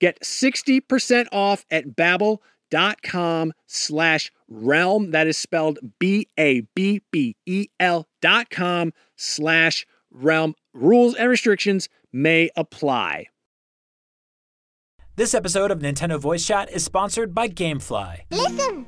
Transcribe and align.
Get 0.00 0.20
60% 0.22 1.26
off 1.30 1.64
at 1.70 1.88
babbel.com 1.94 3.52
slash 3.66 4.32
realm. 4.48 5.10
That 5.10 5.26
is 5.26 5.36
spelled 5.38 5.78
B-A-B-B-E-L 5.98 6.48
dot 8.22 8.50
com 8.50 8.92
slash 9.16 9.86
realm. 10.10 10.54
Rules 10.72 11.14
and 11.14 11.28
restrictions 11.28 11.88
may 12.12 12.50
apply. 12.56 13.26
This 15.16 15.34
episode 15.34 15.70
of 15.70 15.80
Nintendo 15.80 16.18
Voice 16.18 16.46
Chat 16.46 16.72
is 16.72 16.82
sponsored 16.82 17.34
by 17.34 17.48
Gamefly. 17.48 18.20
Listen. 18.30 18.86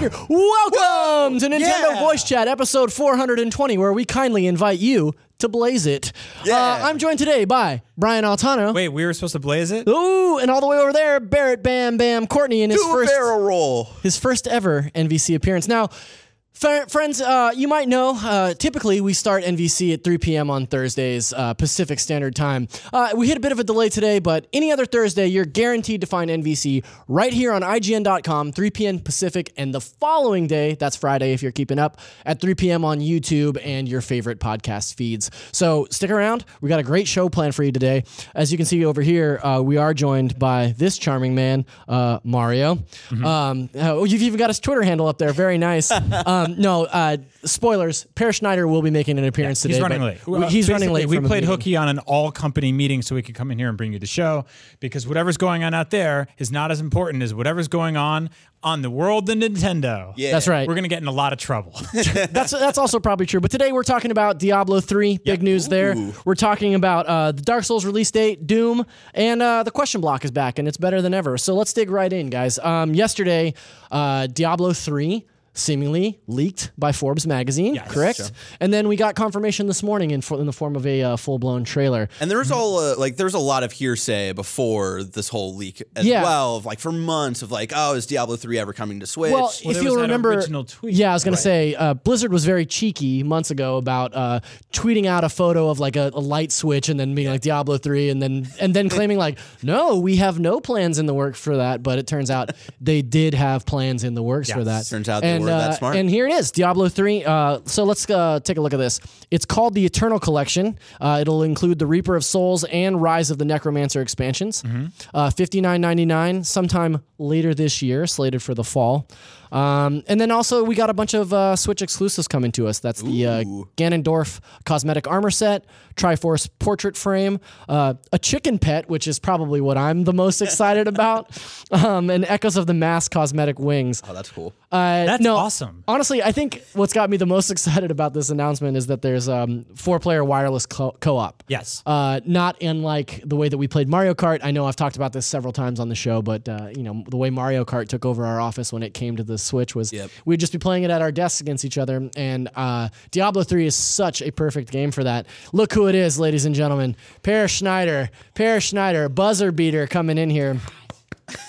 Welcome 0.00 1.38
to 1.40 1.48
Nintendo 1.48 1.98
Voice 1.98 2.24
Chat, 2.24 2.48
episode 2.48 2.90
420, 2.90 3.76
where 3.76 3.92
we 3.92 4.06
kindly 4.06 4.46
invite 4.46 4.78
you 4.78 5.12
to 5.40 5.48
blaze 5.48 5.86
it. 5.86 6.12
Yeah. 6.44 6.56
Uh, 6.56 6.78
I'm 6.88 6.98
joined 6.98 7.18
today 7.18 7.44
by 7.44 7.82
Brian 7.96 8.24
Altano. 8.24 8.72
Wait, 8.74 8.88
we 8.88 9.04
were 9.04 9.12
supposed 9.12 9.32
to 9.32 9.38
blaze 9.38 9.70
it? 9.70 9.86
Ooh, 9.88 10.38
and 10.38 10.50
all 10.50 10.60
the 10.60 10.66
way 10.66 10.78
over 10.78 10.92
there, 10.92 11.20
Barrett 11.20 11.62
Bam 11.62 11.96
Bam 11.96 12.26
Courtenay 12.26 12.62
in 12.62 12.70
his 12.70 12.80
Do 12.80 12.88
a 12.88 12.92
first 12.92 13.12
barrel 13.12 13.40
roll. 13.40 13.84
his 14.02 14.16
first 14.16 14.46
ever 14.46 14.90
NVC 14.94 15.34
appearance. 15.34 15.68
Now, 15.68 15.88
fr- 15.88 16.19
friends, 16.60 17.22
uh, 17.22 17.52
you 17.56 17.68
might 17.68 17.88
know, 17.88 18.18
uh, 18.22 18.52
typically 18.52 19.00
we 19.00 19.14
start 19.14 19.44
NVC 19.44 19.94
at 19.94 20.04
3 20.04 20.18
p.m. 20.18 20.50
on 20.50 20.66
Thursdays, 20.66 21.32
uh, 21.32 21.54
Pacific 21.54 21.98
Standard 21.98 22.36
Time. 22.36 22.68
Uh, 22.92 23.12
we 23.16 23.28
hit 23.28 23.38
a 23.38 23.40
bit 23.40 23.50
of 23.50 23.58
a 23.58 23.64
delay 23.64 23.88
today, 23.88 24.18
but 24.18 24.46
any 24.52 24.70
other 24.70 24.84
Thursday, 24.84 25.26
you're 25.26 25.46
guaranteed 25.46 26.02
to 26.02 26.06
find 26.06 26.30
NVC 26.30 26.84
right 27.08 27.32
here 27.32 27.52
on 27.52 27.62
IGN.com, 27.62 28.52
3 28.52 28.70
p.m. 28.72 28.98
Pacific, 28.98 29.54
and 29.56 29.72
the 29.72 29.80
following 29.80 30.46
day, 30.46 30.74
that's 30.74 30.96
Friday 30.96 31.32
if 31.32 31.42
you're 31.42 31.50
keeping 31.50 31.78
up, 31.78 31.98
at 32.26 32.42
3 32.42 32.54
p.m. 32.54 32.84
on 32.84 33.00
YouTube 33.00 33.58
and 33.64 33.88
your 33.88 34.02
favorite 34.02 34.38
podcast 34.38 34.96
feeds. 34.96 35.30
So 35.52 35.86
stick 35.90 36.10
around. 36.10 36.44
We 36.60 36.68
got 36.68 36.78
a 36.78 36.82
great 36.82 37.08
show 37.08 37.30
planned 37.30 37.54
for 37.54 37.62
you 37.62 37.72
today. 37.72 38.04
As 38.34 38.52
you 38.52 38.58
can 38.58 38.66
see 38.66 38.84
over 38.84 39.00
here, 39.00 39.40
uh, 39.42 39.62
we 39.62 39.78
are 39.78 39.94
joined 39.94 40.38
by 40.38 40.74
this 40.76 40.98
charming 40.98 41.34
man, 41.34 41.64
uh, 41.88 42.18
Mario. 42.22 42.80
Um, 43.24 43.70
oh, 43.76 44.04
you've 44.04 44.22
even 44.22 44.38
got 44.38 44.50
his 44.50 44.60
Twitter 44.60 44.82
handle 44.82 45.06
up 45.06 45.16
there. 45.16 45.32
Very 45.32 45.56
nice. 45.56 45.90
um, 46.26 46.49
no, 46.58 46.84
uh, 46.84 47.16
spoilers. 47.44 48.06
Peer 48.14 48.32
Schneider 48.32 48.66
will 48.66 48.82
be 48.82 48.90
making 48.90 49.18
an 49.18 49.24
appearance 49.24 49.60
today. 49.62 49.74
He's 49.74 49.82
running 49.82 50.02
late. 50.02 50.26
we- 50.26 50.46
He's 50.46 50.66
Basically, 50.66 50.72
running 50.72 50.92
late. 50.92 51.06
We 51.08 51.26
played 51.26 51.44
hooky 51.44 51.76
on 51.76 51.88
an 51.88 51.98
all 52.00 52.30
company 52.32 52.72
meeting 52.72 53.02
so 53.02 53.14
we 53.14 53.22
could 53.22 53.34
come 53.34 53.50
in 53.50 53.58
here 53.58 53.68
and 53.68 53.76
bring 53.78 53.92
you 53.92 53.98
the 53.98 54.06
show 54.06 54.44
because 54.80 55.06
whatever's 55.06 55.36
going 55.36 55.64
on 55.64 55.74
out 55.74 55.90
there 55.90 56.26
is 56.38 56.50
not 56.50 56.70
as 56.70 56.80
important 56.80 57.22
as 57.22 57.34
whatever's 57.34 57.68
going 57.68 57.96
on 57.96 58.30
on 58.62 58.82
the 58.82 58.90
world 58.90 59.28
of 59.30 59.38
Nintendo. 59.38 60.12
Yeah. 60.16 60.32
That's 60.32 60.46
right. 60.46 60.68
We're 60.68 60.74
going 60.74 60.84
to 60.84 60.88
get 60.88 61.00
in 61.00 61.08
a 61.08 61.12
lot 61.12 61.32
of 61.32 61.38
trouble. 61.38 61.72
that's 61.92 62.50
that's 62.50 62.78
also 62.78 63.00
probably 63.00 63.26
true. 63.26 63.40
But 63.40 63.50
today 63.50 63.72
we're 63.72 63.82
talking 63.82 64.10
about 64.10 64.38
Diablo 64.38 64.80
3. 64.80 65.18
Big 65.24 65.42
news 65.42 65.68
there. 65.68 65.94
We're 66.24 66.34
talking 66.34 66.74
about 66.74 67.06
uh, 67.06 67.32
the 67.32 67.42
Dark 67.42 67.64
Souls 67.64 67.84
release 67.84 68.10
date, 68.10 68.46
Doom, 68.46 68.84
and 69.14 69.40
uh, 69.42 69.62
the 69.62 69.70
question 69.70 70.00
block 70.00 70.24
is 70.24 70.30
back, 70.30 70.58
and 70.58 70.68
it's 70.68 70.76
better 70.76 71.00
than 71.00 71.14
ever. 71.14 71.38
So 71.38 71.54
let's 71.54 71.72
dig 71.72 71.90
right 71.90 72.12
in, 72.12 72.28
guys. 72.28 72.58
Um, 72.58 72.94
yesterday, 72.94 73.54
uh, 73.90 74.26
Diablo 74.26 74.72
3 74.72 75.26
seemingly 75.60 76.18
leaked 76.26 76.72
by 76.78 76.92
Forbes 76.92 77.26
magazine. 77.26 77.74
Yes. 77.74 77.92
correct. 77.92 78.32
And 78.60 78.72
then 78.72 78.88
we 78.88 78.96
got 78.96 79.14
confirmation 79.14 79.66
this 79.66 79.82
morning 79.82 80.10
in, 80.10 80.20
fo- 80.20 80.38
in 80.38 80.46
the 80.46 80.52
form 80.52 80.76
of 80.76 80.86
a 80.86 81.02
uh, 81.02 81.16
full 81.16 81.38
blown 81.38 81.64
trailer. 81.64 82.08
And 82.20 82.30
there's 82.30 82.50
all 82.50 82.78
uh, 82.78 82.96
like 82.96 83.16
there's 83.16 83.34
a 83.34 83.38
lot 83.38 83.62
of 83.62 83.72
hearsay 83.72 84.32
before 84.32 85.02
this 85.04 85.28
whole 85.28 85.54
leak 85.54 85.82
as 85.94 86.04
Yeah. 86.06 86.22
well, 86.22 86.56
of 86.56 86.66
like 86.66 86.80
for 86.80 86.92
months 86.92 87.42
of 87.42 87.50
like, 87.50 87.72
oh, 87.74 87.94
is 87.94 88.06
Diablo 88.06 88.36
three 88.36 88.58
ever 88.58 88.72
coming 88.72 89.00
to 89.00 89.06
Switch? 89.06 89.32
Well, 89.32 89.52
Well, 89.64 89.76
if 89.76 89.82
you'll 89.82 89.96
remember, 90.00 90.32
original 90.32 90.64
tweet, 90.64 90.94
yeah, 90.94 91.10
I 91.10 91.14
was 91.14 91.24
gonna 91.24 91.36
say 91.36 91.74
uh, 91.74 91.94
Blizzard 91.94 92.32
was 92.32 92.44
very 92.44 92.66
cheeky 92.66 93.22
months 93.22 93.50
ago 93.50 93.76
about 93.76 94.14
uh, 94.14 94.40
tweeting 94.72 95.06
out 95.06 95.24
a 95.24 95.28
photo 95.28 95.68
of 95.68 95.78
like 95.80 95.96
a, 95.96 96.10
a 96.14 96.20
light 96.20 96.52
switch 96.52 96.88
and 96.88 96.98
then 96.98 97.14
being 97.14 97.28
like 97.28 97.40
Diablo 97.42 97.78
three, 97.78 98.08
and 98.10 98.20
then 98.22 98.48
and 98.60 98.74
then 98.74 98.88
claiming 98.88 99.18
like, 99.18 99.38
no, 99.62 99.98
we 99.98 100.16
have 100.16 100.38
no 100.40 100.60
plans 100.60 100.98
in 100.98 101.06
the 101.06 101.14
works 101.14 101.38
for 101.40 101.56
that. 101.58 101.82
But 101.82 101.98
it 101.98 102.06
turns 102.06 102.30
out 102.30 102.50
they 102.80 103.02
did 103.02 103.34
have 103.34 103.66
plans 103.66 104.04
in 104.04 104.14
the 104.14 104.22
works 104.22 104.50
for 104.50 104.64
that. 104.64 104.86
Turns 104.86 105.08
out 105.08 105.22
and, 105.24 105.44
were 105.52 105.58
that 105.58 105.70
uh, 105.70 105.78
smart. 105.78 105.96
And 105.96 106.08
here 106.08 106.26
it 106.26 106.32
is, 106.32 106.50
Diablo 106.50 106.88
three. 106.88 107.24
Uh, 107.24 107.60
so 107.64 107.84
let's 107.84 108.08
uh, 108.08 108.40
take 108.40 108.56
a 108.56 108.60
look 108.60 108.72
at 108.72 108.78
this. 108.78 109.00
It's 109.30 109.44
called 109.44 109.74
the 109.74 109.84
Eternal 109.84 110.18
Collection. 110.18 110.78
Uh, 111.00 111.18
it'll 111.20 111.42
include 111.42 111.78
the 111.78 111.86
Reaper 111.86 112.16
of 112.16 112.24
Souls 112.24 112.64
and 112.64 113.00
Rise 113.02 113.30
of 113.30 113.38
the 113.38 113.44
Necromancer 113.44 114.02
expansions. 114.02 114.62
Mm-hmm. 114.62 114.86
Uh, 115.14 115.30
Fifty 115.30 115.60
nine 115.60 115.80
ninety 115.80 116.04
nine 116.04 116.44
sometime 116.44 117.02
later 117.18 117.54
this 117.54 117.82
year, 117.82 118.06
slated 118.06 118.42
for 118.42 118.54
the 118.54 118.64
fall. 118.64 119.06
Um, 119.52 120.04
and 120.06 120.20
then 120.20 120.30
also 120.30 120.62
we 120.62 120.76
got 120.76 120.90
a 120.90 120.94
bunch 120.94 121.12
of 121.12 121.32
uh, 121.32 121.56
Switch 121.56 121.82
exclusives 121.82 122.28
coming 122.28 122.52
to 122.52 122.68
us. 122.68 122.78
That's 122.78 123.02
the 123.02 123.26
uh, 123.26 123.42
Ganondorf 123.76 124.38
cosmetic 124.64 125.08
armor 125.08 125.30
set, 125.30 125.64
Triforce 126.00 126.48
portrait 126.58 126.96
frame, 126.96 127.40
uh, 127.68 127.94
a 128.12 128.18
chicken 128.18 128.58
pet, 128.58 128.88
which 128.88 129.06
is 129.06 129.18
probably 129.18 129.60
what 129.60 129.76
I'm 129.76 130.04
the 130.04 130.12
most 130.14 130.40
excited 130.40 130.88
about, 130.94 131.30
um, 131.70 132.08
and 132.08 132.24
Echoes 132.24 132.56
of 132.56 132.66
the 132.66 132.74
Mask 132.74 133.12
cosmetic 133.12 133.58
wings. 133.58 134.02
oh, 134.08 134.14
that's 134.14 134.30
cool. 134.30 134.54
Uh, 134.72 135.04
That's 135.04 135.20
no, 135.24 135.34
awesome. 135.36 135.82
Honestly, 135.88 136.22
I 136.22 136.30
think 136.30 136.62
what's 136.74 136.92
got 136.92 137.10
me 137.10 137.16
the 137.16 137.26
most 137.26 137.50
excited 137.56 137.90
about 137.90 138.14
this 138.14 138.30
announcement 138.30 138.76
is 138.76 138.86
that 138.86 139.02
there's 139.02 139.28
um, 139.28 139.66
four-player 139.74 140.24
wireless 140.24 140.64
co- 140.64 140.96
co-op. 141.00 141.42
Yes. 141.48 141.82
Uh, 141.84 142.20
not 142.24 142.62
in 142.62 142.84
like 142.84 143.20
the 143.24 143.34
way 143.34 143.48
that 143.48 143.58
we 143.58 143.66
played 143.66 143.88
Mario 143.88 144.14
Kart. 144.14 144.38
I 144.44 144.52
know 144.52 144.66
I've 144.66 144.76
talked 144.76 144.94
about 144.94 145.12
this 145.12 145.26
several 145.26 145.52
times 145.52 145.80
on 145.80 145.88
the 145.88 145.96
show, 145.96 146.22
but 146.22 146.48
uh, 146.48 146.68
you 146.76 146.84
know 146.84 147.02
the 147.08 147.16
way 147.16 147.30
Mario 147.30 147.64
Kart 147.64 147.88
took 147.88 148.04
over 148.06 148.24
our 148.24 148.40
office 148.40 148.72
when 148.72 148.84
it 148.84 148.94
came 148.94 149.16
to 149.16 149.24
the 149.24 149.38
Switch 149.38 149.74
was 149.74 149.92
Yep. 149.92 150.08
we'd 150.24 150.38
just 150.38 150.52
be 150.52 150.58
playing 150.60 150.84
it 150.84 150.90
at 150.92 151.02
our 151.02 151.10
desks 151.10 151.40
against 151.40 151.64
each 151.64 151.76
other. 151.76 152.08
And 152.16 152.48
uh, 152.54 152.90
Diablo 153.10 153.42
three 153.42 153.66
is 153.66 153.74
such 153.74 154.22
a 154.22 154.30
perfect 154.30 154.70
game 154.70 154.92
for 154.92 155.02
that. 155.02 155.26
Look 155.52 155.72
who 155.72 155.88
it 155.90 155.94
is, 155.94 156.18
ladies 156.18 156.46
and 156.46 156.54
gentlemen. 156.54 156.96
Peer 157.22 157.46
Schneider, 157.46 158.08
Peer 158.34 158.60
Schneider, 158.60 159.10
buzzer 159.10 159.52
beater 159.52 159.86
coming 159.86 160.16
in 160.16 160.30
here. 160.30 160.58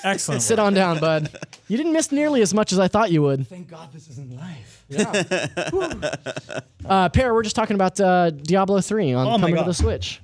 Excellent. 0.04 0.42
Sit 0.42 0.60
on 0.60 0.74
down, 0.74 1.00
bud. 1.00 1.30
You 1.68 1.78
didn't 1.78 1.94
miss 1.94 2.12
nearly 2.12 2.42
as 2.42 2.54
much 2.54 2.74
as 2.74 2.80
I 2.80 2.88
thought 2.90 3.12
you 3.12 3.22
would. 3.22 3.48
Thank 3.48 3.70
God 3.70 3.94
this 3.94 4.10
isn't 4.10 4.36
live. 4.36 4.78
Uh, 6.84 7.08
Peer, 7.10 7.34
we're 7.34 7.44
just 7.44 7.56
talking 7.56 7.76
about 7.76 7.98
uh, 8.02 8.32
Diablo 8.32 8.82
3 8.82 9.14
on 9.14 9.28
Oh 9.28 9.38
coming 9.40 9.56
to 9.56 9.64
the 9.64 9.74
Switch. 9.74 10.20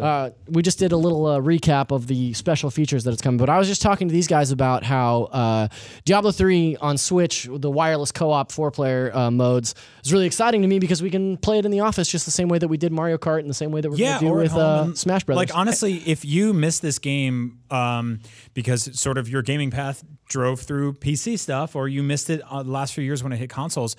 Uh, 0.00 0.30
we 0.48 0.62
just 0.62 0.78
did 0.78 0.92
a 0.92 0.96
little 0.96 1.26
uh, 1.26 1.38
recap 1.38 1.90
of 1.90 2.06
the 2.06 2.32
special 2.34 2.70
features 2.70 3.04
that 3.04 3.12
it's 3.12 3.22
coming, 3.22 3.38
but 3.38 3.48
I 3.48 3.58
was 3.58 3.68
just 3.68 3.82
talking 3.82 4.08
to 4.08 4.12
these 4.12 4.26
guys 4.26 4.50
about 4.50 4.82
how 4.82 5.24
uh, 5.24 5.68
Diablo 6.04 6.30
3 6.30 6.76
on 6.76 6.98
Switch, 6.98 7.48
the 7.50 7.70
wireless 7.70 8.12
co-op 8.12 8.52
four-player 8.52 9.14
uh, 9.14 9.30
modes, 9.30 9.74
is 10.04 10.12
really 10.12 10.26
exciting 10.26 10.62
to 10.62 10.68
me 10.68 10.78
because 10.78 11.02
we 11.02 11.10
can 11.10 11.36
play 11.36 11.58
it 11.58 11.64
in 11.64 11.70
the 11.70 11.80
office 11.80 12.08
just 12.08 12.24
the 12.24 12.30
same 12.30 12.48
way 12.48 12.58
that 12.58 12.68
we 12.68 12.76
did 12.76 12.92
Mario 12.92 13.18
Kart 13.18 13.40
and 13.40 13.50
the 13.50 13.54
same 13.54 13.70
way 13.70 13.80
that 13.80 13.90
we're 13.90 13.96
yeah, 13.96 14.20
going 14.20 14.20
to 14.20 14.26
do 14.26 14.34
with 14.34 14.54
uh, 14.54 14.94
Smash 14.94 15.24
Brothers. 15.24 15.48
Like 15.48 15.56
honestly, 15.56 15.94
if 16.06 16.24
you 16.24 16.52
missed 16.52 16.82
this 16.82 16.98
game 16.98 17.60
um, 17.70 18.20
because 18.54 18.98
sort 18.98 19.18
of 19.18 19.28
your 19.28 19.42
gaming 19.42 19.70
path 19.70 20.04
drove 20.28 20.60
through 20.60 20.94
PC 20.94 21.38
stuff, 21.38 21.76
or 21.76 21.88
you 21.88 22.02
missed 22.02 22.30
it 22.30 22.40
uh, 22.50 22.62
the 22.62 22.70
last 22.70 22.94
few 22.94 23.04
years 23.04 23.22
when 23.22 23.32
it 23.32 23.36
hit 23.36 23.50
consoles, 23.50 23.96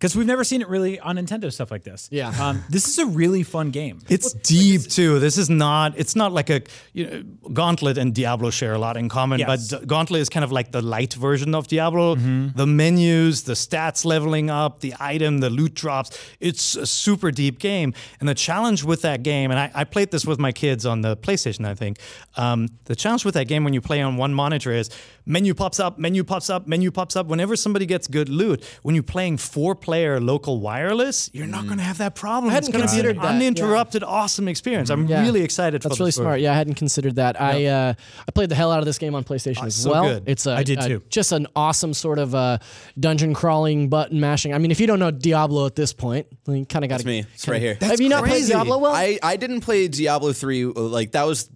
because 0.00 0.16
we've 0.16 0.26
never 0.26 0.44
seen 0.44 0.62
it 0.62 0.68
really 0.68 0.98
on 0.98 1.16
Nintendo 1.16 1.52
stuff 1.52 1.70
like 1.70 1.84
this. 1.84 2.08
Yeah. 2.10 2.30
um, 2.40 2.64
this 2.70 2.88
is 2.88 2.98
a 2.98 3.04
really 3.04 3.42
fun 3.42 3.70
game. 3.70 4.00
It's 4.08 4.32
deep 4.32 4.80
too. 4.88 5.18
This 5.18 5.36
is 5.36 5.50
not. 5.50 5.92
It's 5.98 6.16
not 6.16 6.32
like 6.32 6.48
a 6.48 6.62
you 6.94 7.06
know, 7.06 7.22
Gauntlet 7.52 7.98
and 7.98 8.14
Diablo 8.14 8.48
share 8.48 8.72
a 8.72 8.78
lot 8.78 8.96
in 8.96 9.10
common, 9.10 9.40
Yes. 9.40 9.68
but 9.70 9.86
Gauntlet 9.86 10.22
is 10.22 10.30
kind 10.30 10.42
of 10.42 10.50
like 10.52 10.72
the 10.72 10.80
light 10.80 11.12
version 11.12 11.54
of 11.54 11.66
Diablo. 11.68 12.14
Mm-hmm. 12.16 12.56
The 12.56 12.66
menus, 12.66 13.42
the 13.42 13.52
stats 13.52 14.06
leveling 14.06 14.48
up, 14.48 14.80
the 14.80 14.94
item, 14.98 15.38
the 15.40 15.50
loot 15.50 15.74
drops. 15.74 16.18
It's 16.40 16.76
a 16.76 16.86
super 16.86 17.30
deep 17.30 17.58
game. 17.58 17.92
And 18.20 18.28
the 18.28 18.34
challenge 18.34 18.82
with 18.82 19.02
that 19.02 19.22
game, 19.22 19.50
and 19.50 19.60
I, 19.60 19.70
I 19.74 19.84
played 19.84 20.10
this 20.12 20.24
with 20.24 20.38
my 20.38 20.50
kids 20.52 20.86
on 20.86 21.02
the 21.02 21.14
PlayStation. 21.14 21.66
I 21.66 21.74
think 21.74 21.98
um, 22.38 22.68
the 22.86 22.96
challenge 22.96 23.26
with 23.26 23.34
that 23.34 23.48
game 23.48 23.64
when 23.64 23.74
you 23.74 23.82
play 23.82 24.00
on 24.00 24.16
one 24.16 24.32
monitor 24.32 24.72
is 24.72 24.88
menu 25.26 25.54
pops 25.54 25.78
up, 25.80 25.98
menu 25.98 26.24
pops 26.24 26.50
up, 26.50 26.66
menu 26.66 26.90
pops 26.90 27.16
up. 27.16 27.26
Whenever 27.26 27.56
somebody 27.56 27.86
gets 27.86 28.06
good 28.08 28.28
loot, 28.28 28.64
when 28.82 28.94
you're 28.94 29.02
playing 29.02 29.36
four-player 29.38 30.20
local 30.20 30.60
wireless, 30.60 31.30
you're 31.32 31.46
not 31.46 31.66
going 31.66 31.78
to 31.78 31.84
have 31.84 31.98
that 31.98 32.14
problem. 32.14 32.50
I 32.50 32.54
hadn't 32.54 32.68
it's 32.70 32.72
gonna 32.76 32.84
be 32.84 32.88
considered 32.88 33.16
an 33.16 33.22
that, 33.22 33.28
yeah. 33.30 33.36
uninterrupted, 33.36 34.02
awesome 34.02 34.48
experience. 34.48 34.90
I'm 34.90 35.06
Yeah. 35.06 35.22
really 35.22 35.42
excited. 35.42 35.82
That's 35.82 35.96
for 35.96 36.02
really 36.02 36.08
this 36.08 36.16
smart. 36.16 36.40
Yeah, 36.40 36.52
I 36.52 36.56
hadn't 36.56 36.74
considered 36.74 37.16
that. 37.16 37.40
I 37.40 37.66
uh, 37.66 37.94
I 38.28 38.30
played 38.32 38.48
the 38.48 38.54
hell 38.54 38.72
out 38.72 38.78
of 38.80 38.84
this 38.86 38.98
game 38.98 39.14
on 39.14 39.24
PlayStation 39.24 39.66
as 39.66 39.74
so 39.74 39.90
well. 39.90 40.04
good. 40.04 40.24
It's 40.26 40.46
a, 40.46 40.52
I 40.52 40.62
did 40.62 40.78
a- 40.78 40.88
too. 40.88 41.02
just 41.08 41.32
an 41.32 41.46
awesome 41.54 41.94
sort 41.94 42.18
of 42.18 42.34
uh, 42.34 42.58
dungeon 42.98 43.34
crawling, 43.34 43.88
button 43.88 44.20
mashing. 44.20 44.54
I 44.54 44.58
mean, 44.58 44.70
if 44.70 44.80
you 44.80 44.86
don't 44.86 44.98
know 44.98 45.10
Diablo 45.10 45.66
at 45.66 45.76
this 45.76 45.92
point, 45.92 46.26
then 46.44 46.56
you 46.56 46.66
kind 46.66 46.84
of 46.84 46.88
got 46.88 47.00
to. 47.00 47.00
It's 47.00 47.06
me. 47.06 47.24
It's 47.34 47.48
right 47.48 47.60
here. 47.60 47.76
Have 47.80 48.00
you 48.00 48.08
not 48.08 48.24
played. 48.24 48.46
Diablo? 48.46 48.78
Well, 48.78 48.92
I, 48.94 49.18
I 49.22 49.36
didn't 49.36 49.60
play 49.60 49.86
Diablo 49.88 50.32
three. 50.32 50.64
uh, 50.64 50.70
Like 50.72 51.12
that 51.12 51.24
was 51.26 51.48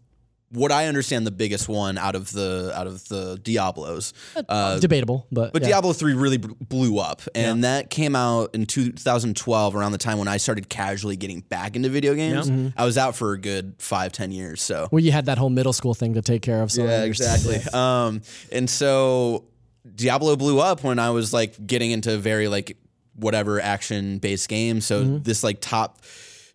what 0.54 0.72
I 0.72 0.86
understand 0.86 1.26
the 1.26 1.30
biggest 1.30 1.68
one 1.68 1.98
out 1.98 2.14
of 2.14 2.32
the 2.32 2.72
out 2.74 2.86
of 2.86 3.06
the 3.08 3.38
Diablos. 3.42 4.12
Uh, 4.48 4.78
debatable, 4.78 5.26
but 5.30 5.52
but 5.52 5.62
yeah. 5.62 5.68
Diablo 5.68 5.92
3 5.92 6.14
really 6.14 6.38
b- 6.38 6.48
blew 6.60 6.98
up. 6.98 7.22
And 7.34 7.64
that 7.64 7.90
came 7.90 8.16
out 8.16 8.54
in 8.54 8.64
2012, 8.66 9.76
around 9.76 9.92
the 9.92 9.98
time 9.98 10.18
when 10.18 10.28
I 10.28 10.36
started 10.38 10.68
casually 10.68 11.16
getting 11.16 11.40
back 11.40 11.76
into 11.76 11.88
video 11.88 12.14
games. 12.14 12.48
Mm-hmm. 12.50 12.68
I 12.78 12.84
was 12.84 12.96
out 12.96 13.14
for 13.16 13.32
a 13.32 13.38
good 13.38 13.74
five, 13.78 14.12
ten 14.12 14.30
years. 14.32 14.62
So, 14.62 14.88
Well, 14.90 15.00
you 15.04 15.12
had 15.12 15.26
that 15.26 15.38
whole 15.38 15.50
middle 15.50 15.72
school 15.72 15.94
thing 15.94 16.14
to 16.14 16.22
take 16.22 16.42
care 16.42 16.62
of. 16.62 16.72
So 16.72 16.84
yeah, 16.84 17.04
exactly. 17.04 17.58
Um, 17.74 18.22
and 18.52 18.70
so 18.70 19.44
Diablo 19.94 20.36
blew 20.36 20.60
up 20.60 20.82
when 20.84 20.98
I 20.98 21.10
was 21.10 21.32
like 21.32 21.66
getting 21.66 21.90
into 21.90 22.16
very 22.16 22.48
like 22.48 22.76
whatever 23.16 23.60
action 23.60 24.18
based 24.18 24.48
games. 24.48 24.86
So, 24.86 25.02
Mm-hmm. 25.04 25.22
this 25.22 25.42
like 25.44 25.60
top 25.60 26.00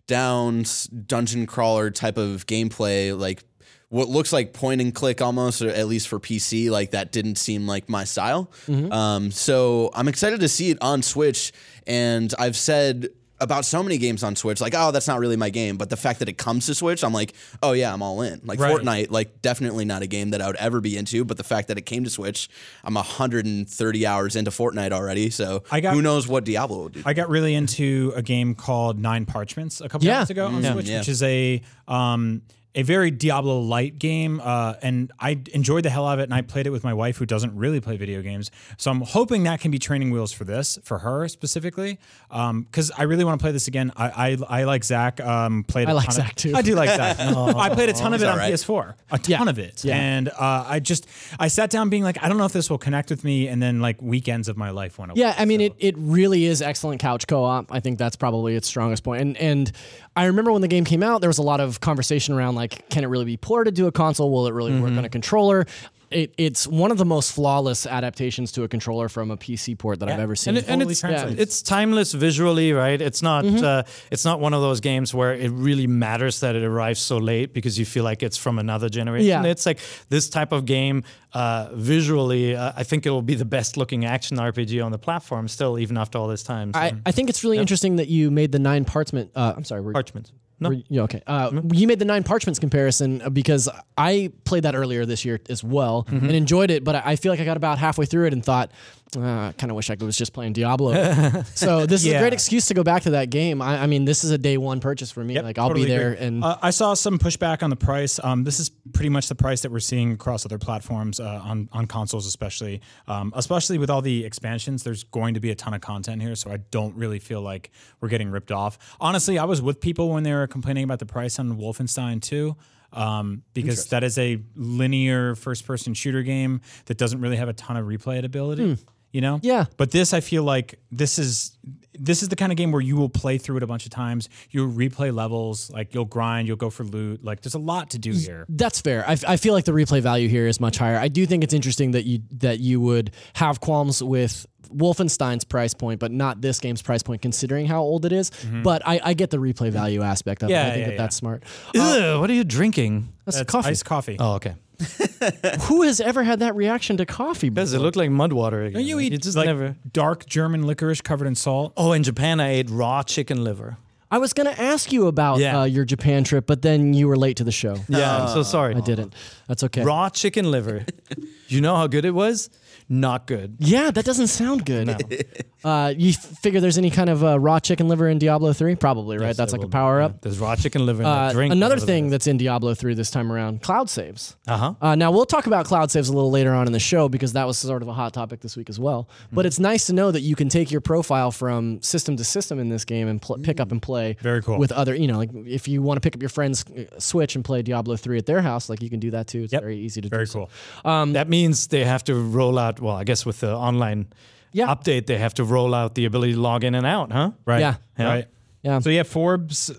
down 0.06 0.64
dungeon 1.06 1.46
crawler 1.46 1.90
type 1.90 2.16
of 2.18 2.46
gameplay, 2.46 3.16
like 3.16 3.44
what 3.90 4.08
looks 4.08 4.32
like 4.32 4.52
point 4.52 4.80
and 4.80 4.94
click 4.94 5.20
almost, 5.20 5.60
or 5.62 5.68
at 5.68 5.86
least 5.88 6.08
for 6.08 6.18
PC, 6.18 6.70
like 6.70 6.92
that 6.92 7.12
didn't 7.12 7.36
seem 7.36 7.66
like 7.66 7.88
my 7.88 8.04
style. 8.04 8.50
Mm-hmm. 8.66 8.90
Um, 8.92 9.30
so 9.30 9.90
I'm 9.94 10.08
excited 10.08 10.40
to 10.40 10.48
see 10.48 10.70
it 10.70 10.78
on 10.80 11.02
Switch. 11.02 11.52
And 11.86 12.32
I've 12.38 12.56
said 12.56 13.08
about 13.40 13.64
so 13.64 13.82
many 13.82 13.96
games 13.98 14.22
on 14.22 14.36
Switch, 14.36 14.60
like, 14.60 14.74
oh, 14.76 14.90
that's 14.92 15.08
not 15.08 15.18
really 15.18 15.34
my 15.34 15.48
game. 15.50 15.76
But 15.78 15.88
the 15.90 15.96
fact 15.96 16.18
that 16.20 16.28
it 16.28 16.38
comes 16.38 16.66
to 16.66 16.74
Switch, 16.74 17.02
I'm 17.02 17.12
like, 17.14 17.32
oh 17.62 17.72
yeah, 17.72 17.92
I'm 17.92 18.00
all 18.02 18.20
in. 18.22 18.40
Like 18.44 18.60
Right. 18.60 18.76
Fortnite, 18.76 19.10
like 19.10 19.40
definitely 19.42 19.84
not 19.86 20.02
a 20.02 20.06
game 20.06 20.30
that 20.30 20.42
I 20.42 20.46
would 20.46 20.56
ever 20.56 20.80
be 20.80 20.96
into. 20.96 21.24
But 21.24 21.36
the 21.38 21.42
fact 21.42 21.66
that 21.68 21.76
it 21.78 21.82
came 21.86 22.04
to 22.04 22.10
Switch, 22.10 22.48
I'm 22.84 22.94
130 22.94 24.06
hours 24.06 24.36
into 24.36 24.50
Fortnite 24.50 24.92
already. 24.92 25.30
So 25.30 25.64
I 25.70 25.80
got- 25.80 25.94
who 25.94 26.02
knows 26.02 26.28
what 26.28 26.44
Diablo 26.44 26.76
will 26.78 26.88
do. 26.90 27.02
I 27.04 27.12
got 27.14 27.28
really 27.28 27.54
into 27.54 28.12
a 28.14 28.22
game 28.22 28.54
called 28.54 28.98
Nine 29.00 29.26
Parchments 29.26 29.80
a 29.80 29.88
couple 29.88 30.06
Yeah. 30.06 30.18
months 30.18 30.30
ago 30.30 30.46
on 30.46 30.62
Switch, 30.62 30.86
yeah. 30.88 30.98
which 30.98 31.08
is 31.08 31.22
a 31.22 31.60
um, 31.88 32.42
a 32.74 32.82
very 32.82 33.10
Diablo 33.10 33.58
light 33.60 33.98
game, 33.98 34.40
uh, 34.42 34.74
and 34.82 35.10
I 35.18 35.40
enjoyed 35.52 35.84
the 35.84 35.90
hell 35.90 36.06
out 36.06 36.14
of 36.14 36.20
it. 36.20 36.24
And 36.24 36.34
I 36.34 36.42
played 36.42 36.66
it 36.66 36.70
with 36.70 36.84
my 36.84 36.94
wife, 36.94 37.16
who 37.16 37.26
doesn't 37.26 37.56
really 37.56 37.80
play 37.80 37.96
video 37.96 38.22
games. 38.22 38.50
So 38.76 38.90
I'm 38.90 39.00
hoping 39.00 39.42
that 39.44 39.60
can 39.60 39.70
be 39.70 39.78
training 39.78 40.10
wheels 40.10 40.32
for 40.32 40.44
this, 40.44 40.78
for 40.84 40.98
her 40.98 41.26
specifically, 41.28 41.98
because 42.28 42.90
I 42.96 43.02
really 43.04 43.24
want 43.24 43.40
to 43.40 43.42
play 43.42 43.52
this 43.52 43.66
again. 43.68 43.92
I 43.96 44.36
I, 44.48 44.60
I 44.60 44.64
like 44.64 44.84
Zach. 44.84 45.20
Um, 45.20 45.64
played. 45.64 45.88
I 45.88 45.92
a 45.92 45.94
like 45.94 46.06
ton 46.06 46.14
Zach, 46.14 46.30
of, 46.30 46.36
too. 46.36 46.52
I 46.54 46.62
do 46.62 46.74
like 46.74 46.90
Zach. 46.90 47.18
I 47.20 47.74
played 47.74 47.88
a 47.88 47.92
ton 47.92 48.14
of 48.14 48.22
it 48.22 48.26
on 48.26 48.32
alright. 48.34 48.52
PS4, 48.52 48.94
a 49.10 49.18
ton 49.18 49.24
Yeah. 49.46 49.50
of 49.50 49.58
it, 49.58 49.84
Yeah. 49.84 49.96
and 49.96 50.28
uh, 50.28 50.64
I 50.68 50.78
just 50.80 51.06
I 51.38 51.48
sat 51.48 51.70
down 51.70 51.88
being 51.90 52.02
like, 52.04 52.22
I 52.22 52.28
don't 52.28 52.38
know 52.38 52.44
if 52.44 52.52
this 52.52 52.70
will 52.70 52.78
connect 52.78 53.10
with 53.10 53.24
me, 53.24 53.48
and 53.48 53.60
then 53.62 53.80
like 53.80 54.00
weekends 54.00 54.48
of 54.48 54.56
my 54.56 54.70
life 54.70 54.98
went 54.98 55.10
away. 55.12 55.20
Yeah, 55.20 55.34
I 55.36 55.44
mean 55.44 55.60
it, 55.60 55.74
it 55.78 55.94
really 55.98 56.44
is 56.44 56.62
excellent 56.62 57.00
couch 57.00 57.26
co-op. 57.26 57.72
I 57.72 57.80
think 57.80 57.98
that's 57.98 58.16
probably 58.16 58.54
its 58.54 58.68
strongest 58.68 59.02
point. 59.02 59.22
And 59.22 59.36
and 59.38 59.72
I 60.16 60.24
remember 60.24 60.52
when 60.52 60.62
the 60.62 60.68
game 60.68 60.84
came 60.84 61.02
out, 61.02 61.20
there 61.20 61.30
was 61.30 61.38
a 61.38 61.42
lot 61.42 61.60
of 61.60 61.80
conversation 61.80 62.34
around 62.34 62.54
like, 62.54 62.88
can 62.90 63.04
it 63.04 63.06
really 63.06 63.24
be 63.24 63.36
ported 63.36 63.76
to 63.76 63.86
a 63.86 63.92
console? 63.92 64.30
Will 64.30 64.46
it 64.46 64.54
really 64.54 64.72
work 64.80 64.90
mm-hmm. 64.90 64.98
on 64.98 65.04
a 65.04 65.08
controller? 65.08 65.66
It, 66.10 66.34
it's 66.36 66.66
one 66.66 66.90
of 66.90 66.98
the 66.98 67.04
most 67.04 67.32
flawless 67.32 67.86
adaptations 67.86 68.50
to 68.52 68.64
a 68.64 68.68
controller 68.68 69.08
from 69.08 69.30
a 69.30 69.36
PC 69.36 69.78
port 69.78 70.00
that 70.00 70.08
I've 70.08 70.18
ever 70.18 70.34
seen. 70.34 70.56
and, 70.56 70.58
it- 70.58 70.68
and 70.68 70.82
it's 70.82 71.00
translates. 71.00 71.40
it's 71.40 71.62
timeless 71.62 72.12
visually, 72.12 72.72
right? 72.72 73.00
It's 73.00 73.22
not 73.22 73.44
Mm-hmm. 73.44 73.64
uh, 73.64 73.82
it's 74.10 74.24
not 74.24 74.40
one 74.40 74.52
of 74.52 74.60
those 74.60 74.80
games 74.80 75.14
where 75.14 75.32
it 75.34 75.50
really 75.52 75.86
matters 75.86 76.40
that 76.40 76.56
it 76.56 76.64
arrives 76.64 77.00
so 77.00 77.18
late 77.18 77.54
because 77.54 77.78
you 77.78 77.84
feel 77.86 78.02
like 78.02 78.22
it's 78.24 78.36
from 78.36 78.58
another 78.58 78.88
generation. 78.88 79.28
Yeah. 79.28 79.44
It's 79.44 79.64
like 79.66 79.78
this 80.08 80.28
type 80.28 80.50
of 80.52 80.64
game 80.66 81.04
uh, 81.32 81.68
visually. 81.72 82.56
Uh, 82.56 82.72
I 82.76 82.82
think 82.82 83.06
it 83.06 83.10
will 83.10 83.22
be 83.22 83.34
the 83.36 83.44
best 83.44 83.76
looking 83.76 84.04
action 84.04 84.36
RPG 84.36 84.84
on 84.84 84.90
the 84.92 84.98
platform 84.98 85.46
still, 85.48 85.78
even 85.78 85.96
after 85.96 86.18
all 86.18 86.26
this 86.28 86.42
time. 86.42 86.72
So. 86.72 86.80
I, 86.80 86.92
I 87.06 87.12
think 87.12 87.28
it's 87.30 87.44
really 87.44 87.58
interesting 87.58 87.96
that 87.96 88.08
you 88.08 88.30
made 88.30 88.50
the 88.52 88.58
nine 88.58 88.84
parchment. 88.84 89.30
Uh, 89.36 89.54
I'm 89.56 89.64
sorry, 89.64 89.80
were, 89.80 89.92
Parchment. 89.92 90.32
No. 90.60 90.70
yeah, 90.88 91.02
okay. 91.02 91.22
Uh, 91.26 91.62
You 91.72 91.86
made 91.86 91.98
the 91.98 92.04
nine 92.04 92.22
parchments 92.22 92.58
comparison 92.60 93.22
uh, 93.22 93.30
because 93.30 93.68
I 93.96 94.30
played 94.44 94.62
that 94.64 94.74
earlier 94.74 95.06
this 95.06 95.24
year 95.24 95.40
as 95.48 95.64
well 95.64 96.04
Mm-hmm. 96.04 96.26
and 96.26 96.32
enjoyed 96.36 96.70
it, 96.70 96.84
but 96.84 96.94
I 96.94 97.16
feel 97.16 97.32
like 97.32 97.40
I 97.40 97.44
got 97.44 97.56
about 97.56 97.78
halfway 97.78 98.04
through 98.06 98.26
it 98.26 98.32
and 98.32 98.44
thought, 98.44 98.70
Uh, 99.16 99.48
I 99.48 99.54
kind 99.58 99.70
of 99.70 99.76
wish 99.76 99.90
I 99.90 99.96
was 100.00 100.16
just 100.16 100.32
playing 100.32 100.52
Diablo. 100.52 100.92
so 101.54 101.86
this 101.86 102.04
is 102.04 102.12
a 102.12 102.18
great 102.18 102.32
excuse 102.32 102.66
to 102.66 102.74
go 102.74 102.82
back 102.82 103.02
to 103.02 103.10
that 103.10 103.30
game. 103.30 103.60
I, 103.60 103.82
I 103.82 103.86
mean, 103.86 104.04
this 104.04 104.24
is 104.24 104.30
a 104.30 104.38
day 104.38 104.56
one 104.56 104.80
purchase 104.80 105.10
for 105.10 105.24
me. 105.24 105.34
Yep, 105.34 105.44
like 105.44 105.58
I'll 105.58 105.68
totally 105.68 105.86
be 105.86 105.92
there, 105.92 106.12
agree. 106.12 106.26
and 106.26 106.44
Uh, 106.44 106.58
I 106.62 106.70
saw 106.70 106.94
some 106.94 107.18
pushback 107.18 107.62
on 107.62 107.70
the 107.70 107.76
price. 107.76 108.20
Um, 108.22 108.44
this 108.44 108.60
is 108.60 108.70
pretty 108.92 109.08
much 109.08 109.28
the 109.28 109.34
price 109.34 109.62
that 109.62 109.70
we're 109.72 109.80
seeing 109.80 110.12
across 110.12 110.44
other 110.44 110.58
platforms 110.58 111.20
uh, 111.20 111.40
on 111.42 111.68
on 111.72 111.86
consoles, 111.86 112.26
especially. 112.26 112.80
Um, 113.08 113.32
especially 113.36 113.78
with 113.78 113.90
all 113.90 114.02
the 114.02 114.24
expansions, 114.24 114.82
there's 114.84 115.04
going 115.04 115.34
to 115.34 115.40
be 115.40 115.50
a 115.50 115.54
ton 115.54 115.74
of 115.74 115.80
content 115.80 116.22
here, 116.22 116.34
so 116.34 116.50
I 116.50 116.58
don't 116.70 116.94
really 116.96 117.18
feel 117.18 117.40
like 117.42 117.70
we're 118.00 118.08
getting 118.08 118.30
ripped 118.30 118.52
off. 118.52 118.78
Honestly, 119.00 119.38
I 119.38 119.44
was 119.44 119.60
with 119.62 119.80
people 119.80 120.10
when 120.10 120.22
they 120.22 120.32
were 120.32 120.46
complaining 120.46 120.84
about 120.84 120.98
the 120.98 121.06
price 121.06 121.38
on 121.38 121.56
Wolfenstein 121.58 122.20
2. 122.22 122.56
Um, 122.92 123.42
because 123.54 123.86
that 123.90 124.02
is 124.02 124.18
a 124.18 124.40
linear 124.56 125.36
first-person 125.36 125.94
shooter 125.94 126.24
game 126.24 126.60
that 126.86 126.98
doesn't 126.98 127.20
really 127.20 127.36
have 127.36 127.48
a 127.48 127.52
ton 127.52 127.76
of 127.76 127.86
replayability. 127.86 128.80
You 129.12 129.20
know, 129.20 129.40
Yeah. 129.42 129.64
But 129.76 129.90
this, 129.90 130.14
I 130.14 130.20
feel 130.20 130.44
like 130.44 130.78
this 130.92 131.18
is 131.18 131.56
this 131.98 132.22
is 132.22 132.28
the 132.28 132.36
kind 132.36 132.50
of 132.52 132.56
game 132.56 132.72
where 132.72 132.80
you 132.80 132.96
will 132.96 133.08
play 133.08 133.36
through 133.36 133.58
it 133.58 133.62
a 133.62 133.66
bunch 133.66 133.84
of 133.84 133.90
times. 133.90 134.28
You'll 134.50 134.70
replay 134.70 135.14
levels, 135.14 135.70
like 135.70 135.92
you'll 135.94 136.04
grind, 136.04 136.48
you'll 136.48 136.56
go 136.56 136.70
for 136.70 136.84
loot. 136.84 137.22
Like 137.24 137.42
there's 137.42 137.54
a 137.54 137.58
lot 137.58 137.90
to 137.90 137.98
do 137.98 138.12
here. 138.12 138.46
That's 138.48 138.80
fair. 138.80 139.04
I, 139.06 139.16
I 139.26 139.36
feel 139.36 139.52
like 139.52 139.64
the 139.64 139.72
replay 139.72 140.00
value 140.00 140.28
here 140.28 140.46
is 140.46 140.60
much 140.60 140.78
higher. 140.78 140.96
I 140.96 141.08
do 141.08 141.26
think 141.26 141.44
it's 141.44 141.52
interesting 141.52 141.90
that 141.90 142.04
you 142.04 142.20
that 142.38 142.60
you 142.60 142.80
would 142.80 143.10
have 143.34 143.60
qualms 143.60 144.02
with 144.02 144.46
Wolfenstein's 144.74 145.44
price 145.44 145.74
point, 145.74 146.00
but 146.00 146.12
not 146.12 146.40
this 146.40 146.60
game's 146.60 146.80
price 146.80 147.02
point, 147.02 147.22
considering 147.22 147.66
how 147.66 147.80
old 147.80 148.04
it 148.04 148.12
is. 148.12 148.30
Mm-hmm. 148.30 148.62
But 148.62 148.86
I, 148.86 149.00
I 149.02 149.14
get 149.14 149.30
the 149.30 149.38
replay 149.38 149.70
value 149.70 150.02
aspect 150.02 150.42
of 150.42 150.50
it. 150.50 150.52
Yeah, 150.52 150.62
I 150.62 150.70
think 150.70 150.78
yeah, 150.78 150.84
that 150.86 150.92
yeah. 150.92 150.98
that's 150.98 151.16
smart. 151.16 151.42
Ugh, 151.76 152.20
what 152.20 152.30
are 152.30 152.34
you 152.34 152.44
drinking? 152.44 153.12
That's, 153.24 153.38
That's 153.38 153.50
coffee. 153.50 153.68
iced 153.70 153.84
coffee. 153.84 154.16
Oh, 154.18 154.34
okay. 154.34 154.54
Who 155.62 155.82
has 155.82 156.00
ever 156.00 156.22
had 156.22 156.40
that 156.40 156.54
reaction 156.56 156.96
to 156.98 157.06
coffee? 157.06 157.50
Does 157.50 157.72
it 157.72 157.76
before? 157.76 157.84
look 157.86 157.96
like 157.96 158.10
mud 158.10 158.32
water 158.32 158.62
again? 158.62 158.80
Don't 158.80 158.88
you 158.88 159.00
eat 159.00 159.20
just 159.22 159.36
like 159.36 159.46
never. 159.46 159.76
dark 159.92 160.26
German 160.26 160.66
licorice 160.66 161.00
covered 161.00 161.26
in 161.26 161.34
salt? 161.34 161.72
Oh, 161.76 161.92
in 161.92 162.02
Japan, 162.02 162.40
I 162.40 162.50
ate 162.50 162.70
raw 162.70 163.02
chicken 163.02 163.44
liver. 163.44 163.76
I 164.12 164.18
was 164.18 164.32
going 164.32 164.52
to 164.52 164.60
ask 164.60 164.90
you 164.92 165.06
about 165.06 165.38
Yeah. 165.38 165.60
uh, 165.60 165.64
your 165.64 165.84
Japan 165.84 166.24
trip, 166.24 166.44
but 166.46 166.62
then 166.62 166.94
you 166.94 167.06
were 167.06 167.16
late 167.16 167.36
to 167.36 167.44
the 167.44 167.52
show. 167.52 167.76
Yeah, 167.88 168.22
I'm 168.24 168.28
so 168.28 168.42
sorry. 168.42 168.74
I 168.74 168.80
didn't. 168.80 169.14
That's 169.46 169.62
okay. 169.64 169.84
Raw 169.84 170.08
chicken 170.08 170.50
liver. 170.50 170.84
you 171.48 171.60
know 171.60 171.76
how 171.76 171.86
good 171.86 172.04
it 172.04 172.10
was? 172.12 172.50
Not 172.88 173.28
good. 173.28 173.56
Yeah, 173.60 173.92
that 173.92 174.04
doesn't 174.04 174.26
sound 174.26 174.66
good. 174.66 175.24
Uh, 175.64 175.92
you 175.96 176.12
figure 176.12 176.60
there's 176.60 176.78
any 176.78 176.90
kind 176.90 177.10
of 177.10 177.22
uh, 177.24 177.38
raw 177.38 177.58
chicken 177.60 177.88
liver 177.88 178.08
in 178.08 178.18
Diablo 178.18 178.52
3? 178.52 178.74
Probably, 178.76 179.18
right? 179.18 179.36
That's 179.36 179.52
like 179.52 179.62
a 179.62 179.68
power 179.68 180.00
up. 180.00 180.20
There's 180.22 180.38
raw 180.38 180.56
chicken 180.56 180.86
liver 180.86 181.02
in 181.02 181.08
Uh, 181.08 181.32
drink. 181.32 181.52
another 181.52 181.78
thing 181.78 182.08
that's 182.10 182.26
in 182.26 182.36
Diablo 182.38 182.74
3 182.74 182.94
this 182.94 183.10
time 183.10 183.30
around 183.30 183.62
cloud 183.62 183.90
saves. 183.90 184.36
Uh 184.48 184.56
huh. 184.56 184.74
Uh, 184.80 184.94
now, 184.94 185.10
we'll 185.10 185.26
talk 185.26 185.46
about 185.46 185.66
cloud 185.66 185.90
saves 185.90 186.08
a 186.08 186.12
little 186.12 186.30
later 186.30 186.52
on 186.54 186.66
in 186.66 186.72
the 186.72 186.80
show 186.80 187.08
because 187.08 187.32
that 187.34 187.46
was 187.46 187.58
sort 187.58 187.82
of 187.82 187.88
a 187.88 187.92
hot 187.92 188.12
topic 188.14 188.40
this 188.40 188.56
week 188.56 188.68
as 188.70 188.78
well. 188.80 189.08
Mm-hmm. 189.26 189.36
But 189.36 189.46
it's 189.46 189.58
nice 189.58 189.86
to 189.86 189.92
know 189.92 190.10
that 190.10 190.22
you 190.22 190.34
can 190.36 190.48
take 190.48 190.70
your 190.70 190.80
profile 190.80 191.30
from 191.30 191.82
system 191.82 192.16
to 192.16 192.24
system 192.24 192.58
in 192.58 192.68
this 192.68 192.84
game 192.84 193.08
and 193.08 193.20
pl- 193.20 193.38
pick 193.38 193.60
up 193.60 193.70
and 193.72 193.82
play. 193.82 194.16
Very 194.20 194.42
cool. 194.42 194.58
With 194.58 194.72
other, 194.72 194.94
you 194.94 195.06
know, 195.08 195.18
like 195.18 195.30
if 195.46 195.68
you 195.68 195.82
want 195.82 195.96
to 195.96 196.00
pick 196.00 196.14
up 196.16 196.22
your 196.22 196.28
friend's 196.30 196.64
uh, 196.66 196.84
Switch 196.98 197.34
and 197.36 197.44
play 197.44 197.62
Diablo 197.62 197.96
3 197.96 198.18
at 198.18 198.26
their 198.26 198.40
house, 198.40 198.68
like 198.70 198.82
you 198.82 198.88
can 198.90 199.00
do 199.00 199.10
that 199.10 199.26
too. 199.26 199.42
It's 199.42 199.52
Yep. 199.52 199.62
very 199.62 199.78
easy 199.78 200.00
to 200.00 200.08
Very 200.08 200.24
do. 200.24 200.30
so. 200.30 200.48
cool. 200.84 201.06
that 201.12 201.28
means 201.28 201.66
they 201.68 201.84
have 201.84 202.02
to 202.04 202.14
roll 202.14 202.58
out. 202.58 202.80
Well, 202.80 202.96
I 202.96 203.04
guess 203.04 203.26
with 203.26 203.40
the 203.40 203.54
online 203.54 204.06
Yeah. 204.52 204.66
update, 204.66 205.06
they 205.06 205.18
have 205.18 205.34
to 205.34 205.44
roll 205.44 205.74
out 205.74 205.94
the 205.94 206.04
ability 206.04 206.34
to 206.34 206.40
log 206.40 206.64
in 206.64 206.74
and 206.74 206.86
out, 206.86 207.12
huh? 207.12 207.32
Right. 207.44 207.60
Yeah. 207.60 207.74
Right. 207.98 208.26
Yeah. 208.62 208.78
So 208.80 208.90
yeah, 208.90 209.04
Forbes 209.04 209.70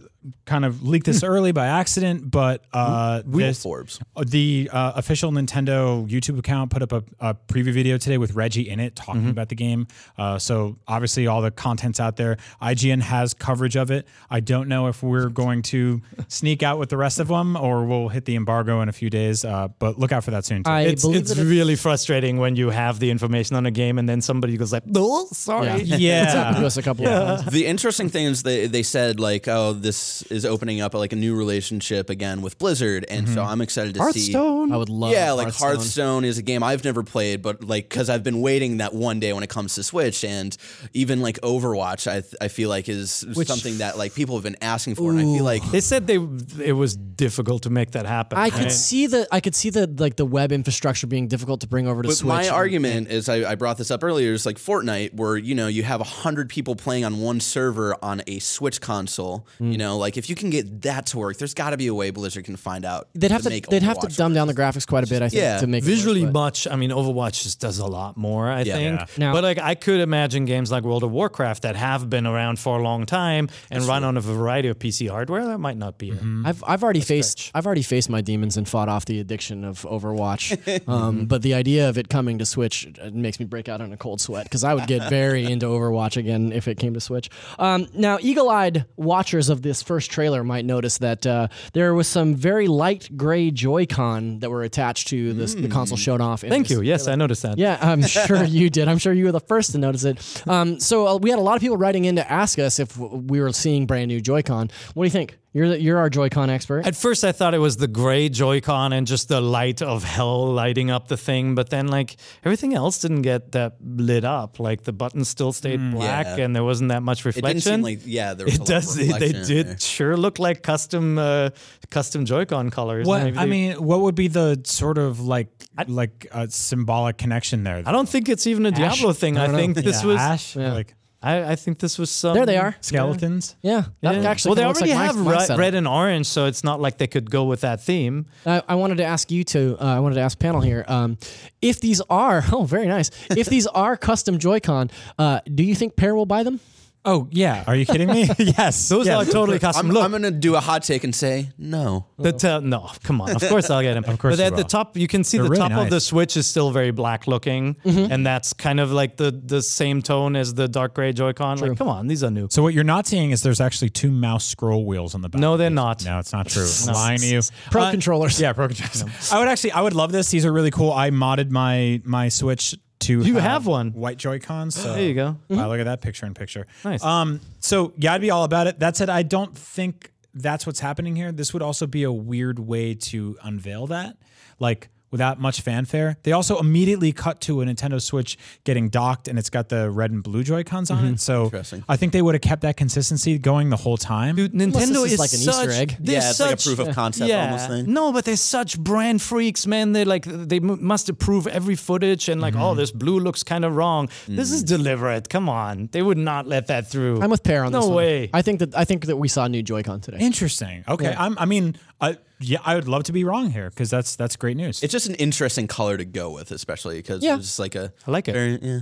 kind 0.45 0.65
of 0.65 0.83
leaked 0.87 1.05
this 1.07 1.23
early 1.23 1.51
by 1.51 1.65
accident, 1.67 2.29
but 2.29 2.63
uh, 2.73 3.21
Wheel 3.25 3.47
this- 3.47 3.63
Forbes. 3.63 3.99
uh, 4.15 4.23
the 4.27 4.69
uh, 4.71 4.93
official 4.95 5.31
Nintendo 5.31 6.07
YouTube 6.09 6.37
account 6.37 6.69
put 6.71 6.81
up 6.81 6.91
a, 6.91 7.03
a 7.19 7.33
preview 7.33 7.73
video 7.73 7.97
today 7.97 8.17
with 8.17 8.33
Reggie 8.35 8.69
in 8.69 8.79
it 8.79 8.95
talking 8.95 9.29
about 9.29 9.49
the 9.49 9.55
game. 9.55 9.87
Uh, 10.17 10.37
so 10.37 10.77
obviously 10.87 11.27
all 11.27 11.41
the 11.41 11.51
content's 11.51 11.99
out 11.99 12.17
there. 12.17 12.37
IGN 12.61 13.01
has 13.01 13.33
coverage 13.33 13.75
of 13.75 13.89
it. 13.91 14.07
I 14.29 14.39
don't 14.41 14.67
know 14.67 14.87
if 14.87 15.01
we're 15.01 15.29
going 15.43 15.61
to 15.63 16.01
sneak 16.27 16.61
out 16.63 16.77
with 16.77 16.89
the 16.89 16.97
rest 16.97 17.19
of 17.19 17.27
them 17.27 17.55
or 17.55 17.85
we'll 17.85 18.09
hit 18.09 18.25
the 18.25 18.35
embargo 18.35 18.81
in 18.81 18.89
a 18.89 18.93
few 18.93 19.09
days. 19.09 19.43
Uh, 19.43 19.69
but 19.79 19.97
look 19.97 20.11
out 20.11 20.23
for 20.23 20.31
that 20.31 20.45
soon. 20.45 20.63
Too. 20.63 20.69
I 20.69 20.81
It's, 20.81 21.01
believe 21.03 21.21
it's 21.21 21.33
that 21.33 21.43
really 21.43 21.75
frustrating 21.75 22.37
when 22.37 22.55
you 22.55 22.69
have 22.69 22.99
the 22.99 23.09
information 23.09 23.55
on 23.55 23.65
a 23.65 23.71
game 23.71 23.97
and 23.97 24.07
then 24.07 24.21
somebody 24.21 24.57
goes 24.57 24.71
like, 24.71 24.83
"Oh, 24.95 25.27
sorry." 25.31 25.81
Yeah. 25.83 26.21
It's 26.21 26.33
yeah. 26.33 26.65
us 26.65 26.77
a 26.77 26.81
couple 26.83 27.07
of 27.07 27.39
times. 27.39 27.51
The 27.51 27.65
interesting 27.65 28.09
thing 28.09 28.25
is 28.27 28.43
they 28.43 28.67
they 28.67 28.83
said 28.83 29.19
like, 29.19 29.47
oh, 29.47 29.73
this 29.73 30.10
is 30.29 30.45
opening 30.45 30.81
up 30.81 30.93
like 30.93 31.13
a 31.13 31.15
new 31.15 31.35
relationship 31.35 32.09
again 32.09 32.41
with 32.41 32.57
Blizzard, 32.57 33.05
and 33.09 33.27
so 33.29 33.43
I'm 33.43 33.61
excited 33.61 33.95
to 33.95 33.99
see. 34.13 34.33
Hearthstone, 34.33 34.71
I 34.71 34.77
would 34.77 34.89
love 34.89 35.11
yeah, 35.11 35.31
like 35.31 35.45
Hearthstone. 35.47 35.75
Hearthstone. 35.75 36.25
is 36.25 36.37
a 36.37 36.41
game 36.41 36.63
I've 36.63 36.83
never 36.83 37.03
played, 37.03 37.41
but 37.41 37.63
like 37.63 37.89
because 37.89 38.09
I've 38.09 38.23
been 38.23 38.41
waiting 38.41 38.77
that 38.77 38.93
one 38.93 39.19
day 39.19 39.33
when 39.33 39.43
it 39.43 39.49
comes 39.49 39.75
to 39.75 39.83
Switch, 39.83 40.23
and 40.23 40.55
even 40.93 41.21
like 41.21 41.39
Overwatch, 41.41 42.07
I 42.09 42.23
I 42.43 42.47
feel 42.47 42.69
like 42.69 42.89
is 42.89 43.25
something 43.45 43.77
that 43.79 43.97
like 43.97 44.13
people 44.13 44.35
have 44.35 44.43
been 44.43 44.57
asking 44.61 44.95
for, 44.95 45.11
and 45.11 45.19
I 45.19 45.23
feel 45.23 45.43
like 45.43 45.63
They 45.71 45.81
said 45.81 46.07
they 46.07 46.15
it 46.63 46.73
was 46.73 46.95
difficult 46.95 47.63
to 47.63 47.69
make 47.69 47.91
that 47.91 48.05
happen. 48.05 48.37
I 48.37 48.49
could 48.49 48.71
see 48.71 49.07
the 49.07 49.27
I 49.31 49.39
could 49.39 49.55
see 49.55 49.69
the 49.69 49.87
like 49.97 50.15
the 50.15 50.25
web 50.25 50.51
infrastructure 50.51 51.07
being 51.07 51.27
difficult 51.27 51.61
to 51.61 51.67
bring 51.67 51.87
over 51.87 52.01
to 52.01 52.07
But 52.09 52.15
Switch. 52.17 52.27
my 52.27 52.43
and- 52.43 52.51
argument 52.51 53.09
is, 53.09 53.29
I, 53.29 53.51
I 53.51 53.55
brought 53.55 53.77
this 53.77 53.91
up 53.91 54.03
earlier, 54.03 54.33
is 54.33 54.45
like 54.45 54.57
Fortnite, 54.57 55.13
where 55.13 55.37
you 55.37 55.55
know 55.55 55.67
you 55.67 55.83
have 55.83 56.01
hundred 56.01 56.49
people 56.49 56.75
playing 56.75 57.05
on 57.05 57.19
one 57.19 57.39
server 57.39 57.95
on 58.03 58.21
a 58.27 58.39
Switch 58.39 58.81
console. 58.81 59.45
Hmm. 59.57 59.71
You 59.71 59.77
know, 59.77 59.97
like 60.01 60.17
if 60.17 60.29
you 60.29 60.35
can 60.35 60.49
get 60.49 60.81
that 60.81 61.05
to 61.07 61.17
work, 61.17 61.37
there's 61.37 61.53
got 61.53 61.69
to 61.69 61.77
be 61.77 61.87
a 61.87 61.93
way 61.93 62.09
Blizzard 62.11 62.43
can 62.43 62.57
find 62.57 62.83
out. 62.83 63.07
They'd 63.15 63.31
have 63.31 63.43
to 63.43 63.49
make 63.49 63.67
they'd 63.67 63.83
have 63.83 63.99
to 63.99 64.07
dumb 64.07 64.33
down 64.33 64.47
the 64.47 64.53
graphics 64.53 64.85
quite 64.85 65.03
a 65.05 65.07
bit. 65.07 65.21
I 65.21 65.29
think 65.29 65.41
Yeah. 65.41 65.59
to 65.59 65.67
make 65.67 65.83
it 65.83 65.85
work, 65.87 65.95
visually 65.95 66.25
much. 66.25 66.67
I 66.67 66.75
mean, 66.75 66.89
Overwatch 66.89 67.43
just 67.43 67.59
does 67.61 67.79
a 67.79 67.87
lot 67.87 68.17
more. 68.17 68.49
I 68.51 68.63
Yeah. 68.63 68.73
think. 68.75 68.99
Yeah. 68.99 69.05
Now- 69.17 69.33
but 69.33 69.43
like, 69.43 69.59
I 69.59 69.75
could 69.75 70.01
imagine 70.01 70.45
games 70.45 70.71
like 70.71 70.83
World 70.83 71.03
of 71.03 71.11
Warcraft 71.11 71.61
that 71.63 71.75
have 71.77 72.09
been 72.09 72.25
around 72.27 72.59
for 72.59 72.77
a 72.77 72.83
long 72.83 73.05
time 73.05 73.47
and 73.69 73.83
run 73.85 74.03
on 74.03 74.17
a 74.17 74.21
variety 74.21 74.67
of 74.67 74.77
PC 74.79 75.07
hardware. 75.07 75.45
That 75.45 75.59
might 75.59 75.77
not 75.77 75.97
be. 75.97 76.09
it. 76.09 76.19
I've 76.45 76.63
I've 76.67 76.83
already 76.83 77.01
faced 77.01 77.51
I've 77.53 77.65
already 77.65 77.83
faced 77.83 78.09
my 78.09 78.21
demons 78.21 78.57
and 78.57 78.67
fought 78.67 78.89
off 78.89 79.05
the 79.05 79.19
addiction 79.19 79.63
of 79.63 79.83
Overwatch. 79.83 80.87
um, 80.89 81.25
but 81.25 81.41
the 81.43 81.53
idea 81.53 81.87
of 81.89 81.97
it 81.97 82.09
coming 82.09 82.39
to 82.39 82.45
Switch 82.45 82.87
uh, 83.01 83.09
makes 83.13 83.39
me 83.39 83.45
break 83.45 83.69
out 83.69 83.81
in 83.81 83.93
a 83.93 83.97
cold 83.97 84.19
sweat 84.21 84.43
because 84.45 84.63
I 84.63 84.73
would 84.73 84.87
get 84.87 85.09
very 85.09 85.45
into 85.51 85.67
Overwatch 85.67 86.17
again 86.17 86.51
if 86.51 86.67
it 86.67 86.77
came 86.79 86.93
to 86.95 86.99
Switch. 86.99 87.29
Um, 87.59 87.87
now, 87.93 88.17
eagle-eyed 88.21 88.85
watchers 88.97 89.49
of 89.49 89.61
this 89.61 89.81
first 89.91 90.09
trailer 90.09 90.41
might 90.41 90.63
notice 90.63 90.99
that 90.99 91.27
uh, 91.27 91.49
there 91.73 91.93
was 91.93 92.07
some 92.07 92.33
very 92.33 92.69
light 92.69 93.09
gray 93.17 93.51
Joy-Con 93.51 94.39
that 94.39 94.49
were 94.49 94.63
attached 94.63 95.09
to 95.09 95.33
this, 95.33 95.53
the 95.53 95.67
console 95.67 95.97
shown 95.97 96.21
off. 96.21 96.39
Thank 96.43 96.69
you. 96.69 96.79
Yes, 96.79 97.09
I 97.09 97.15
noticed 97.15 97.41
that. 97.41 97.57
Yeah, 97.57 97.77
I'm 97.81 98.01
sure 98.27 98.41
you 98.45 98.69
did. 98.69 98.87
I'm 98.87 98.99
sure 98.99 99.11
you 99.11 99.25
were 99.25 99.33
the 99.33 99.41
first 99.41 99.73
to 99.73 99.79
notice 99.79 100.05
it. 100.05 100.47
Um, 100.47 100.79
so 100.79 101.07
uh, 101.07 101.17
we 101.17 101.29
had 101.29 101.39
a 101.39 101.41
lot 101.41 101.55
of 101.55 101.61
people 101.61 101.75
writing 101.75 102.05
in 102.05 102.15
to 102.15 102.31
ask 102.31 102.57
us 102.57 102.79
if 102.79 102.97
we 102.97 103.41
were 103.41 103.51
seeing 103.51 103.85
brand 103.85 104.07
new 104.07 104.21
Joy-Con. 104.21 104.69
What 104.93 105.03
do 105.03 105.07
you 105.07 105.11
think? 105.11 105.37
You're 105.53 105.67
the, 105.67 105.81
you're 105.81 105.97
our 105.97 106.09
Joy-Con 106.09 106.49
expert. 106.49 106.85
At 106.87 106.95
first, 106.95 107.25
I 107.25 107.33
thought 107.33 107.53
it 107.53 107.57
was 107.57 107.75
the 107.75 107.87
gray 107.89 108.29
Joy-Con 108.29 108.93
and 108.93 109.05
just 109.05 109.27
the 109.27 109.41
light 109.41 109.81
of 109.81 110.01
hell 110.05 110.53
lighting 110.53 110.89
up 110.89 111.09
the 111.09 111.17
thing, 111.17 111.55
but 111.55 111.69
then 111.69 111.87
like 111.89 112.15
everything 112.45 112.73
else 112.73 112.99
didn't 112.99 113.23
get 113.23 113.51
that 113.51 113.75
lit 113.83 114.23
up. 114.23 114.61
Like 114.61 114.83
the 114.83 114.93
buttons 114.93 115.27
still 115.27 115.51
stayed 115.51 115.91
black, 115.91 116.25
Yeah. 116.37 116.45
and 116.45 116.55
there 116.55 116.63
wasn't 116.63 116.87
that 116.89 117.03
much 117.03 117.19
It 117.19 117.25
reflection. 117.25 117.53
didn't 117.59 117.63
seem 117.63 117.81
like 117.81 117.99
yeah, 118.05 118.33
there 118.33 118.45
was 118.51 118.53
a 118.53 118.55
it 118.55 118.59
lot 118.61 118.67
does. 118.67 118.91
of 118.91 118.95
They 119.07 119.13
reflection 119.13 119.43
there. 119.55 119.63
did 119.65 119.81
sure 119.81 120.15
look 120.15 120.39
like 120.39 120.63
custom, 120.63 121.17
uh, 121.17 121.49
custom 121.89 122.23
Joy-Con 122.23 122.69
colors. 122.69 123.05
What 123.05 123.23
Maybe 123.23 123.37
I 123.37 123.45
mean, 123.45 123.73
what 123.83 123.99
would 124.01 124.15
be 124.15 124.29
the 124.29 124.61
sort 124.63 124.97
of 124.97 125.19
like 125.19 125.49
like 125.87 126.27
a 126.31 126.49
symbolic 126.49 127.17
connection 127.17 127.65
there? 127.65 127.83
I 127.85 127.91
don't 127.91 128.07
think 128.07 128.29
it's 128.29 128.47
even 128.47 128.65
a 128.65 128.71
Diablo 128.71 129.11
thing. 129.11 129.37
I, 129.37 129.47
don't 129.47 129.51
know. 129.51 129.57
think 129.57 129.75
this 129.75 130.01
Yeah, 130.01 130.07
was. 130.07 130.17
ash, 130.17 130.55
Yeah. 130.55 130.71
like 130.71 130.95
I, 131.23 131.51
I 131.51 131.55
think 131.55 131.77
this 131.79 131.99
was 131.99 132.09
some. 132.09 132.33
there 132.33 132.45
they 132.45 132.57
are. 132.57 132.75
skeletons. 132.81 133.55
Yeah, 133.61 133.83
that 134.01 134.15
Yeah. 134.15 134.29
actually 134.29 134.49
well, 134.49 134.55
they 134.55 134.63
already 134.63 134.91
like 134.93 135.05
have 135.05 135.15
my, 135.17 135.23
my 135.35 135.47
red, 135.47 135.57
red 135.57 135.75
and 135.75 135.87
orange, 135.87 136.25
so 136.27 136.45
it's 136.45 136.63
not 136.63 136.81
like 136.81 136.97
they 136.97 137.07
could 137.07 137.29
go 137.29 137.43
with 137.45 137.61
that 137.61 137.81
theme. 137.81 138.25
I, 138.45 138.63
I 138.67 138.75
wanted 138.75 138.97
to 138.97 139.05
ask 139.05 139.29
you 139.31 139.43
to. 139.45 139.77
Uh, 139.79 139.85
I 139.85 139.99
wanted 139.99 140.15
to 140.15 140.21
ask 140.21 140.39
panel 140.39 140.61
here. 140.61 140.83
Um, 140.87 141.17
if 141.61 141.79
these 141.79 142.01
are, 142.09 142.43
oh, 142.51 142.63
very 142.63 142.87
nice. 142.87 143.11
If 143.29 143.47
these 143.47 143.67
are 143.67 143.95
custom 143.97 144.39
Joy-Con, 144.39 144.89
uh, 145.19 145.41
do 145.53 145.63
you 145.63 145.75
think 145.75 145.95
Peer 145.95 146.15
will 146.15 146.25
buy 146.25 146.43
them? 146.43 146.59
Oh 147.03 147.27
yeah, 147.31 147.63
are 147.65 147.75
you 147.75 147.85
kidding 147.85 148.07
me? 148.09 148.29
yes, 148.37 148.87
Those 148.87 149.07
are 149.07 149.25
totally 149.25 149.57
custom. 149.57 149.87
I'm, 149.87 149.91
Look, 149.91 150.03
I'm 150.03 150.11
gonna 150.11 150.29
do 150.29 150.55
a 150.55 150.59
hot 150.59 150.83
take 150.83 151.03
and 151.03 151.15
say 151.15 151.49
no. 151.57 152.05
the 152.19 152.59
no, 152.63 152.91
come 153.03 153.21
on. 153.21 153.35
Of 153.35 153.41
course 153.49 153.71
I'll 153.71 153.81
get 153.81 153.95
them. 153.95 154.03
of 154.07 154.19
course 154.19 154.33
but 154.37 154.39
you 154.41 154.45
at 154.45 154.51
the 154.51 154.57
will. 154.57 154.63
top, 154.65 154.95
you 154.95 155.07
can 155.07 155.23
see 155.23 155.37
They're 155.37 155.45
the 155.45 155.49
really 155.49 155.69
top 155.69 155.71
of 155.71 155.89
the 155.89 155.95
nice. 155.95 156.03
Switch 156.05 156.37
is 156.37 156.45
still 156.45 156.69
very 156.69 156.91
black 156.91 157.25
looking, 157.25 157.73
Mm-hmm. 157.83 158.11
and 158.11 158.23
that's 158.25 158.53
kind 158.53 158.79
of 158.79 158.91
like 158.91 159.17
the 159.17 159.31
the 159.31 159.61
same 159.63 160.03
tone 160.03 160.35
as 160.35 160.53
the 160.53 160.67
dark 160.67 160.93
gray 160.93 161.11
Joy-Con. 161.11 161.57
Like, 161.57 161.75
come 161.77 161.87
on, 161.89 162.05
these 162.07 162.23
are 162.23 162.29
new. 162.29 162.47
So 162.51 162.61
what 162.61 162.73
you're 162.75 162.83
not 162.83 163.07
seeing 163.07 163.31
is 163.31 163.41
there's 163.41 163.61
actually 163.61 163.89
two 163.89 164.11
mouse 164.11 164.45
scroll 164.45 164.85
wheels 164.85 165.15
on 165.15 165.21
the 165.21 165.29
back. 165.29 165.41
No, 165.41 165.57
they're 165.57 165.69
not. 165.71 166.05
No, 166.05 166.19
it's 166.19 166.33
not 166.33 166.47
true. 166.49 166.67
I'm 166.87 166.93
lying 166.93 167.19
to 167.19 167.25
you. 167.25 167.41
Pro 167.71 167.83
Uh, 167.83 167.91
controllers. 167.91 168.39
Yeah, 168.39 168.53
pro 168.53 168.67
controllers. 168.67 169.31
I 169.31 169.39
would 169.39 169.47
actually, 169.47 169.71
I 169.71 169.81
would 169.81 169.93
love 169.95 170.11
this. 170.11 170.29
These 170.29 170.45
are 170.45 170.53
really 170.53 170.71
cool. 170.71 170.93
I 170.93 171.09
modded 171.09 171.49
my 171.49 171.99
my 172.05 172.29
Switch 172.29 172.75
to 173.01 173.21
You 173.21 173.37
have 173.37 173.65
one. 173.67 173.91
white 173.91 174.17
Joy 174.17 174.39
Cons. 174.39 174.75
So 174.75 174.93
There 174.93 175.03
you 175.03 175.13
go. 175.13 175.37
Wow, 175.49 175.69
look 175.69 175.79
at 175.79 175.85
that 175.85 176.01
picture 176.01 176.25
in 176.25 176.33
picture. 176.33 176.67
Nice. 176.85 177.03
Um, 177.03 177.39
so 177.59 177.93
yeah, 177.97 178.13
I'd 178.13 178.21
be 178.21 178.31
all 178.31 178.43
about 178.43 178.67
it. 178.67 178.79
That 178.79 178.95
said, 178.95 179.09
I 179.09 179.23
don't 179.23 179.57
think 179.57 180.11
that's 180.33 180.65
what's 180.65 180.79
happening 180.79 181.15
here. 181.15 181.31
This 181.31 181.53
would 181.53 181.61
also 181.61 181.85
be 181.87 182.03
a 182.03 182.11
weird 182.11 182.59
way 182.59 182.93
to 182.95 183.37
unveil 183.43 183.87
that. 183.87 184.15
Like, 184.59 184.89
without 185.11 185.39
much 185.39 185.61
fanfare. 185.61 186.17
They 186.23 186.31
also 186.31 186.59
immediately 186.59 187.11
cut 187.11 187.41
to 187.41 187.61
a 187.61 187.65
Nintendo 187.65 188.01
Switch 188.01 188.37
getting 188.63 188.89
docked, 188.89 189.27
and 189.27 189.37
it's 189.37 189.49
got 189.49 189.69
the 189.69 189.91
red 189.91 190.11
and 190.11 190.23
blue 190.23 190.43
Joy 190.43 190.63
Cons 190.63 190.89
on 190.89 191.05
it. 191.05 191.07
Mm-hmm. 191.15 191.15
So 191.17 191.51
I 191.87 191.97
think 191.97 192.13
they 192.13 192.21
would 192.21 192.35
have 192.35 192.41
kept 192.41 192.61
that 192.63 192.77
consistency 192.77 193.37
going 193.37 193.69
the 193.69 193.77
whole 193.77 193.97
time. 193.97 194.35
Dude, 194.35 194.53
Unless 194.53 194.89
Nintendo 194.89 195.03
this 195.03 195.03
is 195.03 195.13
is 195.13 195.19
like 195.19 195.33
an 195.33 195.39
such, 195.39 195.67
Easter 195.67 195.81
egg. 195.81 195.97
Yeah, 196.01 196.29
it's 196.29 196.39
like 196.39 196.53
a 196.53 196.57
proof 196.57 196.79
of 196.79 196.95
concept 196.95 197.29
yeah. 197.29 197.45
almost 197.45 197.67
thing. 197.67 197.93
No, 197.93 198.11
but 198.11 198.25
they're 198.25 198.35
such 198.35 198.79
brand 198.79 199.21
freaks, 199.21 199.67
man. 199.67 199.91
They 199.91 200.05
like 200.05 200.25
they 200.25 200.57
m- 200.57 200.83
must 200.83 201.09
approve 201.09 201.47
every 201.47 201.75
footage 201.75 202.29
and 202.29 202.39
like, 202.39 202.55
oh, 202.55 202.59
mm-hmm. 202.59 202.77
this 202.77 202.91
blue 202.91 203.19
looks 203.19 203.43
kind 203.43 203.65
of 203.65 203.75
wrong. 203.75 204.09
This 204.27 204.51
is 204.51 204.63
mm. 204.63 204.67
deliberate. 204.67 205.29
Come 205.29 205.49
on, 205.49 205.89
they 205.91 206.01
would 206.01 206.17
not 206.17 206.47
let 206.47 206.67
that 206.67 206.89
through. 206.89 207.21
I'm 207.21 207.29
with 207.29 207.43
Peer 207.43 207.63
on 207.63 207.71
No 207.71 207.81
this 207.81 207.87
one. 207.87 207.95
way. 207.97 208.29
I 208.33 208.41
think 208.41 208.59
that 208.59 208.75
I 208.75 208.85
think 208.85 209.05
that 209.07 209.17
we 209.17 209.27
saw 209.27 209.47
new 209.47 209.61
Joy-Con 209.61 210.01
today. 210.01 210.19
Interesting. 210.19 210.83
Okay, 210.87 211.13
I'm, 211.17 211.37
I 211.37 211.45
mean, 211.45 211.75
I, 211.99 212.17
yeah, 212.41 212.59
I 212.65 212.75
would 212.75 212.87
love 212.87 213.03
to 213.03 213.11
be 213.13 213.23
wrong 213.23 213.51
here 213.51 213.69
because 213.69 213.89
that's 213.89 214.15
that's 214.15 214.35
great 214.35 214.57
news. 214.57 214.81
It's 214.83 214.91
just 214.91 215.07
an 215.07 215.15
interesting 215.15 215.67
color 215.67 215.97
to 215.97 216.05
go 216.05 216.29
with, 216.31 216.51
especially 216.51 216.97
because 216.97 217.23
Yeah. 217.23 217.35
it's 217.35 217.45
just 217.45 217.59
like 217.59 217.75
a. 217.75 217.93
I 218.07 218.11
like 218.11 218.27
it. 218.27 218.33
Very, 218.33 218.59
yeah. 218.61 218.79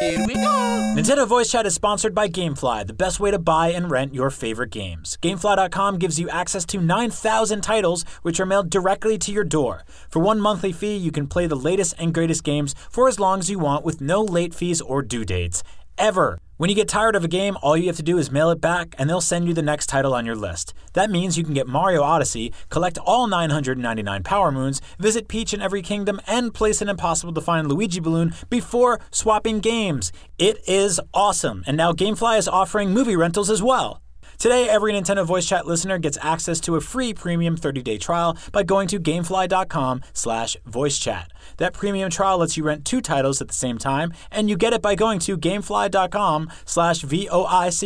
Here 0.00 0.26
we 0.26 0.34
go. 0.34 0.94
Nintendo 0.96 1.28
Voice 1.28 1.50
Chat 1.52 1.66
is 1.66 1.74
sponsored 1.74 2.14
by 2.14 2.26
Gamefly, 2.28 2.86
the 2.86 2.92
best 2.94 3.20
way 3.20 3.30
to 3.30 3.38
buy 3.38 3.68
and 3.68 3.90
rent 3.90 4.14
your 4.14 4.30
favorite 4.30 4.70
games. 4.70 5.18
Gamefly.com 5.22 5.98
gives 5.98 6.18
you 6.18 6.28
access 6.30 6.64
to 6.66 6.80
9,000 6.80 7.60
titles, 7.60 8.04
which 8.22 8.40
are 8.40 8.46
mailed 8.46 8.70
directly 8.70 9.18
to 9.18 9.30
your 9.30 9.44
door. 9.44 9.84
For 10.08 10.20
one 10.20 10.40
monthly 10.40 10.72
fee, 10.72 10.96
you 10.96 11.12
can 11.12 11.26
play 11.26 11.46
the 11.46 11.54
latest 11.54 11.94
and 11.98 12.14
greatest 12.14 12.42
games 12.44 12.74
for 12.90 13.08
as 13.08 13.20
long 13.20 13.40
as 13.40 13.50
you 13.50 13.58
want 13.58 13.84
with 13.84 14.00
no 14.00 14.22
late 14.22 14.54
fees 14.54 14.80
or 14.80 15.02
due 15.02 15.24
dates. 15.24 15.62
Ever. 15.98 16.38
When 16.60 16.68
you 16.68 16.76
get 16.76 16.88
tired 16.88 17.16
of 17.16 17.24
a 17.24 17.28
game, 17.28 17.56
all 17.62 17.74
you 17.74 17.86
have 17.86 17.96
to 17.96 18.02
do 18.02 18.18
is 18.18 18.30
mail 18.30 18.50
it 18.50 18.60
back, 18.60 18.94
and 18.98 19.08
they'll 19.08 19.22
send 19.22 19.48
you 19.48 19.54
the 19.54 19.62
next 19.62 19.86
title 19.86 20.12
on 20.12 20.26
your 20.26 20.36
list. 20.36 20.74
That 20.92 21.08
means 21.10 21.38
you 21.38 21.42
can 21.42 21.54
get 21.54 21.66
Mario 21.66 22.02
Odyssey, 22.02 22.52
collect 22.68 22.98
all 22.98 23.26
999 23.28 24.22
Power 24.24 24.52
Moons, 24.52 24.82
visit 24.98 25.26
Peach 25.26 25.54
in 25.54 25.62
every 25.62 25.80
kingdom, 25.80 26.20
and 26.26 26.52
place 26.52 26.82
an 26.82 26.90
impossible 26.90 27.32
to 27.32 27.40
find 27.40 27.66
Luigi 27.66 27.98
balloon 27.98 28.34
before 28.50 29.00
swapping 29.10 29.60
games. 29.60 30.12
It 30.36 30.58
is 30.68 31.00
awesome, 31.14 31.64
and 31.66 31.78
now 31.78 31.92
Gamefly 31.94 32.36
is 32.36 32.46
offering 32.46 32.90
movie 32.90 33.16
rentals 33.16 33.48
as 33.48 33.62
well. 33.62 33.99
Today, 34.40 34.68
every 34.70 34.92
Nintendo 34.94 35.24
Voice 35.26 35.46
Chat 35.46 35.66
listener 35.66 35.98
gets 35.98 36.16
access 36.22 36.60
to 36.60 36.76
a 36.76 36.80
free 36.80 37.12
premium 37.12 37.58
30-day 37.58 37.98
trial 37.98 38.38
by 38.52 38.62
going 38.62 38.88
to 38.88 38.98
gamefly.com 38.98 40.00
slash 40.14 40.56
voicechat. 40.66 41.26
That 41.58 41.74
premium 41.74 42.08
trial 42.08 42.38
lets 42.38 42.56
you 42.56 42.64
rent 42.64 42.86
two 42.86 43.02
titles 43.02 43.42
at 43.42 43.48
the 43.48 43.54
same 43.54 43.76
time, 43.76 44.14
and 44.30 44.48
you 44.48 44.56
get 44.56 44.72
it 44.72 44.80
by 44.80 44.94
going 44.94 45.18
to 45.20 45.36
gamefly.com 45.36 46.50
slash 46.64 47.02
V-O-I-C-E-C-H-A-T 47.02 47.84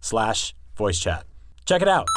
slash 0.00 0.54
voicechat. 0.76 1.22
Check 1.64 1.82
it 1.82 1.88
out. 1.88 2.08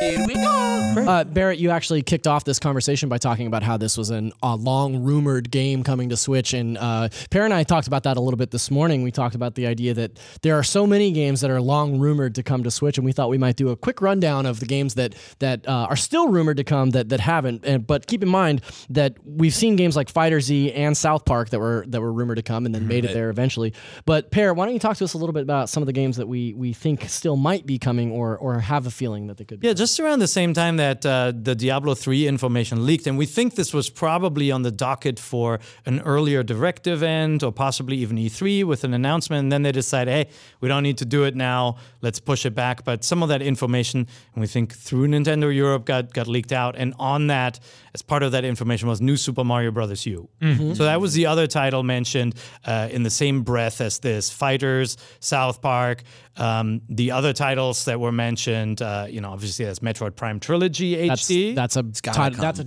Uh, 0.00 1.24
Barrett, 1.24 1.58
you 1.58 1.70
actually 1.70 2.02
kicked 2.02 2.26
off 2.26 2.44
this 2.44 2.58
conversation 2.58 3.08
by 3.08 3.18
talking 3.18 3.46
about 3.46 3.62
how 3.62 3.76
this 3.76 3.96
was 3.96 4.10
an, 4.10 4.32
a 4.42 4.54
long 4.56 5.02
rumored 5.02 5.50
game 5.50 5.82
coming 5.82 6.08
to 6.10 6.16
Switch. 6.16 6.54
And 6.54 6.76
uh, 6.78 7.08
Peer 7.30 7.44
and 7.44 7.54
I 7.54 7.62
talked 7.62 7.86
about 7.86 8.02
that 8.02 8.16
a 8.16 8.20
little 8.20 8.36
bit 8.36 8.50
this 8.50 8.70
morning. 8.70 9.02
We 9.02 9.10
talked 9.10 9.34
about 9.34 9.54
the 9.54 9.66
idea 9.66 9.94
that 9.94 10.18
there 10.42 10.58
are 10.58 10.62
so 10.62 10.86
many 10.86 11.12
games 11.12 11.40
that 11.40 11.50
are 11.50 11.60
long 11.60 11.98
rumored 11.98 12.34
to 12.36 12.42
come 12.42 12.62
to 12.64 12.70
Switch, 12.70 12.98
and 12.98 13.04
we 13.04 13.12
thought 13.12 13.28
we 13.28 13.38
might 13.38 13.56
do 13.56 13.70
a 13.70 13.76
quick 13.76 14.00
rundown 14.00 14.46
of 14.46 14.60
the 14.60 14.66
games 14.66 14.94
that 14.94 15.14
that 15.38 15.66
uh, 15.66 15.86
are 15.88 15.96
still 15.96 16.28
rumored 16.28 16.58
to 16.58 16.64
come 16.64 16.90
that 16.90 17.08
that 17.08 17.20
haven't. 17.20 17.64
And, 17.64 17.86
but 17.86 18.06
keep 18.06 18.22
in 18.22 18.28
mind 18.28 18.62
that 18.90 19.16
we've 19.24 19.54
seen 19.54 19.76
games 19.76 19.96
like 19.96 20.08
Fighter 20.08 20.40
Z 20.40 20.72
and 20.72 20.96
South 20.96 21.24
Park 21.24 21.50
that 21.50 21.58
were 21.60 21.84
that 21.88 22.00
were 22.00 22.12
rumored 22.12 22.36
to 22.36 22.42
come 22.42 22.66
and 22.66 22.74
then 22.74 22.86
made 22.86 23.04
it 23.04 23.12
there 23.14 23.30
eventually. 23.30 23.72
But 24.04 24.30
Peer, 24.30 24.52
why 24.54 24.66
don't 24.66 24.74
you 24.74 24.80
talk 24.80 24.96
to 24.98 25.04
us 25.04 25.14
a 25.14 25.18
little 25.18 25.32
bit 25.32 25.42
about 25.42 25.68
some 25.68 25.82
of 25.82 25.86
the 25.86 25.92
games 25.92 26.16
that 26.16 26.28
we 26.28 26.54
we 26.54 26.72
think 26.72 27.08
still 27.08 27.36
might 27.36 27.66
be 27.66 27.78
coming 27.78 28.10
or 28.10 28.36
or 28.36 28.60
have 28.60 28.86
a 28.86 28.90
feeling 28.90 29.28
that 29.28 29.36
they 29.36 29.44
could 29.44 29.60
be? 29.60 29.68
Yeah, 29.68 29.74
just 29.88 30.00
around 30.00 30.18
the 30.18 30.28
same 30.28 30.52
time 30.52 30.76
that 30.76 31.06
uh, 31.06 31.32
the 31.34 31.54
Diablo 31.54 31.94
3 31.94 32.26
information 32.26 32.84
leaked, 32.84 33.06
and 33.06 33.16
we 33.16 33.24
think 33.24 33.54
this 33.54 33.72
was 33.72 33.88
probably 33.88 34.50
on 34.50 34.60
the 34.60 34.70
docket 34.70 35.18
for 35.18 35.60
an 35.86 36.00
earlier 36.00 36.42
direct 36.42 36.86
event 36.86 37.42
or 37.42 37.50
possibly 37.50 37.96
even 37.96 38.18
E3 38.18 38.64
with 38.64 38.84
an 38.84 38.92
announcement. 38.92 39.44
And 39.44 39.52
then 39.52 39.62
they 39.62 39.72
decide, 39.72 40.06
hey, 40.06 40.28
we 40.60 40.68
don't 40.68 40.82
need 40.82 40.98
to 40.98 41.06
do 41.06 41.24
it 41.24 41.34
now. 41.34 41.78
Let's 42.02 42.20
push 42.20 42.44
it 42.44 42.54
back. 42.54 42.84
But 42.84 43.02
some 43.02 43.22
of 43.22 43.30
that 43.30 43.40
information, 43.40 44.06
and 44.34 44.40
we 44.42 44.46
think 44.46 44.74
through 44.74 45.08
Nintendo 45.08 45.54
Europe, 45.54 45.86
got 45.86 46.12
got 46.12 46.28
leaked 46.28 46.52
out. 46.52 46.76
And 46.76 46.92
on 46.98 47.28
that, 47.28 47.58
as 47.98 48.02
part 48.02 48.22
of 48.22 48.30
that 48.32 48.44
information, 48.44 48.88
was 48.88 49.00
New 49.00 49.16
Super 49.16 49.42
Mario 49.42 49.72
Brothers 49.72 50.06
U. 50.06 50.28
So 50.74 50.84
that 50.84 51.00
was 51.00 51.14
the 51.14 51.26
other 51.26 51.46
title 51.48 51.82
mentioned 51.82 52.34
uh, 52.64 52.88
in 52.92 53.02
the 53.02 53.10
same 53.10 53.42
breath 53.42 53.80
as 53.80 53.98
this: 53.98 54.30
Fighters, 54.30 54.96
South 55.18 55.60
Park. 55.60 56.04
Um, 56.36 56.82
the 56.88 57.10
other 57.10 57.32
titles 57.32 57.84
that 57.86 57.98
were 57.98 58.12
mentioned, 58.12 58.80
uh, 58.80 59.06
you 59.10 59.20
know, 59.20 59.30
obviously 59.30 59.64
that's 59.64 59.80
Metroid 59.80 60.14
Prime 60.14 60.38
Trilogy 60.38 61.08
That's 61.08 61.28
HD. 61.28 61.54
that's 61.56 61.76
a 61.76 61.82
gotta 61.82 62.16
title, 62.16 62.40
that's 62.40 62.60
a 62.60 62.66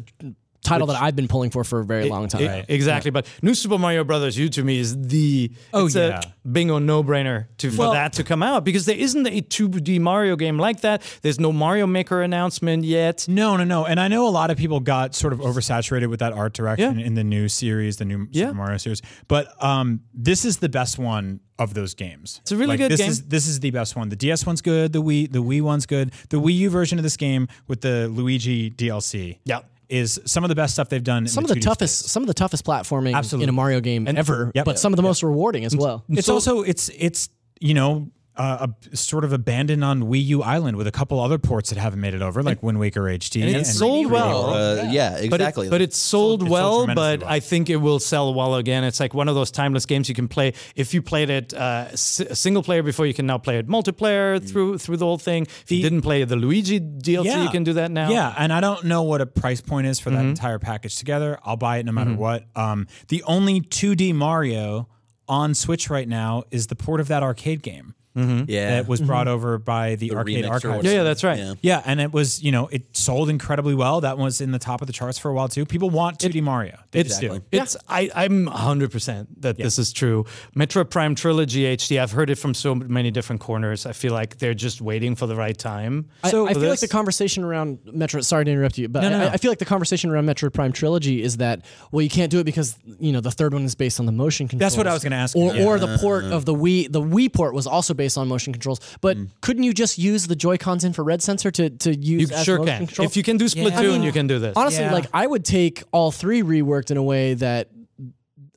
title 0.64 0.88
that 0.88 1.02
I've 1.02 1.16
been 1.16 1.28
pulling 1.28 1.50
for 1.50 1.64
for 1.64 1.80
a 1.80 1.84
very 1.86 2.08
long 2.08 2.28
time. 2.28 2.48
I- 2.48 2.66
exactly, 2.68 3.10
but 3.12 3.26
New 3.42 3.54
Super 3.56 3.78
Mario 3.78 4.04
Brothers 4.04 4.38
U 4.38 4.48
to 4.50 4.64
me 4.64 4.78
is 4.80 4.96
the 5.00 5.52
Oh, 5.74 5.88
it's 5.88 5.96
yeah. 5.96 6.22
a 6.24 6.48
bingo 6.48 6.78
no 6.80 7.04
brainer 7.04 7.48
to 7.58 7.72
for 7.72 7.78
Well- 7.80 7.92
that 7.94 8.14
to 8.14 8.24
come 8.24 8.44
out 8.44 8.64
because 8.64 8.86
there 8.86 8.96
isn't 8.96 9.26
a 9.28 9.42
2D 9.42 10.00
Mario 10.00 10.36
game 10.36 10.58
like 10.60 10.82
that. 10.82 11.02
There's 11.24 11.40
no 11.40 11.52
Mario 11.52 11.88
Maker 11.88 12.22
announcement 12.22 12.84
yet. 12.84 13.26
No, 13.28 13.58
no, 13.58 13.64
no. 13.64 13.86
And 13.86 14.00
I 14.00 14.08
know 14.08 14.28
a 14.28 14.30
lot 14.30 14.52
of 14.52 14.58
people 14.58 14.80
got 14.80 15.16
sort 15.16 15.34
of 15.34 15.40
oversaturated 15.40 16.10
with 16.10 16.20
that 16.20 16.34
art 16.34 16.54
direction 16.54 17.00
Yeah. 17.00 17.06
in 17.06 17.16
the 17.16 17.24
new 17.24 17.48
series, 17.48 17.98
the 17.98 18.06
new 18.06 18.28
Yeah. 18.32 18.46
Super 18.48 18.54
Mario 18.56 18.78
series. 18.78 19.02
But 19.28 19.48
um, 19.64 20.02
this 20.14 20.46
is 20.46 20.58
the 20.58 20.70
best 20.70 21.00
one 21.00 21.40
of 21.60 21.74
those 21.74 21.94
games. 21.94 22.40
It's 22.42 22.52
a 22.52 22.56
really 22.56 22.70
Like, 22.70 22.80
good 22.80 22.92
this 22.92 23.00
game. 23.02 23.10
Is, 23.10 23.22
this 23.24 23.48
is 23.48 23.60
the 23.60 23.70
best 23.72 23.96
one. 23.96 24.10
The 24.10 24.16
DS 24.16 24.46
one's 24.46 24.62
good. 24.62 24.94
The 24.94 25.02
Wii, 25.02 25.32
the 25.32 25.44
Wii 25.44 25.62
one's 25.62 25.86
good. 25.86 26.12
The 26.30 26.38
Wii 26.40 26.56
U 26.56 26.70
version 26.70 26.98
of 26.98 27.04
this 27.04 27.18
game 27.18 27.48
with 27.68 27.82
the 27.82 28.08
Luigi 28.08 28.70
DLC. 28.72 29.38
Yeah. 29.46 29.60
Is 29.92 30.20
some 30.26 30.44
of 30.46 30.48
the 30.50 30.56
best 30.56 30.74
stuff 30.74 30.88
they've 30.88 31.04
done. 31.04 31.28
Some 31.28 31.44
in 31.44 31.52
of 31.52 31.56
the 31.56 31.60
2D 31.60 31.64
toughest, 31.64 32.00
space. 32.00 32.12
some 32.12 32.24
of 32.24 32.28
the 32.28 32.34
toughest 32.34 32.64
platforming 32.66 33.14
Absolutely. 33.14 33.44
in 33.44 33.50
a 33.50 33.52
Mario 33.52 33.82
game 33.82 34.08
and, 34.08 34.18
ever, 34.18 34.50
Yep. 34.56 34.64
but 34.66 34.80
some 34.80 34.94
of 34.94 34.98
the 34.98 35.04
most 35.04 35.22
rewarding 35.22 35.66
as 35.66 35.76
well. 35.76 36.06
It's 36.10 36.30
also 36.30 36.62
it's 36.62 36.90
it's 36.98 37.28
you 37.60 37.74
know 37.74 38.10
uh, 38.38 38.68
a 38.92 38.96
sort 38.96 39.24
of 39.26 39.34
abandoned 39.34 39.84
on 39.84 40.04
Wii 40.04 40.24
U 40.28 40.42
Island 40.42 40.78
with 40.78 40.88
a 40.88 40.92
couple 40.92 41.20
other 41.20 41.38
ports 41.38 41.70
that 41.70 41.78
haven't 41.78 42.00
made 42.00 42.14
it 42.14 42.22
over, 42.22 42.42
like 42.42 42.64
Wind 42.64 42.80
Waker 42.80 43.02
HD. 43.02 43.42
and 43.44 43.56
it 43.56 43.66
sold 43.66 44.10
well. 44.10 44.52
Uh, 44.54 44.84
yeah, 44.90 45.12
But, 45.30 45.42
exactly. 45.42 45.68
it, 45.68 45.70
but 45.70 45.82
it's 45.82 45.98
sold 45.98 46.42
It 46.42 46.46
sold 46.46 46.52
well, 46.52 46.78
tremendously 46.86 47.18
but 47.18 47.20
well. 47.26 47.34
I 47.34 47.40
think 47.42 47.70
it 47.70 47.76
will 47.76 48.00
sell 48.00 48.34
well 48.34 48.56
again. 48.56 48.84
It's 48.86 49.00
like 49.02 49.14
one 49.14 49.28
of 49.28 49.36
those 49.36 49.52
timeless 49.52 49.86
games 49.86 50.08
you 50.08 50.16
can 50.16 50.28
play. 50.30 50.54
If 50.76 50.94
you 50.94 51.02
played 51.02 51.30
it 51.30 51.54
uh, 51.54 51.88
s- 51.92 52.22
single 52.40 52.64
player 52.64 52.84
before, 52.84 53.06
you 53.06 53.14
can 53.14 53.26
now 53.26 53.38
play 53.38 53.58
it 53.58 53.68
multiplayer 53.68 54.42
through 54.42 54.78
through 54.78 54.98
the 54.98 55.06
whole 55.06 55.18
thing. 55.18 55.44
If 55.64 55.72
you 55.72 55.82
didn't 55.82 56.02
play 56.02 56.24
the 56.24 56.36
Luigi 56.38 56.80
DLC, 56.80 57.44
you 57.44 57.50
can 57.50 57.64
do 57.66 57.74
that 57.74 57.92
now. 57.92 58.10
Yeah, 58.12 58.34
and 58.38 58.54
I 58.54 58.62
don't 58.62 58.86
know 58.86 59.04
what 59.04 59.20
a 59.22 59.26
price 59.26 59.62
point 59.62 59.88
is 59.88 60.00
for 60.00 60.10
Mm-hmm. 60.10 60.18
that 60.24 60.26
entire 60.30 60.60
package 60.60 60.96
together. 60.98 61.38
I'll 61.44 61.58
buy 61.58 61.78
it 61.78 61.86
no 61.86 61.92
matter 61.92 62.14
what. 62.14 62.46
Um, 62.56 62.88
the 63.10 63.24
only 63.24 63.62
2D 63.62 64.14
Mario 64.14 64.88
on 65.28 65.54
Switch 65.54 65.90
right 65.90 66.08
now 66.08 66.44
is 66.52 66.68
the 66.68 66.76
port 66.76 67.00
of 67.00 67.08
that 67.08 67.24
arcade 67.24 67.62
game 67.64 67.94
Mm-hmm. 68.16 68.50
yeah, 68.50 68.72
that 68.72 68.88
was 68.88 69.00
brought 69.00 69.28
mm-hmm. 69.28 69.36
over 69.36 69.58
by 69.58 69.96
the, 69.96 70.10
The 70.10 70.16
arcade 70.18 70.44
remix 70.44 70.50
or 70.50 70.70
archive. 70.70 70.84
Yeah, 70.84 70.92
yeah, 70.92 71.04
that's 71.04 71.24
right. 71.24 71.38
Yeah. 71.40 71.54
Yeah, 71.62 71.82
and 71.86 72.02
it 72.02 72.12
was, 72.12 72.44
you 72.44 72.52
know, 72.52 72.68
it 72.68 72.96
sold 72.96 73.30
incredibly 73.30 73.74
well. 73.74 74.02
That 74.02 74.18
was 74.18 74.42
in 74.42 74.52
the 74.52 74.60
top 74.60 74.82
of 74.82 74.88
the 74.88 74.94
charts 74.94 75.18
for 75.18 75.30
a 75.30 75.34
while 75.34 75.48
too. 75.48 75.66
People 75.66 75.90
want 75.90 76.20
2D 76.20 76.42
Mario. 76.44 76.78
They 76.92 77.00
It's, 77.00 77.10
just 77.10 77.22
do. 77.22 77.42
it's 77.52 77.78
I, 77.88 78.10
I'm 78.14 78.48
100% 78.48 79.28
that 79.38 79.58
this 79.58 79.80
is 79.80 79.94
true. 79.94 80.26
Metroid 80.56 80.90
Prime 80.90 81.16
Trilogy 81.16 81.64
HD, 81.64 82.02
I've 82.02 82.12
heard 82.12 82.30
it 82.30 82.36
from 82.36 82.54
so 82.54 82.76
many 82.76 83.12
different 83.12 83.42
corners. 83.42 83.86
I 83.86 83.94
feel 83.94 84.14
like 84.14 84.38
they're 84.40 84.54
just 84.54 84.82
waiting 84.82 85.16
for 85.16 85.26
the 85.28 85.36
right 85.36 85.58
time. 85.58 86.10
I, 86.24 86.32
So 86.32 86.48
I 86.48 86.54
for 86.54 86.60
feel 86.60 86.70
like 86.70 86.80
the 86.80 86.88
conversation 86.88 87.44
around 87.44 87.80
Metroid. 87.86 88.26
Sorry 88.26 88.46
to 88.46 88.52
interrupt 88.52 88.78
you, 88.78 88.90
but 88.90 89.02
No, 89.02 89.10
no, 89.10 89.16
I, 89.16 89.20
no. 89.20 89.28
I 89.30 89.38
feel 89.38 89.52
like 89.52 89.60
the 89.60 89.66
conversation 89.66 90.10
around 90.10 90.26
Metroid 90.26 90.54
Prime 90.54 90.74
Trilogy 90.74 91.22
is 91.24 91.38
that 91.38 91.64
well, 91.92 92.02
you 92.02 92.10
can't 92.10 92.30
do 92.32 92.40
it 92.40 92.44
because 92.44 92.78
you 93.00 93.12
know 93.12 93.22
the 93.22 93.32
third 93.32 93.54
one 93.54 93.64
is 93.64 93.76
based 93.76 94.00
on 94.00 94.06
the 94.06 94.12
motion 94.12 94.48
controls. 94.48 94.72
That's 94.74 94.78
what 94.78 94.88
I 94.88 94.94
was 94.94 95.04
gonna 95.04 95.16
ask 95.16 95.36
Or, 95.36 95.56
you. 95.56 95.66
or 95.66 95.80
the 95.80 95.98
port 96.00 96.26
uh. 96.26 96.36
of 96.36 96.46
the 96.46 96.54
Wii, 96.54 96.92
the 96.92 97.02
Wii 97.02 97.32
port 97.32 97.54
was 97.54 97.68
also 97.68 97.94
based 98.04 98.18
on 98.18 98.28
motion 98.28 98.52
controls. 98.54 98.80
But 99.02 99.18
Mm. 99.18 99.28
couldn't 99.46 99.64
you 99.64 99.74
just 99.74 99.98
use 99.98 100.22
the 100.28 100.36
Joy-Cons 100.36 100.84
infrared 100.84 101.22
sensor 101.22 101.52
to 101.52 101.70
to 101.86 101.90
use? 101.96 102.30
you 102.32 102.36
as 102.36 102.44
sure 102.46 102.58
motion 102.60 102.78
can. 102.78 102.88
control? 102.88 103.06
If 103.08 103.16
you 103.18 103.24
can 103.24 103.38
do 103.38 103.46
Splatoon, 103.46 103.78
I 103.78 103.82
mean, 103.84 104.04
you 104.04 104.12
can 104.12 104.28
do 104.28 104.40
this. 104.40 104.54
Honestly, 104.56 104.84
Yeah. 104.84 104.94
like 105.00 105.08
I 105.14 105.26
would 105.32 105.46
take 105.46 105.84
all 105.92 106.12
three 106.12 106.42
reworked 106.42 106.90
in 106.92 106.98
a 106.98 107.04
way 107.04 107.36
that 107.36 107.70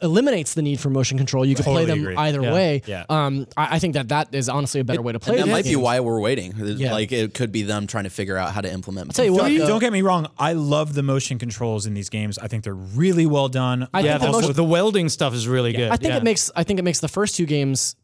eliminates 0.02 0.52
the 0.54 0.60
need 0.60 0.78
for 0.80 0.90
motion 0.90 1.16
control. 1.16 1.46
You 1.46 1.54
could 1.54 1.64
Totally 1.64 1.84
play 1.86 1.94
them 1.94 2.02
agree. 2.02 2.16
either 2.16 2.42
Yeah. 2.42 2.52
way. 2.52 2.82
Yeah. 2.84 3.04
Um, 3.08 3.46
I, 3.56 3.76
I 3.76 3.78
think 3.78 3.94
that 3.94 4.08
that 4.08 4.34
is 4.34 4.48
honestly 4.50 4.80
a 4.80 4.84
better 4.84 5.00
way 5.00 5.12
to 5.12 5.18
play. 5.20 5.36
that 5.36 5.44
these 5.44 5.52
might 5.52 5.64
be 5.64 5.76
why 5.76 6.00
we're 6.00 6.20
waiting. 6.20 6.52
Yeah. 6.58 6.92
Like 6.92 7.10
it 7.12 7.32
could 7.32 7.52
be 7.52 7.62
them 7.62 7.86
trying 7.86 8.04
to 8.04 8.10
figure 8.10 8.36
out 8.36 8.52
how 8.52 8.60
to 8.60 8.70
implement. 8.70 9.08
I'll 9.10 9.12
tell 9.14 9.24
you 9.24 9.32
what, 9.32 9.42
Don't, 9.48 9.58
though, 9.58 9.66
don't 9.68 9.80
get 9.80 9.92
me 9.92 10.02
wrong. 10.02 10.26
I 10.38 10.52
love 10.54 10.92
the 10.94 11.02
motion 11.02 11.38
controls 11.38 11.86
in 11.86 11.94
these 11.94 12.10
games. 12.10 12.38
I 12.38 12.48
think 12.48 12.64
they're 12.64 12.74
really 12.74 13.24
well 13.24 13.48
done. 13.48 13.88
I 13.94 14.00
yeah, 14.00 14.18
think 14.18 14.20
the 14.20 14.26
the, 14.26 14.32
motion- 14.32 14.52
the 14.56 14.64
welding 14.64 15.08
stuff 15.08 15.32
is 15.32 15.48
really 15.48 15.72
good. 15.72 15.90
I 15.90 15.96
think 15.96 16.10
yeah. 16.12 16.18
it 16.18 16.24
makes 16.24 16.50
I 16.54 16.64
think 16.64 16.78
it 16.80 16.82
makes 16.82 17.00
the 17.00 17.08
first 17.08 17.36
two 17.36 17.46
games 17.46 17.96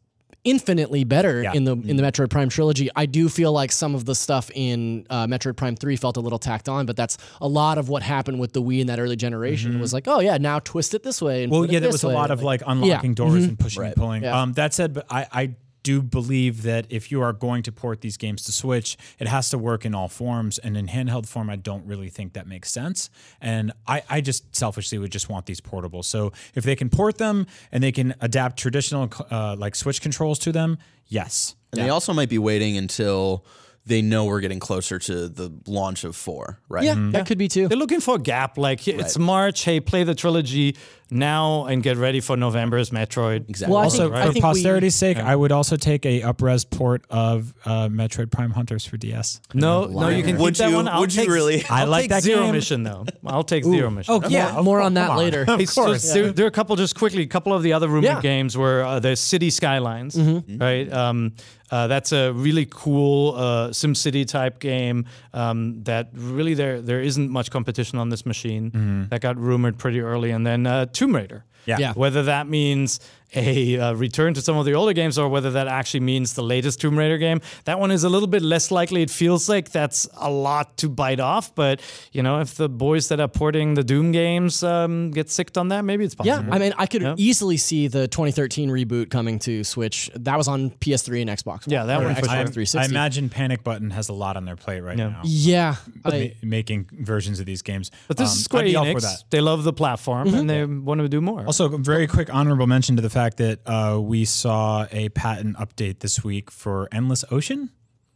infinitely 0.43 1.03
better 1.03 1.43
Yeah. 1.43 1.53
in 1.53 1.63
the 1.65 1.73
in 1.73 1.97
the 1.97 2.03
Metroid 2.03 2.29
Prime 2.29 2.49
trilogy. 2.49 2.89
I 2.95 3.05
do 3.05 3.29
feel 3.29 3.51
like 3.51 3.71
some 3.71 3.93
of 3.95 4.05
the 4.05 4.15
stuff 4.15 4.49
in 4.55 5.05
uh, 5.09 5.27
Metroid 5.27 5.55
Prime 5.55 5.75
Three 5.75 5.95
felt 5.95 6.17
a 6.17 6.19
little 6.19 6.39
tacked 6.39 6.67
on, 6.67 6.85
but 6.85 6.95
that's 6.95 7.17
a 7.39 7.47
lot 7.47 7.77
of 7.77 7.89
what 7.89 8.01
happened 8.03 8.39
with 8.39 8.53
the 8.53 8.61
Wii 8.61 8.81
in 8.81 8.87
that 8.87 8.99
early 8.99 9.15
generation. 9.15 9.75
It 9.75 9.79
was 9.79 9.93
like, 9.93 10.07
oh 10.07 10.19
yeah, 10.19 10.37
now 10.37 10.59
twist 10.59 10.93
it 10.93 11.03
this 11.03 11.21
way. 11.21 11.43
And 11.43 11.51
Well, 11.51 11.65
yeah, 11.65 11.79
there 11.79 11.89
was 11.91 12.03
a 12.03 12.07
way. 12.07 12.13
lot 12.15 12.31
of 12.31 12.41
like 12.41 12.61
unlocking 12.65 13.11
Yeah. 13.11 13.15
doors 13.15 13.43
and 13.45 13.59
pushing 13.59 13.83
and 13.83 13.95
pulling. 13.95 14.23
Yeah. 14.23 14.41
Um, 14.41 14.53
that 14.53 14.73
said, 14.73 14.93
but 14.93 15.05
I, 15.09 15.27
I 15.31 15.55
do 15.83 16.01
believe 16.01 16.63
that 16.63 16.85
if 16.89 17.11
you 17.11 17.21
are 17.21 17.33
going 17.33 17.63
to 17.63 17.71
port 17.71 18.01
these 18.01 18.17
games 18.17 18.43
to 18.45 18.51
Switch, 18.51 18.97
it 19.19 19.27
has 19.27 19.49
to 19.49 19.57
work 19.57 19.85
in 19.85 19.95
all 19.95 20.07
forms. 20.07 20.57
And 20.57 20.77
in 20.77 20.87
handheld 20.87 21.27
form, 21.27 21.49
I 21.49 21.55
don't 21.55 21.85
really 21.85 22.09
think 22.09 22.33
that 22.33 22.47
makes 22.47 22.71
sense. 22.71 23.09
And 23.39 23.71
I, 23.87 24.03
I 24.09 24.21
just 24.21 24.55
selfishly 24.55 24.97
would 24.97 25.11
just 25.11 25.29
want 25.29 25.45
these 25.45 25.61
portable. 25.61 26.03
So 26.03 26.31
if 26.55 26.63
they 26.63 26.75
can 26.75 26.89
port 26.89 27.17
them 27.17 27.47
and 27.71 27.83
they 27.83 27.91
can 27.91 28.13
adapt 28.21 28.57
traditional 28.57 29.11
uh, 29.29 29.55
like 29.57 29.75
Switch 29.75 30.01
controls 30.01 30.39
to 30.39 30.51
them, 30.51 30.77
yes. 31.07 31.55
And 31.71 31.81
they 31.81 31.89
also 31.89 32.13
might 32.13 32.29
be 32.29 32.37
waiting 32.37 32.77
until 32.77 33.45
they 33.85 34.01
know 34.01 34.25
we're 34.25 34.41
getting 34.41 34.59
closer 34.59 34.99
to 34.99 35.27
the 35.27 35.51
launch 35.65 36.03
of 36.03 36.15
four, 36.15 36.59
right? 36.69 36.83
Yeah, 36.83 36.95
that 37.11 37.25
could 37.25 37.37
be 37.37 37.47
too. 37.47 37.67
They're 37.67 37.77
looking 37.77 37.99
for 37.99 38.15
a 38.15 38.19
gap. 38.19 38.57
Like 38.57 38.87
it's 38.87 39.17
March. 39.17 39.63
Hey, 39.63 39.79
play 39.79 40.03
the 40.03 40.13
trilogy 40.13 40.75
now 41.11 41.65
and 41.65 41.83
get 41.83 41.97
ready 41.97 42.21
for 42.21 42.37
November's 42.37 42.89
Metroid. 42.89 43.49
Exactly. 43.49 43.73
Well, 43.73 43.81
I 43.81 43.83
Also, 43.85 44.03
think, 44.05 44.15
I 44.15 44.25
for 44.27 44.33
think 44.33 44.35
we- 44.45 44.49
posterity's 44.63 44.95
sake, 44.95 45.17
I 45.17 45.35
would 45.35 45.51
also 45.51 45.75
take 45.75 46.05
a 46.05 46.21
upres 46.21 46.67
port 46.67 47.03
of 47.09 47.53
uh, 47.65 47.89
Metroid 47.89 48.31
Prime 48.31 48.51
Hunters 48.51 48.85
for 48.85 48.95
DS. 48.97 49.41
No, 49.53 49.85
no, 49.85 50.07
you 50.07 50.23
can 50.23 50.37
Would 50.37 50.53
keep 50.55 50.59
that 50.59 50.69
you- 50.69 50.75
one. 50.77 50.87
I'll 50.87 51.01
would 51.01 51.13
you 51.13 51.21
take, 51.21 51.29
really? 51.29 51.65
I 51.69 51.81
I'll 51.81 51.87
like 51.87 52.03
take 52.03 52.09
that 52.11 52.23
Zero 52.23 52.43
game. 52.45 52.53
Mission 52.53 52.83
though. 52.83 53.05
I'll 53.25 53.43
take 53.43 53.63
Zero 53.65 53.89
Mission. 53.89 54.13
Oh 54.23 54.27
yeah, 54.29 54.53
more, 54.53 54.63
more 54.63 54.81
on 54.81 54.93
that 54.95 55.07
come 55.09 55.17
later. 55.17 55.45
It's 55.59 55.75
just, 55.75 56.13
there, 56.13 56.31
there 56.31 56.45
are 56.45 56.47
a 56.47 56.51
couple 56.51 56.75
just 56.77 56.95
quickly. 56.95 57.23
A 57.23 57.27
couple 57.27 57.53
of 57.53 57.61
the 57.61 57.73
other 57.73 57.87
rumored 57.87 58.03
Yeah. 58.05 58.21
games 58.21 58.57
were 58.57 58.83
uh, 58.83 58.99
the 58.99 59.15
City 59.15 59.49
Skylines, 59.49 60.15
Mm-hmm. 60.15 60.57
right? 60.57 60.91
Um, 60.91 61.33
uh, 61.69 61.87
that's 61.87 62.11
a 62.11 62.33
really 62.33 62.67
cool 62.69 63.33
uh, 63.35 63.69
SimCity 63.69 64.27
type 64.27 64.59
game 64.59 65.05
um, 65.33 65.81
that 65.83 66.09
really 66.13 66.53
there 66.53 66.81
there 66.81 67.01
isn't 67.01 67.29
much 67.29 67.49
competition 67.49 67.97
on 67.97 68.09
this 68.09 68.25
machine. 68.25 69.07
That 69.09 69.21
got 69.21 69.37
rumored 69.37 69.77
pretty 69.77 70.01
early, 70.01 70.31
and 70.31 70.45
then 70.45 70.67
uh, 70.67 70.85
Tomb 71.01 71.15
Raider. 71.15 71.45
Yeah. 71.65 71.77
Yeah. 71.79 71.93
Whether 71.93 72.21
that 72.23 72.47
means 72.47 72.99
a 73.33 73.79
uh, 73.79 73.93
return 73.93 74.33
to 74.33 74.41
some 74.41 74.57
of 74.57 74.65
the 74.65 74.73
older 74.73 74.93
games 74.93 75.17
or 75.17 75.29
whether 75.29 75.51
that 75.51 75.67
actually 75.67 76.01
means 76.01 76.33
the 76.33 76.43
latest 76.43 76.81
Tomb 76.81 76.97
Raider 76.97 77.17
game, 77.17 77.41
that 77.65 77.79
one 77.79 77.91
is 77.91 78.03
a 78.03 78.09
little 78.09 78.27
bit 78.27 78.41
less 78.41 78.71
likely. 78.71 79.01
It 79.01 79.09
feels 79.09 79.47
like 79.47 79.71
that's 79.71 80.07
a 80.17 80.29
lot 80.29 80.77
to 80.77 80.89
bite 80.89 81.19
off, 81.19 81.53
but 81.55 81.81
you 82.11 82.23
know, 82.23 82.41
if 82.41 82.55
the 82.55 82.67
boys 82.69 83.07
that 83.09 83.19
are 83.19 83.27
porting 83.27 83.73
the 83.75 83.83
Doom 83.83 84.11
games 84.11 84.63
um, 84.63 85.11
get 85.11 85.29
sicked 85.29 85.57
on 85.57 85.69
that, 85.69 85.83
maybe 85.85 86.03
it's 86.03 86.15
possible. 86.15 86.45
Yeah, 86.45 86.53
I 86.53 86.59
mean, 86.59 86.73
I 86.77 86.85
could 86.87 87.01
Yeah. 87.01 87.15
easily 87.17 87.57
see 87.57 87.87
the 87.87 88.07
2013 88.07 88.69
reboot 88.69 89.09
coming 89.09 89.39
to 89.39 89.63
Switch. 89.63 90.09
That 90.15 90.37
was 90.37 90.47
on 90.47 90.71
PS3 90.71 91.21
and 91.21 91.29
Xbox. 91.29 91.63
Yeah, 91.67 91.85
that 91.85 92.01
Or 92.01 92.05
one 92.05 92.15
Xbox. 92.15 92.23
I, 92.27 92.43
360. 92.45 92.77
I 92.79 92.85
imagine 92.85 93.29
Panic 93.29 93.63
Button 93.63 93.91
has 93.91 94.09
a 94.09 94.13
lot 94.13 94.35
on 94.37 94.45
their 94.45 94.55
plate 94.55 94.81
right 94.81 94.97
Yeah. 94.97 95.07
now. 95.09 95.21
Yeah, 95.23 95.75
ma- 96.03 96.11
making 96.43 96.89
versions 96.91 97.39
of 97.39 97.45
these 97.45 97.61
games. 97.61 97.91
But 98.07 98.17
this 98.17 98.29
Um, 98.29 98.35
is 98.37 98.43
Square 98.43 98.63
I'd 98.63 98.65
be 98.65 98.75
all 98.75 98.85
for 98.85 98.91
Enix. 98.93 99.01
that. 99.01 99.23
They 99.29 99.41
love 99.41 99.63
the 99.63 99.73
platform 99.73 100.27
Mm-hmm. 100.27 100.37
and 100.37 100.49
they 100.49 100.65
want 100.65 100.99
to 101.01 101.07
do 101.09 101.21
more. 101.21 101.45
Also, 101.45 101.69
very 101.77 102.07
quick 102.07 102.33
honorable 102.33 102.67
mention 102.67 102.95
to 102.97 103.01
the 103.01 103.09
fact 103.09 103.20
that 103.29 103.59
uh, 103.65 103.99
we 104.01 104.25
saw 104.25 104.85
a 104.91 105.09
patent 105.09 105.57
update 105.57 105.99
this 105.99 106.23
week 106.23 106.49
for 106.51 106.87
Endless 106.91 107.23
Ocean. 107.31 107.69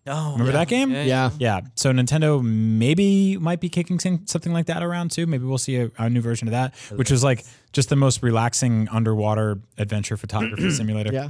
oh, 0.07 0.31
Remember 0.33 0.51
that 0.51 0.67
game? 0.67 0.91
yeah. 0.91 1.29
Yeah. 1.39 1.61
So 1.75 1.91
Nintendo 1.91 2.43
maybe 2.43 3.37
might 3.37 3.59
be 3.59 3.69
kicking 3.69 3.99
something 4.25 4.53
like 4.53 4.65
that 4.67 4.83
around 4.83 5.11
too. 5.11 5.25
Maybe 5.25 5.45
we'll 5.45 5.57
see 5.57 5.77
a, 5.77 5.91
a 5.97 6.09
new 6.09 6.21
version 6.21 6.47
of 6.47 6.51
that, 6.51 6.75
which 6.95 7.09
was 7.11 7.23
like 7.23 7.43
just 7.73 7.89
the 7.89 7.95
most 7.95 8.21
relaxing 8.23 8.87
underwater 8.91 9.59
adventure 9.77 10.17
photography 10.17 10.69
simulator. 10.81 11.13
Yeah. 11.13 11.29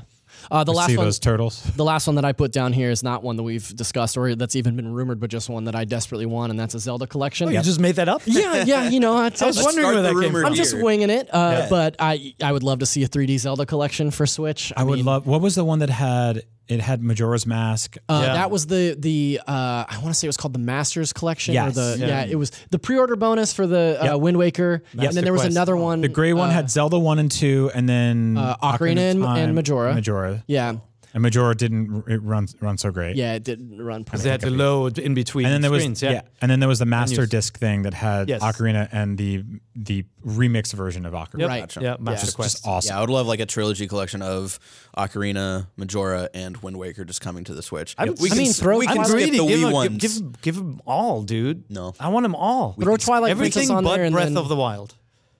Uh, 0.51 0.63
the 0.63 0.73
last 0.73 0.87
see 0.87 0.97
one, 0.97 1.05
those 1.05 1.19
turtles. 1.19 1.63
the 1.75 1.83
last 1.83 2.07
one 2.07 2.15
that 2.15 2.25
I 2.25 2.31
put 2.31 2.51
down 2.51 2.73
here 2.73 2.91
is 2.91 3.03
not 3.03 3.23
one 3.23 3.35
that 3.35 3.43
we've 3.43 3.67
discussed 3.75 4.17
or 4.17 4.35
that's 4.35 4.55
even 4.55 4.75
been 4.75 4.93
rumored, 4.93 5.19
but 5.19 5.29
just 5.29 5.49
one 5.49 5.65
that 5.65 5.75
I 5.75 5.85
desperately 5.85 6.25
want, 6.25 6.51
and 6.51 6.59
that's 6.59 6.73
a 6.73 6.79
Zelda 6.79 7.07
collection. 7.07 7.49
Oh, 7.49 7.51
you 7.51 7.61
just 7.61 7.79
made 7.79 7.95
that 7.95 8.09
up? 8.09 8.21
yeah, 8.25 8.63
yeah, 8.65 8.89
you 8.89 8.99
know, 8.99 9.13
I, 9.17 9.31
I 9.39 9.45
was 9.45 9.61
wondering 9.61 9.85
start 9.85 9.95
where 9.95 10.01
that 10.03 10.21
came 10.21 10.31
from. 10.31 10.45
I'm 10.45 10.53
here. 10.53 10.63
just 10.63 10.77
winging 10.77 11.09
it, 11.09 11.29
uh, 11.33 11.67
but 11.69 11.95
I 11.99 12.35
I 12.41 12.51
would 12.51 12.63
love 12.63 12.79
to 12.79 12.85
see 12.85 13.03
a 13.03 13.07
3D 13.07 13.39
Zelda 13.39 13.65
collection 13.65 14.11
for 14.11 14.25
Switch. 14.25 14.71
I 14.75 14.83
would 14.83 14.97
mean, 14.97 15.05
love. 15.05 15.27
What 15.27 15.41
was 15.41 15.55
the 15.55 15.65
one 15.65 15.79
that 15.79 15.89
had 15.89 16.43
it 16.67 16.80
had 16.80 17.04
Majora's 17.04 17.45
Mask? 17.45 17.97
Uh, 18.10 18.21
Yeah. 18.25 18.34
That 18.34 18.51
was 18.51 18.67
the 18.67 18.95
the 18.97 19.39
uh, 19.47 19.86
I 19.88 19.97
want 20.01 20.08
to 20.10 20.13
say 20.13 20.25
it 20.25 20.30
was 20.30 20.38
called 20.38 20.54
the 20.54 20.60
Masters 20.60 21.13
Collection 21.13 21.54
or 21.54 21.65
Yes. 21.65 21.75
the 21.75 21.95
yeah. 21.99 22.08
Yeah. 22.08 22.25
it 22.25 22.36
was 22.36 22.51
the 22.71 22.80
pre-order 22.80 23.15
bonus 23.15 23.54
for 23.54 23.67
the 23.67 23.97
uh, 24.01 24.06
Yep. 24.06 24.19
Wind 24.21 24.38
Waker, 24.38 24.82
and 24.97 25.12
then 25.15 25.23
there 25.23 25.34
was 25.34 25.41
Quest. 25.43 25.56
another 25.56 25.75
one. 25.78 26.01
the 26.01 26.08
gray 26.08 26.34
one 26.34 26.49
uh, 26.49 26.54
had 26.54 26.69
Zelda 26.69 26.97
one 26.99 27.19
and 27.19 27.32
two, 27.32 27.71
and 27.73 27.88
then 27.88 28.38
Uh, 28.38 28.56
Ocarina 28.58 28.91
of 28.93 28.97
and- 28.97 29.23
Time 29.23 29.38
and 29.38 29.56
Majora. 29.56 29.93
Majora, 29.93 30.43
yeah, 30.47 30.73
and 31.15 31.23
Majora 31.23 31.56
didn't 31.56 32.04
it 32.08 32.21
run 32.21 32.47
run 32.62 32.78
so 32.78 32.91
great. 32.91 33.15
yeah, 33.15 33.34
it 33.34 33.43
didn't 33.43 33.82
run. 33.82 34.04
Because 34.04 34.21
they 34.21 34.30
had 34.30 34.41
to 34.41 34.51
load 34.51 34.99
in 34.99 35.15
between 35.15 35.45
And 35.45 35.54
then 35.54 35.62
there 35.62 35.71
was 35.71 35.82
screens. 35.82 36.04
yeah. 36.04 36.12
yeah. 36.12 36.21
and 36.41 36.51
then 36.51 36.60
there 36.60 36.69
was 36.69 36.78
the 36.78 36.86
master 36.86 37.21
Menus. 37.21 37.30
disc 37.30 37.58
thing 37.58 37.82
that 37.84 37.93
had 37.95 38.30
Yes. 38.30 38.43
Ocarina 38.43 38.88
and 38.91 39.17
the 39.17 39.43
the 39.75 40.06
remix 40.25 40.73
version 40.73 41.06
of 41.06 41.13
Ocarina. 41.13 41.39
Yep. 41.39 41.49
Right. 41.49 41.75
Yeah, 41.82 41.95
Master 41.99 42.25
Just, 42.28 42.36
Quest. 42.36 42.56
just 42.58 42.67
awesome. 42.67 42.89
Yeah, 42.93 42.97
I 42.97 43.01
would 43.01 43.10
love 43.10 43.28
like 43.28 43.39
a 43.39 43.45
trilogy 43.45 43.88
collection 43.88 44.21
of 44.21 44.60
Ocarina, 44.97 45.67
Majora, 45.78 46.30
and 46.34 46.58
Wind 46.58 46.78
Waker 46.78 47.06
just 47.06 47.21
coming 47.21 47.43
to 47.45 47.54
the 47.54 47.62
Switch. 47.63 47.95
I 47.97 48.06
would- 48.06 48.19
we 48.19 48.28
I 48.28 48.36
can, 48.36 48.38
mean, 48.43 48.54
throw 48.54 48.78
we 48.78 48.86
can 48.88 48.95
Twilight- 48.95 49.08
skip 49.10 49.19
greedy. 49.30 49.38
the 49.38 49.45
give, 49.47 49.60
Wii 49.60 49.63
them- 49.63 49.71
ones. 49.73 49.97
give, 49.97 50.12
give, 50.32 50.41
give 50.41 50.56
them 50.56 50.82
all, 50.86 51.23
dude. 51.23 51.63
No. 51.69 51.93
I 51.99 52.10
want 52.10 52.23
them 52.23 52.36
all. 52.36 52.73
Throw 52.80 52.97
Twilight 52.97 53.32
Everything 53.32 53.54
Princess 53.54 53.69
on 53.69 53.84
but 53.84 53.95
there 53.95 54.06
and 54.06 54.13
Breath 54.13 54.28
then- 54.30 54.38
of 54.38 54.47
the 54.49 54.56
Wild. 54.56 54.95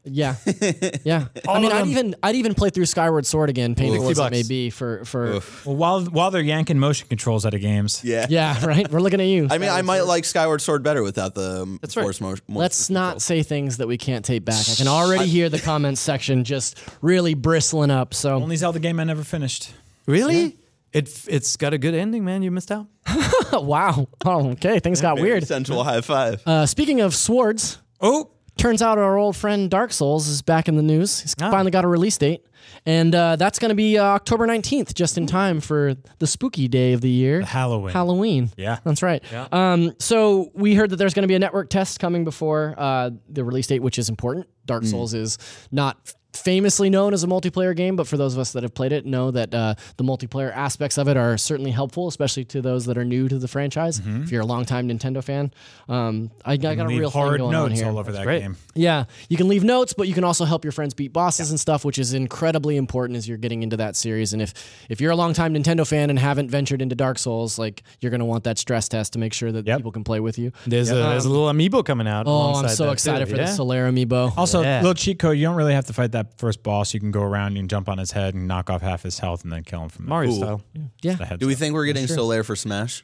Yeah, 0.06 0.36
yeah. 1.04 1.28
I 1.48 1.60
mean, 1.60 1.72
I'd 1.72 1.88
even 1.88 2.16
I'd 2.22 2.36
even 2.36 2.54
play 2.54 2.70
through 2.70 2.86
Skyward 2.86 3.26
Sword 3.26 3.50
again, 3.50 3.74
painful 3.76 4.06
60 4.08 4.22
as 4.22 4.28
it 4.28 4.32
may 4.32 4.44
be 4.44 4.70
for 4.70 5.04
for. 5.06 5.42
Well, 5.66 5.76
while 5.76 6.02
while 6.06 6.32
they're 6.32 6.42
yanking 6.42 6.78
motion 6.80 7.08
controls 7.08 7.46
out 7.46 7.54
of 7.54 7.62
games, 7.62 8.04
yeah. 8.04 8.28
Yeah, 8.30 8.64
right. 8.66 8.90
We're 8.90 9.00
looking 9.00 9.20
at 9.20 9.28
you. 9.28 9.48
I 9.52 9.58
mean, 9.58 9.70
I 9.70 9.82
might 9.82 10.02
like 10.02 10.26
Skyward 10.26 10.62
Sword 10.62 10.84
better 10.84 11.02
without 11.02 11.34
the 11.34 11.64
um, 11.64 11.80
That's 11.82 11.98
right. 11.98 12.04
force 12.04 12.22
motion. 12.22 12.46
Let's 12.50 12.90
not 12.90 13.22
say 13.22 13.42
things 13.42 13.78
that 13.78 13.88
we 13.88 13.98
can't 13.98 14.24
take 14.24 14.46
back. 14.46 14.64
I 14.70 14.76
can 14.76 14.88
already 14.88 15.26
hear 15.26 15.50
the 15.50 15.60
comments 15.60 16.02
section 16.02 16.44
just 16.44 16.78
really 17.02 17.34
bristling 17.34 17.92
up. 17.92 18.14
So 18.14 18.36
only 18.36 18.56
Zelda 18.58 18.80
game 18.80 19.00
I 19.00 19.06
never 19.06 19.24
finished. 19.24 19.74
Really? 20.06 20.58
It, 20.94 21.26
it's 21.28 21.58
got 21.58 21.74
a 21.74 21.78
good 21.78 21.94
ending, 21.94 22.24
man. 22.24 22.42
You 22.42 22.52
missed 22.52 22.72
out. 22.72 22.88
wow. 23.54 24.08
Oh, 24.24 24.52
okay. 24.52 24.80
Things 24.80 25.02
got 25.02 25.20
weird. 25.20 25.46
Central 25.46 25.84
high 25.84 26.02
five. 26.02 26.42
Uh, 26.46 26.66
speaking 26.66 27.02
of 27.02 27.14
swords, 27.14 27.80
Oh, 28.02 28.30
turns 28.58 28.82
out 28.82 28.98
our 28.98 29.18
old 29.18 29.36
friend 29.36 29.70
Dark 29.70 29.92
Souls 29.94 30.28
is 30.28 30.42
back 30.42 30.68
in 30.68 30.76
the 30.76 30.82
news. 30.84 31.22
He's 31.22 31.36
Ah. 31.42 31.52
finally 31.52 31.72
got 31.72 31.84
a 31.86 31.88
release 31.88 32.18
date. 32.18 32.46
And 32.88 33.14
uh, 33.14 33.36
that's 33.36 33.60
going 33.60 33.70
to 33.70 33.76
be 33.76 33.98
uh, 33.98 34.04
October 34.04 34.48
19th, 34.48 34.94
just 34.96 35.18
in 35.18 35.28
time 35.28 35.60
for 35.60 35.94
the 36.20 36.26
spooky 36.28 36.68
day 36.68 36.94
of 36.94 37.02
the 37.02 37.10
year. 37.10 37.42
Halloween. 37.42 37.94
Halloween. 37.94 38.50
Yeah. 38.58 38.80
That's 38.84 39.04
right. 39.04 39.24
Yeah. 39.32 39.48
Um, 39.52 39.94
so 40.00 40.50
we 40.54 40.74
heard 40.76 40.90
that 40.92 40.96
there's 40.98 41.14
going 41.14 41.24
to 41.24 41.28
be 41.28 41.36
a 41.36 41.40
network 41.40 41.70
test 41.70 42.00
coming 42.00 42.24
before 42.24 42.74
uh, 42.78 43.12
the 43.30 43.44
release 43.44 43.68
date, 43.68 43.82
which 43.82 44.00
is 44.00 44.10
important. 44.10 44.48
Dark 44.66 44.84
Mm. 44.84 44.92
Souls 44.92 45.14
is 45.14 45.38
not 45.72 46.14
famously 46.38 46.90
known 46.90 47.14
as 47.14 47.24
a 47.24 47.28
multiplayer 47.28 47.76
game, 47.76 47.96
but 47.96 48.08
for 48.08 48.18
those 48.18 48.34
of 48.34 48.40
us 48.40 48.52
that 48.54 48.64
have 48.64 48.74
played 48.74 48.92
it, 48.92 49.06
know 49.06 49.32
that 49.32 49.54
uh, 49.54 49.76
the 49.98 50.04
multiplayer 50.04 50.52
aspects 50.56 50.98
of 50.98 51.08
it 51.08 51.18
are 51.18 51.38
certainly 51.38 51.72
helpful, 51.72 52.08
especially 52.08 52.46
to 52.46 52.62
those 52.62 52.86
that 52.86 52.98
are 52.98 53.06
new 53.06 53.28
to 53.28 53.38
the 53.40 53.48
franchise. 53.48 54.02
If 54.06 54.32
you're 54.32 54.42
a 54.42 54.46
longtime 54.46 54.88
Nintendo 54.90 55.24
fan, 55.24 55.52
um, 55.90 56.32
I, 56.44 56.54
I 56.54 56.58
got 56.58 56.72
a 56.72 56.76
Mm-hmm. 56.76 56.88
Leave 56.90 57.00
real 57.00 57.10
thing 57.12 57.22
hard 57.22 57.40
going 57.40 57.56
on 57.56 57.70
notes 57.70 57.80
here. 57.80 57.90
all 57.90 57.98
over 57.98 58.12
that 58.12 58.24
great. 58.24 58.42
game. 58.42 58.58
Yeah, 58.76 59.06
you 59.30 59.38
can 59.38 59.48
leave 59.48 59.64
notes, 59.64 59.94
but 59.94 60.08
you 60.08 60.14
can 60.14 60.24
also 60.24 60.46
help 60.46 60.64
your 60.64 60.72
friends 60.72 60.94
beat 60.94 61.12
bosses 61.14 61.50
and 61.50 61.60
stuff, 61.60 61.84
which 61.86 61.98
is 61.98 62.14
incredibly 62.14 62.78
important 62.78 63.18
as 63.18 63.28
you're 63.28 63.38
getting 63.38 63.64
into 63.64 63.78
that 63.78 63.96
series. 63.96 64.34
And 64.34 64.42
if 64.42 64.54
if 64.90 65.02
you're 65.02 65.12
a 65.12 65.16
longtime 65.16 65.54
Nintendo 65.54 65.88
fan 65.88 66.10
and 66.10 66.20
haven't 66.20 66.50
ventured 66.50 66.82
into 66.82 66.96
Dark 66.96 67.18
Souls, 67.18 67.58
like 67.58 67.84
you're 68.02 68.12
gonna 68.12 68.26
want 68.26 68.44
that 68.44 68.58
stress 68.58 68.88
test 68.90 69.14
to 69.14 69.20
make 69.20 69.34
sure 69.34 69.52
that 69.52 69.66
Yep. 69.66 69.78
people 69.78 69.92
can 69.92 70.04
play 70.04 70.20
with 70.20 70.38
you. 70.38 70.52
There's, 70.68 70.92
a, 70.92 70.96
there's 70.96 71.26
a 71.26 71.30
little 71.30 71.48
amiibo 71.48 71.84
coming 71.86 72.08
out. 72.08 72.26
Oh, 72.28 72.54
I'm 72.56 72.68
so 72.70 72.92
excited 72.92 73.26
too. 73.28 73.32
for 73.36 73.38
yeah? 73.42 73.46
the 73.48 73.52
Solaire 73.52 73.90
amiibo. 73.92 74.34
Also, 74.38 74.62
Yeah. 74.62 74.78
little 74.82 74.94
cheat 74.94 75.18
code. 75.20 75.38
You 75.38 75.46
don't 75.46 75.56
really 75.56 75.74
have 75.74 75.86
to 75.88 75.94
fight 75.94 76.12
that 76.12 76.25
first 76.38 76.64
boss. 76.64 76.94
You 76.94 77.00
can 77.00 77.12
go 77.12 77.22
around, 77.22 77.54
you 77.56 77.60
can 77.62 77.68
jump 77.68 77.90
on 77.90 77.98
his 77.98 78.12
head 78.12 78.34
and 78.34 78.48
knock 78.48 78.70
off 78.70 78.82
half 78.82 79.04
his 79.04 79.20
health, 79.20 79.44
and 79.44 79.52
then 79.54 79.64
kill 79.64 79.82
him 79.84 79.90
from 79.90 80.08
Mario 80.08 80.30
Cool. 80.32 80.38
style. 80.40 80.62
yeah, 81.02 81.16
the 81.16 81.26
head. 81.26 81.40
Do 81.40 81.48
we 81.48 81.56
think 81.56 81.74
we're 81.74 81.86
getting 81.86 82.06
Solaire 82.06 82.46
for 82.46 82.56
Smash? 82.56 83.04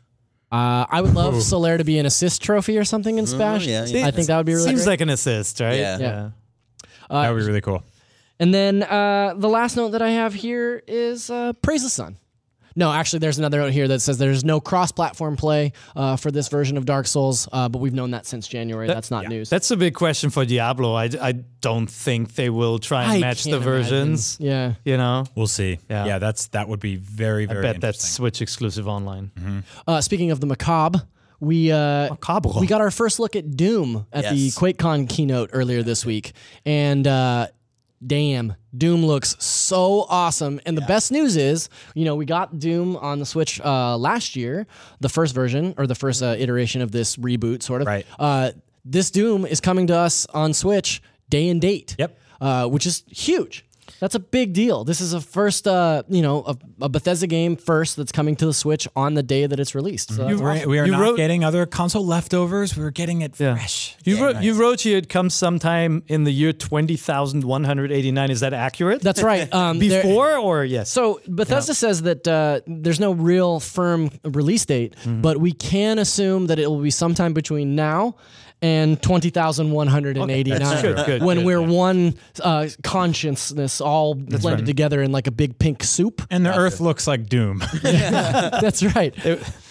uh, 0.52 0.86
I 0.90 1.02
would 1.02 1.14
love 1.14 1.34
Solaire 1.36 1.78
to 1.78 1.84
be 1.86 1.98
an 1.98 2.06
assist 2.06 2.42
trophy 2.42 2.78
or 2.78 2.84
something 2.84 3.18
in 3.18 3.26
Smash. 3.28 3.66
yeah, 3.66 3.86
yeah. 3.86 4.08
I 4.08 4.12
think 4.12 4.28
that 4.28 4.38
would 4.38 4.46
be 4.46 4.54
really 4.54 4.66
Seems 4.68 4.82
great. 4.84 4.94
like 4.94 5.02
an 5.02 5.10
assist, 5.10 5.60
right? 5.62 5.78
Yeah. 5.80 5.98
Yeah. 5.98 6.30
that 7.10 7.30
would 7.32 7.40
be 7.40 7.46
really 7.46 7.62
cool. 7.62 7.84
And 8.40 8.54
then 8.54 8.82
uh, 8.84 9.36
the 9.38 9.48
last 9.48 9.78
note 9.78 9.90
that 9.90 10.02
I 10.02 10.10
have 10.10 10.34
here 10.34 10.82
is 10.88 11.30
uh, 11.30 11.54
Praise 11.62 11.84
the 11.84 11.90
Sun. 11.90 12.18
No, 12.76 12.92
actually, 12.92 13.20
there's 13.20 13.38
another 13.40 13.60
note 13.60 13.74
here 13.74 13.88
that 13.88 14.00
says 14.02 14.18
there's 14.18 14.44
no 14.44 14.60
cross-platform 14.60 15.38
play 15.38 15.74
uh, 15.96 16.16
for 16.16 16.32
this 16.32 16.48
version 16.48 16.78
of 16.78 16.86
Dark 16.86 17.08
Souls, 17.08 17.48
uh, 17.52 17.70
but 17.70 17.80
we've 17.80 17.94
known 17.94 18.12
that 18.12 18.26
since 18.26 18.48
January. 18.48 18.88
That's 18.88 19.12
not 19.12 19.28
news. 19.28 19.50
That's 19.50 19.72
a 19.72 19.78
big 19.78 19.94
question 19.94 20.30
for 20.30 20.46
Diablo. 20.46 20.94
I, 20.94 21.10
I 21.22 21.32
don't 21.62 21.88
think 21.88 22.36
they 22.36 22.50
will 22.50 22.80
try 22.80 23.04
and 23.04 23.12
I 23.14 23.20
match 23.20 23.44
the 23.44 23.52
can't 23.52 23.64
imagine. 23.64 23.84
versions. 23.84 24.38
Yeah. 24.40 24.74
You 24.86 24.98
know, 24.98 25.26
We'll 25.36 25.48
see. 25.48 25.80
Yeah. 25.90 26.06
Yeah, 26.06 26.20
that's 26.20 26.48
that 26.48 26.68
would 26.68 26.80
be 26.80 26.96
very 26.98 27.32
very. 27.32 27.46
I 27.50 27.54
very. 27.62 27.74
bet 27.74 27.82
that's. 27.82 28.08
Switch 28.08 28.42
exclusive 28.42 28.88
online. 28.88 29.32
Uh, 29.88 30.02
speaking 30.02 30.32
of 30.32 30.40
the 30.40 30.46
macabre, 30.46 31.02
we 31.40 31.72
uh, 31.72 32.10
Macabre. 32.10 32.50
we 32.60 32.68
got 32.68 32.82
our 32.82 32.92
first 32.92 33.20
look 33.20 33.36
at 33.36 33.56
Doom 33.56 34.06
at 34.14 34.34
the 34.34 34.50
QuakeCon 34.50 35.10
keynote 35.10 35.50
earlier 35.54 35.82
this 35.84 36.06
week, 36.06 36.34
and 36.66 37.08
uh, 37.08 37.48
damn, 38.06 38.56
Doom 38.76 39.06
looks 39.06 39.36
so 39.44 40.06
awesome. 40.10 40.60
And 40.66 40.78
the 40.78 40.82
best 40.82 41.12
news 41.12 41.36
is, 41.38 41.70
you 41.94 42.06
know, 42.06 42.16
we 42.16 42.26
got 42.26 42.60
Doom 42.60 42.96
on 42.98 43.20
the 43.20 43.26
Switch 43.26 43.60
uh, 43.62 43.98
last 43.98 44.36
year, 44.36 44.68
the 45.00 45.10
first 45.10 45.36
version 45.36 45.74
or 45.78 45.88
the 45.88 45.96
first 45.96 46.22
uh, 46.24 46.36
iteration 46.38 46.82
of 46.82 46.92
this 46.92 47.18
reboot, 47.18 47.64
sort 47.64 47.82
of. 47.82 47.88
Right. 47.88 48.06
Uh, 48.18 48.52
this 48.84 49.12
Doom 49.12 49.46
is 49.46 49.62
coming 49.62 49.88
to 49.88 49.96
us 49.96 50.26
on 50.28 50.54
Switch 50.54 51.02
day 51.30 51.50
and 51.50 51.62
date. 51.62 51.96
Yep. 52.00 52.18
Uh, 52.40 52.68
which 52.68 52.88
is 52.88 53.04
huge. 53.08 53.64
That's 53.99 54.15
a 54.15 54.19
big 54.19 54.54
deal. 54.54 54.84
This 54.84 55.01
is 55.01 55.13
a 55.13 55.21
first, 55.21 55.67
uh, 55.67 56.04
you 56.10 56.21
know, 56.21 56.43
a, 56.45 56.58
a 56.86 56.89
Bethesda 56.89 57.27
game 57.27 57.56
first 57.56 57.97
that's 57.97 58.12
coming 58.12 58.36
to 58.38 58.45
the 58.45 58.54
Switch 58.54 58.88
on 58.95 59.13
the 59.13 59.23
day 59.23 59.45
that 59.45 59.60
it's 59.60 59.75
released. 59.75 60.13
So 60.15 60.25
that's 60.27 60.39
We're, 60.41 60.51
awesome. 60.51 60.69
we 60.69 60.80
are 60.80 60.86
You 60.86 60.91
not 60.93 61.01
wrote- 61.01 61.17
getting 61.17 61.43
other 61.43 61.65
console 61.65 62.06
leftovers. 62.06 62.75
We're 62.77 62.89
getting 62.91 63.21
it 63.21 63.39
Yeah. 63.39 63.56
fresh. 63.56 63.95
You 64.04 64.15
Yeah, 64.17 64.23
wrote, 64.23 64.36
nice. 64.36 64.43
you 64.45 64.54
wrote 64.54 64.82
here 64.82 64.97
it 64.97 65.10
comes 65.10 65.34
sometime 65.34 66.04
in 66.08 66.23
the 66.23 66.32
year 66.32 66.54
20,189. 66.54 68.32
Is 68.32 68.39
that 68.41 68.54
accurate? 68.54 69.01
That's 69.01 69.21
right. 69.23 69.47
Um, 69.62 69.80
there- 69.80 70.01
Before 70.01 70.38
or 70.38 70.63
yes? 70.63 70.89
So 70.89 71.19
Bethesda 71.27 71.73
says 71.73 72.04
that 72.04 72.27
uh, 72.27 72.62
there's 72.67 72.99
no 72.99 73.12
real 73.12 73.60
firm 73.60 74.10
release 74.23 74.65
date, 74.65 74.95
Mm-hmm. 75.01 75.21
but 75.21 75.38
we 75.39 75.51
can 75.51 75.99
assume 75.99 76.47
that 76.47 76.58
it 76.60 76.67
will 76.69 76.82
be 76.82 76.89
sometime 76.91 77.34
between 77.34 77.75
now 77.75 78.15
and 78.62 79.02
twenty 79.02 79.30
thousand 79.30 79.71
one 79.71 79.88
hundred 79.88 80.17
and 80.17 80.30
eighty 80.30 80.52
nine. 80.52 80.82
Good, 80.82 81.06
good, 81.06 81.24
when 81.24 81.38
good, 81.38 81.45
we're 81.45 81.62
one 81.62 82.15
uh, 82.41 82.67
consciousness 82.84 83.82
all 83.82 84.13
blended 84.15 84.65
together 84.65 85.02
in 85.02 85.12
like 85.12 85.28
a 85.28 85.32
big 85.32 85.58
pink 85.60 85.84
soup. 85.84 86.21
And 86.30 86.45
the 86.45 86.56
Earth 86.56 86.80
looks 86.80 87.08
like 87.08 87.28
Doom. 87.28 87.63
That's 87.82 88.84
right. 88.95 89.13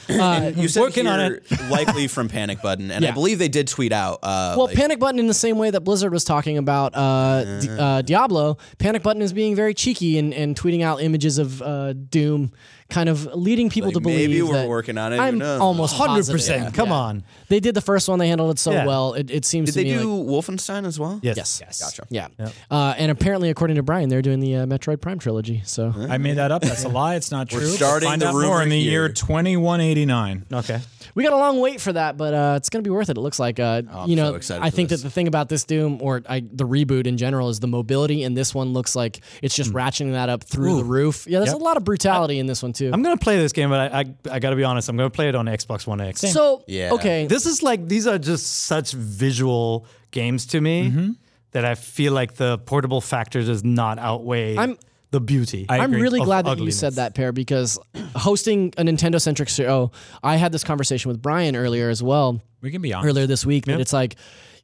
Uh, 0.09 0.51
You 0.57 0.67
said 0.67 0.81
Working 0.81 1.07
on 1.07 1.21
here, 1.21 1.43
likely 1.71 2.09
from 2.09 2.29
Panic 2.29 2.61
Button, 2.63 2.91
and 2.91 3.05
Yeah. 3.05 3.11
I 3.11 3.13
believe 3.13 3.39
they 3.39 3.49
did 3.49 3.69
tweet 3.69 3.93
out. 3.93 4.19
Uh, 4.25 4.55
Well, 4.57 4.67
like- 4.67 4.77
Panic 4.77 4.99
Button, 4.99 5.21
in 5.21 5.29
the 5.29 5.35
same 5.35 5.57
way 5.57 5.71
that 5.71 5.83
Blizzard 5.83 6.13
was 6.13 6.25
talking 6.25 6.59
about 6.59 6.97
uh, 6.97 7.61
Di- 7.61 7.69
uh, 7.79 8.03
Diablo, 8.03 8.59
Panic 8.79 9.05
Button 9.05 9.23
is 9.23 9.33
being 9.33 9.55
very 9.55 9.73
cheeky 9.73 10.19
and, 10.19 10.35
and 10.35 10.57
tweeting 10.57 10.83
out 10.83 11.01
images 11.01 11.39
of 11.39 11.63
uh, 11.63 11.93
Doom, 11.93 12.51
kind 12.91 13.09
of 13.09 13.25
leading 13.35 13.71
people 13.71 13.89
Like, 13.89 13.95
to 13.95 14.01
believe 14.01 14.31
maybe 14.31 14.43
we're 14.43 14.53
that 14.55 14.69
working 14.69 14.99
on 14.99 15.13
it, 15.13 15.19
I'm 15.21 15.41
almost 15.43 15.95
100%. 15.97 16.07
positive. 16.07 16.73
Come 16.75 16.93
on. 16.93 17.23
They 17.49 17.61
did 17.61 17.75
the 17.75 17.81
first 17.81 18.09
one; 18.09 18.19
they 18.19 18.29
handled 18.29 18.51
it 18.51 18.59
so 18.59 18.73
Yeah. 18.73 18.87
well. 18.87 19.15
It, 19.15 19.31
it 19.31 19.45
seems 19.45 19.73
to 19.73 19.79
me. 19.79 19.85
did 19.85 19.91
to 19.93 19.99
they 19.99 20.05
me 20.05 20.11
do 20.11 20.23
like 20.23 20.45
Wolfenstein 20.45 20.87
as 20.87 20.99
well? 21.01 21.19
Yes. 21.23 21.61
yes, 21.61 21.81
Gotcha. 21.83 22.07
yeah. 22.11 22.29
Uh, 22.71 22.95
and 22.97 23.11
apparently, 23.11 23.51
according 23.51 23.77
to 23.77 23.83
Brian, 23.83 24.09
they're 24.09 24.23
doing 24.23 24.41
the 24.41 24.57
uh, 24.57 24.67
Metroid 24.67 25.01
Prime 25.01 25.19
trilogy. 25.19 25.63
So 25.65 25.93
I 26.09 26.19
made 26.19 26.37
that 26.37 26.53
up. 26.53 26.63
That's 26.63 26.85
a 26.85 26.89
lie. 26.89 27.15
It's 27.17 27.31
not 27.31 27.49
true. 27.49 27.61
We're 27.61 27.67
true. 27.67 27.77
starting 27.77 28.09
Find 28.09 28.23
the 28.23 28.27
out 28.29 28.33
more 28.33 28.43
rumor 28.43 28.63
in 28.63 28.69
the 28.69 28.81
here. 28.81 28.91
year 29.05 29.09
2189. 29.09 30.47
Okay. 30.53 30.81
We 31.15 31.23
got 31.25 31.33
a 31.33 31.37
long 31.37 31.61
wait 31.61 31.81
for 31.81 31.93
that, 31.93 32.17
but 32.17 32.35
uh, 32.35 32.55
it's 32.57 32.69
going 32.69 32.83
to 32.83 32.89
be 32.89 32.93
worth 32.93 33.09
it. 33.11 33.17
It 33.17 33.21
looks 33.21 33.39
like. 33.39 33.59
Uh, 33.61 33.83
I'm 33.91 34.09
you 34.09 34.17
know, 34.17 34.39
so 34.41 34.59
I 34.61 34.71
think 34.71 34.89
this. 34.89 35.03
that 35.03 35.09
the 35.09 35.11
thing 35.13 35.29
about 35.29 35.49
this 35.49 35.65
Doom 35.65 35.99
or 36.01 36.23
I, 36.29 36.41
the 36.41 36.67
reboot 36.67 37.07
in 37.07 37.17
general 37.17 37.49
is 37.49 37.61
the 37.61 37.67
mobility, 37.67 38.23
and 38.25 38.37
this 38.37 38.55
one 38.55 38.73
looks 38.73 38.95
like 38.97 39.21
it's 39.43 39.55
just 39.55 39.73
ratcheting 39.73 40.13
that 40.13 40.29
up 40.29 40.45
through 40.45 40.77
the 40.77 40.85
roof. 40.85 41.27
Yeah, 41.29 41.39
there's 41.41 41.53
Yep. 41.53 41.61
a 41.61 41.65
lot 41.65 41.77
of 41.77 41.85
brutality 41.85 42.39
in 42.39 42.47
this 42.47 42.63
one 42.63 42.73
too. 42.73 42.91
I'm 42.93 43.03
going 43.03 43.17
to 43.17 43.23
play 43.23 43.37
this 43.39 43.53
game, 43.53 43.71
but 43.71 43.93
I, 43.93 44.01
I, 44.01 44.05
I 44.33 44.39
got 44.39 44.51
to 44.51 44.57
be 44.57 44.65
honest. 44.65 44.89
I'm 44.89 44.97
going 44.97 45.11
to 45.11 45.15
play 45.15 45.29
it 45.29 45.35
on 45.35 45.47
Xbox 45.47 45.87
One 45.87 46.01
X. 46.01 46.21
so 46.21 46.63
Yeah. 46.67 46.93
okay, 46.93 47.27
This 47.27 47.47
is 47.47 47.63
like, 47.63 47.87
these 47.89 48.07
are 48.07 48.19
just 48.19 48.65
such 48.65 48.93
visual 48.93 49.87
games 50.11 50.47
to 50.47 50.61
me 50.61 50.91
Mm-hmm. 50.91 51.11
that 51.53 51.65
I 51.65 51.75
feel 51.75 52.13
like 52.13 52.35
the 52.35 52.59
portable 52.59 53.01
factor 53.01 53.43
does 53.43 53.63
not 53.65 53.99
outweigh 53.99 54.57
I'm- 54.57 54.77
the 55.11 55.21
beauty. 55.21 55.67
I 55.69 55.79
I'm 55.79 55.93
really 55.93 56.21
glad 56.21 56.47
that 56.47 56.59
you 56.59 56.71
said 56.71 56.95
that, 56.95 57.15
Peer, 57.15 57.33
because 57.33 57.79
hosting 58.15 58.73
a 58.79 58.83
Nintendo 58.83 59.21
centric 59.21 59.49
show, 59.49 59.91
I 60.23 60.37
had 60.37 60.53
this 60.53 60.65
conversation 60.65 61.09
with 61.11 61.21
Brian 61.21 61.57
earlier 61.57 61.91
as 61.91 62.03
well, 62.03 62.41
We 62.61 62.71
can 62.71 62.81
be 62.83 62.93
honest. 62.93 63.09
earlier 63.09 63.27
this 63.27 63.45
week, 63.45 63.67
that 63.67 63.81
it's 63.81 63.93
like, 63.93 64.17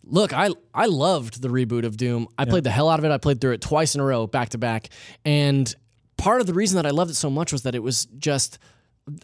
look, 0.04 0.32
I 0.32 0.50
I 0.72 0.87
loved 0.87 1.42
the 1.42 1.48
reboot 1.48 1.85
of 1.85 1.96
Doom. 1.96 2.28
I 2.38 2.44
played 2.44 2.64
the 2.64 2.70
hell 2.70 2.88
out 2.88 2.98
of 2.98 3.04
it. 3.04 3.11
I 3.11 3.18
played 3.18 3.40
through 3.40 3.52
it 3.52 3.61
twice 3.61 3.94
in 3.94 4.00
a 4.00 4.04
row, 4.04 4.26
back 4.26 4.50
to 4.50 4.59
back. 4.59 4.90
And 5.24 5.72
part 6.16 6.40
of 6.40 6.46
the 6.46 6.54
reason 6.54 6.76
that 6.76 6.87
I 6.87 6.90
loved 6.90 7.11
it 7.11 7.14
so 7.14 7.30
much 7.30 7.52
was 7.52 7.62
that 7.62 7.74
it 7.74 7.82
was 7.82 8.06
just 8.18 8.59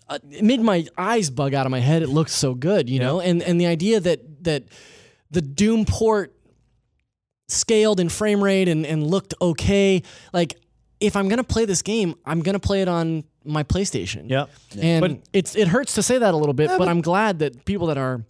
uh, 0.08 0.18
it 0.30 0.44
made 0.44 0.60
my 0.60 0.86
eyes 0.96 1.30
bug 1.30 1.54
out 1.54 1.66
of 1.66 1.70
my 1.70 1.80
head. 1.80 2.02
It 2.02 2.08
looked 2.08 2.30
so 2.30 2.54
good, 2.54 2.90
you 2.90 2.98
know? 2.98 3.20
And 3.20 3.42
and 3.42 3.60
the 3.60 3.66
idea 3.66 4.00
that 4.00 4.44
that 4.44 4.64
the 5.30 5.40
Doom 5.40 5.84
port 5.84 6.34
scaled 7.48 8.00
in 8.00 8.08
frame 8.08 8.42
rate 8.42 8.68
and, 8.68 8.86
and 8.86 9.06
looked 9.06 9.34
okay. 9.40 10.02
Like, 10.32 10.56
if 11.02 11.16
I'm 11.16 11.28
gonna 11.28 11.44
play 11.44 11.64
this 11.64 11.82
game, 11.82 12.14
I'm 12.24 12.40
gonna 12.40 12.58
play 12.60 12.82
it 12.82 12.88
on 12.88 13.24
my 13.44 13.62
PlayStation. 13.64 14.30
Yep. 14.30 14.50
And 14.80 15.00
But- 15.00 15.18
it's 15.32 15.56
it 15.56 15.68
hurts 15.68 15.94
to 15.96 16.02
say 16.02 16.18
that 16.18 16.32
a 16.32 16.36
little 16.36 16.54
bit, 16.54 16.70
but, 16.78 16.88
I'm 16.88 17.00
glad 17.00 17.40
that 17.40 17.64
people 17.64 17.88
that 17.88 17.98
are 17.98 18.24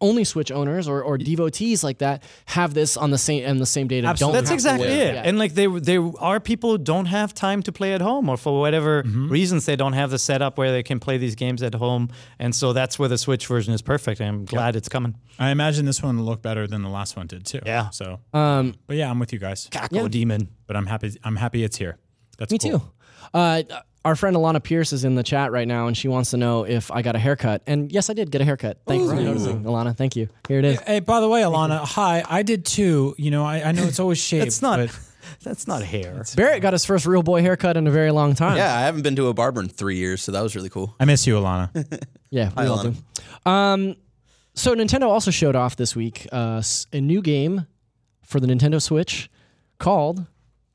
only 0.00 0.22
Switch 0.22 0.52
owners 0.52 0.86
or, 0.86 1.02
or 1.02 1.18
devotees 1.18 1.82
like 1.82 1.98
that 1.98 2.22
have 2.46 2.72
this 2.72 2.96
on 2.96 3.10
the 3.10 3.18
same 3.18 3.44
on 3.50 3.58
the 3.58 3.66
same 3.66 3.88
data. 3.88 4.14
Don't 4.16 4.32
That's 4.32 4.52
exactly 4.52 4.86
it. 4.86 5.14
Yeah. 5.14 5.22
And 5.24 5.40
like 5.40 5.54
there, 5.54 5.68
there 5.80 6.08
are 6.20 6.38
people 6.38 6.70
who 6.70 6.78
don't 6.78 7.06
have 7.06 7.34
time 7.34 7.64
to 7.64 7.72
play 7.72 7.94
at 7.94 8.00
home, 8.00 8.28
or 8.28 8.36
for 8.36 8.60
whatever 8.60 9.02
Mm-hmm. 9.02 9.28
reasons 9.28 9.66
they 9.66 9.74
don't 9.74 9.94
have 9.94 10.10
the 10.10 10.18
setup 10.18 10.56
where 10.56 10.70
they 10.70 10.84
can 10.84 11.00
play 11.00 11.18
these 11.18 11.34
games 11.34 11.64
at 11.64 11.74
home. 11.74 12.10
And 12.38 12.54
so 12.54 12.72
that's 12.72 12.96
where 12.96 13.08
the 13.08 13.18
Switch 13.18 13.46
version 13.48 13.74
is 13.74 13.82
perfect. 13.82 14.20
I'm 14.20 14.44
glad 14.44 14.76
it's 14.76 14.88
coming. 14.88 15.16
I 15.36 15.50
imagine 15.50 15.84
this 15.84 16.00
one 16.00 16.16
will 16.18 16.26
look 16.26 16.42
better 16.42 16.68
than 16.68 16.82
the 16.82 16.90
last 16.90 17.16
one 17.16 17.26
did 17.26 17.44
too. 17.44 17.60
Yeah. 17.66 17.90
So, 17.90 18.20
um, 18.32 18.74
but 18.86 18.96
yeah, 18.96 19.10
I'm 19.10 19.18
with 19.18 19.32
you 19.32 19.40
guys. 19.40 19.68
Cacodemon. 19.70 20.46
But 20.68 20.76
I'm 20.76 20.86
happy. 20.86 21.12
I'm 21.24 21.36
happy 21.36 21.64
it's 21.64 21.76
here. 21.76 21.96
That's 22.38 22.52
me 22.52 22.58
cool. 22.58 22.78
too. 22.78 22.82
Uh, 23.34 23.62
our 24.04 24.16
friend 24.16 24.34
Alana 24.36 24.62
Pierce 24.62 24.92
is 24.92 25.04
in 25.04 25.16
the 25.16 25.22
chat 25.22 25.52
right 25.52 25.68
now, 25.68 25.86
and 25.86 25.96
she 25.96 26.08
wants 26.08 26.30
to 26.30 26.36
know 26.38 26.64
if 26.64 26.90
I 26.90 27.02
got 27.02 27.14
a 27.14 27.18
haircut. 27.18 27.62
And 27.66 27.92
yes, 27.92 28.08
I 28.08 28.14
did 28.14 28.30
get 28.30 28.40
a 28.40 28.44
haircut. 28.44 28.78
Thanks 28.86 29.08
for 29.10 29.16
noticing, 29.16 29.64
Alana. 29.64 29.94
Thank 29.96 30.16
you. 30.16 30.28
Here 30.48 30.60
it 30.60 30.64
is. 30.64 30.80
Hey, 30.80 31.00
by 31.00 31.20
the 31.20 31.28
way, 31.28 31.42
Alana, 31.42 31.80
hi. 31.80 32.22
I 32.26 32.42
did 32.42 32.64
too. 32.64 33.14
You 33.18 33.30
know, 33.30 33.44
I, 33.44 33.62
I 33.68 33.72
know 33.72 33.82
it's 33.84 34.00
always 34.00 34.18
shaved. 34.22 34.46
It's 34.46 34.62
not. 34.62 34.78
but- 34.78 34.98
That's 35.42 35.68
not 35.68 35.82
hair. 35.82 36.24
Barrett 36.36 36.62
got 36.62 36.72
his 36.72 36.86
first 36.86 37.04
real 37.04 37.22
boy 37.22 37.42
haircut 37.42 37.76
in 37.76 37.86
a 37.86 37.90
very 37.90 38.10
long 38.12 38.34
time. 38.34 38.56
Yeah, 38.56 38.74
I 38.74 38.80
haven't 38.80 39.02
been 39.02 39.14
to 39.16 39.26
a 39.28 39.34
barber 39.34 39.60
in 39.60 39.68
three 39.68 39.96
years, 39.96 40.22
so 40.22 40.32
that 40.32 40.40
was 40.40 40.56
really 40.56 40.70
cool. 40.70 40.96
I 40.98 41.04
miss 41.04 41.26
you, 41.26 41.34
Alana. 41.34 41.70
Yeah, 42.30 42.50
we 42.56 42.64
all 42.66 42.78
Alana. 42.78 42.94
do. 43.44 43.50
Um, 43.50 43.96
so 44.54 44.74
Nintendo 44.74 45.02
also 45.08 45.30
showed 45.30 45.54
off 45.54 45.76
this 45.76 45.94
week 45.94 46.26
uh, 46.32 46.56
s- 46.58 46.86
a 46.92 47.00
new 47.00 47.20
game 47.22 47.66
for 48.24 48.40
the 48.40 48.46
Nintendo 48.46 48.80
Switch 48.82 49.30
called 49.78 50.26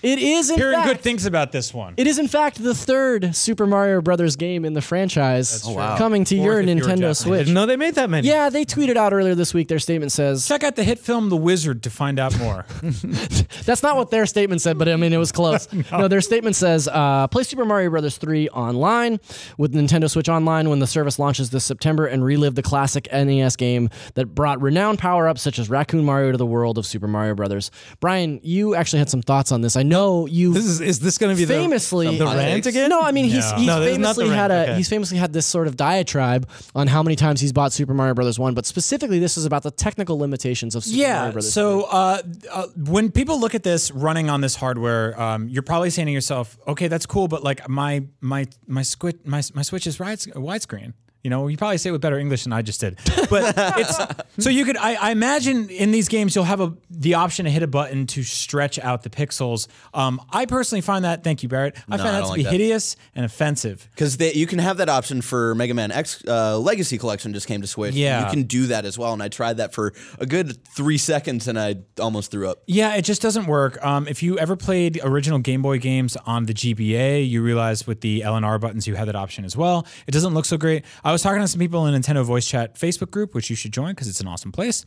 It 0.02 0.18
is 0.18 0.50
in 0.50 0.56
Hearing 0.56 0.74
fact, 0.76 0.88
good 0.88 1.00
things 1.00 1.26
about 1.26 1.52
this 1.52 1.72
one. 1.74 1.94
It 1.96 2.06
is 2.06 2.18
in 2.18 2.28
fact 2.28 2.62
the 2.62 2.74
third 2.74 3.34
Super 3.34 3.66
Mario 3.66 4.00
Brothers 4.00 4.36
game 4.36 4.64
in 4.64 4.72
the 4.72 4.80
franchise 4.82 5.62
true. 5.62 5.74
coming 5.74 6.24
to 6.24 6.36
Fourth 6.36 6.44
your 6.44 6.60
if 6.60 6.68
you 6.68 6.74
were 6.74 6.80
Nintendo 6.80 6.86
Japanese. 6.96 7.18
Switch. 7.18 7.46
didn't 7.46 7.66
they 7.68 7.76
made 7.76 7.94
that 7.96 8.08
many. 8.10 8.28
Yeah, 8.28 8.48
they 8.48 8.64
tweeted 8.64 8.96
out 8.96 9.12
earlier 9.12 9.34
this 9.34 9.52
week. 9.52 9.68
Their 9.68 9.78
statement 9.78 10.12
says 10.12 10.46
Check 10.46 10.64
out 10.64 10.76
the 10.76 10.84
hit 10.84 10.98
film 10.98 11.28
The 11.28 11.36
Wizard 11.36 11.82
to 11.84 11.90
find 11.90 12.18
out 12.18 12.38
more. 12.38 12.64
that's 13.64 13.82
not 13.82 13.96
what 13.96 14.10
their 14.10 14.26
statement 14.26 14.60
said, 14.62 14.78
but 14.78 14.88
I 14.88 14.96
mean 14.96 15.12
it 15.12 15.18
was 15.18 15.32
close. 15.32 15.68
no. 15.92 16.08
their 16.08 16.20
statement 16.20 16.56
says 16.56 16.88
uh, 16.88 17.26
play 17.28 17.42
Super 17.42 17.64
Mario 17.64 17.90
Brothers 17.90 18.16
3 18.16 18.48
online 18.50 19.18
with 19.58 19.74
Nintendo 19.74 20.08
Switch 20.10 20.28
Online 20.28 20.68
when 20.68 20.78
the 20.78 20.86
service 20.86 21.18
launches 21.18 21.50
this 21.50 21.64
September 21.64 22.06
and 22.06 22.24
relive 22.24 22.54
the 22.54 22.62
classic 22.62 23.08
NES 23.12 23.56
game 23.56 23.90
that 24.14 24.34
brought 24.34 24.60
renowned 24.62 24.98
power 24.98 25.26
ups 25.28 25.42
such 25.42 25.58
as 25.58 25.68
Raccoon 25.68 26.04
Mario 26.04 26.32
to 26.32 26.38
the 26.38 26.45
world 26.46 26.78
of 26.78 26.86
Super 26.86 27.06
Mario 27.06 27.34
Brothers. 27.34 27.70
Brian, 28.00 28.40
you 28.42 28.74
actually 28.74 28.98
had 29.00 29.10
some 29.10 29.22
thoughts 29.22 29.52
on 29.52 29.60
this. 29.60 29.76
I 29.76 29.82
know 29.82 30.26
you 30.26 30.52
This 30.52 30.64
is 30.66 30.80
is 30.80 31.00
this 31.00 31.18
going 31.18 31.34
to 31.34 31.40
be 31.40 31.46
famously 31.46 32.06
the, 32.06 32.24
the 32.24 32.26
rant 32.26 32.66
again? 32.66 32.88
No, 32.90 33.00
I 33.00 33.12
mean 33.12 33.24
he's 33.26 33.50
No. 33.52 33.56
he's 33.58 33.66
No, 33.66 33.80
this 33.80 33.92
is 33.92 33.98
not 33.98 34.16
the 34.16 34.22
famously 34.22 34.36
had 34.36 34.50
a 34.50 34.62
okay. 34.62 34.74
he's 34.76 34.88
famously 34.88 35.18
had 35.18 35.32
this 35.32 35.46
sort 35.46 35.66
of 35.66 35.76
diatribe 35.76 36.48
on 36.74 36.86
how 36.86 37.02
many 37.02 37.16
times 37.16 37.40
he's 37.40 37.52
bought 37.52 37.72
Super 37.72 37.94
Mario 37.94 38.14
Brothers 38.14 38.38
1, 38.38 38.54
but 38.54 38.66
specifically 38.66 39.18
this 39.18 39.36
is 39.36 39.44
about 39.44 39.62
the 39.62 39.70
technical 39.70 40.18
limitations 40.18 40.74
of 40.74 40.84
Super 40.84 40.98
Mario 40.98 41.12
yeah. 41.24 41.30
Brothers. 41.30 41.52
So 41.52 41.82
uh, 41.84 42.22
uh, 42.52 42.66
when 42.76 43.10
people 43.10 43.40
look 43.40 43.54
at 43.54 43.62
this 43.62 43.90
running 43.90 44.30
on 44.30 44.40
this 44.40 44.56
hardware, 44.56 45.20
um, 45.20 45.48
you're 45.48 45.62
probably 45.62 45.90
saying 45.90 46.06
to 46.06 46.12
yourself, 46.12 46.58
"Okay, 46.66 46.88
that's 46.88 47.06
cool," 47.06 47.28
but 47.28 47.42
like 47.42 47.68
my 47.68 48.04
my 48.20 48.46
my 48.66 48.82
squid 48.82 49.26
my 49.26 49.42
my 49.54 49.62
Switch 49.62 49.86
is 49.86 49.98
wide- 49.98 50.18
widescreen. 50.18 50.94
You 51.26 51.30
know, 51.30 51.48
you 51.48 51.56
probably 51.56 51.76
say 51.78 51.88
it 51.88 51.92
with 51.92 52.02
better 52.02 52.20
English 52.20 52.44
than 52.44 52.52
I 52.52 52.62
just 52.62 52.78
did. 52.80 52.98
But 53.28 53.52
it's 53.58 53.98
so 54.38 54.48
you 54.48 54.64
could. 54.64 54.76
I, 54.76 54.94
I 54.94 55.10
imagine 55.10 55.68
in 55.70 55.90
these 55.90 56.06
games 56.08 56.36
you'll 56.36 56.44
have 56.44 56.60
a 56.60 56.72
the 56.88 57.14
option 57.14 57.46
to 57.46 57.50
hit 57.50 57.64
a 57.64 57.66
button 57.66 58.06
to 58.06 58.22
stretch 58.22 58.78
out 58.78 59.02
the 59.02 59.10
pixels. 59.10 59.66
Um, 59.92 60.20
I 60.30 60.46
personally 60.46 60.82
find 60.82 61.04
that. 61.04 61.24
Thank 61.24 61.42
you, 61.42 61.48
Barrett. 61.48 61.74
I 61.90 61.96
No, 61.96 62.04
find 62.04 62.10
I 62.16 62.20
that 62.20 62.22
to 62.22 62.28
like 62.28 62.36
be 62.36 62.42
that. 62.44 62.52
hideous 62.52 62.94
and 63.16 63.24
offensive. 63.24 63.88
Because 63.90 64.20
you 64.36 64.46
can 64.46 64.60
have 64.60 64.76
that 64.76 64.88
option 64.88 65.20
for 65.20 65.56
Mega 65.56 65.74
Man 65.74 65.90
X 65.90 66.22
uh, 66.28 66.60
Legacy 66.60 66.96
Collection 66.96 67.32
just 67.32 67.48
came 67.48 67.60
to 67.60 67.66
Switch. 67.66 67.96
Yeah. 67.96 68.24
You 68.24 68.30
can 68.30 68.44
do 68.44 68.68
that 68.68 68.84
as 68.84 68.96
well. 68.96 69.12
And 69.12 69.20
I 69.20 69.26
tried 69.26 69.56
that 69.56 69.74
for 69.74 69.94
a 70.20 70.26
good 70.26 70.64
three 70.76 70.96
seconds 70.96 71.48
and 71.48 71.58
I 71.58 71.74
almost 71.98 72.30
threw 72.30 72.48
up. 72.48 72.62
Yeah, 72.68 72.94
it 72.94 73.02
just 73.02 73.20
doesn't 73.20 73.46
work. 73.46 73.84
Um, 73.84 74.06
if 74.06 74.22
you 74.22 74.38
ever 74.38 74.54
played 74.54 75.00
original 75.02 75.40
Game 75.40 75.60
Boy 75.62 75.80
games 75.80 76.16
on 76.24 76.44
the 76.46 76.54
GBA, 76.54 77.28
you 77.28 77.42
realize 77.42 77.84
with 77.84 78.00
the 78.00 78.22
L 78.22 78.36
and 78.36 78.46
R 78.46 78.60
buttons, 78.60 78.86
you 78.86 78.94
had 78.94 79.08
that 79.08 79.16
option 79.16 79.44
as 79.44 79.56
well. 79.56 79.84
It 80.06 80.12
doesn't 80.12 80.32
look 80.32 80.44
so 80.44 80.56
great. 80.56 80.84
I 81.02 81.15
was 81.16 81.22
talking 81.22 81.40
to 81.40 81.48
some 81.48 81.58
people 81.60 81.86
in 81.86 82.00
Nintendo 82.00 82.24
Voice 82.24 82.46
Chat 82.46 82.74
Facebook 82.76 83.10
group, 83.10 83.34
which 83.34 83.50
you 83.50 83.56
should 83.56 83.72
join 83.72 83.90
because 83.94 84.08
it's 84.08 84.20
an 84.20 84.28
awesome 84.28 84.52
place. 84.52 84.84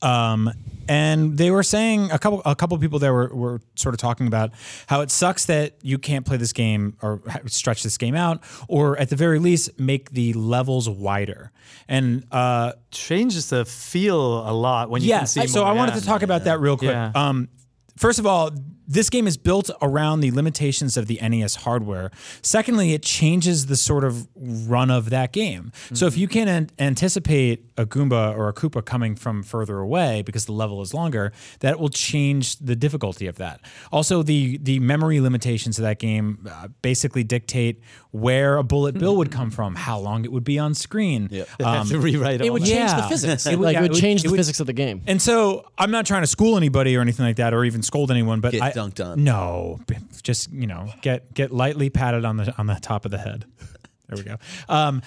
Um, 0.00 0.50
and 0.88 1.38
they 1.38 1.52
were 1.52 1.62
saying 1.62 2.10
a 2.10 2.18
couple 2.18 2.42
a 2.44 2.56
couple 2.56 2.76
people 2.78 2.98
there 2.98 3.12
were, 3.14 3.32
were 3.32 3.60
sort 3.76 3.94
of 3.94 4.00
talking 4.00 4.26
about 4.26 4.50
how 4.88 5.00
it 5.00 5.12
sucks 5.12 5.44
that 5.44 5.76
you 5.82 5.96
can't 5.96 6.26
play 6.26 6.36
this 6.36 6.52
game 6.52 6.96
or 7.02 7.22
stretch 7.46 7.84
this 7.84 7.96
game 7.98 8.16
out, 8.16 8.42
or 8.68 8.98
at 8.98 9.10
the 9.10 9.16
very 9.16 9.38
least 9.38 9.78
make 9.78 10.10
the 10.10 10.32
levels 10.32 10.88
wider. 10.88 11.52
And 11.88 12.26
uh, 12.32 12.72
changes 12.90 13.48
the 13.50 13.64
feel 13.64 14.48
a 14.48 14.50
lot 14.52 14.90
when 14.90 15.02
you 15.02 15.10
can 15.10 15.20
Yes. 15.20 15.32
see. 15.32 15.46
so 15.46 15.60
more. 15.60 15.68
I 15.70 15.72
wanted 15.74 15.94
to 15.94 16.04
talk 16.04 16.22
about 16.22 16.44
that 16.44 16.58
real 16.58 16.76
quick. 16.76 16.90
Yeah. 16.90 17.12
Um, 17.14 17.48
first 17.96 18.18
of 18.18 18.26
all, 18.26 18.50
this 18.86 19.08
game 19.10 19.26
is 19.26 19.36
built 19.36 19.70
around 19.80 20.20
the 20.20 20.30
limitations 20.30 20.96
of 20.96 21.06
the 21.06 21.18
NES 21.22 21.56
hardware. 21.56 22.10
Secondly, 22.42 22.92
it 22.94 23.02
changes 23.02 23.66
the 23.66 23.76
sort 23.76 24.04
of 24.04 24.26
run 24.36 24.90
of 24.90 25.10
that 25.10 25.32
game. 25.32 25.72
So 25.94 26.06
if 26.06 26.16
you 26.16 26.28
can 26.28 26.48
an- 26.48 26.70
anticipate 26.78 27.64
a 27.76 27.86
Goomba 27.86 28.36
or 28.36 28.48
a 28.48 28.52
Koopa 28.52 28.84
coming 28.84 29.14
from 29.16 29.42
further 29.42 29.78
away 29.78 30.22
because 30.22 30.44
the 30.46 30.52
level 30.52 30.82
is 30.82 30.92
longer, 30.94 31.32
that 31.60 31.78
will 31.80 31.88
change 31.88 32.56
the 32.58 32.76
difficulty 32.76 33.26
of 33.26 33.36
that. 33.36 33.60
Also, 33.90 34.22
the 34.22 34.58
the 34.58 34.78
memory 34.80 35.20
limitations 35.20 35.78
of 35.78 35.82
that 35.82 35.98
game 35.98 36.46
uh, 36.50 36.68
basically 36.82 37.24
dictate 37.24 37.80
where 38.10 38.56
a 38.58 38.62
bullet 38.62 38.98
bill 38.98 39.16
would 39.16 39.30
come 39.30 39.50
from, 39.58 39.74
how 39.74 39.98
long 39.98 40.24
it 40.24 40.32
would 40.32 40.44
be 40.44 40.58
on 40.58 40.74
screen. 40.74 41.28
have 41.60 41.88
to 41.88 41.98
rewrite 41.98 42.40
It 42.40 42.48
all 42.48 42.52
would 42.54 42.62
that. 42.62 42.66
change 42.66 42.90
the 42.92 43.02
physics. 43.08 43.46
It 43.52 43.58
would- 43.58 43.64
like 43.64 43.74
yeah, 43.74 43.80
it 43.80 43.84
it 43.84 43.88
would 43.88 43.92
would- 43.92 44.00
change 44.00 44.20
it 44.20 44.24
the 44.24 44.30
would- 44.32 44.36
physics 44.38 44.60
of 44.60 44.66
the 44.66 44.72
game. 44.72 45.02
And 45.06 45.20
so 45.20 45.64
I'm 45.78 45.90
not 45.90 46.04
trying 46.06 46.22
to 46.22 46.26
school 46.26 46.56
anybody 46.56 46.96
or 46.96 47.00
anything 47.00 47.24
like 47.24 47.36
that, 47.36 47.54
or 47.54 47.64
even 47.64 47.82
scold 47.82 48.10
anyone. 48.10 48.40
But 48.40 48.52
Get 48.52 48.62
I, 48.62 48.71
dunked 48.74 49.04
on. 49.04 49.22
No, 49.24 49.80
just 50.22 50.50
you 50.52 50.66
know, 50.66 50.88
get 51.02 51.32
get 51.34 51.50
lightly 51.52 51.90
patted 51.90 52.24
on 52.24 52.36
the 52.36 52.54
on 52.58 52.66
the 52.66 52.74
top 52.80 53.04
of 53.04 53.10
the 53.10 53.18
head. 53.18 53.44
there 54.08 54.16
we 54.18 54.22
go. 54.24 54.36
Um, 54.68 55.02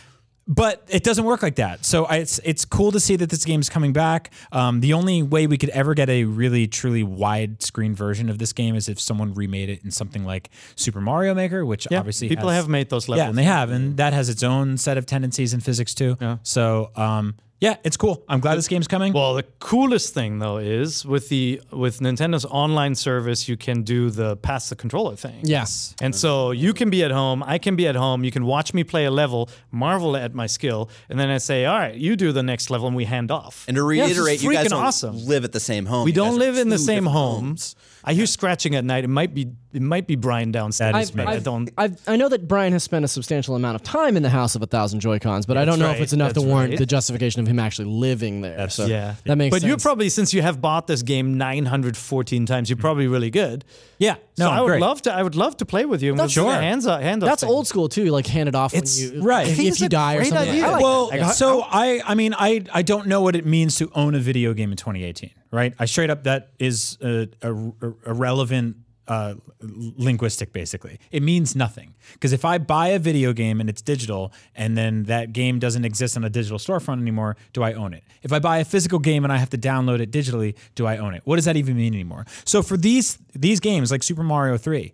but 0.47 0.84
it 0.89 1.04
doesn't 1.04 1.25
work 1.25 1.41
like 1.41 1.56
that. 1.56 1.84
So 1.86 2.06
I, 2.06 2.17
it's 2.17 2.39
it's 2.43 2.65
cool 2.65 2.91
to 2.91 2.99
see 2.99 3.15
that 3.15 3.32
this 3.32 3.43
game 3.45 3.60
is 3.62 3.67
coming 3.69 3.93
back. 3.93 4.32
Um, 4.51 4.80
the 4.80 4.93
only 4.93 5.23
way 5.23 5.47
we 5.47 5.58
could 5.58 5.69
ever 5.71 5.95
get 5.95 6.08
a 6.08 6.25
really 6.25 6.67
truly 6.67 7.04
widescreen 7.04 7.93
version 7.95 8.30
of 8.30 8.38
this 8.38 8.54
game 8.54 8.75
is 8.75 8.88
if 8.88 8.99
someone 8.99 9.34
remade 9.34 9.69
it 9.69 9.84
in 9.84 9.89
something 9.89 10.23
like 10.23 10.51
Super 10.75 11.01
Mario 11.01 11.34
Maker, 11.34 11.65
which 11.65 11.88
Yeah, 11.89 11.97
obviously 11.97 12.30
people 12.30 12.49
has- 12.49 12.58
have 12.63 12.69
made 12.69 12.89
those 12.91 13.10
levels. 13.10 13.23
yeah, 13.25 13.30
and 13.30 13.38
they 13.38 13.43
have, 13.43 13.71
and 13.71 13.97
that 13.97 14.13
has 14.13 14.30
its 14.30 14.43
own 14.43 14.78
set 14.78 14.99
of 14.99 15.08
tendencies 15.08 15.51
and 15.54 15.63
physics 15.63 15.95
too. 15.95 16.15
Yeah. 16.21 16.38
So 16.43 16.91
um, 16.95 17.34
yeah, 17.62 17.78
it's 17.84 17.96
cool. 17.98 18.24
I'm 18.28 18.41
glad 18.41 18.56
this 18.58 18.68
game's 18.68 18.88
coming. 18.88 19.13
Well, 19.13 19.34
the 19.36 19.44
coolest 19.60 20.13
thing 20.13 20.39
though 20.39 20.58
is 20.58 21.06
with 21.06 21.30
the 21.30 21.62
with 21.72 22.00
Nintendo's 22.00 22.46
online 22.46 22.96
service, 22.96 23.48
you 23.48 23.56
can 23.58 23.84
do 23.84 24.10
the 24.10 24.36
pass 24.38 24.70
the 24.70 24.76
controller 24.76 25.15
thing. 25.15 25.39
Yes. 25.44 25.96
And 26.02 26.13
so 26.13 26.52
you 26.52 26.74
can 26.74 26.89
be 26.89 27.04
at 27.04 27.12
home, 27.12 27.41
I 27.44 27.58
can 27.58 27.76
be 27.76 27.88
at 27.88 27.96
home, 27.96 28.24
you 28.24 28.32
can 28.32 28.46
watch 28.46 28.74
me 28.74 28.84
play 28.84 29.06
a 29.06 29.12
level, 29.12 29.50
marvel 29.72 30.18
at 30.18 30.34
my 30.36 30.48
skill, 30.48 30.89
and 31.10 31.18
then 31.20 31.30
I 31.30 31.38
say, 31.38 31.65
"All 31.65 31.78
right, 31.80 31.96
you 31.96 32.15
do 32.15 32.32
the 32.32 32.44
next 32.44 32.70
level," 32.70 32.88
and 32.88 32.96
we 32.96 33.06
hand 33.06 33.32
off. 33.32 33.65
And 33.68 33.76
to 33.78 33.82
Yeah, 33.94 34.04
reiterate, 34.06 34.44
you 34.44 34.52
guys 34.52 34.68
freaking 34.68 34.70
don't 34.72 34.84
awesome. 34.86 35.26
live 35.26 35.44
at 35.46 35.54
the 35.54 35.60
same 35.62 35.86
home. 35.86 36.04
We 36.06 36.12
don't 36.12 36.38
live 36.38 36.58
in 36.58 36.70
the 36.70 36.78
same 36.78 37.06
different 37.06 37.13
home. 37.18 37.44
homes. 37.46 37.76
I 38.08 38.13
hear 38.13 38.28
scratching 38.28 38.76
at 38.76 38.86
night. 38.86 39.04
It 39.04 39.08
might 39.10 39.34
be 39.34 39.52
it 39.74 39.82
might 39.82 40.08
be 40.08 40.15
Brian 40.15 40.52
downstairs. 40.52 40.94
That 40.94 41.02
is 41.02 41.12
but 41.12 41.26
me. 41.28 41.34
I 41.34 41.39
don't. 41.39 41.70
I've, 41.78 42.00
I 42.08 42.15
know 42.15 42.30
that 42.30 42.48
Brian 42.48 42.72
has 42.72 42.84
spent 42.84 43.04
a 43.04 43.08
substantial 43.08 43.56
amount 43.56 43.76
of 43.76 43.84
time 43.84 44.15
in 44.15 44.24
the 44.24 44.30
house 44.30 44.56
of 44.56 44.62
a 44.62 44.68
thousand 44.68 45.00
Joy 45.02 45.20
Cons, 45.20 45.46
but 45.46 45.58
I 45.58 45.65
don't 45.65 45.80
That's 45.80 45.89
know 45.89 45.96
if 45.96 46.02
it's 46.02 46.13
enough 46.13 46.34
to 46.34 46.41
warrant 46.41 46.70
right. 46.70 46.80
the 46.80 46.86
justification 46.86 47.41
of 47.41 47.48
him 47.48 47.60
actually 47.60 47.89
living 47.89 48.41
there. 48.41 48.70
so 48.70 48.86
yeah, 48.86 49.15
that 49.26 49.36
makes 49.38 49.54
sense. 49.54 49.63
But 49.63 49.68
sense. 49.68 49.70
you 49.70 49.78
probably, 49.84 50.10
since 50.10 50.34
you 50.34 50.44
have 50.44 50.62
bought 50.62 50.88
this 50.88 51.02
game 51.02 51.38
914 51.38 52.46
times, 52.46 52.70
you're 52.70 52.78
probably 52.78 53.08
really 53.08 53.30
good. 53.32 53.65
yeah, 53.98 54.15
no, 54.38 54.46
so 54.46 54.52
I 54.52 54.62
would 54.62 54.68
great. 54.68 54.82
love 54.82 55.02
to. 55.04 55.13
I 55.13 55.24
would 55.24 55.36
love 55.36 55.58
to 55.58 55.65
play 55.65 55.86
with 55.86 56.02
you. 56.04 56.12
and 56.12 56.20
That's- 56.20 56.32
Sure. 56.32 56.54
hands 56.54 56.86
up, 56.86 57.02
hand 57.02 57.24
up 57.24 57.30
That's 57.30 57.41
thing. 57.41 57.50
old 57.50 57.68
school 57.68 57.89
too. 57.89 58.06
Like 58.06 58.28
hand 58.28 58.48
it 58.50 58.56
off 58.56 58.74
It's- 58.74 59.00
when 59.02 59.13
you 59.15 59.22
right. 59.24 59.48
If, 59.48 59.60
if 59.60 59.80
you 59.82 59.89
die 59.89 60.15
or 60.15 60.24
something. 60.26 60.50
idea. 60.50 60.65
I 60.68 60.72
like 60.72 60.82
well, 60.84 61.10
that. 61.10 61.36
so 61.36 61.63
I, 61.63 62.02
I 62.06 62.15
mean, 62.15 62.34
I, 62.38 62.63
I 62.74 62.82
don't 62.82 63.08
know 63.08 63.22
what 63.22 63.36
it 63.36 63.46
means 63.46 63.76
to 63.78 63.89
own 63.96 64.15
a 64.15 64.20
video 64.20 64.54
game 64.54 64.72
in 64.72 64.78
2018, 64.78 65.32
right? 65.56 65.74
I 65.80 65.86
straight 65.86 66.10
up 66.10 66.24
that 66.26 66.50
is 66.60 66.98
a, 67.02 67.30
a, 67.41 67.52
a 67.52 68.13
relevant 68.13 68.78
uh, 69.08 69.36
linguistic, 69.62 70.52
basically. 70.52 71.00
It 71.12 71.22
means 71.22 71.56
nothing 71.56 71.94
because 72.13 72.34
if 72.34 72.44
I 72.44 72.58
buy 72.58 72.88
a 72.88 73.00
video 73.00 73.34
game 73.34 73.60
and 73.60 73.70
it's 73.70 73.82
digital, 73.82 74.34
and 74.56 74.78
then 74.78 75.04
that 75.04 75.32
game 75.32 75.60
doesn't 75.60 75.86
exist 75.86 76.18
on 76.18 76.24
a 76.24 76.30
digital 76.30 76.58
storefront 76.58 77.02
anymore, 77.02 77.38
do 77.54 77.63
I 77.63 77.74
own 77.74 77.94
it? 77.94 78.04
If 78.24 78.34
I 78.34 78.39
buy 78.39 78.58
a 78.58 78.65
physical 78.65 79.00
game 79.00 79.24
and 79.24 79.32
I 79.32 79.38
have 79.38 79.50
to 79.52 79.58
download 79.58 80.00
it 80.00 80.12
digitally, 80.12 80.56
do 80.74 80.86
I 80.86 80.98
own 80.98 81.13
it? 81.13 81.22
What 81.26 81.36
does 81.36 81.46
that 81.46 81.56
even 81.56 81.78
mean 81.78 81.94
anymore? 81.94 82.26
So 82.46 82.62
for 82.62 82.78
these 82.78 83.18
these 83.34 83.60
games 83.60 83.91
like 83.91 84.04
Super 84.04 84.24
Mario 84.24 84.58
3, 84.58 84.91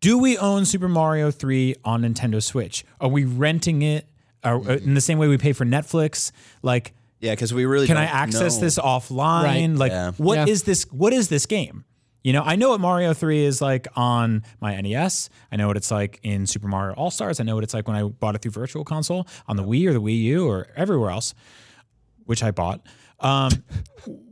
do 0.00 0.18
we 0.18 0.36
own 0.38 0.64
Super 0.64 0.88
Mario 0.88 1.30
3 1.30 1.76
on 1.84 2.02
Nintendo 2.02 2.42
Switch? 2.42 2.84
Are 3.00 3.08
we 3.08 3.24
renting 3.24 3.82
it 3.82 4.06
uh, 4.42 4.58
uh, 4.58 4.76
in 4.76 4.94
the 4.94 5.00
same 5.00 5.18
way 5.18 5.28
we 5.28 5.38
pay 5.38 5.52
for 5.52 5.64
Netflix? 5.64 6.30
Like, 6.62 6.94
Yeah, 7.24 7.32
because 7.32 7.54
we 7.54 7.64
really 7.64 7.86
can 7.86 7.96
I 7.96 8.04
don't 8.06 8.14
access 8.14 8.56
know. 8.56 8.60
this 8.60 8.78
offline? 8.78 9.44
Right. 9.44 9.70
Like, 9.70 9.92
Yeah. 9.92 10.12
what 10.18 10.48
is 10.48 10.60
Yeah. 10.62 10.66
this? 10.66 10.82
What 10.92 11.12
is 11.12 11.28
this 11.28 11.46
game? 11.46 11.84
You 12.22 12.32
know, 12.32 12.42
I 12.42 12.56
know 12.56 12.70
what 12.70 12.80
Mario 12.80 13.12
3 13.12 13.44
is 13.44 13.60
like 13.60 13.86
on 13.96 14.44
my 14.60 14.74
NES. 14.80 15.28
I 15.52 15.56
know 15.56 15.66
what 15.66 15.76
it's 15.76 15.90
like 15.90 16.20
in 16.22 16.46
Super 16.46 16.68
Mario 16.68 16.94
All 16.96 17.10
Stars. 17.10 17.38
I 17.40 17.44
know 17.44 17.54
what 17.54 17.64
it's 17.64 17.74
like 17.74 17.86
when 17.88 17.96
I 17.96 18.02
bought 18.02 18.34
it 18.34 18.40
through 18.42 18.52
Virtual 18.52 18.84
Console 18.84 19.26
on 19.46 19.56
the 19.56 19.62
Wii 19.64 19.86
or 19.88 19.92
the 19.92 20.00
Wii 20.00 20.22
U 20.22 20.46
or 20.48 20.68
everywhere 20.76 21.10
else, 21.10 21.34
which 22.24 22.42
I 22.42 22.50
bought. 22.50 22.80
Um, 23.24 23.50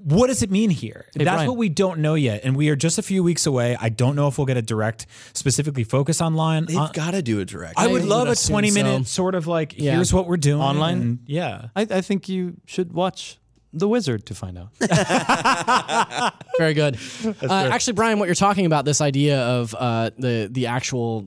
what 0.05 0.27
does 0.27 0.43
it 0.43 0.51
mean 0.51 0.69
here? 0.71 1.07
That's 1.15 1.25
Brian. 1.31 1.49
what 1.49 1.57
we 1.57 1.69
don't 1.69 2.01
know 2.01 2.15
yet, 2.15 2.43
and 2.45 2.55
we 2.57 2.69
are 2.69 2.77
just 2.77 2.99
a 2.99 3.03
few 3.03 3.23
weeks 3.25 3.47
away. 3.47 3.77
I 3.81 3.89
don't 3.89 4.15
know 4.17 4.29
if 4.29 4.37
we'll 4.37 4.47
get 4.47 4.57
a 4.57 4.63
direct, 4.63 5.07
specifically 5.33 5.85
focus 5.85 6.21
online. 6.21 6.67
They've 6.67 6.77
Uh, 6.77 6.91
got 6.93 7.13
to 7.13 7.23
do 7.23 7.41
a 7.41 7.45
direct. 7.45 7.79
I 7.79 7.87
would 7.87 8.05
love 8.05 8.29
would 8.29 8.37
a 8.37 8.47
20 8.49 8.71
minute 8.73 8.99
so. 8.99 9.05
sort 9.05 9.35
of 9.35 9.47
like, 9.47 9.75
Yeah. 9.79 9.95
here's 9.95 10.13
what 10.13 10.27
we're 10.27 10.37
doing. 10.37 10.61
Online? 10.61 11.01
and- 11.01 11.19
yeah. 11.27 11.69
I, 11.75 11.83
I 11.83 12.01
think 12.03 12.29
you 12.29 12.57
should 12.67 12.93
watch 12.93 13.39
The 13.73 13.89
Wizard 13.89 14.27
to 14.27 14.35
find 14.35 14.59
out. 14.59 14.69
Very 16.59 16.75
good. 16.75 16.99
Uh, 17.25 17.47
actually, 17.73 17.95
Brian, 17.95 18.19
what 18.19 18.27
you're 18.27 18.35
talking 18.35 18.67
about, 18.67 18.85
this 18.85 19.01
idea 19.01 19.41
of 19.41 19.75
uh, 19.79 20.11
the 20.19 20.49
the 20.53 20.67
actual 20.67 21.25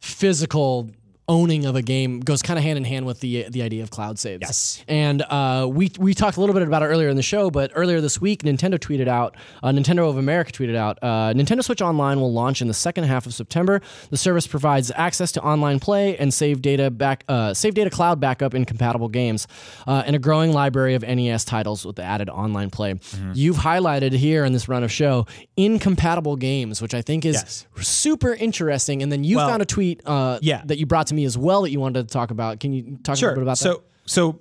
physical 0.00 0.90
owning 1.28 1.66
of 1.66 1.74
a 1.74 1.82
game 1.82 2.20
goes 2.20 2.40
kind 2.40 2.58
of 2.58 2.62
hand 2.64 2.76
in 2.76 2.84
hand 2.84 3.04
with 3.04 3.20
the 3.20 3.46
the 3.50 3.62
idea 3.62 3.82
of 3.82 3.90
cloud 3.90 4.18
saves. 4.18 4.42
Yes. 4.42 4.84
And 4.86 5.22
uh, 5.22 5.68
we 5.70 5.90
we 5.98 6.14
talked 6.14 6.36
a 6.36 6.40
little 6.40 6.54
bit 6.54 6.62
about 6.62 6.82
it 6.82 6.86
earlier 6.86 7.08
in 7.08 7.16
the 7.16 7.22
show, 7.22 7.50
but 7.50 7.72
earlier 7.74 8.00
this 8.00 8.20
week, 8.20 8.42
Nintendo 8.44 8.78
tweeted 8.78 9.08
out, 9.08 9.36
uh, 9.62 9.70
Nintendo 9.70 10.08
of 10.08 10.16
America 10.18 10.52
tweeted 10.52 10.76
out, 10.76 10.98
uh, 11.02 11.32
Nintendo 11.34 11.64
Switch 11.64 11.82
Online 11.82 12.20
will 12.20 12.32
launch 12.32 12.62
in 12.62 12.68
the 12.68 12.74
second 12.74 13.04
half 13.04 13.26
of 13.26 13.34
September. 13.34 13.80
The 14.10 14.16
service 14.16 14.46
provides 14.46 14.92
access 14.94 15.32
to 15.32 15.42
online 15.42 15.80
play 15.80 16.16
and 16.16 16.32
save 16.32 16.62
data 16.62 16.90
back 16.90 17.24
uh, 17.28 17.54
save 17.54 17.74
data 17.74 17.90
cloud 17.90 18.20
backup 18.20 18.54
in 18.54 18.64
compatible 18.64 19.08
games, 19.08 19.48
uh, 19.86 20.04
and 20.06 20.14
a 20.14 20.18
growing 20.20 20.52
library 20.52 20.94
of 20.94 21.02
NES 21.02 21.44
titles 21.44 21.84
with 21.84 21.98
added 21.98 22.30
online 22.30 22.70
play. 22.70 22.94
Mm-hmm. 22.94 23.32
You've 23.34 23.56
highlighted 23.56 24.12
here 24.12 24.44
in 24.44 24.52
this 24.52 24.68
run 24.68 24.84
of 24.84 24.92
show 24.92 25.26
incompatible 25.56 26.36
games, 26.36 26.80
which 26.80 26.94
I 26.94 27.02
think 27.02 27.24
is 27.24 27.34
Yes. 27.34 27.66
super 27.80 28.32
interesting. 28.34 29.02
And 29.02 29.10
then 29.10 29.24
you 29.24 29.36
Well, 29.38 29.48
found 29.48 29.62
a 29.62 29.66
tweet 29.66 30.00
uh, 30.06 30.38
yeah. 30.40 30.62
that 30.66 30.78
you 30.78 30.86
brought 30.86 31.08
to 31.08 31.14
me 31.16 31.24
as 31.24 31.36
well 31.36 31.62
that 31.62 31.70
you 31.70 31.80
wanted 31.80 32.06
to 32.06 32.12
talk 32.12 32.30
about. 32.30 32.60
Can 32.60 32.72
you 32.72 32.98
talk 33.02 33.16
a 33.16 33.20
little 33.20 33.34
bit 33.36 33.42
about 33.42 33.58
so, 33.58 33.74
that? 33.74 33.82
so 34.04 34.38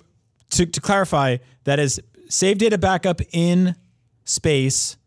to, 0.51 0.65
to 0.65 0.81
clarify, 0.81 1.38
that 1.63 1.79
is 1.79 2.01
save 2.29 2.57
data 2.57 2.77
backup 2.77 3.21
in 3.31 3.75
space 4.23 4.97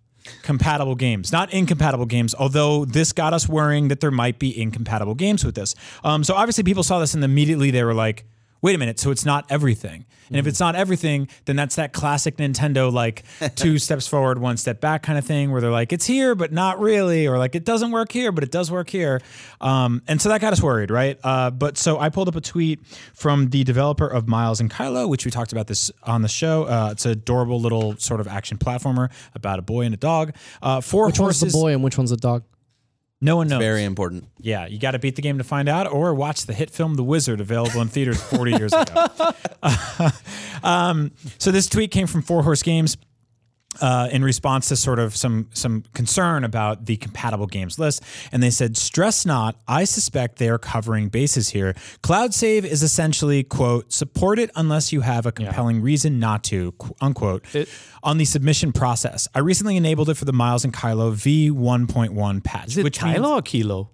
compatible 0.43 0.95
games, 0.95 1.33
not 1.33 1.53
incompatible 1.53 2.07
games. 2.07 2.35
Although 2.39 2.85
this 2.85 3.13
got 3.13 3.33
us 3.33 3.49
worrying 3.49 3.89
that 3.89 4.01
there 4.01 4.11
might 4.11 4.39
be 4.39 4.59
incompatible 4.61 5.15
games 5.15 5.45
with 5.45 5.55
this. 5.55 5.75
Um, 6.05 6.25
so 6.25 6.35
obviously 6.35 6.65
people 6.65 6.83
saw 6.83 6.99
this 6.99 7.15
and 7.15 7.25
immediately 7.25 7.71
they 7.71 7.85
were 7.85 7.95
like, 7.95 8.27
"Wait 8.63 8.75
a 8.75 8.79
minute! 8.79 8.99
So 8.99 9.11
it's 9.11 9.25
not 9.25 9.47
everything." 9.51 10.05
And 10.29 10.37
if 10.37 10.47
it's 10.47 10.61
not 10.61 10.77
everything, 10.77 11.29
then 11.47 11.57
that's 11.57 11.77
that 11.77 11.95
classic 11.95 12.37
Nintendo 12.37 12.93
like 12.93 13.25
two 13.55 13.79
steps 13.79 14.07
forward, 14.07 14.39
one 14.39 14.59
step 14.59 14.79
back 14.79 15.03
kind 15.03 15.19
of 15.19 15.25
thing, 15.25 15.51
where 15.51 15.61
they're 15.63 15.71
like, 15.71 15.93
"It's 15.93 16.05
here, 16.05 16.35
but 16.35 16.53
not 16.53 16.79
really," 16.81 17.27
or 17.27 17.39
like, 17.39 17.55
"It 17.55 17.65
doesn't 17.65 17.91
work 17.93 18.13
here, 18.13 18.31
but 18.31 18.45
it 18.45 18.51
does 18.51 18.71
work 18.71 18.91
here." 18.91 19.21
Um, 19.61 20.03
and 20.07 20.21
so 20.21 20.29
that 20.29 20.41
got 20.41 20.53
us 20.53 20.63
worried, 20.63 20.91
right? 20.91 21.19
Uh, 21.25 21.51
but 21.51 21.79
so 21.79 21.99
I 21.99 22.11
pulled 22.11 22.29
up 22.29 22.37
a 22.37 22.41
tweet 22.43 22.87
from 23.15 23.49
the 23.49 23.65
developer 23.65 24.07
of 24.07 24.29
Miles 24.29 24.61
and 24.61 24.71
Kylo, 24.71 25.09
which 25.09 25.25
we 25.25 25.31
talked 25.31 25.53
about 25.53 25.67
this 25.67 25.91
on 26.03 26.23
the 26.23 26.29
show. 26.29 26.65
Uh, 26.65 26.91
it's 26.93 27.07
an 27.07 27.13
adorable 27.13 27.61
little 27.61 27.97
sort 27.97 28.21
of 28.21 28.29
action 28.29 28.59
platformer 28.59 29.11
about 29.35 29.59
a 29.59 29.63
boy 29.63 29.83
and 29.83 29.95
a 29.95 29.99
dog. 29.99 30.35
Uh, 30.61 30.81
four 30.81 31.07
Which 31.07 31.17
horses. 31.17 31.43
one's 31.43 31.53
the 31.53 31.59
boy 31.59 31.73
and 31.73 31.83
which 31.83 31.97
one's 31.97 32.11
the 32.11 32.17
dog? 32.17 32.45
No 33.21 33.37
one 33.37 33.49
knows. 33.49 33.59
Very 33.59 33.83
important. 33.85 34.25
Yeah, 34.39 34.67
you 34.67 34.79
got 34.79 34.93
to 34.93 34.99
beat 34.99 35.17
the 35.17 35.23
game 35.23 35.39
to 35.39 35.45
find 35.45 35.69
out, 35.69 35.91
or 35.91 36.15
watch 36.15 36.47
the 36.47 36.53
hit 36.53 36.71
film 36.71 36.95
The 36.95 37.03
Wizard, 37.03 37.41
available 37.41 37.81
in 37.81 37.89
theaters 37.89 38.23
40 38.23 38.53
years 38.53 38.73
ago. 38.73 39.07
um, 40.63 41.11
so 41.39 41.51
this 41.51 41.69
tweet 41.69 41.91
came 41.91 42.07
from 42.07 42.23
Four 42.23 42.45
Horse 42.45 42.63
Games. 42.63 42.97
Uh, 43.81 44.09
in 44.11 44.25
response 44.25 44.69
to 44.69 44.77
sort 44.77 44.99
of 44.99 45.15
some 45.17 45.49
some 45.53 45.85
concern 45.95 46.43
about 46.43 46.87
the 46.87 46.97
compatible 46.97 47.47
games 47.47 47.79
list, 47.79 48.03
and 48.33 48.43
they 48.43 48.51
said, 48.51 48.77
"Stress 48.77 49.25
not. 49.25 49.55
I 49.69 49.85
suspect 49.85 50.39
they 50.39 50.49
are 50.49 50.59
covering 50.59 51.09
bases 51.11 51.51
here. 51.51 51.75
Cloud 52.03 52.35
save 52.35 52.65
is 52.65 52.83
essentially 52.83 53.45
quote 53.45 53.93
support 53.93 54.39
it 54.41 54.51
unless 54.57 54.93
you 54.93 55.03
have 55.03 55.27
a 55.27 55.33
compelling 55.33 55.81
reason 55.81 56.19
not 56.19 56.43
to 56.45 56.73
qu- 56.73 56.95
unquote." 57.01 57.45
on 58.03 58.17
the 58.19 58.25
submission 58.25 58.73
process, 58.73 59.27
I 59.35 59.41
recently 59.41 59.77
enabled 59.77 60.09
it 60.11 60.15
for 60.15 60.25
the 60.25 60.33
Miles 60.33 60.65
and 60.65 60.73
Kylo 60.73 61.13
V1.1 61.13 62.43
patch, 62.45 62.69
Is 62.69 62.79
it 62.79 62.85
which 62.85 63.03
means- 63.03 63.19
Kylo 63.19 63.39
or 63.39 63.43
Kilo? 63.43 63.91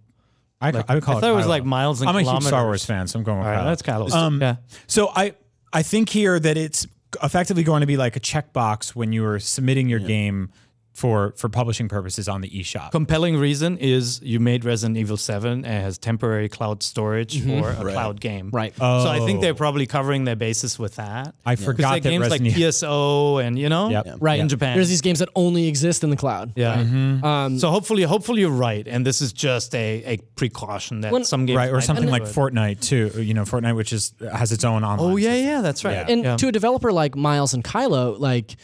I, 0.60 0.70
Like, 0.70 0.84
I 0.88 0.94
would 0.94 1.02
call 1.02 1.16
I 1.16 1.18
it. 1.18 1.20
thought 1.20 1.30
it 1.30 1.36
was 1.36 1.46
like 1.46 1.64
miles 1.64 2.00
and 2.00 2.08
I'm 2.08 2.16
a 2.16 2.22
huge 2.22 2.42
Star. 2.44 2.64
Wars 2.64 2.84
fan, 2.84 3.06
so 3.06 3.18
I'm 3.18 3.24
going 3.24 3.38
with 3.38 3.46
All 3.46 3.52
right, 3.52 3.60
Kylo. 3.60 3.64
that's 3.64 3.82
Kylo. 3.82 4.12
Um, 4.12 4.40
yeah. 4.40 4.56
So 4.86 5.10
I 5.14 5.34
I 5.72 5.82
think 5.82 6.08
here 6.08 6.38
that 6.38 6.56
it's 6.56 6.86
effectively 7.22 7.62
going 7.62 7.80
to 7.80 7.86
be 7.86 7.96
like 7.96 8.16
a 8.16 8.20
checkbox 8.20 8.94
when 8.94 9.12
you 9.12 9.24
are 9.26 9.38
submitting 9.38 9.88
your 9.88 10.00
game 10.00 10.50
for 10.94 11.34
for 11.36 11.48
publishing 11.48 11.88
purposes 11.88 12.28
on 12.28 12.40
the 12.40 12.48
eShop. 12.48 12.92
compelling 12.92 13.36
reason 13.36 13.76
is 13.78 14.22
you 14.22 14.38
made 14.38 14.64
Resident 14.64 14.96
Evil 14.96 15.16
7 15.16 15.64
and 15.64 15.66
has 15.66 15.98
temporary 15.98 16.48
cloud 16.48 16.84
storage 16.84 17.42
for 17.42 17.70
a 17.70 17.74
cloud 17.92 18.20
game. 18.20 18.50
Right. 18.52 18.72
So 18.76 18.84
I 19.08 19.18
think 19.26 19.38
Oh. 19.38 19.40
they're 19.42 19.54
probably 19.54 19.86
covering 19.86 20.24
their 20.24 20.36
basis 20.36 20.78
with 20.78 20.94
that. 20.96 21.34
I 21.44 21.54
Because 21.54 21.64
forgot 21.64 21.90
they're 21.90 22.00
that 22.00 22.08
games 22.10 22.22
like 22.30 22.40
Resident 22.40 22.56
Evil. 22.56 22.70
PSO 22.70 23.44
and 23.44 23.58
you 23.58 23.68
know, 23.68 23.88
Yep. 23.90 24.18
Right. 24.20 24.38
in 24.38 24.48
Japan. 24.48 24.76
There's 24.76 24.88
these 24.88 25.00
games 25.00 25.18
that 25.18 25.28
only 25.34 25.66
exist 25.66 26.04
in 26.04 26.10
the 26.10 26.16
cloud. 26.16 26.52
yeah. 26.54 26.74
Um, 27.22 27.58
So 27.58 27.70
hopefully, 27.70 28.02
hopefully 28.04 28.42
you're 28.42 28.50
right, 28.50 28.86
and 28.86 29.04
this 29.04 29.20
is 29.20 29.32
just 29.32 29.74
a, 29.74 30.02
a 30.06 30.16
precaution 30.36 31.00
that 31.00 31.12
When- 31.12 31.24
some 31.24 31.44
games 31.46 31.56
right, 31.56 31.72
or 31.72 31.80
something 31.80 32.08
like 32.08 32.22
it. 32.22 32.28
Fortnite 32.28 32.80
too. 32.80 33.10
You 33.20 33.34
know, 33.34 33.42
Fortnite, 33.42 33.74
which 33.74 33.92
is 33.92 34.12
has 34.32 34.52
its 34.52 34.62
own 34.64 34.84
online. 34.84 35.12
Oh 35.12 35.16
yeah, 35.16 35.30
system. 35.32 35.46
yeah, 35.48 35.60
that's 35.60 35.84
right. 35.84 35.92
Yeah. 35.94 36.06
and 36.12 36.24
Yeah. 36.24 36.36
to 36.36 36.48
a 36.48 36.52
developer 36.52 36.92
like 36.92 37.16
Miles 37.16 37.52
and 37.52 37.64
Kylo, 37.64 38.18
like 38.18 38.54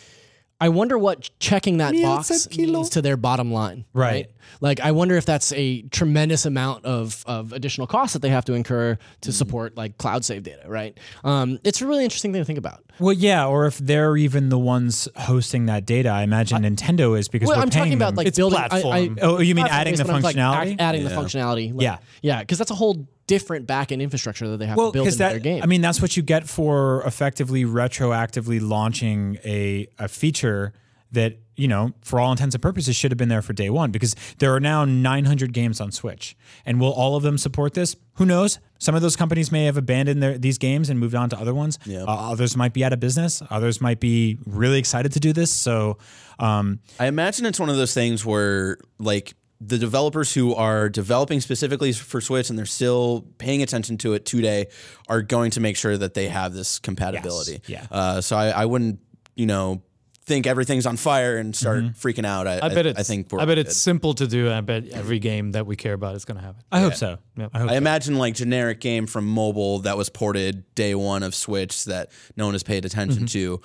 I 0.60 0.68
wonder 0.68 0.98
what 0.98 1.30
checking 1.38 1.78
that 1.78 1.94
box 2.02 2.48
means 2.56 2.90
to 2.90 3.02
their 3.02 3.16
bottom 3.16 3.50
line. 3.52 3.86
Right. 3.94 4.30
Like 4.60 4.80
I 4.80 4.92
wonder 4.92 5.16
if 5.16 5.24
that's 5.24 5.52
a 5.52 5.82
tremendous 5.82 6.44
amount 6.44 6.84
of, 6.84 7.24
of 7.26 7.52
additional 7.52 7.86
costs 7.86 8.12
that 8.12 8.18
they 8.20 8.28
have 8.28 8.44
to 8.46 8.52
incur 8.54 8.98
to 9.22 9.32
support 9.32 9.76
like 9.76 9.96
cloud 9.96 10.24
save 10.24 10.42
data, 10.42 10.62
right? 10.66 10.98
Um, 11.24 11.58
it's 11.64 11.80
a 11.80 11.86
really 11.86 12.04
interesting 12.04 12.32
thing 12.32 12.42
to 12.42 12.44
think 12.44 12.58
about. 12.58 12.84
Well, 12.98 13.14
yeah, 13.14 13.46
or 13.46 13.66
if 13.66 13.78
they're 13.78 14.16
even 14.18 14.50
the 14.50 14.58
ones 14.58 15.08
hosting 15.16 15.66
that 15.66 15.86
data, 15.86 16.10
I 16.10 16.22
imagine 16.24 16.62
Nintendo 16.62 17.18
is 17.18 17.28
because 17.28 17.48
Well, 17.48 17.56
we're 17.56 17.62
I'm 17.62 17.70
paying 17.70 17.84
talking 17.84 17.94
about 17.94 18.06
them. 18.10 18.16
like 18.16 18.26
It's 18.26 18.36
building. 18.36 18.58
Platform. 18.58 18.92
I, 18.94 19.10
Oh, 19.22 19.40
you 19.40 19.54
mean 19.54 19.66
adding 19.66 19.94
the 19.96 20.04
but 20.04 20.14
I'm 20.14 20.20
like 20.22 20.36
functionality? 20.36 20.72
act- 20.72 20.80
adding 20.80 21.04
the 21.04 21.10
functionality. 21.10 21.72
like- 21.72 21.82
Yeah. 21.82 21.98
yeah, 22.20 22.40
because 22.40 22.58
that's 22.58 22.70
a 22.70 22.74
whole 22.74 23.06
different 23.30 23.64
back-end 23.64 24.02
infrastructure 24.02 24.48
that 24.48 24.56
they 24.56 24.66
have 24.66 24.76
well, 24.76 24.88
to 24.88 24.94
build 24.94 25.04
because 25.04 25.14
into 25.14 25.24
that 25.24 25.30
their 25.30 25.54
game. 25.54 25.62
I 25.62 25.66
mean, 25.66 25.82
that's 25.82 26.02
what 26.02 26.16
you 26.16 26.22
get 26.24 26.48
for 26.48 27.04
effectively 27.06 27.64
retroactively 27.64 28.60
launching 28.60 29.38
a 29.44 29.86
a 30.00 30.08
feature 30.08 30.72
that 31.12 31.38
you 31.54 31.68
know, 31.68 31.92
for 32.00 32.18
all 32.18 32.32
intents 32.32 32.54
and 32.54 32.62
purposes, 32.62 32.96
should 32.96 33.10
have 33.10 33.18
been 33.18 33.28
there 33.28 33.42
for 33.42 33.52
day 33.52 33.68
one 33.68 33.90
because 33.90 34.16
there 34.38 34.54
are 34.54 34.60
now 34.60 34.84
900 34.86 35.52
games 35.52 35.80
on 35.80 35.92
Switch, 35.92 36.34
and 36.64 36.80
will 36.80 36.92
all 36.92 37.16
of 37.16 37.22
them 37.22 37.36
support 37.36 37.74
this? 37.74 37.94
Who 38.14 38.24
knows? 38.24 38.58
Some 38.78 38.94
of 38.94 39.02
those 39.02 39.14
companies 39.14 39.52
may 39.52 39.66
have 39.66 39.76
abandoned 39.76 40.22
their, 40.22 40.38
these 40.38 40.56
games 40.56 40.88
and 40.88 40.98
moved 40.98 41.14
on 41.14 41.28
to 41.28 41.38
other 41.38 41.52
ones. 41.52 41.78
Uh, 41.86 42.04
others 42.06 42.56
might 42.56 42.72
be 42.72 42.82
out 42.82 42.94
of 42.94 43.00
business. 43.00 43.42
Others 43.50 43.80
might 43.82 44.00
be 44.00 44.38
really 44.46 44.78
excited 44.78 45.12
to 45.12 45.20
do 45.20 45.34
this. 45.34 45.52
So, 45.52 45.98
um, 46.38 46.80
I 46.98 47.06
imagine 47.06 47.44
it's 47.44 47.60
one 47.60 47.68
of 47.68 47.76
those 47.76 47.92
things 47.92 48.24
where 48.24 48.78
like 48.98 49.34
the 49.60 49.76
developers 49.78 50.32
who 50.32 50.54
are 50.54 50.88
developing 50.88 51.40
specifically 51.40 51.92
for 51.92 52.20
Switch 52.20 52.48
and 52.48 52.58
they're 52.58 52.64
still 52.66 53.26
paying 53.38 53.62
attention 53.62 53.98
to 53.98 54.14
it 54.14 54.24
today 54.24 54.68
are 55.08 55.20
going 55.20 55.50
to 55.52 55.60
make 55.60 55.76
sure 55.76 55.98
that 55.98 56.14
they 56.14 56.28
have 56.28 56.54
this 56.54 56.78
compatibility. 56.78 57.60
Yeah. 57.66 57.86
Uh, 57.90 58.20
so 58.22 58.36
I, 58.36 58.48
I 58.48 58.64
wouldn't, 58.64 59.00
you 59.34 59.46
know, 59.46 59.82
think 60.24 60.46
everything's 60.46 60.86
on 60.86 60.96
fire 60.96 61.36
and 61.38 61.54
start 61.56 61.82
freaking 61.94 62.24
out. 62.24 62.46
I, 62.46 62.60
I 62.62 62.68
bet 62.72 62.86
it's. 62.86 63.00
I 63.00 63.02
think 63.02 63.32
we're 63.32 63.40
I 63.40 63.44
bet 63.44 63.56
good. 63.56 63.66
it's 63.66 63.76
simple 63.76 64.14
to 64.14 64.26
do. 64.26 64.46
and 64.46 64.54
I 64.54 64.60
bet 64.60 64.88
every 64.88 65.18
game 65.18 65.52
that 65.52 65.66
we 65.66 65.76
care 65.76 65.92
about 65.92 66.14
is 66.14 66.24
going 66.24 66.36
to 66.38 66.42
have 66.44 66.56
it. 66.56 66.64
I 66.70 66.80
hope 66.80 66.94
so. 66.94 67.18
I 67.36 67.42
hope 67.42 67.50
I 67.52 67.66
so. 67.68 67.74
imagine 67.74 68.16
like 68.16 68.34
generic 68.34 68.80
game 68.80 69.06
from 69.06 69.26
mobile 69.26 69.80
that 69.80 69.96
was 69.96 70.08
ported 70.08 70.72
day 70.74 70.94
one 70.94 71.22
of 71.22 71.34
Switch 71.34 71.84
that 71.84 72.10
no 72.36 72.44
one 72.44 72.54
has 72.54 72.62
paid 72.62 72.84
attention 72.84 73.26
to. 73.26 73.60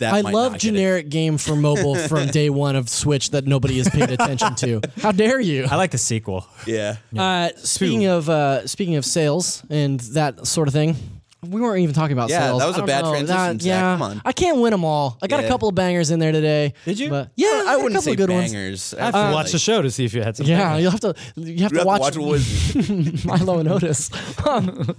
That 0.00 0.14
I 0.14 0.22
might 0.22 0.34
love 0.34 0.52
not 0.52 0.60
get 0.60 0.68
it. 0.68 0.72
generic 0.72 1.08
game 1.10 1.38
for 1.38 1.54
mobile 1.54 1.94
from 2.08 2.26
day 2.28 2.50
one 2.50 2.74
of 2.76 2.88
Switch 2.88 3.30
that 3.30 3.46
nobody 3.46 3.78
has 3.78 3.88
paid 3.88 4.10
attention 4.10 4.54
to. 4.56 4.80
How 5.00 5.12
dare 5.12 5.38
you? 5.40 5.66
I 5.70 5.76
like 5.76 5.92
the 5.92 5.98
sequel. 5.98 6.46
Yeah. 6.66 6.96
Uh, 7.16 7.50
speaking 7.56 8.06
of 8.06 8.28
uh, 8.28 8.66
speaking 8.66 8.96
of 8.96 9.04
sales 9.04 9.62
and 9.70 10.00
that 10.14 10.46
sort 10.46 10.68
of 10.68 10.74
thing, 10.74 10.96
we 11.48 11.58
weren't 11.62 11.80
even 11.80 11.94
talking 11.94 12.12
about 12.12 12.28
Yeah, 12.28 12.40
sales. 12.48 12.58
that 12.60 12.66
was 12.66 12.76
a 12.76 12.78
don't 12.80 12.86
bad 12.86 13.02
know, 13.04 13.10
transition, 13.12 13.36
that- 13.56 13.62
Zach. 13.62 13.66
yeah, 13.66 13.80
Come 13.94 14.02
on. 14.02 14.20
I 14.26 14.32
can't 14.32 14.58
win 14.60 14.72
them 14.72 14.84
all. 14.84 15.16
I 15.22 15.26
got 15.26 15.40
a 15.40 15.44
Yeah. 15.44 15.48
couple 15.48 15.70
of 15.70 15.74
bangers 15.74 16.10
in 16.10 16.18
there 16.18 16.32
today. 16.32 16.74
Did 16.84 16.98
you? 16.98 17.08
But 17.08 17.30
yeah, 17.34 17.64
I 17.66 17.74
a 17.74 17.76
wouldn't 17.78 17.92
couple 17.92 18.02
say 18.02 18.10
of 18.10 18.16
good 18.18 18.28
ones. 18.30 18.52
bangers. 18.52 18.92
I 18.94 19.04
have 19.06 19.14
to 19.14 19.32
watch 19.32 19.52
the 19.52 19.58
show 19.58 19.80
to 19.80 19.90
see 19.90 20.04
if 20.04 20.12
you 20.12 20.22
had 20.22 20.36
some. 20.36 20.44
Yeah, 20.46 20.58
bangers. 20.76 20.82
you'll 20.82 20.90
have 20.90 21.00
to 21.00 21.14
you 21.36 21.62
have 21.62 21.72
You 21.72 21.78
to 21.78 21.78
have 21.78 21.86
watch, 21.86 22.12
to 22.14 22.20
watch 22.20 22.32
Wiz- 22.76 23.24
Milo 23.24 23.58
and 23.58 23.68
Otis. 23.70 24.10
Um, 24.46 24.94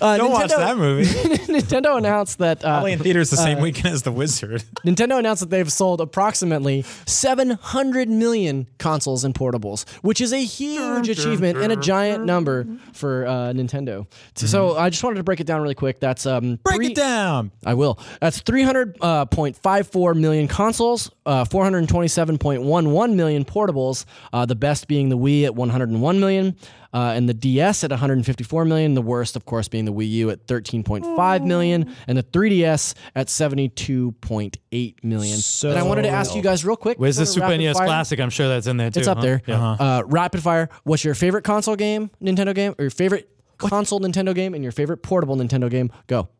uh, 0.00 0.16
Don't 0.16 0.32
watch 0.32 0.50
that 0.50 0.76
movie. 0.76 1.04
Nintendo 1.46 1.96
announced 1.96 2.38
that 2.38 2.58
uh, 2.64 2.68
Probably 2.76 2.92
in 2.92 2.98
theaters 2.98 3.30
the 3.30 3.36
same 3.36 3.60
weekend 3.60 3.86
as 3.94 4.02
The 4.02 4.12
Wizard. 4.12 4.62
Nintendo 4.86 5.18
announced 5.18 5.40
that 5.40 5.50
they've 5.50 5.70
sold 5.72 6.00
approximately 6.00 6.82
700 7.06 8.08
million 8.08 8.66
consoles 8.78 9.24
and 9.24 9.34
portables, 9.34 9.88
which 10.02 10.20
is 10.20 10.32
a 10.32 10.42
huge 10.44 11.08
achievement 11.08 11.58
and 11.58 11.72
a 11.72 11.76
giant 11.76 12.24
number 12.24 12.66
for 12.92 13.26
uh, 13.26 13.32
Nintendo. 13.52 14.06
So 14.34 14.76
I 14.76 14.90
just 14.90 15.02
wanted 15.02 15.16
to 15.16 15.24
break 15.24 15.40
it 15.40 15.46
down 15.46 15.62
really 15.62 15.74
quick. 15.74 16.00
That's 16.00 16.26
um, 16.26 16.56
Break 16.62 16.76
three- 16.76 16.86
it 16.88 16.94
down. 16.96 17.50
I 17.64 17.74
will. 17.74 17.98
That's 18.20 18.42
300.54 18.42 20.16
million 20.16 20.48
consoles, 20.48 21.10
uh, 21.24 21.44
427.11 21.44 23.14
million 23.14 23.44
portables. 23.44 24.04
Uh, 24.32 24.46
the 24.46 24.54
best 24.54 24.88
being 24.88 25.08
the 25.08 25.18
Wii 25.18 25.44
at 25.44 25.54
101 25.54 26.20
million, 26.20 26.56
uh, 26.96 27.12
and 27.14 27.28
the 27.28 27.34
DS 27.34 27.84
at 27.84 27.90
154 27.90 28.64
million. 28.64 28.94
The 28.94 29.02
worst, 29.02 29.36
of 29.36 29.44
course, 29.44 29.68
being 29.68 29.84
the 29.84 29.92
Wii 29.92 30.08
U 30.12 30.30
at 30.30 30.46
13.5 30.46 31.44
million, 31.44 31.94
and 32.06 32.16
the 32.16 32.22
3DS 32.22 32.94
at 33.14 33.26
72.8 33.26 35.04
million. 35.04 35.36
So- 35.36 35.68
and 35.68 35.78
I 35.78 35.82
wanted 35.82 36.02
to 36.02 36.08
ask 36.08 36.34
you 36.34 36.40
guys 36.40 36.64
real 36.64 36.74
quick. 36.76 36.98
Where's 36.98 37.16
the 37.16 37.26
Super 37.26 37.48
rapid 37.48 37.60
NES 37.60 37.76
fire. 37.76 37.86
Classic? 37.86 38.18
I'm 38.18 38.30
sure 38.30 38.48
that's 38.48 38.66
in 38.66 38.78
there 38.78 38.90
too. 38.90 39.00
It's 39.00 39.08
up 39.08 39.18
huh? 39.18 39.22
there. 39.24 39.42
Yeah. 39.46 39.72
Uh, 39.72 40.02
rapid 40.06 40.42
fire. 40.42 40.70
What's 40.84 41.04
your 41.04 41.14
favorite 41.14 41.42
console 41.42 41.76
game, 41.76 42.10
Nintendo 42.22 42.54
game, 42.54 42.74
or 42.78 42.84
your 42.84 42.90
favorite 42.90 43.28
console 43.58 44.00
Nintendo 44.00 44.34
game, 44.34 44.54
and 44.54 44.62
your 44.62 44.72
favorite 44.72 45.02
portable 45.02 45.36
Nintendo 45.36 45.68
game? 45.68 45.92
Go. 46.06 46.30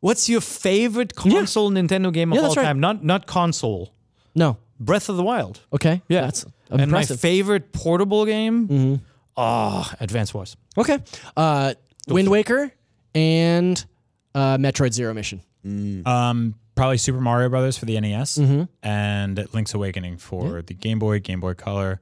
What's 0.00 0.28
your 0.28 0.42
favorite 0.42 1.14
console 1.14 1.70
Nintendo 1.70 2.12
game 2.12 2.32
of 2.32 2.36
Yeah, 2.36 2.48
all 2.48 2.54
time? 2.54 2.80
Not 2.80 3.02
not 3.02 3.26
console. 3.26 3.94
No. 4.34 4.58
Breath 4.78 5.08
of 5.08 5.16
the 5.16 5.22
Wild. 5.22 5.60
Okay. 5.72 6.02
Yeah, 6.08 6.22
That's 6.22 6.44
and 6.68 6.90
my 6.90 7.04
favorite 7.04 7.72
portable 7.72 8.26
game. 8.26 9.00
Oh, 9.36 9.90
Advance 10.00 10.34
Wars. 10.34 10.56
Okay. 10.76 10.98
Uh, 11.36 11.74
Wind 12.08 12.28
Waker 12.28 12.70
and 13.14 13.84
uh, 14.34 14.56
Metroid 14.58 14.92
Zero 14.92 15.14
Mission. 15.14 15.40
Um, 15.64 16.54
probably 16.74 16.98
Super 16.98 17.20
Mario 17.20 17.48
Brothers 17.48 17.78
for 17.78 17.84
the 17.84 17.98
NES 18.00 18.38
Mm-hmm. 18.38 18.62
and 18.82 19.46
Link's 19.54 19.74
Awakening 19.74 20.16
for 20.18 20.62
the 20.62 20.74
Game 20.74 20.98
Boy, 20.98 21.20
Game 21.20 21.40
Boy 21.40 21.54
Color, 21.54 22.00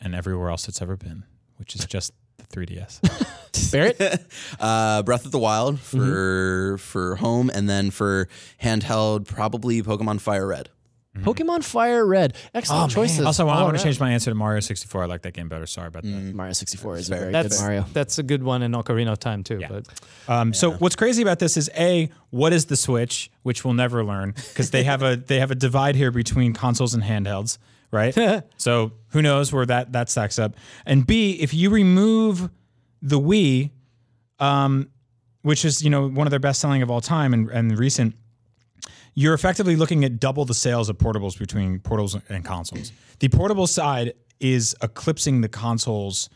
and 0.00 0.14
everywhere 0.14 0.48
else 0.50 0.68
it's 0.68 0.80
ever 0.80 0.96
been, 0.96 1.24
which 1.56 1.74
is 1.74 1.84
just 1.86 2.12
the 2.38 2.44
3DS. 2.44 3.70
Barrett? 3.72 4.22
uh, 4.60 5.02
Breath 5.02 5.24
of 5.26 5.32
the 5.32 5.38
Wild 5.38 5.80
for 5.80 5.96
Mm-hmm. 5.98 6.76
for 6.76 7.16
home, 7.16 7.50
and 7.52 7.68
then 7.68 7.90
for 7.90 8.28
handheld, 8.62 9.26
probably 9.26 9.82
Pokemon 9.82 10.20
Fire 10.20 10.46
Red. 10.46 10.68
Pokemon 11.18 11.62
Fire 11.62 12.04
Red. 12.04 12.34
Excellent 12.54 12.90
choices. 12.90 13.24
also, 13.24 13.46
I 13.48 13.58
all 13.58 13.64
want 13.66 13.76
to 13.78 13.82
change 13.82 14.00
my 14.00 14.10
answer 14.10 14.30
to 14.30 14.34
Mario 14.34 14.60
64. 14.60 15.04
I 15.04 15.06
like 15.06 15.22
that 15.22 15.32
game 15.32 15.48
better. 15.48 15.66
Sorry 15.66 15.86
about 15.88 16.02
that. 16.02 16.08
Mario 16.34 16.52
64 16.52 16.96
is 16.96 17.10
a 17.10 17.14
very 17.14 17.32
That's 17.32 17.56
good 17.58 17.62
Mario. 17.62 17.86
that's 17.92 18.18
a 18.18 18.22
good 18.22 18.42
one 18.42 18.62
in 18.62 18.72
Ocarina 18.72 19.12
of 19.12 19.20
Time 19.20 19.44
too. 19.44 19.60
But 19.68 19.86
Um, 20.28 20.52
So 20.52 20.72
what's 20.72 20.96
crazy 20.96 21.22
about 21.22 21.38
this 21.38 21.56
is 21.56 21.70
a 21.76 22.10
what 22.30 22.52
is 22.52 22.66
the 22.66 22.76
Switch, 22.76 23.30
which 23.44 23.64
we'll 23.64 23.74
never 23.74 24.04
learn 24.04 24.32
because 24.32 24.70
they 24.70 24.82
have 24.84 25.02
a 25.02 25.16
they 25.26 25.38
have 25.38 25.50
a 25.52 25.54
divide 25.54 25.94
here 25.94 26.10
between 26.10 26.52
consoles 26.52 26.94
and 26.94 27.02
handhelds, 27.04 27.58
right? 27.92 28.42
so 28.56 28.92
who 29.10 29.22
knows 29.22 29.52
where 29.52 29.66
that 29.66 29.92
that 29.92 30.10
stacks 30.10 30.38
up? 30.38 30.56
And 30.84 31.06
b 31.06 31.38
if 31.40 31.54
you 31.54 31.70
remove 31.70 32.50
the 33.02 33.20
Wii, 33.20 33.70
um, 34.40 34.88
which 35.42 35.64
is 35.64 35.82
you 35.82 35.90
know 35.90 36.08
one 36.08 36.26
of 36.26 36.30
their 36.32 36.40
best 36.40 36.60
selling 36.60 36.82
of 36.82 36.90
all 36.90 37.00
time 37.00 37.32
and 37.32 37.48
and 37.50 37.78
recent. 37.78 38.16
You're 39.14 39.34
effectively 39.34 39.76
looking 39.76 40.04
at 40.04 40.18
double 40.18 40.44
the 40.44 40.54
sales 40.54 40.88
of 40.88 40.98
portables 40.98 41.38
between 41.38 41.78
portables 41.78 42.20
and 42.28 42.44
consoles. 42.44 42.90
The 43.20 43.28
portable 43.28 43.66
side 43.66 44.14
is 44.40 44.74
eclipsing 44.82 45.40
the 45.40 45.48
consoles 45.48 46.28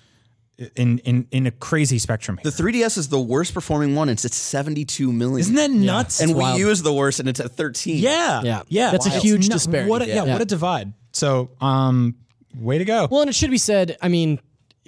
in 0.77 0.99
in 1.01 1.27
in 1.31 1.47
a 1.47 1.51
crazy 1.51 1.99
spectrum 1.99 2.39
here. 2.39 2.51
The 2.51 2.63
3DS 2.63 2.99
is 2.99 3.09
the 3.09 3.21
worst 3.21 3.55
performing 3.55 3.95
one. 3.95 4.09
It's 4.09 4.25
at 4.25 4.33
72 4.33 5.13
million. 5.13 5.39
Isn't 5.41 5.55
that 5.57 5.71
nuts? 5.71 6.21
and 6.21 6.33
Wii 6.33 6.37
wild. 6.37 6.59
U 6.61 6.71
is 6.71 6.83
the 6.83 6.93
worst, 6.93 7.21
and 7.21 7.29
it's 7.29 7.41
at 7.41 7.53
13. 7.53 7.99
Yeah, 7.99 8.43
Yeah. 8.43 8.63
yeah. 8.69 8.91
That's 8.91 9.07
a 9.07 9.11
huge 9.11 9.49
disparity. 9.49 9.89
What 9.91 10.03
a, 10.03 10.07
yeah. 10.09 10.25
Yeah. 10.25 10.33
what 10.33 10.43
a 10.43 10.45
divide. 10.45 10.93
So, 11.13 11.51
um, 11.61 12.17
way 12.57 12.79
to 12.79 12.85
go. 12.85 13.09
Well, 13.11 13.21
and 13.23 13.31
it 13.31 13.35
should 13.35 13.51
be 13.51 13.59
said, 13.59 13.97
I 14.03 14.09
mean, 14.09 14.41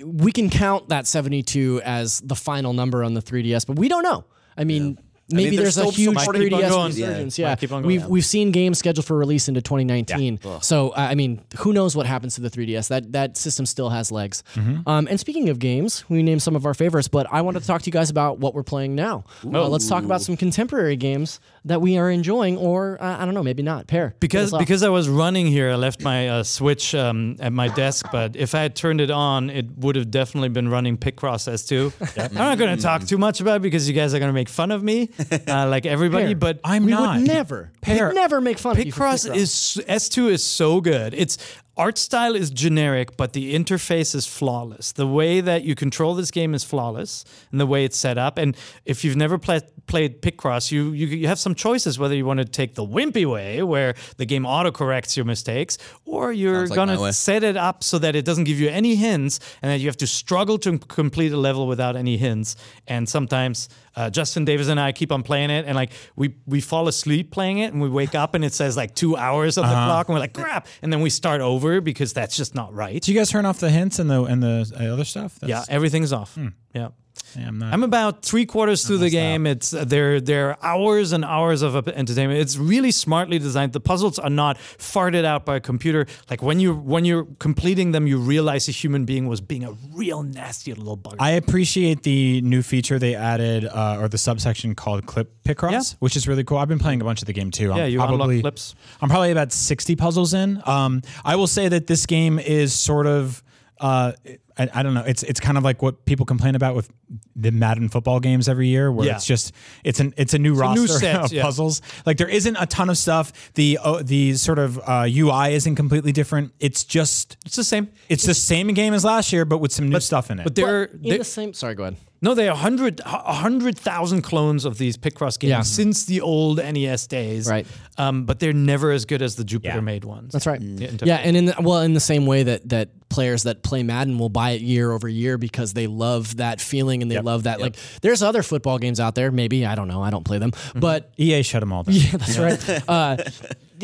we 0.04 0.32
can 0.32 0.50
count 0.50 0.88
that 0.88 1.06
72 1.06 1.82
as 1.84 2.20
the 2.20 2.34
final 2.36 2.72
number 2.72 3.02
on 3.04 3.14
the 3.14 3.22
3DS, 3.22 3.66
but 3.66 3.76
we 3.78 3.88
don't 3.88 4.02
know. 4.02 4.24
I 4.56 4.64
mean, 4.64 4.98
maybe 5.32 5.56
there's 5.56 5.76
there's, 5.76 5.88
a 5.88 5.90
huge 5.92 6.16
3DS 6.16 6.52
on 6.52 6.68
going. 6.68 6.86
resurgence. 6.86 7.38
Yeah. 7.38 7.48
Yeah, 7.48 7.54
keep 7.56 7.72
on 7.72 7.82
going. 7.82 7.86
we've 7.86 8.00
Yeah. 8.02 8.06
we've 8.06 8.24
seen 8.24 8.50
games 8.50 8.78
scheduled 8.78 9.06
for 9.06 9.16
release 9.16 9.48
into 9.48 9.60
2019. 9.62 10.38
So 10.62 10.90
uh, 10.90 10.94
I 10.96 11.14
mean, 11.14 11.42
who 11.58 11.72
knows 11.72 11.96
what 11.96 12.06
happens 12.06 12.34
to 12.36 12.40
the 12.40 12.50
3DS? 12.50 12.88
That 12.88 13.12
that 13.12 13.36
system 13.36 13.66
still 13.66 13.90
has 13.90 14.10
legs. 14.12 14.42
Mm-hmm. 14.54 14.88
Um, 14.88 15.06
and 15.10 15.18
speaking 15.20 15.48
of 15.48 15.58
games, 15.58 16.08
we 16.08 16.22
named 16.22 16.42
some 16.42 16.56
of 16.56 16.66
our 16.66 16.74
favorites, 16.74 17.08
but 17.08 17.26
I 17.30 17.40
wanted 17.42 17.60
to 17.60 17.66
talk 17.66 17.82
to 17.82 17.86
you 17.86 17.92
guys 17.92 18.10
about 18.10 18.38
what 18.38 18.54
we're 18.54 18.62
playing 18.62 18.94
now. 18.94 19.24
Uh, 19.44 19.68
let's 19.68 19.88
talk 19.88 20.04
about 20.04 20.20
some 20.22 20.36
contemporary 20.36 20.96
games 20.96 21.40
that 21.64 21.80
we 21.80 21.98
are 21.98 22.10
enjoying, 22.10 22.56
or 22.56 23.00
uh, 23.02 23.18
I 23.18 23.24
don't 23.24 23.34
know, 23.34 23.42
maybe 23.42 23.62
not. 23.62 23.86
Peer 23.86 24.14
because 24.20 24.40
Get 24.40 24.46
us 24.46 24.52
off. 24.54 24.60
because 24.60 24.82
I 24.82 24.88
was 24.88 25.08
running 25.08 25.46
here, 25.46 25.70
I 25.70 25.74
left 25.76 26.02
my 26.02 26.28
uh, 26.28 26.42
Switch 26.42 26.94
um, 26.94 27.36
at 27.40 27.52
my 27.52 27.68
desk. 27.68 28.06
But 28.12 28.36
if 28.36 28.54
I 28.54 28.62
had 28.62 28.74
turned 28.76 29.00
it 29.00 29.10
on, 29.10 29.50
it 29.50 29.66
would 29.78 29.96
have 29.96 30.10
definitely 30.10 30.48
been 30.48 30.68
running 30.68 30.96
Picross 30.96 31.48
S2. 31.48 32.28
I'm 32.30 32.34
not 32.34 32.58
going 32.58 32.76
to 32.76 32.82
talk 32.82 33.06
too 33.06 33.18
much 33.18 33.40
about 33.40 33.56
it 33.56 33.62
because 33.62 33.88
you 33.88 33.94
guys 33.94 34.14
are 34.14 34.18
going 34.18 34.28
to 34.28 34.34
make 34.34 34.48
fun 34.48 34.70
of 34.70 34.82
me. 34.82 35.10
Uh, 35.48 35.68
like 35.68 35.86
everybody. 35.86 36.26
Peer, 36.28 36.34
But 36.36 36.60
I'm 36.64 36.84
we 36.84 36.92
not. 36.92 37.18
would 37.18 37.26
never, 37.26 37.72
Peer, 37.82 38.08
we'd 38.08 38.14
never 38.14 38.40
make 38.40 38.58
fun 38.58 38.78
of 38.78 38.84
you. 38.84 38.92
for 38.92 39.00
Picross 39.04 39.28
Picross. 39.28 39.36
is 39.36 39.82
S2 39.88 40.30
is 40.30 40.44
so 40.44 40.80
good. 40.80 41.14
Its 41.14 41.38
art 41.76 41.96
style 41.98 42.34
is 42.34 42.50
generic, 42.50 43.16
but 43.16 43.32
the 43.32 43.54
interface 43.54 44.14
is 44.14 44.26
flawless. 44.26 44.92
The 44.92 45.06
way 45.06 45.40
that 45.40 45.62
you 45.64 45.74
control 45.74 46.14
this 46.14 46.30
game 46.30 46.54
is 46.54 46.62
flawless, 46.64 47.24
and 47.50 47.60
the 47.60 47.66
way 47.66 47.84
it's 47.84 47.96
set 47.96 48.18
up. 48.18 48.38
And 48.38 48.56
if 48.84 49.04
you've 49.04 49.16
never 49.16 49.38
played 49.38 49.62
played 49.86 50.22
Picross, 50.22 50.70
you, 50.70 50.92
you 50.92 51.06
you 51.06 51.26
have 51.26 51.38
some 51.38 51.54
choices 51.54 51.98
whether 51.98 52.14
you 52.14 52.24
want 52.24 52.38
to 52.38 52.44
take 52.44 52.74
the 52.74 52.86
wimpy 52.86 53.24
way, 53.28 53.62
where 53.62 53.94
the 54.18 54.26
game 54.26 54.46
auto 54.46 54.70
corrects 54.70 55.16
your 55.16 55.24
mistakes, 55.26 55.78
or 56.04 56.32
you're 56.32 56.66
like 56.68 56.76
gonna 56.76 57.12
set 57.12 57.42
it 57.42 57.56
up 57.56 57.82
so 57.82 57.98
that 57.98 58.14
it 58.14 58.24
doesn't 58.24 58.44
give 58.44 58.60
you 58.60 58.68
any 58.68 58.94
hints, 58.94 59.40
and 59.62 59.70
that 59.72 59.78
you 59.80 59.86
have 59.88 59.96
to 59.98 60.06
struggle 60.06 60.58
to 60.58 60.78
complete 60.78 61.32
a 61.32 61.36
level 61.38 61.66
without 61.66 61.96
any 61.96 62.16
hints. 62.18 62.56
And 62.86 63.08
sometimes 63.08 63.68
uh, 63.96 64.10
Justin 64.10 64.44
Davis 64.44 64.68
and 64.68 64.78
I 64.78 64.92
keep 64.92 65.12
on 65.12 65.22
playing 65.22 65.50
it, 65.50 65.64
and 65.66 65.74
like 65.74 65.92
we 66.16 66.34
we 66.46 66.60
fall 66.60 66.88
asleep 66.88 67.30
playing 67.30 67.58
it, 67.58 67.72
and 67.72 67.82
we 67.82 67.88
wake 67.88 68.14
up 68.14 68.34
and 68.34 68.44
it 68.44 68.52
says 68.52 68.76
like 68.76 68.94
two 68.94 69.16
hours 69.16 69.58
on 69.58 69.64
the 69.64 69.74
clock, 69.74 70.08
and 70.08 70.14
we're 70.14 70.20
like 70.20 70.34
crap, 70.34 70.66
and 70.82 70.92
then 70.92 71.00
we 71.00 71.10
start 71.10 71.40
over 71.40 71.80
because 71.80 72.12
that's 72.12 72.36
just 72.36 72.54
not 72.54 72.72
right. 72.74 73.02
Do 73.02 73.12
you 73.12 73.18
guys 73.18 73.30
turn 73.30 73.46
off 73.46 73.60
the 73.60 73.70
hints 73.70 73.98
and 73.98 74.08
the 74.10 74.22
and 74.24 74.42
the 74.42 74.72
uh, 74.78 74.92
other 74.92 75.04
stuff? 75.04 75.38
Yeah, 75.44 75.64
everything's 75.68 76.12
off. 76.12 76.36
Yeah. 76.36 76.50
yeah, 76.74 76.88
I'm 77.36 77.58
not. 77.58 77.72
I'm 77.72 77.82
about 77.84 78.24
three 78.24 78.44
quarters 78.44 78.84
through 78.84 78.98
the 78.98 79.10
game. 79.10 79.46
It's 79.46 79.72
uh, 79.72 79.84
there. 79.84 80.20
There 80.20 80.50
are 80.50 80.58
hours 80.62 81.12
and 81.12 81.24
hours 81.24 81.62
of 81.62 81.76
entertainment. 81.88 82.40
It's 82.40 82.56
really 82.56 82.90
smartly 82.90 83.38
designed. 83.38 83.72
The 83.72 83.80
puzzles 83.80 84.18
are 84.18 84.30
not 84.30 84.56
farted 84.58 85.24
out 85.24 85.44
by 85.44 85.56
a 85.56 85.60
computer. 85.60 86.06
Like 86.28 86.42
when 86.42 86.58
you 86.58 86.74
when 86.74 87.04
you're 87.04 87.26
completing 87.38 87.92
them, 87.92 88.06
you 88.08 88.18
realize 88.18 88.68
a 88.68 88.72
human 88.72 89.04
being 89.04 89.28
was 89.28 89.40
being 89.40 89.64
a 89.64 89.72
real 89.92 90.22
nasty 90.24 90.74
little 90.74 90.96
bugger. 90.96 91.16
I 91.20 91.30
appreciate 91.32 92.02
the 92.02 92.40
new 92.40 92.62
feature 92.62 92.98
they 92.98 93.14
added, 93.14 93.64
uh, 93.64 93.98
or 94.00 94.08
the 94.08 94.18
subsection 94.18 94.74
called 94.74 95.06
Clip 95.06 95.30
Picross, 95.44 95.70
Yeah. 95.72 95.96
which 96.00 96.16
is 96.16 96.26
really 96.26 96.42
cool. 96.42 96.58
I've 96.58 96.68
been 96.68 96.78
playing 96.80 97.00
a 97.00 97.04
bunch 97.04 97.22
of 97.22 97.26
the 97.26 97.32
game 97.32 97.50
too. 97.52 97.68
Yeah, 97.68 97.84
I'm 97.84 97.90
you 97.92 98.00
unlock 98.00 98.18
probably, 98.18 98.40
clips. 98.40 98.74
I'm 99.00 99.08
probably 99.08 99.30
about 99.30 99.52
60 99.52 99.94
puzzles 99.96 100.34
in. 100.34 100.60
Um, 100.66 101.02
I 101.24 101.36
will 101.36 101.46
say 101.46 101.68
that 101.68 101.86
this 101.86 102.06
game 102.06 102.38
is 102.40 102.72
sort 102.74 103.06
of. 103.06 103.42
Uh, 103.78 104.12
I, 104.60 104.80
I 104.80 104.82
don't 104.82 104.94
know. 104.94 105.04
It's 105.06 105.22
it's 105.22 105.40
kind 105.40 105.56
of 105.56 105.64
like 105.64 105.80
what 105.82 106.04
people 106.04 106.26
complain 106.26 106.54
about 106.54 106.74
with 106.76 106.90
the 107.34 107.50
Madden 107.50 107.88
football 107.88 108.20
games 108.20 108.48
every 108.48 108.68
year, 108.68 108.92
where 108.92 109.06
Yeah. 109.06 109.16
it's 109.16 109.24
just 109.26 109.52
it's 109.84 110.00
an 110.00 110.12
it's 110.16 110.34
a 110.34 110.38
new 110.38 110.54
a 110.54 110.58
roster 110.58 110.80
new 110.82 110.86
set, 110.88 111.16
of 111.16 111.32
yeah. 111.32 111.42
puzzles. 111.42 111.80
Like 112.04 112.18
there 112.18 112.28
isn't 112.28 112.56
a 112.56 112.66
ton 112.66 112.90
of 112.90 112.98
stuff. 112.98 113.32
The 113.54 113.78
uh, 113.82 114.02
the 114.04 114.34
sort 114.34 114.58
of 114.58 114.78
uh, 114.86 115.06
UI 115.08 115.54
isn't 115.54 115.76
completely 115.76 116.12
different. 116.12 116.52
It's 116.60 116.84
just 116.84 117.36
it's 117.46 117.56
the 117.56 117.64
same. 117.64 117.88
it's 118.08 118.24
the 118.24 118.34
same 118.34 118.68
game 118.74 118.92
as 118.92 119.04
last 119.04 119.32
year, 119.32 119.44
but 119.44 119.58
with 119.58 119.72
some 119.72 119.88
new 119.88 120.00
stuff 120.00 120.30
in 120.30 120.40
it. 120.40 120.44
But 120.44 120.54
they're, 120.54 120.84
in 120.84 121.02
they're 121.02 121.18
the 121.18 121.24
same. 121.24 121.54
Sorry, 121.54 121.74
go 121.74 121.84
ahead. 121.84 121.96
No, 122.22 122.34
they 122.34 122.48
are 122.48 122.56
hundred 122.56 123.00
a 123.04 123.32
hundred 123.32 123.78
thousand 123.78 124.22
clones 124.22 124.64
of 124.66 124.76
these 124.76 124.96
Picross 124.98 125.38
games 125.38 125.50
Yeah. 125.50 125.62
since 125.62 126.04
the 126.04 126.20
old 126.20 126.58
NES 126.58 127.06
days. 127.06 127.48
Right. 127.48 127.66
Um, 127.96 128.24
but 128.26 128.40
they're 128.40 128.52
never 128.52 128.90
as 128.92 129.06
good 129.06 129.22
as 129.22 129.36
the 129.36 129.44
Jupiter 129.44 129.76
Yeah. 129.76 129.80
made 129.80 130.04
ones. 130.04 130.32
That's 130.32 130.46
right. 130.46 130.60
Yeah, 130.60 130.90
Yeah, 131.02 131.16
and 131.16 131.36
in 131.36 131.44
the, 131.46 131.54
well, 131.60 131.80
in 131.80 131.94
the 131.94 132.00
same 132.00 132.26
way 132.26 132.42
that 132.42 132.68
that 132.68 132.90
players 133.08 133.42
that 133.44 133.62
play 133.62 133.82
Madden 133.82 134.18
will 134.18 134.28
buy 134.28 134.50
it 134.50 134.60
year 134.60 134.92
over 134.92 135.08
year 135.08 135.36
because 135.38 135.72
they 135.72 135.86
love 135.86 136.36
that 136.36 136.60
feeling 136.60 137.02
and 137.02 137.10
they 137.10 137.20
love 137.20 137.42
that. 137.44 137.60
Like, 137.60 137.76
there's 138.02 138.22
other 138.22 138.42
football 138.42 138.78
games 138.78 139.00
out 139.00 139.14
there. 139.14 139.32
Maybe 139.32 139.64
I 139.66 139.74
don't 139.74 139.88
know. 139.88 140.02
I 140.02 140.10
don't 140.10 140.24
play 140.24 140.38
them, 140.38 140.52
but 140.76 141.12
EA 141.18 141.42
shut 141.42 141.60
them 141.60 141.72
all 141.72 141.82
down. 141.84 141.94
yeah, 141.96 142.10
that's 142.18 142.38
right. 142.38 142.82
Uh, 142.88 143.16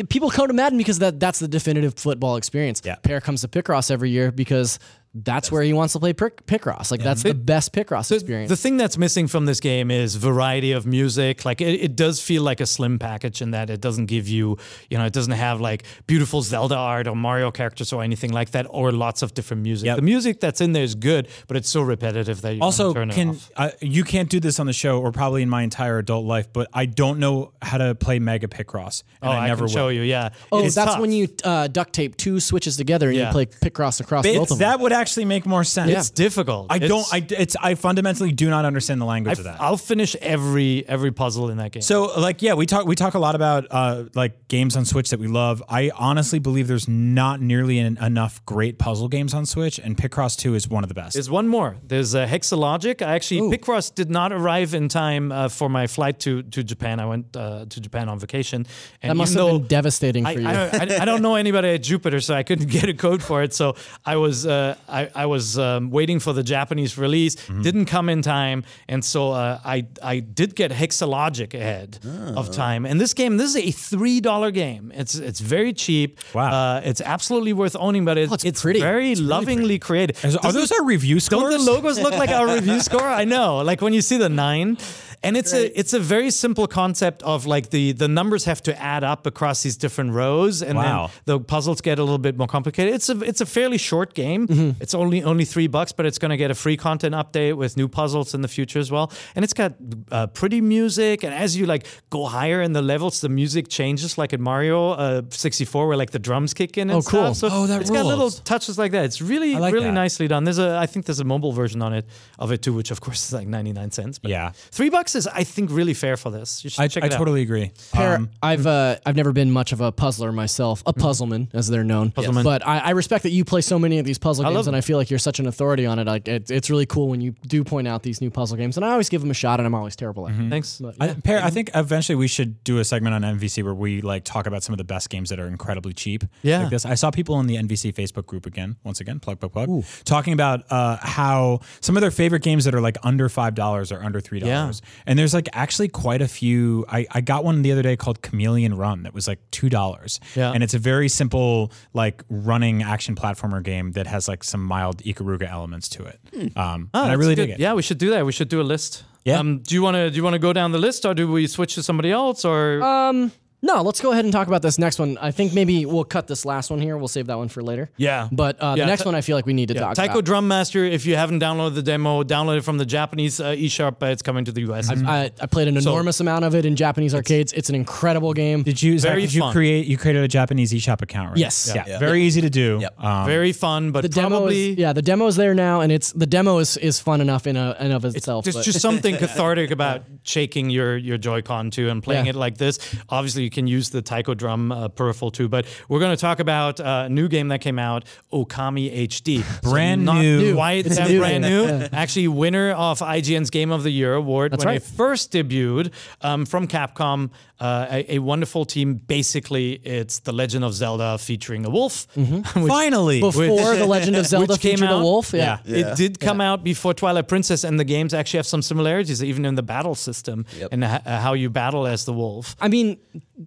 people 0.09 0.29
come 0.29 0.47
to 0.47 0.53
Madden 0.53 0.77
because 0.77 0.99
that 0.99 1.19
that's 1.19 1.39
the 1.39 1.47
definitive 1.47 1.95
football 1.95 2.35
experience. 2.37 2.81
Yeah. 2.85 2.95
Peer 2.95 3.19
comes 3.19 3.41
to 3.41 3.47
Picross 3.47 3.89
every 3.91 4.11
year 4.11 4.31
because 4.31 4.77
that's 5.13 5.51
where 5.51 5.63
he 5.63 5.73
wants 5.73 5.93
to 5.93 5.99
play 5.99 6.13
pick, 6.13 6.45
Picross. 6.45 6.91
Like 6.91 7.01
that's 7.01 7.23
the 7.23 7.33
best 7.33 7.73
Picross 7.73 8.11
experience. 8.11 8.49
The 8.49 8.57
thing 8.57 8.77
that's 8.77 8.97
missing 8.97 9.27
from 9.27 9.45
this 9.45 9.59
game 9.59 9.89
is 9.89 10.15
variety 10.15 10.71
of 10.73 10.85
music. 10.85 11.43
Like 11.43 11.59
it, 11.59 11.81
it 11.81 11.95
does 11.95 12.21
feel 12.21 12.43
like 12.43 12.61
a 12.61 12.65
slim 12.67 12.99
package 12.99 13.41
in 13.41 13.51
that 13.51 13.69
it 13.69 13.81
doesn't 13.81 14.05
give 14.05 14.27
you, 14.27 14.57
you 14.89 14.97
know, 14.97 15.05
it 15.05 15.13
doesn't 15.13 15.33
have 15.33 15.59
like 15.59 15.83
beautiful 16.05 16.41
Zelda 16.43 16.75
art 16.75 17.07
or 17.07 17.15
Mario 17.15 17.49
characters 17.51 17.91
or 17.93 18.03
anything 18.03 18.31
like 18.31 18.51
that, 18.51 18.67
or 18.69 18.91
lots 18.91 19.21
of 19.23 19.33
different 19.33 19.63
music. 19.63 19.87
Yep. 19.87 19.95
The 19.95 20.01
music 20.03 20.39
that's 20.39 20.61
in 20.61 20.73
there 20.73 20.83
is 20.83 20.93
good, 20.93 21.27
but 21.47 21.57
it's 21.57 21.69
so 21.69 21.81
repetitive 21.81 22.41
that 22.41 22.53
you 22.55 22.61
Also, 22.61 22.93
turn 22.93 23.09
it 23.09 23.13
can 23.15 23.29
off. 23.29 23.51
uh, 23.55 23.69
you 23.81 24.03
can't 24.03 24.29
do 24.29 24.39
this 24.39 24.59
on 24.59 24.67
the 24.67 24.73
show 24.73 24.99
or 25.01 25.11
probably 25.11 25.41
in 25.41 25.49
my 25.49 25.63
entire 25.63 25.97
adult 25.97 26.25
life, 26.25 26.53
but 26.53 26.67
I 26.73 26.85
don't 26.85 27.17
know 27.17 27.53
how 27.61 27.79
to 27.79 27.95
play 27.95 28.19
Mega 28.19 28.47
Picross, 28.47 29.01
and 29.21 29.29
Oh, 29.29 29.33
I 29.33 29.45
I, 29.45 29.47
never 29.47 29.65
can 29.65 29.73
show 29.73 29.87
you. 29.87 30.01
Yeah. 30.01 30.29
oh, 30.51 30.63
It's 30.63 30.75
that's 30.75 30.91
tough. 30.91 31.01
when 31.01 31.11
you 31.11 31.27
uh, 31.43 31.67
duct 31.67 31.93
tape 31.93 32.17
two 32.17 32.39
switches 32.39 32.77
together 32.77 33.07
and 33.09 33.17
Yeah. 33.17 33.27
you 33.27 33.31
play 33.31 33.45
Picross 33.47 33.99
across 33.99 34.23
It's- 34.25 34.37
both 34.39 34.51
of 34.51 34.59
them. 34.59 34.69
that 34.69 34.79
would 34.79 34.91
actually 34.93 35.06
make 35.25 35.45
more 35.45 35.63
sense. 35.63 35.91
It's 35.91 36.09
difficult. 36.09 36.67
I 36.69 36.75
It's- 36.77 36.89
don't. 36.89 37.05
I 37.13 37.25
it's. 37.41 37.55
I 37.61 37.75
fundamentally 37.75 38.31
do 38.31 38.49
not 38.49 38.65
understand 38.65 38.99
the 39.01 39.05
language 39.05 39.37
of 39.37 39.43
that. 39.45 39.61
I'll 39.61 39.77
finish 39.77 40.15
every 40.21 40.87
every 40.87 41.11
puzzle 41.11 41.49
in 41.49 41.57
that 41.57 41.71
game. 41.71 41.81
So, 41.81 42.05
like, 42.19 42.41
yeah, 42.41 42.53
we 42.53 42.65
talk 42.65 42.85
we 42.85 42.95
talk 42.95 43.13
a 43.13 43.19
lot 43.19 43.35
about 43.35 43.67
uh, 43.71 44.05
like 44.15 44.47
games 44.47 44.75
on 44.75 44.85
Switch 44.85 45.09
that 45.09 45.19
we 45.19 45.27
love. 45.27 45.63
I 45.69 45.91
honestly 45.95 46.39
believe 46.39 46.67
there's 46.67 46.87
not 46.87 47.41
nearly 47.41 47.79
en- 47.79 47.97
enough 48.01 48.43
great 48.45 48.77
puzzle 48.79 49.07
games 49.07 49.33
on 49.33 49.45
Switch, 49.45 49.79
and 49.79 49.95
Picross 49.97 50.35
Two 50.37 50.55
is 50.55 50.67
one 50.67 50.83
of 50.83 50.87
the 50.89 50.95
best. 50.95 51.13
There's 51.13 51.29
one 51.29 51.47
more. 51.47 51.77
There's 51.83 52.15
uh, 52.15 52.25
Hexologic. 52.27 53.01
I 53.01 53.15
actually 53.15 53.41
Picross 53.57 53.93
did 53.93 54.09
not 54.09 54.31
arrive 54.31 54.73
in 54.73 54.89
time 54.89 55.31
uh, 55.31 55.49
for 55.49 55.69
my 55.69 55.87
flight 55.87 56.19
to 56.21 56.43
to 56.43 56.63
Japan. 56.63 56.99
I 56.99 57.05
went 57.05 57.35
uh, 57.35 57.65
to 57.69 57.81
Japan 57.81 58.09
on 58.09 58.19
vacation. 58.19 58.65
And 59.01 59.11
that 59.11 59.15
must 59.15 59.33
even 59.33 59.43
have 59.43 59.53
though 59.53 59.59
been 59.59 59.67
devastating 59.67 60.25
I, 60.25 60.33
for 60.33 60.39
you. 60.41 60.47
I, 60.47 60.53
don't- 60.53 60.91
I, 60.91 61.01
I 61.01 61.05
don't 61.05 61.21
know 61.21 61.35
anybody 61.35 61.69
at 61.69 61.83
Jupiter, 61.83 62.19
so 62.21 62.33
I 62.33 62.43
couldn't 62.43 62.69
get 62.77 62.89
a 62.89 62.93
code 62.93 63.21
for 63.23 63.43
it. 63.43 63.53
So 63.53 63.75
I 64.05 64.15
was 64.17 64.45
uh, 64.45 64.75
I, 64.87 65.09
I 65.13 65.25
was 65.25 65.57
um, 65.57 65.89
waiting 65.91 66.19
for 66.19 66.33
the 66.33 66.43
Japanese 66.43 66.97
release. 66.97 67.35
Mm-hmm. 67.35 67.61
Didn't 67.61 67.85
come 67.85 68.09
in 68.09 68.21
time, 68.21 68.63
and 68.87 69.03
so 69.03 69.31
uh, 69.31 69.59
I 69.65 69.85
I 70.01 70.19
did 70.19 70.55
get 70.55 70.71
Hexologic 70.71 71.53
ahead 71.53 71.99
Oh. 72.05 72.35
of 72.39 72.51
time. 72.51 72.85
And 72.85 72.99
this 73.01 73.13
game, 73.13 73.37
this 73.37 73.49
is 73.55 73.57
a 73.57 73.71
three 73.71 74.19
dollar 74.21 74.51
game. 74.51 74.91
It's 74.95 75.15
it's 75.15 75.39
very 75.39 75.73
cheap. 75.73 76.19
Wow. 76.33 76.51
Uh, 76.51 76.81
it's 76.83 77.01
absolutely 77.01 77.53
worth 77.53 77.75
owning, 77.79 78.05
but 78.05 78.17
it's, 78.17 78.31
Oh, 78.31 78.35
it's 78.35 78.45
it's 78.45 78.61
pretty. 78.61 78.79
very 78.79 79.11
It's 79.11 79.19
really 79.21 79.29
lovingly 79.29 79.79
created. 79.79 80.17
Is- 80.23 80.35
are 80.37 80.51
those 80.53 80.71
it- 80.71 80.79
our 80.79 80.85
review 80.85 81.19
scores? 81.19 81.41
don't 81.53 81.65
the 81.65 81.71
logos 81.71 81.99
look 81.99 82.13
like 82.13 82.29
our 82.29 82.47
review 82.53 82.79
score? 82.79 83.01
I 83.03 83.25
know. 83.25 83.57
Like 83.63 83.81
when 83.81 83.93
you 83.93 84.01
see 84.01 84.17
the 84.17 84.29
nine. 84.29 84.77
And 85.23 85.35
it's 85.35 85.51
a 85.53 85.77
it's 85.79 85.93
a 85.93 85.99
very 85.99 86.29
simple 86.31 86.67
concept 86.67 87.23
of 87.23 87.45
like 87.45 87.69
the 87.71 87.91
the 87.93 88.07
numbers 88.07 88.45
have 88.45 88.61
to 88.63 88.71
add 88.81 89.03
up 89.03 89.25
across 89.25 89.63
these 89.63 89.75
different 89.77 90.13
rows, 90.13 90.61
and 90.61 90.77
Wow. 90.77 91.09
then 91.25 91.37
the 91.37 91.43
puzzles 91.43 91.81
get 91.81 91.97
a 91.99 92.03
little 92.03 92.17
bit 92.19 92.37
more 92.37 92.47
complicated. 92.47 92.93
It's 92.93 93.09
a 93.09 93.19
it's 93.21 93.41
a 93.41 93.45
fairly 93.45 93.77
short 93.77 94.13
game. 94.13 94.47
Mm-hmm. 94.47 94.81
It's 94.81 94.93
only 94.93 95.23
only 95.23 95.43
three 95.45 95.67
bucks, 95.67 95.91
but 95.91 96.05
it's 96.05 96.19
going 96.19 96.29
to 96.29 96.37
get 96.37 96.51
a 96.51 96.55
free 96.55 96.77
content 96.77 97.15
update 97.15 97.55
with 97.57 97.77
new 97.77 97.87
puzzles 97.87 98.33
in 98.33 98.41
the 98.41 98.47
future 98.47 98.79
as 98.79 98.91
well. 98.91 99.11
And 99.35 99.43
it's 99.43 99.53
got 99.53 99.73
uh, 100.11 100.27
pretty 100.27 100.61
music, 100.61 101.23
and 101.23 101.33
as 101.33 101.57
you 101.57 101.65
like 101.65 101.85
go 102.09 102.25
higher 102.25 102.61
in 102.61 102.73
the 102.73 102.81
levels, 102.83 103.19
the 103.21 103.29
music 103.29 103.69
changes, 103.69 104.17
like 104.17 104.33
in 104.33 104.41
Mario 104.41 104.91
uh, 104.91 105.21
64, 105.31 105.87
where 105.87 105.97
like 105.97 106.11
the 106.11 106.19
drums 106.19 106.53
kick 106.53 106.77
in. 106.77 106.89
And 106.89 106.97
Oh, 106.99 107.01
cool. 107.01 107.33
Stuff. 107.33 107.51
So 107.51 107.57
Oh, 107.57 107.65
that 107.67 107.81
it's 107.81 107.89
got 107.89 108.05
little 108.05 108.29
touches 108.31 108.77
like 108.77 108.91
that. 108.91 109.05
It's 109.05 109.21
really 109.21 109.55
like 109.55 109.73
really 109.73 109.87
that. 109.87 109.93
nicely 109.93 110.27
done. 110.27 110.43
There's 110.43 110.59
a 110.59 110.77
I 110.77 110.85
think 110.85 111.05
there's 111.05 111.19
a 111.19 111.25
mobile 111.25 111.51
version 111.53 111.81
on 111.81 111.93
it 111.93 112.05
of 112.39 112.51
it 112.51 112.61
too, 112.61 112.73
which 112.73 112.91
of 112.91 113.01
course 113.01 113.25
is 113.25 113.33
like 113.33 113.47
99 113.47 113.91
cents. 113.91 114.19
But 114.19 114.29
Yeah. 114.31 114.51
three 114.71 114.89
bucks 114.89 115.06
is 115.15 115.27
I 115.27 115.43
think 115.43 115.71
really 115.71 115.93
fair 115.93 116.17
for 116.17 116.29
this. 116.29 116.63
You 116.63 116.69
should 116.69 116.81
I, 116.81 116.87
check 116.87 117.03
I 117.03 117.07
it 117.07 117.13
out. 117.13 117.17
totally 117.17 117.41
agree. 117.41 117.71
Peer, 117.93 118.15
Um, 118.15 118.29
I've 118.41 118.65
uh, 118.67 118.97
I've 119.05 119.15
never 119.15 119.31
been 119.31 119.51
much 119.51 119.71
of 119.71 119.81
a 119.81 119.91
puzzler 119.91 120.31
myself, 120.31 120.83
a 120.85 120.93
puzzleman 120.93 121.49
as 121.53 121.67
they're 121.67 121.83
known. 121.83 122.11
Puzzleman. 122.11 122.43
But 122.43 122.65
I, 122.65 122.79
I 122.79 122.89
respect 122.91 123.23
that 123.23 123.31
you 123.31 123.45
play 123.45 123.61
so 123.61 123.77
many 123.79 123.99
of 123.99 124.05
these 124.05 124.17
puzzle 124.17 124.45
I 124.45 124.49
games, 124.49 124.55
love 124.55 124.67
and 124.67 124.75
I 124.75 124.81
feel 124.81 124.97
like 124.97 125.09
you're 125.09 125.19
such 125.19 125.39
an 125.39 125.47
authority 125.47 125.85
on 125.85 125.99
it. 125.99 126.07
Like 126.07 126.27
it, 126.27 126.49
it's 126.51 126.69
really 126.69 126.85
cool 126.85 127.07
when 127.07 127.21
you 127.21 127.35
do 127.47 127.63
point 127.63 127.87
out 127.87 128.03
these 128.03 128.21
new 128.21 128.29
puzzle 128.29 128.57
games, 128.57 128.77
and 128.77 128.85
I 128.85 128.91
always 128.91 129.09
give 129.09 129.21
them 129.21 129.31
a 129.31 129.35
shot, 129.35 129.59
and 129.59 129.67
I'm 129.67 129.75
always 129.75 129.95
terrible 129.95 130.27
at 130.27 130.35
it. 130.35 130.49
Thanks. 130.49 130.79
But, 130.79 130.95
I. 130.99 131.13
Peer, 131.13 131.39
I 131.43 131.49
think 131.49 131.71
eventually 131.75 132.15
we 132.15 132.27
should 132.27 132.63
do 132.63 132.79
a 132.79 132.85
segment 132.85 133.13
on 133.15 133.21
NVC 133.37 133.63
where 133.63 133.73
we 133.73 134.01
like 134.01 134.23
talk 134.23 134.47
about 134.47 134.63
some 134.63 134.73
of 134.73 134.77
the 134.77 134.83
best 134.83 135.09
games 135.09 135.29
that 135.29 135.39
are 135.39 135.47
incredibly 135.47 135.93
cheap. 135.93 136.23
Yeah. 136.41 136.61
like 136.61 136.69
this. 136.69 136.85
I 136.85 136.95
saw 136.95 137.11
people 137.11 137.39
in 137.39 137.47
the 137.47 137.55
NVC 137.55 137.93
Facebook 137.93 138.25
group 138.25 138.45
again, 138.45 138.75
once 138.83 138.99
again, 138.99 139.19
plug, 139.19 139.39
plug, 139.39 139.51
plug, 139.53 139.83
talking 140.05 140.33
about 140.33 140.63
uh, 140.71 140.97
how 141.01 141.59
some 141.81 141.97
of 141.97 142.01
their 142.01 142.11
favorite 142.11 142.43
games 142.43 142.65
that 142.65 142.75
are 142.75 142.81
like 142.81 142.97
under 143.03 143.29
five 143.29 143.55
dollars 143.55 143.91
or 143.91 144.03
under 144.03 144.19
three 144.21 144.39
dollars. 144.39 144.81
And 145.05 145.17
there's 145.17 145.33
like 145.33 145.47
actually 145.53 145.87
quite 145.87 146.21
a 146.21 146.27
few. 146.27 146.85
I, 146.89 147.05
I 147.11 147.21
got 147.21 147.43
one 147.43 147.61
the 147.61 147.71
other 147.71 147.81
day 147.81 147.95
called 147.95 148.21
Chameleon 148.21 148.75
Run 148.75 149.03
that 149.03 149.13
was 149.13 149.27
like 149.27 149.39
two 149.51 149.69
dollars. 149.69 150.19
Yeah. 150.35 150.51
and 150.51 150.63
it's 150.63 150.73
a 150.73 150.79
very 150.79 151.09
simple 151.09 151.71
like 151.93 152.23
running 152.29 152.83
action 152.83 153.15
platformer 153.15 153.61
game 153.63 153.91
that 153.93 154.07
has 154.07 154.27
like 154.27 154.43
some 154.43 154.63
mild 154.63 155.03
Ikaruga 155.03 155.49
elements 155.51 155.87
to 155.89 156.05
it. 156.05 156.19
Um, 156.57 156.89
Oh, 156.93 157.03
and 157.03 157.11
I 157.11 157.13
really 157.15 157.35
good. 157.35 157.47
dig 157.47 157.55
it. 157.55 157.59
Yeah, 157.59 157.73
we 157.73 157.81
should 157.81 157.97
do 157.97 158.09
that. 158.11 158.25
We 158.25 158.31
should 158.31 158.49
do 158.49 158.59
a 158.61 158.63
list. 158.63 159.03
Yeah. 159.25 159.39
Um, 159.39 159.59
do 159.59 159.75
you 159.75 159.81
want 159.81 159.95
to 159.95 160.09
do 160.09 160.15
you 160.15 160.23
want 160.23 160.33
to 160.35 160.39
go 160.39 160.53
down 160.53 160.71
the 160.71 160.77
list, 160.77 161.05
or 161.05 161.13
do 161.13 161.29
we 161.31 161.47
switch 161.47 161.75
to 161.75 161.83
somebody 161.83 162.11
else, 162.11 162.45
or 162.45 162.81
Um, 162.81 163.31
No, 163.59 163.81
let's 163.81 163.99
go 164.01 164.11
ahead 164.11 164.23
and 164.23 164.31
talk 164.31 164.47
about 164.47 164.61
this 164.61 164.77
next 164.77 164.99
one. 164.99 165.17
I 165.19 165.31
think 165.31 165.51
maybe 165.51 165.83
we'll 165.87 166.03
cut 166.03 166.27
this 166.27 166.45
last 166.45 166.69
one 166.69 166.79
here. 166.79 166.95
We'll 166.95 167.07
save 167.07 167.25
that 167.25 167.39
one 167.39 167.47
for 167.47 167.63
later. 167.63 167.89
Yeah. 167.97 168.29
But 168.31 168.61
uh, 168.61 168.75
Yeah, 168.77 168.83
the 168.85 168.91
next 168.91 169.03
one 169.03 169.15
I 169.15 169.21
feel 169.21 169.35
like 169.35 169.47
we 169.47 169.53
need 169.53 169.69
to 169.69 169.73
Yeah, 169.73 169.79
talk 169.81 169.95
Taiko 169.95 170.11
about. 170.13 170.25
Drum 170.25 170.47
Master. 170.47 170.85
If 170.85 171.07
you 171.07 171.15
haven't 171.15 171.39
downloaded 171.41 171.73
the 171.73 171.81
demo, 171.81 172.21
download 172.21 172.59
it 172.59 172.61
from 172.63 172.77
the 172.77 172.85
Japanese 172.85 173.39
uh, 173.39 173.45
eShop. 173.47 174.03
Uh, 174.03 174.07
it's 174.07 174.21
coming 174.21 174.45
to 174.45 174.51
the 174.51 174.61
US. 174.71 174.91
I, 174.91 175.31
I 175.41 175.45
played 175.47 175.67
an 175.67 175.75
enormous 175.75 176.19
amount 176.19 176.45
of 176.45 176.53
it 176.53 176.65
in 176.67 176.75
Japanese 176.75 177.15
arcades. 177.15 177.51
It's 177.53 177.69
an 177.69 177.75
incredible 177.75 178.33
game. 178.33 178.61
Did 178.61 178.81
you 178.83 178.99
Zach, 178.99 179.09
Very 179.09 179.21
did 179.23 179.33
you 179.33 179.41
fun. 179.41 179.53
create 179.53 179.87
you 179.87 179.97
created 179.97 180.23
a 180.23 180.27
Japanese 180.27 180.71
eShop 180.71 181.01
account, 181.01 181.29
right? 181.31 181.39
Yes. 181.39 181.71
Yeah. 181.73 181.83
Yeah. 181.87 181.97
Very 181.97 182.21
easy 182.21 182.41
to 182.41 182.51
do. 182.51 182.77
Yep. 182.79 183.03
Um, 183.03 183.25
Very 183.25 183.53
fun, 183.53 183.91
but 183.91 184.01
the 184.03 184.09
demo 184.09 184.29
probably 184.37 184.73
is 184.73 184.77
yeah, 184.77 184.93
the 184.93 185.01
demo's 185.01 185.35
there 185.35 185.55
now, 185.55 185.81
and 185.81 185.91
it's 185.91 186.11
the 186.11 186.27
demo 186.27 186.59
is, 186.59 186.77
is 186.77 186.99
fun 186.99 187.21
enough 187.21 187.47
in 187.47 187.55
a 187.57 187.75
in 187.79 187.91
of 187.91 188.05
itself. 188.05 188.45
There's 188.45 188.55
but- 188.57 188.65
just 188.65 188.81
something 188.81 189.15
cathartic 189.23 189.71
about 189.71 190.03
shaking 190.21 190.69
your 190.69 190.95
your 190.95 191.17
Joy-Con 191.17 191.71
too 191.71 191.89
and 191.89 192.03
playing 192.03 192.25
Yeah. 192.25 192.31
it 192.31 192.35
like 192.35 192.57
this. 192.59 192.77
Obviously, 193.09 193.46
you 193.47 193.51
can 193.51 193.65
use 193.65 193.91
the 193.91 194.01
Taiko 194.01 194.33
drum 194.33 194.73
uh, 194.73 194.89
peripheral 194.89 195.31
too, 195.31 195.47
but 195.47 195.65
we're 195.87 196.01
going 196.01 196.13
to 196.13 196.19
talk 196.19 196.41
about 196.41 196.81
uh, 196.81 197.03
a 197.05 197.09
new 197.09 197.29
game 197.29 197.47
that 197.47 197.61
came 197.61 197.79
out, 197.79 198.03
Okami 198.33 198.93
HD. 199.07 199.41
So 199.41 199.61
Brand 199.71 200.03
not 200.03 200.19
new. 200.21 200.53
Quite 200.53 200.85
It's 200.85 200.97
that 200.97 201.09
new, 201.09 201.19
brand 201.19 201.43
new. 201.45 201.63
Yeah. 201.63 201.87
Actually, 201.93 202.27
winner 202.27 202.71
of 202.71 202.99
IGN's 202.99 203.49
Game 203.49 203.71
of 203.71 203.83
the 203.83 203.89
Year 203.89 204.15
award 204.15 204.51
That's 204.51 204.65
when 204.65 204.73
right. 204.73 204.81
it 204.81 204.83
first 204.83 205.31
debuted 205.31 205.93
um, 206.21 206.45
from 206.45 206.67
Capcom. 206.67 207.29
Uh, 207.59 207.87
a, 207.89 208.15
a 208.15 208.19
wonderful 208.19 208.65
team. 208.65 208.93
Basically, 208.95 209.73
it's 209.83 210.19
The 210.19 210.31
Legend 210.31 210.63
of 210.63 210.73
Zelda 210.75 211.17
featuring 211.17 211.65
a 211.65 211.69
wolf. 211.71 212.07
Mm-hmm. 212.15 212.59
which- 212.63 212.69
Finally. 212.71 213.19
before 213.19 213.75
the 213.75 213.85
Legend 213.87 214.15
of 214.15 214.25
Zelda 214.33 214.53
which 214.53 214.61
came 214.61 214.77
featured 214.77 214.91
a 214.91 214.99
wolf. 214.99 215.33
Yeah. 215.33 215.57
It 215.65 215.97
did 215.97 216.19
come 216.19 216.39
out 216.39 216.63
before 216.63 216.93
Twilight 216.93 217.27
Princess, 217.27 217.63
and 217.63 217.79
the 217.79 217.83
games 217.83 218.13
actually 218.13 218.37
have 218.37 218.47
some 218.47 218.61
similarities, 218.61 219.23
even 219.23 219.43
in 219.45 219.55
the 219.55 219.63
battle 219.63 219.95
system 219.95 220.45
and 220.71 220.83
h- 220.83 221.01
how 221.05 221.33
you 221.33 221.49
battle 221.49 221.87
as 221.87 222.05
the 222.05 222.13
wolf. 222.13 222.55
I 222.61 222.67
mean, 222.67 222.97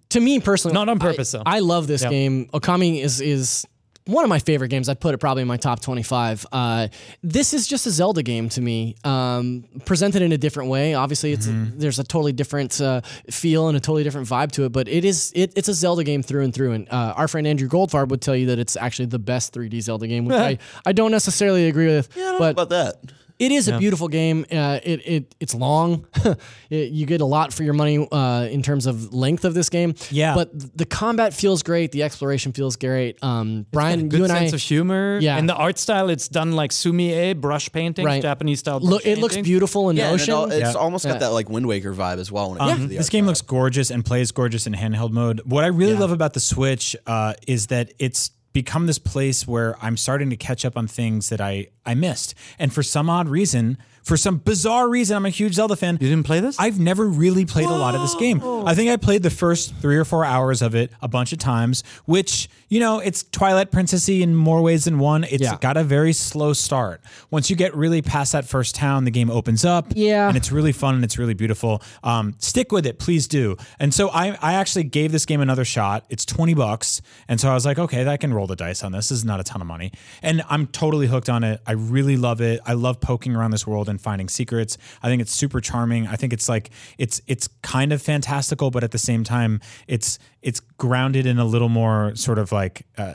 to 0.09 0.19
me 0.19 0.39
personally, 0.41 0.73
Not 0.73 0.89
on 0.89 0.97
I- 0.97 1.05
purpose, 1.05 1.31
though. 1.31 1.43
I, 1.45 1.59
love 1.59 1.87
this 1.87 2.01
Yep. 2.01 2.11
game. 2.11 2.49
Okami 2.53 3.01
is 3.01 3.21
is 3.21 3.65
one 4.05 4.23
of 4.23 4.29
my 4.29 4.39
favorite 4.39 4.69
games. 4.69 4.89
I'd 4.89 4.99
put 4.99 5.13
it 5.13 5.19
probably 5.19 5.41
in 5.41 5.47
my 5.47 5.57
top 5.57 5.79
twenty-five. 5.81 6.45
Uh, 6.51 6.87
this 7.21 7.53
is 7.53 7.67
just 7.67 7.85
a 7.87 7.91
Zelda 7.91 8.23
game 8.23 8.49
to 8.49 8.61
me, 8.61 8.95
um, 9.03 9.63
presented 9.85 10.21
in 10.21 10.31
a 10.31 10.37
different 10.37 10.69
way. 10.69 10.93
Obviously, 10.93 11.31
it's 11.33 11.47
Mm-hmm. 11.47 11.79
there's 11.79 11.99
a 11.99 12.03
totally 12.03 12.31
different 12.33 12.79
uh, 12.81 13.01
feel 13.29 13.67
and 13.67 13.75
a 13.77 13.79
totally 13.79 14.03
different 14.03 14.27
vibe 14.27 14.51
to 14.53 14.65
it, 14.65 14.69
but 14.71 14.87
it 14.87 15.05
is 15.05 15.31
it, 15.35 15.53
it's 15.55 15.67
a 15.67 15.73
Zelda 15.73 16.03
game 16.03 16.23
through 16.23 16.43
and 16.43 16.53
through. 16.53 16.71
And 16.71 16.87
uh, 16.89 17.13
our 17.15 17.27
friend 17.27 17.45
Andrew 17.45 17.67
Goldfarb 17.67 18.09
would 18.09 18.21
tell 18.21 18.35
you 18.35 18.47
that 18.47 18.59
it's 18.59 18.75
actually 18.75 19.07
the 19.07 19.19
best 19.19 19.53
3D 19.53 19.81
Zelda 19.81 20.07
game, 20.07 20.25
which 20.25 20.35
I, 20.51 20.57
I 20.85 20.91
don't 20.93 21.11
necessarily 21.11 21.67
agree 21.67 21.87
with. 21.87 22.09
I 22.15 22.19
don't 22.19 22.39
know 22.39 22.49
about 22.49 22.69
that. 22.69 22.95
It 23.41 23.51
is 23.51 23.67
a 23.67 23.77
beautiful 23.77 24.07
game. 24.07 24.45
Uh, 24.51 24.79
it, 24.83 24.99
it 25.05 25.35
it's 25.39 25.53
long. 25.55 26.05
It- 26.69 26.91
you 26.91 27.05
get 27.05 27.19
a 27.21 27.25
lot 27.25 27.51
for 27.51 27.63
your 27.63 27.73
money 27.73 28.07
uh, 28.11 28.47
in 28.49 28.61
terms 28.63 28.85
of 28.85 29.13
length 29.13 29.43
of 29.43 29.53
this 29.53 29.67
game. 29.69 29.93
Yeah. 30.09 30.35
But 30.35 30.77
the 30.77 30.85
combat 30.85 31.33
feels 31.33 31.63
great. 31.63 31.91
The 31.91 32.03
exploration 32.03 32.53
feels 32.53 32.75
great. 32.77 33.21
Um, 33.21 33.65
Brian, 33.71 34.07
Good 34.07 34.17
you 34.19 34.23
and 34.25 34.31
sense 34.31 34.53
I. 34.53 34.55
of 34.55 34.61
humor. 34.61 35.19
Yeah. 35.21 35.37
And 35.37 35.49
the 35.49 35.55
art 35.55 35.77
style, 35.77 36.09
it's 36.09 36.29
done 36.29 36.53
like 36.53 36.71
sumie 36.71 37.35
brush 37.39 37.69
painting, 37.71 38.05
Right. 38.05 38.21
Japanese 38.21 38.59
style. 38.59 38.79
Look, 38.79 39.03
brush 39.03 39.17
it 39.17 39.19
looks 39.19 39.37
beautiful 39.37 39.89
in 39.89 39.97
Yeah, 39.97 40.05
and 40.11 40.15
it 40.15 40.19
motion. 40.21 40.33
all- 40.33 40.51
it's 40.51 40.73
Yeah. 40.73 40.79
almost 40.79 41.03
Yeah. 41.05 41.11
got 41.11 41.19
that 41.19 41.33
like 41.33 41.49
Wind 41.49 41.67
Waker 41.67 41.93
vibe 41.93 42.19
as 42.19 42.31
well. 42.31 42.51
When 42.51 42.57
it 42.57 42.59
comes 42.61 42.75
to 42.83 42.87
the 42.87 42.95
this 42.97 43.07
art 43.07 43.11
game 43.11 43.23
style. 43.25 43.27
looks 43.27 43.41
gorgeous 43.41 43.89
and 43.91 44.05
plays 44.05 44.31
gorgeous 44.31 44.65
in 44.67 44.73
handheld 44.73 45.11
mode. 45.11 45.41
What 45.45 45.63
I 45.65 45.67
really 45.67 45.95
love 45.95 46.11
about 46.11 46.33
the 46.33 46.39
Switch 46.39 46.95
uh, 47.05 47.33
is 47.47 47.67
that 47.67 47.91
it's 47.99 48.31
become 48.53 48.85
this 48.87 48.99
place 48.99 49.47
where 49.47 49.75
I'm 49.83 49.97
starting 49.97 50.29
to 50.29 50.37
catch 50.37 50.65
up 50.65 50.77
on 50.77 50.87
things 50.87 51.29
that 51.29 51.41
I 51.41 51.67
I 51.85 51.93
missed, 51.93 52.35
and 52.59 52.73
for 52.73 52.83
some 52.83 53.09
odd 53.09 53.29
reason, 53.29 53.77
for 54.03 54.17
some 54.17 54.37
bizarre 54.37 54.89
reason, 54.89 55.15
I'm 55.15 55.25
a 55.25 55.29
huge 55.29 55.53
Zelda 55.55 55.75
fan. 55.75 55.97
You 56.01 56.09
didn't 56.09 56.25
play 56.25 56.39
this? 56.39 56.57
I've 56.59 56.79
never 56.79 57.05
really 57.07 57.45
played 57.45 57.65
a 57.67 57.69
lot 57.69 57.95
of 57.95 58.01
this 58.01 58.15
game. 58.15 58.41
I 58.43 58.73
think 58.75 58.89
I 58.89 58.97
played 58.97 59.23
the 59.23 59.29
first 59.29 59.75
three 59.75 59.97
or 59.97 60.05
four 60.05 60.25
hours 60.25 60.61
of 60.61 60.75
it 60.75 60.91
a 61.01 61.07
bunch 61.07 61.33
of 61.33 61.39
times, 61.39 61.83
which, 62.05 62.49
you 62.69 62.79
know, 62.79 62.99
it's 62.99 63.23
Twilight 63.31 63.71
Princessy 63.71 64.21
in 64.21 64.35
more 64.35 64.61
ways 64.61 64.85
than 64.85 64.99
one. 64.99 65.23
It's 65.25 65.43
Yeah. 65.43 65.57
got 65.61 65.77
a 65.77 65.83
very 65.83 66.13
slow 66.13 66.53
start. 66.53 67.01
Once 67.29 67.49
you 67.49 67.55
get 67.55 67.75
really 67.75 68.01
past 68.01 68.31
that 68.31 68.45
first 68.45 68.75
town, 68.75 69.05
the 69.05 69.11
game 69.11 69.29
opens 69.29 69.63
up. 69.65 69.87
Yeah. 69.95 70.27
And 70.27 70.37
it's 70.37 70.51
really 70.51 70.71
fun 70.71 70.95
and 70.95 71.03
it's 71.03 71.17
really 71.17 71.33
beautiful. 71.33 71.81
Um, 72.03 72.35
stick 72.39 72.71
with 72.71 72.85
it, 72.85 72.99
please 72.99 73.27
do. 73.27 73.55
And 73.79 73.93
so 73.93 74.09
I, 74.09 74.37
I 74.41 74.53
actually 74.53 74.83
gave 74.85 75.11
this 75.11 75.25
game 75.25 75.41
another 75.41 75.65
shot. 75.65 76.05
It's 76.09 76.25
20 76.25 76.53
bucks. 76.53 77.01
And 77.27 77.39
so 77.39 77.49
I 77.49 77.53
was 77.53 77.65
like, 77.65 77.77
okay, 77.79 78.07
I 78.07 78.17
can 78.17 78.33
roll 78.33 78.47
the 78.47 78.55
dice 78.55 78.83
on 78.83 78.91
this. 78.91 79.09
This 79.09 79.19
is 79.19 79.25
not 79.25 79.39
a 79.39 79.43
ton 79.43 79.61
of 79.61 79.67
money. 79.67 79.91
And 80.21 80.43
I'm 80.49 80.67
totally 80.67 81.07
hooked 81.07 81.29
on 81.29 81.43
it. 81.43 81.61
I 81.67 81.73
really 81.73 82.17
love 82.17 82.41
it. 82.41 82.59
I 82.65 82.73
love 82.73 82.99
poking 83.01 83.35
around 83.35 83.51
this 83.51 83.65
world 83.67 83.89
and 83.91 84.01
finding 84.01 84.27
secrets. 84.27 84.79
I 85.03 85.07
think 85.07 85.21
it's 85.21 85.31
super 85.31 85.61
charming. 85.61 86.07
I 86.07 86.15
think 86.15 86.33
it's 86.33 86.49
like 86.49 86.71
it's 86.97 87.21
it's 87.27 87.47
kind 87.61 87.93
of 87.93 88.01
fantastical, 88.01 88.71
but 88.71 88.83
at 88.83 88.89
the 88.89 88.97
same 88.97 89.23
time, 89.23 89.61
it's 89.87 90.17
it's 90.41 90.59
grounded 90.79 91.27
in 91.27 91.37
a 91.37 91.45
little 91.45 91.69
more 91.69 92.15
sort 92.15 92.39
of 92.39 92.51
like 92.51 92.87
uh, 92.97 93.13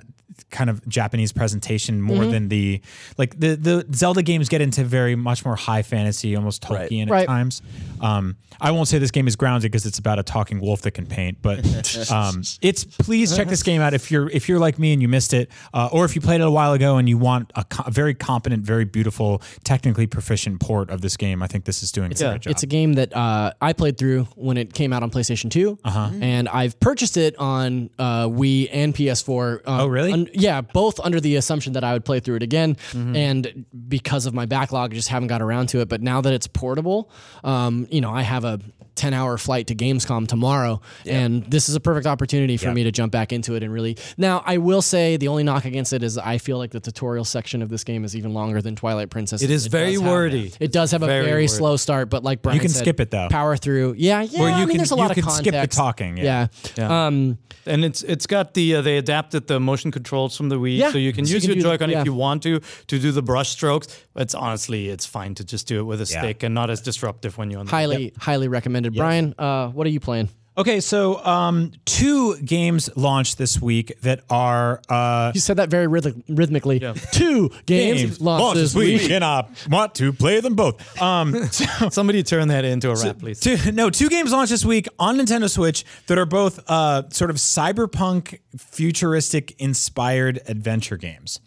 kind 0.51 0.71
of 0.71 0.87
Japanese 0.89 1.33
presentation 1.33 2.01
more 2.01 2.17
Mm-hmm. 2.23 2.31
than 2.31 2.49
the 2.49 2.81
like 3.19 3.39
the 3.39 3.57
the 3.57 3.87
Zelda 3.95 4.23
games 4.23 4.49
get 4.49 4.61
into 4.61 4.85
very 4.85 5.15
much 5.17 5.45
more 5.45 5.57
high 5.57 5.83
fantasy, 5.83 6.35
almost 6.37 6.65
Right. 6.69 6.91
Tolkien 6.91 7.11
Right. 7.11 7.23
at 7.23 7.27
times. 7.27 7.63
Um, 8.01 8.37
I 8.61 8.71
won't 8.71 8.89
say 8.89 8.99
this 8.99 9.11
game 9.11 9.29
is 9.29 9.37
grounded 9.37 9.71
because 9.71 9.85
it's 9.85 9.99
about 9.99 10.19
a 10.19 10.23
talking 10.23 10.61
wolf 10.61 10.81
that 10.83 10.93
can 10.93 11.05
paint, 11.07 11.39
but 11.43 11.59
um, 12.11 12.43
it's 12.63 12.85
please 12.85 13.37
check 13.37 13.49
this 13.49 13.63
game 13.63 13.81
out 13.83 13.93
if 13.93 14.11
you're 14.11 14.31
if 14.31 14.49
you're 14.49 14.59
like 14.59 14.79
me 14.79 14.93
and 14.95 15.03
you 15.03 15.09
missed 15.09 15.35
it, 15.35 15.51
uh, 15.75 15.91
or 15.93 16.05
if 16.07 16.15
you 16.15 16.21
played 16.23 16.41
it 16.41 16.47
a 16.47 16.51
while 16.51 16.73
ago 16.73 16.97
and 16.97 17.09
you 17.09 17.19
want 17.19 17.51
a, 17.55 17.65
co- 17.65 17.85
a 17.87 17.91
very 17.91 18.15
competent, 18.15 18.65
very 18.65 18.85
beautiful, 18.85 19.43
technically 19.65 20.07
proficient 20.07 20.61
port 20.61 20.91
of 20.91 21.01
this 21.03 21.17
game. 21.19 21.43
I 21.43 21.47
think 21.49 21.65
this 21.67 21.83
is 21.83 21.93
doing 21.93 22.13
a 22.13 22.15
great 22.15 22.41
job. 22.41 22.51
It's 22.51 22.63
a 22.63 22.67
game 22.67 22.95
that 22.95 23.15
uh, 23.15 23.53
I 23.61 23.73
played 23.75 23.99
through 23.99 24.25
when 24.37 24.57
it 24.57 24.73
came 24.73 24.93
out 24.93 25.03
on 25.03 25.11
PlayStation 25.11 25.51
2, 25.51 25.79
uh-huh. 25.85 26.11
and 26.23 26.49
I've 26.49 26.79
purchased 26.81 27.17
it 27.19 27.37
on 27.39 27.91
uh, 27.99 28.27
Wii 28.27 28.69
and 28.73 28.95
PS4. 28.95 29.59
uh, 29.67 29.83
Oh, 29.83 29.87
really? 29.87 30.26
Un- 30.27 30.31
yeah, 30.35 30.61
both 30.61 30.99
under 31.01 31.21
the 31.21 31.37
assumption 31.37 31.73
that 31.75 31.85
I 31.85 31.93
would 31.93 32.05
play 32.05 32.21
through 32.21 32.37
it 32.37 32.43
again, 32.43 32.77
Mm-hmm. 32.93 33.17
and 33.17 33.65
because 33.89 34.27
of 34.27 34.35
my 34.35 34.47
backlog, 34.47 34.93
I 34.93 34.95
just 34.95 35.09
haven't 35.09 35.29
got 35.29 35.43
around 35.43 35.69
to 35.71 35.81
it. 35.81 35.89
But 35.89 36.03
now 36.03 36.21
that 36.21 36.33
it's 36.33 36.47
portable, 36.47 37.11
um, 37.45 37.87
you 37.91 38.01
know, 38.01 38.11
I 38.11 38.23
have 38.23 38.45
a 38.45 38.61
10 38.97 39.13
hour 39.13 39.37
flight 39.37 39.67
to 39.67 39.75
Gamescom 39.75 40.27
tomorrow, 40.27 40.81
and 41.05 41.45
this 41.51 41.69
is 41.69 41.75
a 41.75 41.81
perfect 41.81 42.07
opportunity 42.07 42.57
for 42.57 42.73
me 42.73 42.85
to 42.85 42.91
jump 42.91 43.13
back 43.13 43.31
into 43.31 43.55
it 43.55 43.63
and 43.63 43.71
really. 43.71 43.99
Now, 44.17 44.43
I 44.47 44.57
will 44.57 44.81
say 44.81 45.19
the 45.19 45.29
only 45.29 45.43
knock 45.43 45.67
against 45.67 45.93
it 45.93 46.03
is 46.03 46.17
I 46.17 46.39
feel 46.39 46.57
like 46.57 46.71
the 46.71 46.81
tutorial 46.81 47.27
section 47.27 47.61
of 47.61 47.69
this 47.69 47.85
game 47.85 48.05
is 48.07 48.17
even 48.17 48.33
longer 48.33 48.63
than 48.63 48.75
Twilight 48.75 49.11
Princess. 49.11 49.43
It 49.43 49.51
is 49.51 49.67
very 49.67 49.93
does 49.93 50.01
have- 50.01 50.11
wordy. 50.11 50.53
it 50.61 50.73
does 50.73 50.91
have 50.93 51.03
a 51.03 51.07
Very 51.07 51.25
very, 51.27 51.35
wordy. 51.43 51.47
slow 51.49 51.77
start, 51.77 52.09
but 52.09 52.25
like 52.25 52.41
Brian 52.41 52.57
You 52.57 52.61
can 52.63 52.71
said, 52.71 52.81
skip 52.85 52.99
it, 53.01 53.11
though. 53.11 53.29
Power 53.29 53.57
through, 53.59 53.97
yeah, 53.99 54.23
yeah. 54.23 54.41
Or 54.41 54.49
you 54.49 54.55
I 54.55 54.59
mean, 54.61 54.69
can- 54.69 54.77
there's 54.79 54.93
a 54.93 54.95
you 54.95 55.01
lot 55.03 55.11
of 55.11 55.15
can 55.17 55.25
context. 55.25 55.45
skip 55.45 55.71
the 55.71 55.77
talking, 55.77 56.17
yeah. 56.17 56.47
Yeah. 56.79 57.07
Um, 57.07 57.37
And 57.67 57.85
it's 57.85 58.03
it's 58.05 58.27
got 58.29 58.55
the 58.55 58.77
uh, 58.77 58.81
they 58.81 58.97
adapted 58.97 59.49
the 59.49 59.59
motion 59.59 59.91
controls 60.17 60.37
from 60.37 60.49
the 60.49 60.57
Wii, 60.57 60.79
Yeah, 60.79 60.93
so 60.93 60.99
you 60.99 61.13
can 61.13 61.25
so 61.27 61.31
you 61.31 61.35
use 61.37 61.43
can 61.45 61.51
your 61.51 61.57
do 61.57 61.63
Joy-Con 61.63 61.91
yeah. 61.91 62.01
if 62.01 62.07
you 62.07 62.15
want 62.15 62.43
to 62.45 62.61
to 62.61 62.99
do 62.99 63.13
the 63.13 63.23
brush 63.23 63.51
strokes. 63.51 63.87
It's 64.17 64.35
honestly 64.35 64.89
it's 64.89 65.07
fine 65.07 65.35
to 65.35 65.45
just 65.45 65.67
do 65.69 65.81
it 65.81 65.85
with 65.85 66.01
a 66.01 66.05
Yeah. 66.11 66.21
stick 66.23 66.43
and 66.43 66.55
not 66.55 66.71
as 66.71 66.81
disruptive 66.81 67.37
when 67.39 67.51
you're 67.51 67.61
on 67.61 67.67
the 67.67 67.71
highly, 67.71 68.13
highly 68.19 68.49
recommended. 68.49 68.95
Brian, 68.95 69.35
uh, 69.39 69.69
what 69.69 69.87
are 69.87 69.91
you 69.91 70.01
playing? 70.01 70.29
Okay, 70.59 70.81
so 70.81 71.23
um, 71.23 71.73
two 71.85 72.39
games 72.39 72.89
launched 72.97 73.37
this 73.37 73.61
week 73.61 74.01
that 74.01 74.21
are 74.31 74.81
uh, 74.89 75.33
You 75.35 75.41
said 75.41 75.59
that 75.59 75.69
very 75.69 75.87
rhyth- 75.87 76.23
rhythmically. 76.29 76.81
Two 77.13 77.51
games, 77.67 78.21
launched 78.23 78.55
this 78.57 78.75
week. 78.75 79.11
and 79.11 79.23
I 79.23 79.47
want 79.69 79.95
to 79.97 80.15
play 80.15 80.41
them 80.41 80.55
both. 80.55 81.01
Um, 81.01 81.45
so- 81.51 81.91
Somebody 81.91 82.23
turn 82.23 82.49
that 82.49 82.65
into 82.65 82.91
a 82.91 82.95
rap, 82.95 83.19
please. 83.19 83.39
Two, 83.41 83.71
no, 83.73 83.91
two 83.91 84.09
games 84.09 84.33
launched 84.33 84.51
this 84.51 84.65
week 84.65 84.89
on 84.99 85.19
Nintendo 85.19 85.51
Switch 85.51 85.85
that 86.07 86.17
are 86.17 86.25
both 86.27 86.59
uh, 86.71 87.03
sort 87.11 87.29
of 87.31 87.37
cyberpunk, 87.37 88.39
futuristic 88.57 89.55
inspired 89.61 90.41
adventure 90.47 90.97
games. 90.97 91.39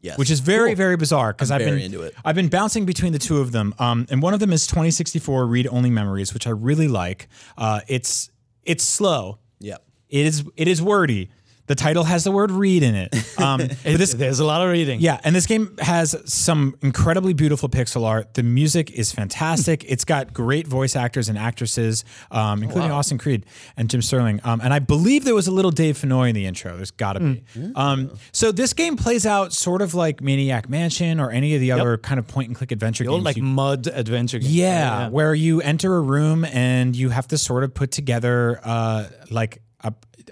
Yes. 0.00 0.16
Which 0.18 0.30
is 0.30 0.40
very, 0.40 0.74
very 0.74 0.96
bizarre 0.96 1.32
because 1.32 1.50
I'm 1.50 1.60
I've 1.60 1.66
been 1.66 1.78
into 1.80 2.02
it. 2.02 2.14
I've 2.24 2.36
been 2.36 2.48
bouncing 2.48 2.84
between 2.86 3.12
the 3.12 3.18
two 3.18 3.38
of 3.38 3.50
them, 3.50 3.74
um, 3.80 4.06
and 4.10 4.22
one 4.22 4.32
of 4.32 4.38
them 4.40 4.52
is 4.52 4.66
2064 4.66 5.44
read 5.46 5.66
only 5.68 5.90
memories, 5.90 6.32
which 6.32 6.46
I 6.46 6.50
really 6.50 6.86
like. 6.86 7.28
Uh, 7.56 7.80
it's 7.88 8.30
it's 8.64 8.84
slow. 8.84 9.38
Yep. 9.60 9.84
It 10.08 10.26
is 10.26 10.44
it 10.56 10.68
is 10.68 10.80
wordy. 10.80 11.30
The 11.68 11.74
title 11.76 12.02
has 12.04 12.24
the 12.24 12.32
word 12.32 12.50
read 12.50 12.82
in 12.82 12.94
it. 12.94 13.14
Um, 13.40 13.58
this 13.84 14.12
There's 14.14 14.40
a 14.40 14.44
lot 14.44 14.62
of 14.62 14.70
reading. 14.72 15.00
yeah, 15.00 15.20
and 15.22 15.34
this 15.36 15.46
game 15.46 15.76
has 15.78 16.16
some 16.24 16.76
incredibly 16.82 17.34
beautiful 17.34 17.68
pixel 17.68 18.04
art. 18.04 18.34
The 18.34 18.42
music 18.42 18.90
is 18.90 19.12
fantastic. 19.12 19.84
it's 19.88 20.04
got 20.04 20.32
great 20.34 20.66
voice 20.66 20.96
actors 20.96 21.28
and 21.28 21.38
actresses, 21.38 22.04
um, 22.30 22.62
including 22.62 22.90
Austin 22.90 23.18
Creed 23.18 23.46
and 23.76 23.88
Jim 23.88 24.02
Sterling. 24.02 24.40
Um, 24.44 24.60
and 24.60 24.74
I 24.74 24.80
believe 24.80 25.24
there 25.24 25.34
was 25.34 25.46
a 25.46 25.52
little 25.52 25.70
Dave 25.70 25.96
Fennoy 25.98 26.30
in 26.30 26.34
the 26.34 26.46
intro. 26.46 26.74
There's 26.76 26.90
got 26.90 27.12
to 27.14 27.20
be. 27.20 27.42
Um, 27.76 28.10
so 28.32 28.50
this 28.50 28.72
game 28.72 28.96
plays 28.96 29.24
out 29.26 29.52
sort 29.52 29.82
of 29.82 29.94
like 29.94 30.20
Maniac 30.20 30.68
Mansion 30.68 31.20
or 31.20 31.30
any 31.30 31.54
of 31.54 31.60
the 31.60 31.72
other 31.72 31.98
kind 31.98 32.18
of 32.18 32.26
point 32.26 32.48
and 32.48 32.56
click 32.56 32.72
adventure 32.72 33.04
The 33.04 33.10
games. 33.10 33.14
old 33.14 33.24
like 33.24 33.36
you- 33.36 33.42
mud 33.42 33.86
adventure 33.86 34.38
game. 34.38 34.50
yeah, 34.50 35.08
where 35.10 35.34
you 35.34 35.60
enter 35.60 35.94
a 35.96 36.00
room 36.00 36.44
and 36.46 36.96
you 36.96 37.10
have 37.10 37.28
to 37.28 37.38
sort 37.38 37.62
of 37.62 37.74
put 37.74 37.90
together 37.90 38.58
uh, 38.64 39.06
like 39.30 39.60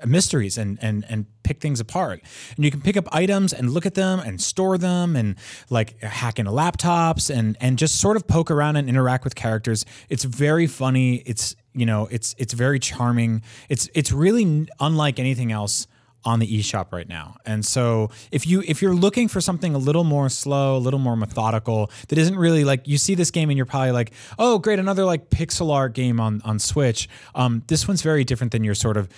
mysteries 0.04 0.58
and 0.58 0.78
and 0.82 1.04
and 1.08 1.26
pick 1.42 1.60
things 1.60 1.80
apart. 1.80 2.20
And 2.56 2.64
you 2.64 2.70
can 2.70 2.80
pick 2.80 2.96
up 2.96 3.08
items 3.12 3.52
and 3.52 3.70
look 3.70 3.86
at 3.86 3.94
them 3.94 4.18
and 4.18 4.40
store 4.40 4.78
them 4.78 5.16
and 5.16 5.36
like 5.70 6.00
hack 6.02 6.38
into 6.38 6.50
laptops 6.50 7.34
and 7.34 7.56
and 7.60 7.78
just 7.78 8.00
sort 8.00 8.16
of 8.16 8.26
poke 8.26 8.50
around 8.50 8.76
and 8.76 8.88
interact 8.88 9.24
with 9.24 9.34
characters. 9.34 9.84
It's 10.08 10.24
very 10.24 10.66
funny. 10.66 11.16
It's 11.26 11.54
you 11.72 11.86
know, 11.86 12.08
it's 12.10 12.34
it's 12.38 12.54
very 12.54 12.78
charming. 12.78 13.42
It's 13.68 13.88
it's 13.94 14.10
really 14.10 14.68
unlike 14.80 15.18
anything 15.18 15.52
else 15.52 15.86
on 16.26 16.40
the 16.40 16.58
eShop 16.58 16.92
right 16.92 17.08
now. 17.08 17.36
And 17.46 17.64
so 17.64 18.10
if 18.32 18.46
you 18.46 18.62
if 18.66 18.82
you're 18.82 18.94
looking 18.94 19.28
for 19.28 19.40
something 19.40 19.74
a 19.74 19.78
little 19.78 20.02
more 20.02 20.28
slow, 20.28 20.76
a 20.76 20.78
little 20.78 20.98
more 20.98 21.16
methodical, 21.16 21.90
that 22.08 22.18
isn't 22.18 22.36
really 22.36 22.64
like 22.64 22.88
you 22.88 22.98
see 22.98 23.14
this 23.14 23.30
game 23.30 23.48
and 23.48 23.56
you're 23.56 23.64
probably 23.64 23.92
like, 23.92 24.10
oh 24.38 24.58
great, 24.58 24.80
another 24.80 25.04
like 25.04 25.30
pixel 25.30 25.72
art 25.72 25.94
game 25.94 26.18
on 26.20 26.42
on 26.44 26.58
Switch. 26.58 27.08
Um, 27.34 27.62
this 27.68 27.86
one's 27.86 28.02
very 28.02 28.24
different 28.24 28.52
than 28.52 28.64
your 28.64 28.74
sort 28.74 28.96
of 28.96 29.08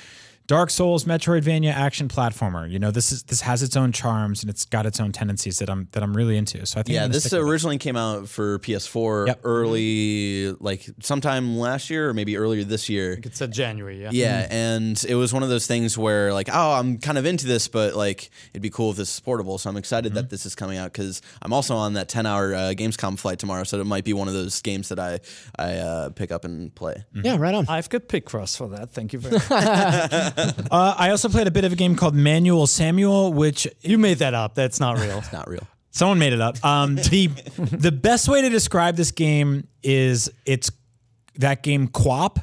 Dark 0.49 0.70
Souls, 0.70 1.05
Metroidvania 1.05 1.74
action 1.74 2.09
platformer. 2.09 2.68
You 2.68 2.78
know, 2.78 2.90
this 2.90 3.12
is 3.12 3.22
this 3.24 3.42
has 3.42 3.62
its 3.62 3.76
own 3.76 3.92
charms 3.92 4.42
and 4.42 4.49
it's 4.49 4.64
got 4.64 4.86
its 4.86 4.99
own 4.99 5.12
tendencies 5.12 5.59
that 5.59 5.68
I'm 5.68 5.88
that 5.92 6.03
I'm 6.03 6.16
really 6.16 6.38
into. 6.38 6.64
So 6.64 6.80
I 6.80 6.82
think 6.82 6.94
Yeah, 6.94 7.07
this 7.07 7.24
stick 7.24 7.34
it. 7.38 7.42
originally 7.42 7.76
came 7.76 7.96
out 7.99 8.28
for 8.30 8.59
PS4 8.61 9.26
Yep. 9.26 9.40
early, 9.44 10.53
like 10.59 10.86
sometime 11.03 11.59
last 11.59 11.90
year 11.90 12.09
or 12.09 12.14
maybe 12.14 12.38
earlier 12.38 12.64
this 12.64 12.88
year. 12.88 13.20
It's 13.22 13.42
a 13.42 13.46
January, 13.46 14.01
yeah. 14.01 14.09
Yeah, 14.11 14.46
and 14.51 15.05
it 15.07 15.16
was 15.16 15.34
one 15.34 15.42
of 15.42 15.51
those 15.51 15.66
things 15.66 15.99
where 15.99 16.32
like, 16.32 16.49
oh, 16.51 16.72
I'm 16.72 16.96
kind 16.96 17.18
of 17.18 17.26
into 17.26 17.46
this, 17.46 17.68
but 17.68 17.94
like, 17.94 18.30
it'd 18.55 18.62
be 18.62 18.70
cool 18.70 18.90
if 18.92 18.96
this 18.96 19.12
is 19.12 19.20
portable. 19.20 19.59
So 19.59 19.68
I'm 19.68 19.76
excited 19.76 20.14
that 20.14 20.30
this 20.30 20.46
is 20.46 20.55
coming 20.55 20.78
out 20.78 20.94
because 20.94 21.20
I'm 21.42 21.53
also 21.53 21.76
on 21.76 21.92
that 21.92 22.09
10 22.09 22.24
hour 22.24 22.55
uh, 22.55 22.59
Gamescom 22.74 23.18
flight 23.18 23.38
tomorrow. 23.38 23.64
So 23.64 23.78
it 23.80 23.84
might 23.86 24.05
be 24.05 24.14
one 24.14 24.28
of 24.28 24.34
those 24.34 24.62
games 24.62 24.88
that 24.88 24.99
I 24.99 25.20
I 25.59 25.74
uh, 25.74 26.09
pick 26.09 26.32
up 26.32 26.46
and 26.46 26.74
play. 26.74 27.05
Yeah, 27.12 27.36
right 27.38 27.55
on. 27.55 27.66
I've 27.68 27.90
got 27.90 28.09
Picross 28.09 28.57
for 28.57 28.68
that. 28.68 28.92
Thank 28.92 29.12
you 29.12 29.18
very 29.18 29.34
much. 29.36 29.44
Uh, 30.70 30.95
I 30.99 31.11
also 31.11 31.28
played 31.28 31.47
a 31.47 31.51
bit 31.51 31.64
of 31.64 31.72
a 31.72 31.76
game 31.76 31.97
called 31.97 32.14
Manual 32.14 32.66
Samuel, 32.66 33.32
which 33.32 33.66
you 33.80 33.99
made 33.99 34.18
that 34.18 34.34
up. 34.34 34.55
That's 34.55 34.78
not 34.80 34.99
real. 34.99 35.18
It's 35.18 35.32
not 35.32 35.49
real. 35.49 35.66
someone 35.91 36.18
made 36.18 36.32
it 36.32 36.41
up. 36.41 36.62
Um, 36.64 36.95
the 37.11 37.28
the 37.57 37.93
best 37.93 38.28
way 38.28 38.43
to 38.43 38.49
describe 38.49 38.97
this 38.97 39.11
game 39.11 39.66
is 39.82 40.30
it's 40.45 40.70
that 41.36 41.62
game 41.62 41.89
QWOP, 41.89 42.41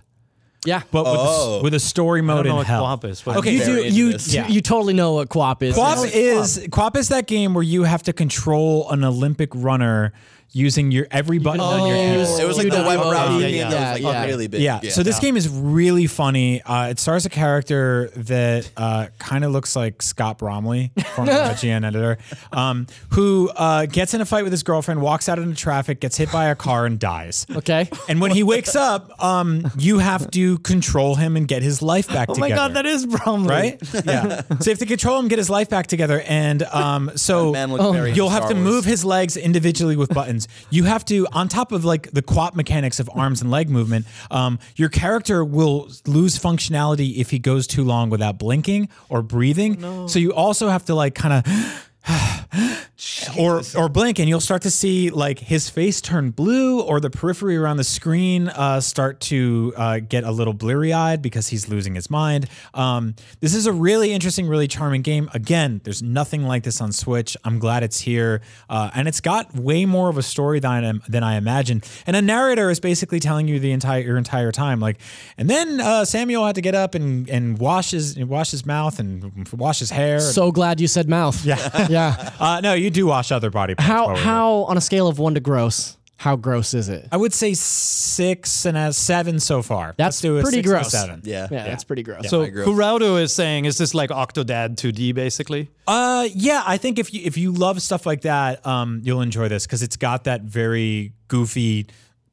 Yeah. 0.65 0.81
but 0.91 1.03
with, 1.05 1.13
Oh. 1.17 1.59
a, 1.59 1.63
with 1.63 1.73
a 1.73 1.79
story 1.79 2.19
I 2.19 2.23
mode 2.23 2.37
don't 2.37 2.45
know 2.45 2.51
in 2.51 2.57
what 2.57 2.67
hell. 2.67 2.83
QWOP 2.83 3.05
is. 3.05 3.27
Okay, 3.27 3.53
you 3.53 3.63
do 3.65 3.77
into 3.77 3.89
you 3.91 4.11
this. 4.13 4.33
Yeah. 4.33 4.47
you 4.47 4.61
totally 4.61 4.93
know 4.93 5.13
what 5.13 5.29
QWOP 5.29 5.61
is. 5.61 5.75
QWOP 5.75 6.05
is 6.13 6.67
QWOP 6.71 6.95
is 6.97 7.09
that 7.09 7.27
game 7.27 7.53
where 7.53 7.63
you 7.63 7.83
have 7.83 8.03
to 8.03 8.13
control 8.13 8.89
an 8.91 9.03
Olympic 9.03 9.49
runner 9.53 10.13
using 10.51 10.91
your 10.91 11.05
every 11.11 11.37
button 11.37 11.59
on 11.59 11.87
your 11.87 11.95
Oh, 11.95 11.99
hand. 11.99 12.21
It 12.41 12.47
was 12.47 12.57
like 12.57 12.69
the 12.69 12.83
web 12.83 13.01
browser 13.01 13.39
Yeah, 13.41 13.47
game 13.47 13.55
yeah, 13.57 13.69
that 13.69 13.93
was 13.95 14.03
like 14.03 14.13
yeah. 14.13 14.25
really 14.25 14.47
big. 14.47 14.61
Yeah. 14.61 14.79
So 14.89 15.03
this 15.03 15.19
game 15.19 15.35
is 15.35 15.49
really 15.49 16.07
funny. 16.07 16.61
Uh, 16.61 16.87
it 16.89 16.99
stars 16.99 17.25
a 17.25 17.29
character 17.29 18.09
that 18.15 18.71
uh, 18.77 19.07
kind 19.19 19.43
of 19.43 19.51
looks 19.51 19.75
like 19.75 20.01
Scott 20.01 20.37
Bromley, 20.37 20.91
former 21.15 21.31
IGN 21.33 21.85
editor, 21.85 22.17
um, 22.53 22.87
who 23.09 23.49
uh, 23.55 23.85
gets 23.85 24.13
in 24.13 24.21
a 24.21 24.25
fight 24.25 24.43
with 24.43 24.53
his 24.53 24.63
girlfriend, 24.63 25.01
walks 25.01 25.27
out 25.27 25.39
into 25.39 25.55
traffic, 25.55 25.99
gets 25.99 26.17
hit 26.17 26.31
by 26.31 26.45
a 26.45 26.55
car, 26.55 26.85
and 26.85 26.99
dies. 26.99 27.45
Okay. 27.53 27.89
And 28.07 28.21
when 28.21 28.31
he 28.31 28.43
wakes 28.43 28.75
up, 28.75 29.11
um, 29.23 29.69
you 29.77 29.99
have 29.99 30.31
to 30.31 30.57
control 30.59 31.15
him 31.15 31.35
and 31.35 31.47
get 31.47 31.63
his 31.63 31.81
life 31.81 32.07
back 32.07 32.29
oh 32.29 32.33
together. 32.35 32.53
Oh 32.53 32.57
my 32.57 32.67
god, 32.67 32.73
that 32.75 32.85
is 32.85 33.05
Bromley. 33.05 33.49
right? 33.49 33.79
Yeah. 34.05 34.41
So 34.41 34.65
you 34.65 34.71
have 34.71 34.79
to 34.79 34.85
control 34.85 35.19
him, 35.19 35.27
get 35.27 35.37
his 35.39 35.49
life 35.49 35.69
back 35.69 35.87
together, 35.87 36.21
and 36.21 36.63
um, 36.63 37.11
so 37.15 37.51
man 37.51 38.15
you'll 38.15 38.29
have 38.29 38.47
to 38.49 38.55
move 38.55 38.85
his 38.85 39.03
legs 39.03 39.35
individually 39.37 39.95
with 39.97 40.13
buttons. 40.13 40.34
You 40.69 40.83
have 40.85 41.05
to, 41.05 41.27
on 41.31 41.47
top 41.47 41.71
of 41.71 41.85
like 41.85 42.11
the 42.11 42.21
QWOP 42.21 42.55
mechanics 42.55 42.99
of 42.99 43.09
arms 43.13 43.41
and 43.41 43.49
leg 43.51 43.69
movement, 43.69 44.05
um, 44.31 44.59
your 44.75 44.89
character 44.89 45.43
will 45.43 45.89
lose 46.05 46.37
functionality 46.37 47.17
if 47.17 47.29
he 47.29 47.39
goes 47.39 47.67
too 47.67 47.83
long 47.83 48.09
without 48.09 48.37
blinking 48.37 48.89
or 49.09 49.21
breathing. 49.21 50.07
So 50.07 50.19
you 50.19 50.33
also 50.33 50.69
have 50.69 50.85
to 50.85 50.95
like 50.95 51.15
kind 51.15 51.45
of. 51.45 51.91
or 53.37 53.61
or 53.77 53.89
blink 53.89 54.19
and 54.19 54.29
you'll 54.29 54.39
start 54.39 54.61
to 54.63 54.71
see 54.71 55.09
like 55.09 55.39
his 55.39 55.69
face 55.69 56.01
turn 56.01 56.31
blue 56.31 56.81
or 56.81 56.99
the 56.99 57.09
periphery 57.09 57.57
around 57.57 57.77
the 57.77 57.83
screen 57.83 58.47
uh, 58.49 58.79
start 58.79 59.19
to 59.19 59.73
uh, 59.77 59.99
get 59.99 60.23
a 60.23 60.31
little 60.31 60.53
blurry 60.53 60.93
eyed 60.93 61.21
because 61.21 61.47
he's 61.47 61.67
losing 61.67 61.95
his 61.95 62.09
mind. 62.09 62.47
Um, 62.73 63.15
this 63.39 63.53
is 63.53 63.65
a 63.65 63.73
really 63.73 64.11
interesting, 64.11 64.47
really 64.47 64.67
charming 64.67 65.01
game. 65.01 65.29
Again, 65.33 65.81
there's 65.83 66.01
nothing 66.01 66.43
like 66.43 66.63
this 66.63 66.81
on 66.81 66.91
Switch. 66.91 67.35
I'm 67.43 67.59
glad 67.59 67.83
it's 67.83 67.99
here, 67.99 68.41
uh, 68.69 68.91
and 68.93 69.07
it's 69.07 69.21
got 69.21 69.55
way 69.55 69.85
more 69.85 70.09
of 70.09 70.17
a 70.17 70.23
story 70.23 70.59
than 70.59 70.85
I, 70.85 70.93
than 71.07 71.23
I 71.23 71.35
imagined. 71.35 71.87
And 72.05 72.15
a 72.15 72.21
narrator 72.21 72.69
is 72.69 72.79
basically 72.79 73.19
telling 73.19 73.47
you 73.47 73.59
the 73.59 73.71
entire 73.71 74.01
your 74.01 74.17
entire 74.17 74.51
time, 74.51 74.79
like, 74.79 74.99
and 75.37 75.49
then 75.49 75.81
uh, 75.81 76.05
Samuel 76.05 76.45
had 76.45 76.55
to 76.55 76.61
get 76.61 76.75
up 76.75 76.95
and 76.95 77.29
and 77.29 77.57
wash 77.57 77.91
his 77.91 78.17
wash 78.17 78.51
his 78.51 78.65
mouth 78.65 78.99
and 78.99 79.47
wash 79.53 79.79
his 79.79 79.89
hair. 79.89 80.19
So 80.19 80.51
glad 80.51 80.79
you 80.79 80.87
said 80.87 81.09
mouth. 81.09 81.43
Yeah. 81.45 81.87
yeah. 81.89 82.31
uh, 82.39 82.61
no, 82.61 82.73
you 82.73 82.89
do 82.89 83.11
wash 83.15 83.31
other 83.31 83.49
body 83.49 83.75
parts. 83.75 83.87
How 83.87 84.05
while 84.07 84.15
we're 84.15 84.21
how 84.21 84.53
on 84.65 84.77
a 84.77 84.81
scale 84.81 85.07
of 85.07 85.19
1 85.19 85.35
to 85.35 85.39
gross, 85.39 85.97
how 86.17 86.35
gross 86.35 86.73
is 86.73 86.89
it? 86.89 87.07
I 87.11 87.17
would 87.17 87.33
say 87.33 87.53
six 87.53 88.65
and 88.65 88.77
a 88.77 88.93
seven 88.93 89.39
so 89.39 89.61
far. 89.61 89.93
That's 89.97 90.15
Let's 90.17 90.21
do 90.21 90.37
a 90.37 90.41
pretty 90.41 90.57
six 90.57 90.67
and 90.67 90.75
a 90.75 90.79
gross. 90.79 90.91
seven. 90.91 91.21
Yeah. 91.23 91.47
Yeah, 91.51 91.65
that's 91.65 91.83
pretty 91.83 92.03
gross. 92.03 92.29
So 92.29 92.41
I 92.41 92.45
agree. 92.47 92.65
Kuraudo 92.65 93.21
is 93.21 93.33
saying, 93.33 93.65
is 93.65 93.77
this 93.77 93.93
like 93.93 94.09
Octodad 94.11 94.75
2D 94.75 95.13
basically? 95.13 95.69
Uh, 95.87 96.27
yeah, 96.33 96.63
I 96.65 96.77
think 96.77 96.99
if 96.99 97.13
you 97.13 97.21
if 97.23 97.37
you 97.37 97.51
love 97.51 97.81
stuff 97.81 98.05
like 98.05 98.21
that, 98.21 98.65
um, 98.65 99.01
you'll 99.03 99.21
enjoy 99.21 99.49
this 99.49 99.65
because 99.65 99.83
it's 99.83 99.97
got 99.97 100.23
that 100.23 100.41
very 100.41 101.11
goofy, 101.27 101.87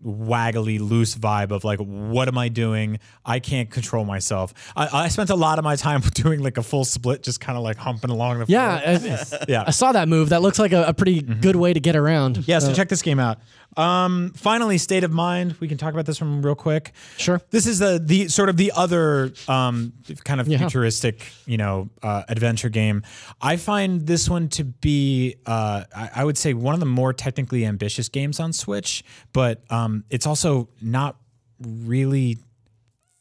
waggly, 0.04 0.78
loose 0.80 1.14
vibe 1.14 1.50
of 1.52 1.64
like, 1.64 1.78
what 1.78 2.28
am 2.28 2.38
I 2.38 2.48
doing? 2.48 2.98
I 3.24 3.38
can't 3.40 3.70
control 3.70 4.04
myself. 4.04 4.52
I, 4.76 5.04
I 5.04 5.08
spent 5.08 5.30
a 5.30 5.36
lot 5.36 5.58
of 5.58 5.64
my 5.64 5.76
time 5.76 6.00
doing 6.14 6.40
like 6.40 6.58
a 6.58 6.62
full 6.62 6.84
split, 6.84 7.22
just 7.22 7.40
kind 7.40 7.56
of 7.56 7.64
like 7.64 7.76
humping 7.76 8.10
along 8.10 8.40
the 8.40 8.46
yeah. 8.48 8.80
I, 9.02 9.44
yeah. 9.48 9.64
I 9.66 9.70
saw 9.70 9.92
that 9.92 10.08
move. 10.08 10.30
That 10.30 10.42
looks 10.42 10.58
like 10.58 10.72
a, 10.72 10.84
a 10.84 10.94
pretty 10.94 11.22
mm-hmm. 11.22 11.40
good 11.40 11.56
way 11.56 11.72
to 11.72 11.80
get 11.80 11.96
around. 11.96 12.46
Yeah, 12.46 12.58
so 12.58 12.70
uh, 12.70 12.74
check 12.74 12.88
this 12.88 13.02
game 13.02 13.18
out. 13.18 13.38
Um, 13.76 14.32
finally, 14.36 14.76
State 14.78 15.02
of 15.04 15.12
Mind. 15.12 15.56
We 15.60 15.68
can 15.68 15.78
talk 15.78 15.92
about 15.94 16.06
this 16.06 16.20
one 16.20 16.42
real 16.42 16.54
quick. 16.54 16.92
Sure. 17.16 17.40
This 17.50 17.66
is 17.66 17.78
the 17.78 18.00
the 18.04 18.28
sort 18.28 18.48
of 18.48 18.56
the 18.56 18.72
other 18.76 19.32
um, 19.48 19.92
kind 20.24 20.40
of 20.40 20.48
Yeah. 20.48 20.58
futuristic, 20.58 21.30
you 21.46 21.56
know, 21.56 21.88
uh, 22.02 22.22
adventure 22.28 22.68
game. 22.68 23.02
I 23.40 23.56
find 23.56 24.06
this 24.06 24.28
one 24.28 24.48
to 24.50 24.64
be, 24.64 25.36
uh, 25.46 25.84
I, 25.96 26.10
I 26.16 26.24
would 26.24 26.36
say, 26.36 26.52
one 26.54 26.74
of 26.74 26.80
the 26.80 26.86
more 26.86 27.12
technically 27.12 27.64
ambitious 27.64 28.08
games 28.08 28.40
on 28.40 28.52
Switch, 28.52 29.02
but 29.32 29.62
um, 29.70 30.04
it's 30.10 30.26
also 30.26 30.68
not 30.80 31.16
really 31.60 32.38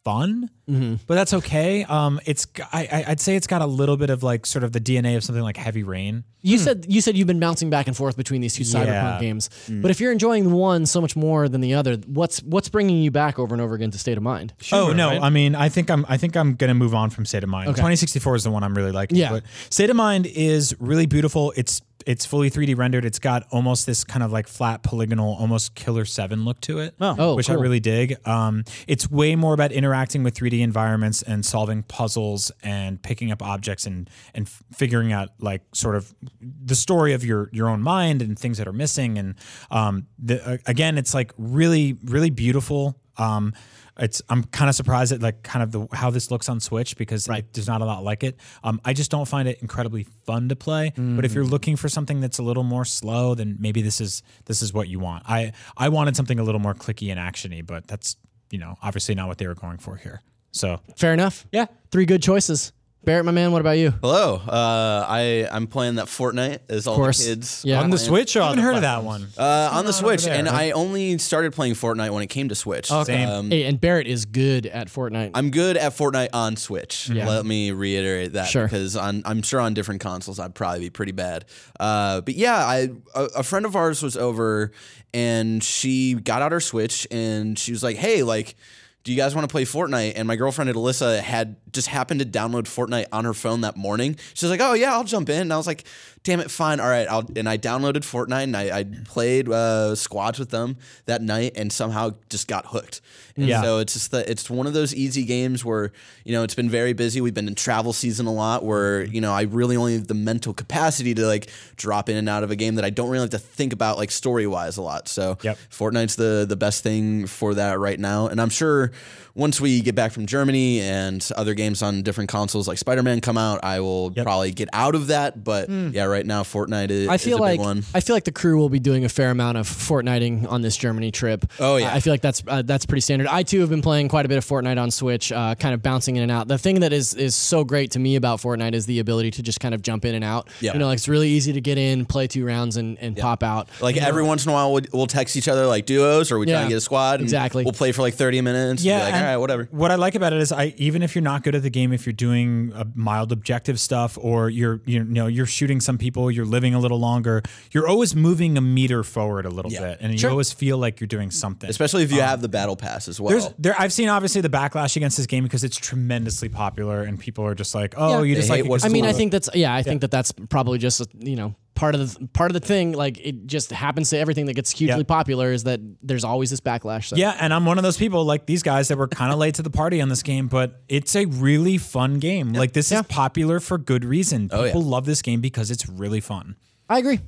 fun. 0.04 0.50
Mm-hmm. 0.70 0.96
But 1.06 1.16
that's 1.16 1.34
okay. 1.34 1.84
Um, 1.84 2.20
it's 2.26 2.48
I, 2.72 2.88
I- 2.92 3.06
I'd 3.10 3.20
say 3.20 3.36
it's 3.36 3.48
got 3.48 3.62
a 3.62 3.66
little 3.66 3.98
bit 3.98 4.10
of 4.10 4.24
like 4.24 4.46
sort 4.46 4.64
of 4.64 4.72
the 4.72 4.80
DNA 4.80 5.18
of 5.18 5.24
something 5.24 5.44
like 5.44 5.58
Heavy 5.58 5.84
Rain. 5.84 6.24
You 6.42 6.58
hmm. 6.58 6.64
said 6.64 6.86
you 6.88 7.02
said 7.02 7.18
you've 7.18 7.28
been 7.28 7.40
bouncing 7.40 7.70
back 7.70 7.88
and 7.88 7.96
forth 7.96 8.18
between 8.18 8.42
these 8.42 8.56
two 8.56 8.64
cyberpunk 8.64 8.86
Yeah. 8.86 9.20
games. 9.20 9.50
Hmm. 9.68 9.82
But 9.82 9.92
if 9.92 10.00
you're 10.00 10.12
enjoying 10.12 10.46
the 10.46 10.56
one 10.56 10.86
so 10.86 11.02
much 11.02 11.16
more 11.16 11.48
than 11.50 11.62
the 11.62 11.74
other, 11.74 11.98
what's 12.08 12.42
what's 12.44 12.70
bringing 12.70 13.02
you 13.02 13.12
back 13.12 13.38
over 13.38 13.54
and 13.54 13.62
over 13.62 13.76
again 13.76 13.92
to 13.92 14.00
State 14.00 14.18
of 14.18 14.24
Mind? 14.24 14.54
oh 14.72 14.94
no, 14.94 15.10
I 15.10 15.30
mean, 15.30 15.56
I 15.56 15.70
think 15.70 15.90
I'm 15.90 16.06
I 16.10 16.18
think 16.18 16.36
I'm 16.36 16.56
gonna 16.56 16.74
move 16.74 16.96
on 16.96 17.10
from 17.10 17.26
State 17.26 17.44
of 17.44 17.50
Mind. 17.50 17.70
Okay. 17.70 17.76
2064 17.76 18.36
is 18.36 18.44
the 18.44 18.52
one 18.52 18.64
I'm 18.64 18.76
really 18.76 18.92
liking. 18.92 19.18
Yeah. 19.18 19.32
But 19.32 19.44
State 19.70 19.90
of 19.90 19.96
Mind 19.96 20.26
is 20.26 20.76
really 20.80 21.06
beautiful. 21.06 21.54
It's 21.56 21.82
it's 22.06 22.26
fully 22.26 22.50
3D 22.50 22.78
rendered. 22.78 23.06
It's 23.06 23.20
got 23.20 23.46
almost 23.52 23.86
this 23.86 24.04
kind 24.04 24.24
of 24.24 24.32
like 24.32 24.48
flat 24.48 24.84
polygonal, 24.84 25.36
almost 25.40 25.76
Killer 25.76 26.06
Seven 26.06 26.46
look 26.46 26.62
to 26.62 26.80
it. 26.80 26.96
Oh, 27.18 27.36
which 27.36 27.50
I 27.50 27.54
really 27.62 27.80
dig. 27.80 28.16
Um, 28.28 28.64
it's 28.88 29.10
way 29.10 29.36
more 29.36 29.54
about 29.54 29.72
interacting 29.72 30.24
with 30.24 30.36
3D 30.36 30.62
environments 30.62 31.22
and 31.22 31.46
solving 31.46 31.84
puzzles 31.84 32.52
and 32.64 33.02
picking 33.02 33.32
up 33.32 33.42
objects 33.42 33.86
and 33.86 34.10
and 34.34 34.48
figuring 34.50 35.12
out 35.12 35.30
like 35.40 35.62
sort 35.74 35.96
of 35.96 36.14
the 36.42 36.76
story 36.76 37.14
of 37.14 37.24
your 37.24 37.50
your 37.52 37.70
own 37.70 37.82
mind 37.82 38.22
and 38.22 38.38
things 38.38 38.58
that 38.58 38.68
are 38.68 38.74
missing. 38.74 39.18
And 39.18 39.36
um, 39.70 40.08
the, 40.20 40.46
uh, 40.46 40.58
again, 40.66 40.98
it's 40.98 41.14
like 41.14 41.34
really 41.38 41.98
really 42.04 42.30
beautiful. 42.30 43.01
Um, 43.18 43.54
it's 44.00 44.22
I'm 44.30 44.44
kind 44.46 44.70
of 44.70 44.76
surprised 44.76 45.12
at 45.12 45.22
like 45.22 45.44
kind 45.44 45.62
of 45.62 45.72
the 45.72 45.88
how 45.96 46.10
this 46.10 46.32
looks 46.32 46.50
on 46.50 46.60
Switch 46.60 46.96
because 46.98 47.28
it, 47.28 47.54
there's 47.54 47.68
not 47.68 47.82
a 47.82 47.86
lot 47.86 48.04
like 48.04 48.24
it. 48.24 48.38
Um, 48.64 48.80
I 48.86 48.94
just 48.94 49.12
don't 49.12 49.28
find 49.28 49.48
it 49.48 49.60
incredibly 49.62 50.04
fun 50.26 50.50
to 50.50 50.56
play. 50.56 50.94
But 50.96 51.26
if 51.26 51.34
you're 51.34 51.44
looking 51.46 51.76
for 51.76 51.90
something 51.90 52.22
that's 52.22 52.40
a 52.40 52.44
little 52.44 52.64
more 52.64 52.86
slow, 52.86 53.36
then 53.36 53.58
maybe 53.60 53.82
this 53.82 54.00
is 54.02 54.24
this 54.46 54.62
is 54.62 54.74
what 54.74 54.88
you 54.88 55.00
want. 55.00 55.24
I 55.28 55.52
I 55.78 55.90
wanted 55.90 56.16
something 56.16 56.40
a 56.40 56.44
little 56.44 56.62
more 56.62 56.74
clicky 56.74 57.12
and 57.12 57.20
actiony, 57.20 57.66
but 57.66 57.88
that's 57.88 58.16
you 58.50 58.58
know 58.60 58.76
obviously 58.82 59.14
not 59.14 59.28
what 59.28 59.38
they 59.38 59.48
were 59.48 59.56
going 59.56 59.78
for 59.78 59.98
here. 59.98 60.22
So 60.52 60.80
Fair 60.98 61.14
enough. 61.14 61.46
yeah, 61.52 61.68
Three 61.92 62.06
good 62.06 62.22
choices. 62.24 62.74
Barrett, 63.04 63.26
my 63.26 63.32
man, 63.32 63.52
what 63.52 63.62
about 63.62 63.80
you? 63.80 63.90
Hello. 64.00 64.36
Uh, 64.36 65.06
I 65.08 65.48
I'm 65.52 65.66
playing 65.66 65.96
that 65.96 66.06
Fortnite 66.06 66.60
as 66.70 66.86
all 66.86 66.96
course. 66.96 67.18
the 67.18 67.32
kids. 67.34 67.64
Yeah. 67.66 67.82
On 67.82 67.90
the. 67.90 67.98
Switch 67.98 68.36
or 68.36 68.42
I 68.44 68.50
haven't 68.50 68.64
heard 68.64 68.76
of 68.76 68.82
that 68.84 69.04
one. 69.04 69.28
Uh, 69.36 69.70
on 69.74 69.86
the 69.86 69.92
Switch, 69.94 70.26
there, 70.26 70.36
and 70.36 70.46
right? 70.48 70.68
I 70.68 70.72
only 70.72 71.18
started 71.18 71.52
playing 71.54 71.74
Fortnite 71.74 72.12
when 72.12 72.22
it 72.22 72.28
came 72.28 72.50
to 72.50 72.56
Switch. 72.56 72.90
Same. 72.90 73.28
Um, 73.28 73.50
Hey, 73.50 73.64
and 73.64 73.82
Barrett 73.82 74.06
is 74.06 74.26
good 74.26 74.68
at 74.68 74.88
Fortnite. 74.88 75.32
I'm 75.34 75.50
good 75.50 75.78
at 75.78 75.94
Fortnite 75.94 76.30
on 76.34 76.56
Switch. 76.58 77.10
Yeah. 77.10 77.28
Let 77.28 77.44
me 77.44 77.72
reiterate 77.72 78.34
that 78.34 78.50
Sure. 78.50 78.66
because 78.66 78.96
on, 78.96 79.24
I'm 79.26 79.42
sure 79.42 79.60
on 79.60 79.74
different 79.74 80.02
consoles 80.02 80.40
I'd 80.40 80.54
probably 80.54 80.82
be 80.82 80.90
pretty 80.92 81.12
bad. 81.12 81.46
Uh, 81.80 82.22
but 82.22 82.36
yeah, 82.36 82.56
I 82.64 82.90
a, 83.16 83.24
a 83.38 83.44
friend 83.44 83.66
of 83.66 83.76
ours 83.76 84.04
was 84.04 84.16
over 84.16 84.72
and 85.12 85.64
she 85.64 86.14
got 86.14 86.44
out 86.44 86.52
her 86.52 86.60
Switch 86.60 87.08
and 87.10 87.58
she 87.58 87.72
was 87.72 87.82
like, 87.82 87.96
"Hey, 87.98 88.22
like." 88.22 88.56
Do 89.04 89.12
you 89.12 89.18
guys 89.18 89.34
want 89.34 89.48
to 89.48 89.52
play 89.52 89.66
Fortnite? 89.66 90.14
And 90.16 90.28
my 90.28 90.36
girlfriend 90.36 90.70
Alyssa 90.70 91.22
had 91.22 91.56
just 91.72 91.88
happened 91.88 92.20
to 92.20 92.26
download 92.26 92.64
Fortnite 92.64 93.08
on 93.12 93.26
her 93.26 93.34
phone 93.34 93.62
that 93.62 93.76
morning. 93.76 94.18
She 94.34 94.46
was 94.46 94.52
like, 94.52 94.62
"Oh 94.62 94.74
yeah, 94.74 94.94
I'll 94.94 95.04
jump 95.04 95.30
in." 95.30 95.42
And 95.42 95.54
I 95.54 95.58
was 95.58 95.66
like, 95.68 95.86
damn 96.24 96.40
it, 96.40 96.52
fine, 96.52 96.80
all 96.80 96.88
right. 96.90 97.08
I'll, 97.10 97.28
and 97.36 97.50
I 97.50 97.58
downloaded 97.58 98.02
Fortnite 98.02 98.44
and 98.44 98.56
I, 98.56 98.80
I 98.80 98.84
played 99.06 99.50
uh, 99.50 99.96
squads 99.96 100.38
with 100.38 100.50
them 100.50 100.78
that 101.06 101.22
night 101.22 101.54
and 101.56 101.72
somehow 101.74 102.12
just 102.30 102.48
got 102.48 102.68
hooked. 102.68 103.02
And 103.36 103.48
Yeah. 103.48 103.62
So 103.62 103.80
it's 103.80 103.94
just 103.94 104.12
the, 104.12 104.30
it's 104.30 104.50
one 104.50 104.68
of 104.68 104.74
those 104.74 104.94
easy 104.94 105.24
games 105.24 105.64
where 105.66 105.92
you 106.26 106.34
know 106.34 106.44
it's 106.44 106.54
been 106.54 106.70
very 106.70 106.94
busy. 106.94 107.22
We've 107.22 107.34
been 107.34 107.48
in 107.48 107.56
travel 107.56 107.94
season 107.94 108.26
a 108.28 108.34
lot, 108.34 108.64
where 108.64 109.04
you 109.04 109.22
know 109.22 109.34
I 109.34 109.44
really 109.44 109.76
only 109.78 109.94
have 109.96 110.08
the 110.08 110.14
mental 110.14 110.54
capacity 110.54 111.14
to 111.16 111.26
like 111.26 111.50
drop 111.78 112.10
in 112.10 112.18
and 112.18 112.28
out 112.30 112.44
of 112.44 112.52
a 112.52 112.56
game 112.56 112.76
that 112.76 112.86
I 112.86 112.90
don't 112.90 113.10
really 113.10 113.24
have 113.24 113.30
to 113.32 113.40
think 113.40 113.72
about 113.74 113.98
like 113.98 114.12
story 114.12 114.46
wise 114.48 114.78
a 114.78 114.82
lot. 114.82 115.08
So 115.08 115.38
Yep. 115.42 115.58
Fortnite's 115.72 116.18
the 116.18 116.46
the 116.48 116.58
best 116.58 116.84
thing 116.84 117.26
for 117.26 117.54
that 117.56 117.80
right 117.80 118.00
now, 118.00 118.28
and 118.28 118.40
I'm 118.42 118.50
sure 118.50 118.92
once 119.34 119.62
we 119.62 119.80
get 119.80 119.96
back 119.96 120.12
from 120.12 120.26
Germany 120.26 120.82
and 120.82 121.26
other 121.38 121.54
games 121.54 121.82
on 121.82 122.02
different 122.02 122.30
consoles 122.30 122.68
like 122.68 122.78
Spider 122.78 123.02
Man 123.02 123.22
come 123.22 123.38
out, 123.38 123.62
I 123.64 123.80
will 123.80 124.12
Yep. 124.14 124.26
probably 124.26 124.52
get 124.52 124.68
out 124.74 124.94
of 124.94 125.08
that. 125.08 125.42
But 125.42 125.70
yeah, 125.70 126.04
right 126.12 126.26
now 126.26 126.44
Fortnite 126.44 126.92
is, 126.92 127.08
I 127.08 127.18
feel 127.18 127.36
is 127.36 127.40
a 127.40 127.42
like 127.42 127.54
big 127.54 127.60
one. 127.60 127.84
I 127.94 128.00
feel 128.02 128.16
like 128.16 128.26
the 128.26 128.32
crew 128.32 128.58
will 128.58 128.70
be 128.70 128.80
doing 128.80 129.06
a 129.06 129.10
fair 129.10 129.32
amount 129.32 129.58
of 129.58 129.68
Fortniting 129.68 130.50
on 130.50 130.62
this 130.62 130.78
Germany 130.78 131.12
trip. 131.12 131.46
Oh, 131.60 131.78
yeah. 131.78 131.94
I 131.94 132.00
feel 132.00 132.14
like 132.14 132.22
that's 132.22 132.44
uh, 132.48 132.62
that's 132.62 132.86
pretty 132.86 133.02
standard. 133.02 133.28
I 133.28 133.44
too 133.44 133.62
have 133.62 133.70
been 133.70 133.82
playing 133.82 134.10
quite 134.10 134.26
a 134.26 134.30
bit 134.30 134.38
of 134.38 134.46
Fortnite 134.46 134.80
on 134.82 134.92
Switch, 134.92 135.32
uh, 135.32 135.56
kind 135.56 135.74
of 135.74 135.82
bouncing 135.82 136.16
in 136.18 136.24
and 136.24 136.32
out. 136.32 136.48
The 136.48 136.58
thing 136.58 136.82
that 136.82 136.94
is 136.94 137.14
is 137.14 137.36
so 137.36 137.64
great 137.64 137.92
to 137.92 138.00
me 138.00 138.16
about 138.16 138.40
Fortnite 138.40 138.74
is 138.74 138.86
the 138.86 139.00
ability 139.00 139.32
to 139.32 139.44
just 139.44 139.60
kind 139.60 139.74
of 139.74 139.82
jump 139.82 140.06
in 140.06 140.16
and 140.16 140.24
out. 140.24 140.50
Yeah. 140.60 140.74
You 140.74 140.80
know, 140.80 140.88
like 140.88 140.98
it's 140.98 141.08
really 141.08 141.30
easy 141.30 141.54
to 141.54 141.62
get 141.62 141.78
in, 141.78 142.06
play 142.06 142.28
two 142.28 142.46
rounds, 142.46 142.78
and, 142.78 142.98
and 143.00 143.18
pop 143.18 143.42
out. 143.44 143.70
Like 143.82 143.98
every 143.98 144.24
once 144.24 144.46
in 144.46 144.52
a 144.52 144.54
while, 144.54 144.72
we'll, 144.72 144.84
we'll 144.94 145.08
text 145.08 145.36
each 145.36 145.48
other 145.48 145.66
like 145.66 145.86
duos, 145.86 146.32
or 146.32 146.38
we 146.38 146.46
try 146.46 146.64
to 146.64 146.70
get 146.70 146.78
a 146.78 146.82
squad. 146.82 147.16
And 147.16 147.24
exactly. 147.24 147.64
We'll 147.64 147.74
play 147.74 147.92
for 147.92 148.02
like 148.02 148.14
thirty 148.14 148.42
minutes. 148.42 148.84
Yeah, 148.84 148.98
Yeah, 148.98 149.04
like, 149.04 149.14
all 149.14 149.20
and 149.20 149.28
right, 149.28 149.38
whatever. 149.38 149.68
What 149.72 149.92
I 149.92 149.96
like 149.96 150.16
about 150.16 150.34
it 150.34 150.42
is, 150.42 150.52
I 150.52 150.74
even 150.78 151.02
if 151.02 151.16
you're 151.16 151.22
not 151.22 151.44
good 151.44 151.56
at 151.56 151.64
the 151.64 151.70
game, 151.70 151.94
if 151.94 152.06
you're 152.06 152.14
doing 152.14 152.72
a 152.76 152.86
mild 152.96 153.32
objective 153.32 153.80
stuff, 153.80 154.18
or 154.20 154.50
you're 154.50 154.82
you 154.86 155.04
know 155.04 155.28
you're 155.28 155.46
shooting 155.46 155.80
some 155.80 155.98
people, 156.02 156.30
you're 156.30 156.46
living 156.46 156.74
a 156.74 156.80
little 156.80 157.00
longer, 157.00 157.42
you're 157.72 157.88
always 157.88 158.14
moving 158.16 158.58
a 158.58 158.62
meter 158.62 159.04
forward 159.04 159.46
a 159.46 159.50
little 159.50 159.72
Yeah. 159.72 159.82
bit, 159.82 159.98
and 160.02 160.22
you 160.22 160.28
always 160.30 160.52
feel 160.52 160.78
like 160.78 161.00
you're 161.00 161.08
doing 161.08 161.32
something. 161.32 161.70
Especially 161.70 162.04
if 162.04 162.12
you 162.12 162.20
um, 162.22 162.28
have 162.28 162.42
the 162.42 162.50
battle 162.50 162.76
pass 162.76 163.08
as 163.08 163.22
well. 163.22 163.30
There's 163.32 163.50
there 163.58 163.76
I've 163.80 163.94
seen 163.94 164.10
obviously 164.10 164.42
the 164.42 164.50
backlash 164.50 164.96
against 164.98 165.16
this 165.18 165.28
game 165.28 165.44
because 165.44 165.64
it's 165.64 165.78
tremendously 165.78 166.50
popular 166.50 167.04
and 167.04 167.18
people 167.20 167.46
are 167.46 167.56
just 167.56 167.74
like, 167.74 167.94
oh, 167.96 168.10
Yeah. 168.10 168.24
you 168.24 168.36
They 168.36 168.42
just 168.42 168.50
like 168.50 168.64
hate 168.64 168.70
what's 168.70 168.84
I 168.84 168.90
mean, 168.90 169.06
I 169.06 169.14
think 169.14 169.32
that's 169.32 169.50
yeah. 169.54 169.74
I 169.74 169.84
think 169.84 170.02
that 170.02 170.12
that's 170.12 170.32
probably 170.50 170.78
just 170.80 171.02
you 171.20 171.36
know 171.38 171.56
part 171.76 171.96
of 171.96 172.02
the 172.20 172.28
part 172.28 172.52
of 172.52 172.54
the 172.54 172.66
thing. 172.66 172.92
Like 172.94 173.18
it 173.20 173.46
just 173.48 173.72
happens 173.72 174.10
to 174.12 174.18
everything 174.18 174.46
that 174.48 174.54
gets 174.54 174.72
hugely 174.72 174.98
Yeah. 175.00 175.04
popular 175.04 175.52
is 175.52 175.64
that 175.64 175.80
there's 176.04 176.24
always 176.24 176.50
this 176.50 176.60
backlash. 176.62 177.06
So. 177.06 177.16
Yeah, 177.16 177.36
and 177.40 177.54
I'm 177.54 177.66
one 177.66 177.78
of 177.78 177.84
those 177.84 177.98
people 177.98 178.24
like 178.26 178.46
these 178.46 178.64
guys 178.64 178.90
that 178.90 178.98
were 178.98 179.08
kind 179.08 179.32
of 179.32 179.40
late 179.40 179.56
to 179.56 179.62
the 179.64 179.70
party 179.70 180.02
on 180.02 180.10
this 180.10 180.22
game, 180.24 180.48
but 180.48 180.82
it's 180.90 181.16
a 181.16 181.26
really 181.26 181.78
fun 181.78 182.20
game. 182.20 182.54
Like 182.54 182.74
this 182.74 182.92
Yeah. 182.92 183.00
is 183.02 183.08
popular 183.08 183.60
for 183.60 183.78
good 183.78 184.04
reason. 184.06 184.50
Oh, 184.52 184.62
yeah. 184.64 184.68
People 184.72 184.84
love 184.84 185.06
this 185.06 185.22
game 185.22 185.42
because 185.42 185.72
it's 185.72 185.88
really 185.88 186.20
fun. 186.22 186.56
I 186.90 187.00
agree. 187.00 187.20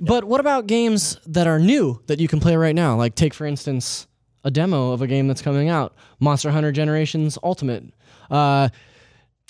But 0.00 0.24
what 0.24 0.40
about 0.40 0.66
games 0.66 1.18
that 1.26 1.46
are 1.46 1.58
new 1.58 2.00
that 2.06 2.20
you 2.20 2.28
can 2.28 2.40
play 2.40 2.56
right 2.56 2.74
now? 2.76 2.96
Like 2.96 3.14
take 3.16 3.34
for 3.34 3.44
instance 3.46 4.06
a 4.44 4.50
demo 4.50 4.92
of 4.92 5.02
a 5.02 5.06
game 5.06 5.26
that's 5.28 5.42
coming 5.42 5.68
out, 5.68 5.94
Monster 6.20 6.50
Hunter 6.50 6.72
Generations 6.72 7.36
Ultimate. 7.42 7.84
Uh, 8.30 8.68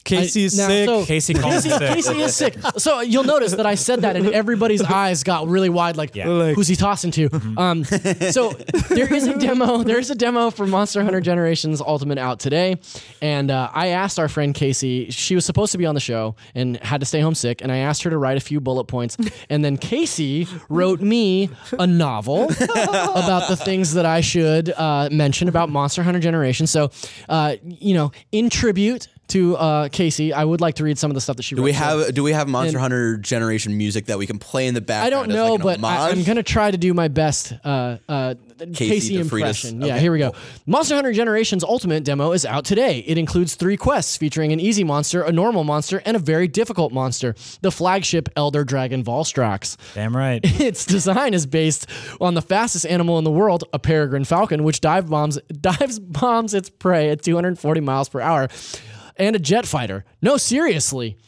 Casey 0.05 0.45
is 0.45 0.57
now, 0.57 0.67
sick. 0.69 0.87
so- 0.87 1.05
Casey 1.05 1.35
calls 1.35 1.63
Casey, 1.63 1.69
sick. 1.71 1.81
Casey 1.95 2.21
is 2.21 2.37
sick. 2.37 2.57
So 2.79 3.01
you'll 3.01 3.25
notice 3.25 3.53
that 3.53 3.67
I 3.67 3.75
said 3.75 4.01
that, 4.03 4.17
and 4.17 4.29
everybody's 4.31 4.83
eyes 5.01 5.23
got 5.23 5.49
really 5.49 5.69
wide. 5.69 5.97
Like, 5.97 6.15
Yeah. 6.17 6.53
who's 6.55 6.69
he 6.69 6.77
tossing 6.77 7.11
to? 7.13 7.29
Um, 7.57 7.85
so 8.31 8.51
there 8.89 9.13
is 9.13 9.27
a 9.27 9.39
demo. 9.39 9.83
There 9.83 9.99
is 9.99 10.11
a 10.11 10.15
demo 10.15 10.51
for 10.51 10.67
Monster 10.67 11.05
Hunter 11.05 11.21
Generations 11.21 11.81
Ultimate 11.81 12.19
out 12.19 12.41
today, 12.41 12.77
and 13.21 13.51
uh, 13.51 13.71
I 13.73 13.89
asked 13.89 14.19
our 14.19 14.29
friend 14.29 14.55
Casey. 14.55 15.11
She 15.11 15.35
was 15.35 15.45
supposed 15.45 15.73
to 15.73 15.79
be 15.79 15.87
on 15.87 15.95
the 15.95 16.01
show 16.01 16.35
and 16.55 16.77
had 16.79 17.01
to 17.01 17.07
stay 17.07 17.21
home 17.21 17.35
sick, 17.35 17.61
and 17.63 17.71
I 17.71 17.79
asked 17.79 18.03
her 18.05 18.11
to 18.11 18.19
write 18.19 18.37
a 18.37 18.41
few 18.41 18.61
bullet 18.61 18.85
points, 18.85 19.17
and 19.51 19.65
then 19.65 19.77
Casey 19.77 20.47
wrote 20.69 21.01
me 21.01 21.51
a 21.79 21.87
novel 21.87 22.45
about 22.45 23.49
the 23.49 23.57
things 23.57 23.95
that 23.95 24.07
I 24.07 24.21
should 24.21 24.71
uh, 24.71 25.09
mention 25.13 25.49
about 25.49 25.69
Monster 25.69 26.03
Hunter 26.03 26.21
Generations. 26.21 26.71
So, 26.71 26.91
uh, 27.29 27.57
you 27.63 27.95
know, 27.95 28.13
in 28.33 28.51
tribute. 28.51 29.09
To 29.31 29.57
uh, 29.57 29.89
Casey, 29.89 30.33
I 30.33 30.45
would 30.45 30.61
like 30.61 30.75
to 30.77 30.85
read 30.85 30.99
some 30.99 31.11
of 31.11 31.15
the 31.15 31.21
stuff 31.21 31.37
that 31.37 31.43
she 31.45 31.55
do 31.55 31.63
wrote. 31.63 31.65
we 31.67 31.73
So- 31.73 31.79
have 31.79 32.15
do 32.15 32.23
we 32.23 32.33
have 32.33 32.49
Monster 32.49 32.77
And- 32.79 32.83
Hunter 32.83 33.17
Generation 33.17 33.77
music 33.77 34.07
that 34.07 34.19
we 34.19 34.27
can 34.27 34.39
play 34.39 34.67
in 34.67 34.75
the 34.75 34.81
background? 34.81 35.07
I 35.07 35.11
don't 35.11 35.29
know, 35.35 35.55
like, 35.55 35.81
but 35.81 35.85
I, 35.87 36.11
I'm 36.11 36.23
gonna 36.25 36.43
try 36.43 36.71
to 36.71 36.79
do 36.79 36.93
my 36.95 37.09
best. 37.09 37.53
Uh, 37.65 37.97
uh, 38.09 38.35
Casey, 38.75 39.15
DeFreitas. 39.17 39.21
impression. 39.23 39.81
Yeah, 39.81 39.99
here 39.99 40.13
we 40.13 40.19
go. 40.19 40.35
Monster 40.67 40.95
Hunter 40.95 41.13
Generations 41.13 41.65
Ultimate 41.65 42.05
demo 42.05 42.33
is 42.33 42.45
out 42.45 42.67
today. 42.67 42.99
It 43.07 43.17
includes 43.17 43.55
three 43.55 43.79
quests 43.79 44.19
featuring 44.19 44.53
an 44.53 44.61
easy 44.61 44.85
monster, 44.85 45.23
a 45.23 45.33
normal 45.33 45.65
monster, 45.65 46.03
and 46.05 46.15
a 46.15 46.21
very 46.21 46.47
difficult 46.47 46.93
monster. 46.93 47.35
The 47.63 47.71
flagship 47.71 48.29
Elder 48.37 48.65
Dragon 48.65 49.03
Valstrax. 49.03 49.79
Damn 49.95 50.15
right. 50.15 50.41
Its 50.61 50.85
design 50.85 51.33
is 51.33 51.47
based 51.47 51.87
on 52.21 52.35
the 52.35 52.43
fastest 52.43 52.85
animal 52.85 53.17
in 53.17 53.25
the 53.25 53.31
world, 53.31 53.65
a 53.73 53.79
peregrine 53.79 54.25
falcon, 54.25 54.63
which 54.63 54.83
dive 54.83 55.09
bombs 55.09 55.39
dives 55.61 55.99
bombs 55.99 56.53
its 56.53 56.69
prey 56.69 57.09
at 57.11 57.23
240 57.23 57.81
miles 57.81 58.11
per 58.11 58.21
hour, 58.21 58.49
and 59.21 59.37
a 59.37 59.39
jet 59.39 59.67
fighter. 59.67 60.05
No, 60.23 60.37
seriously. 60.39 61.19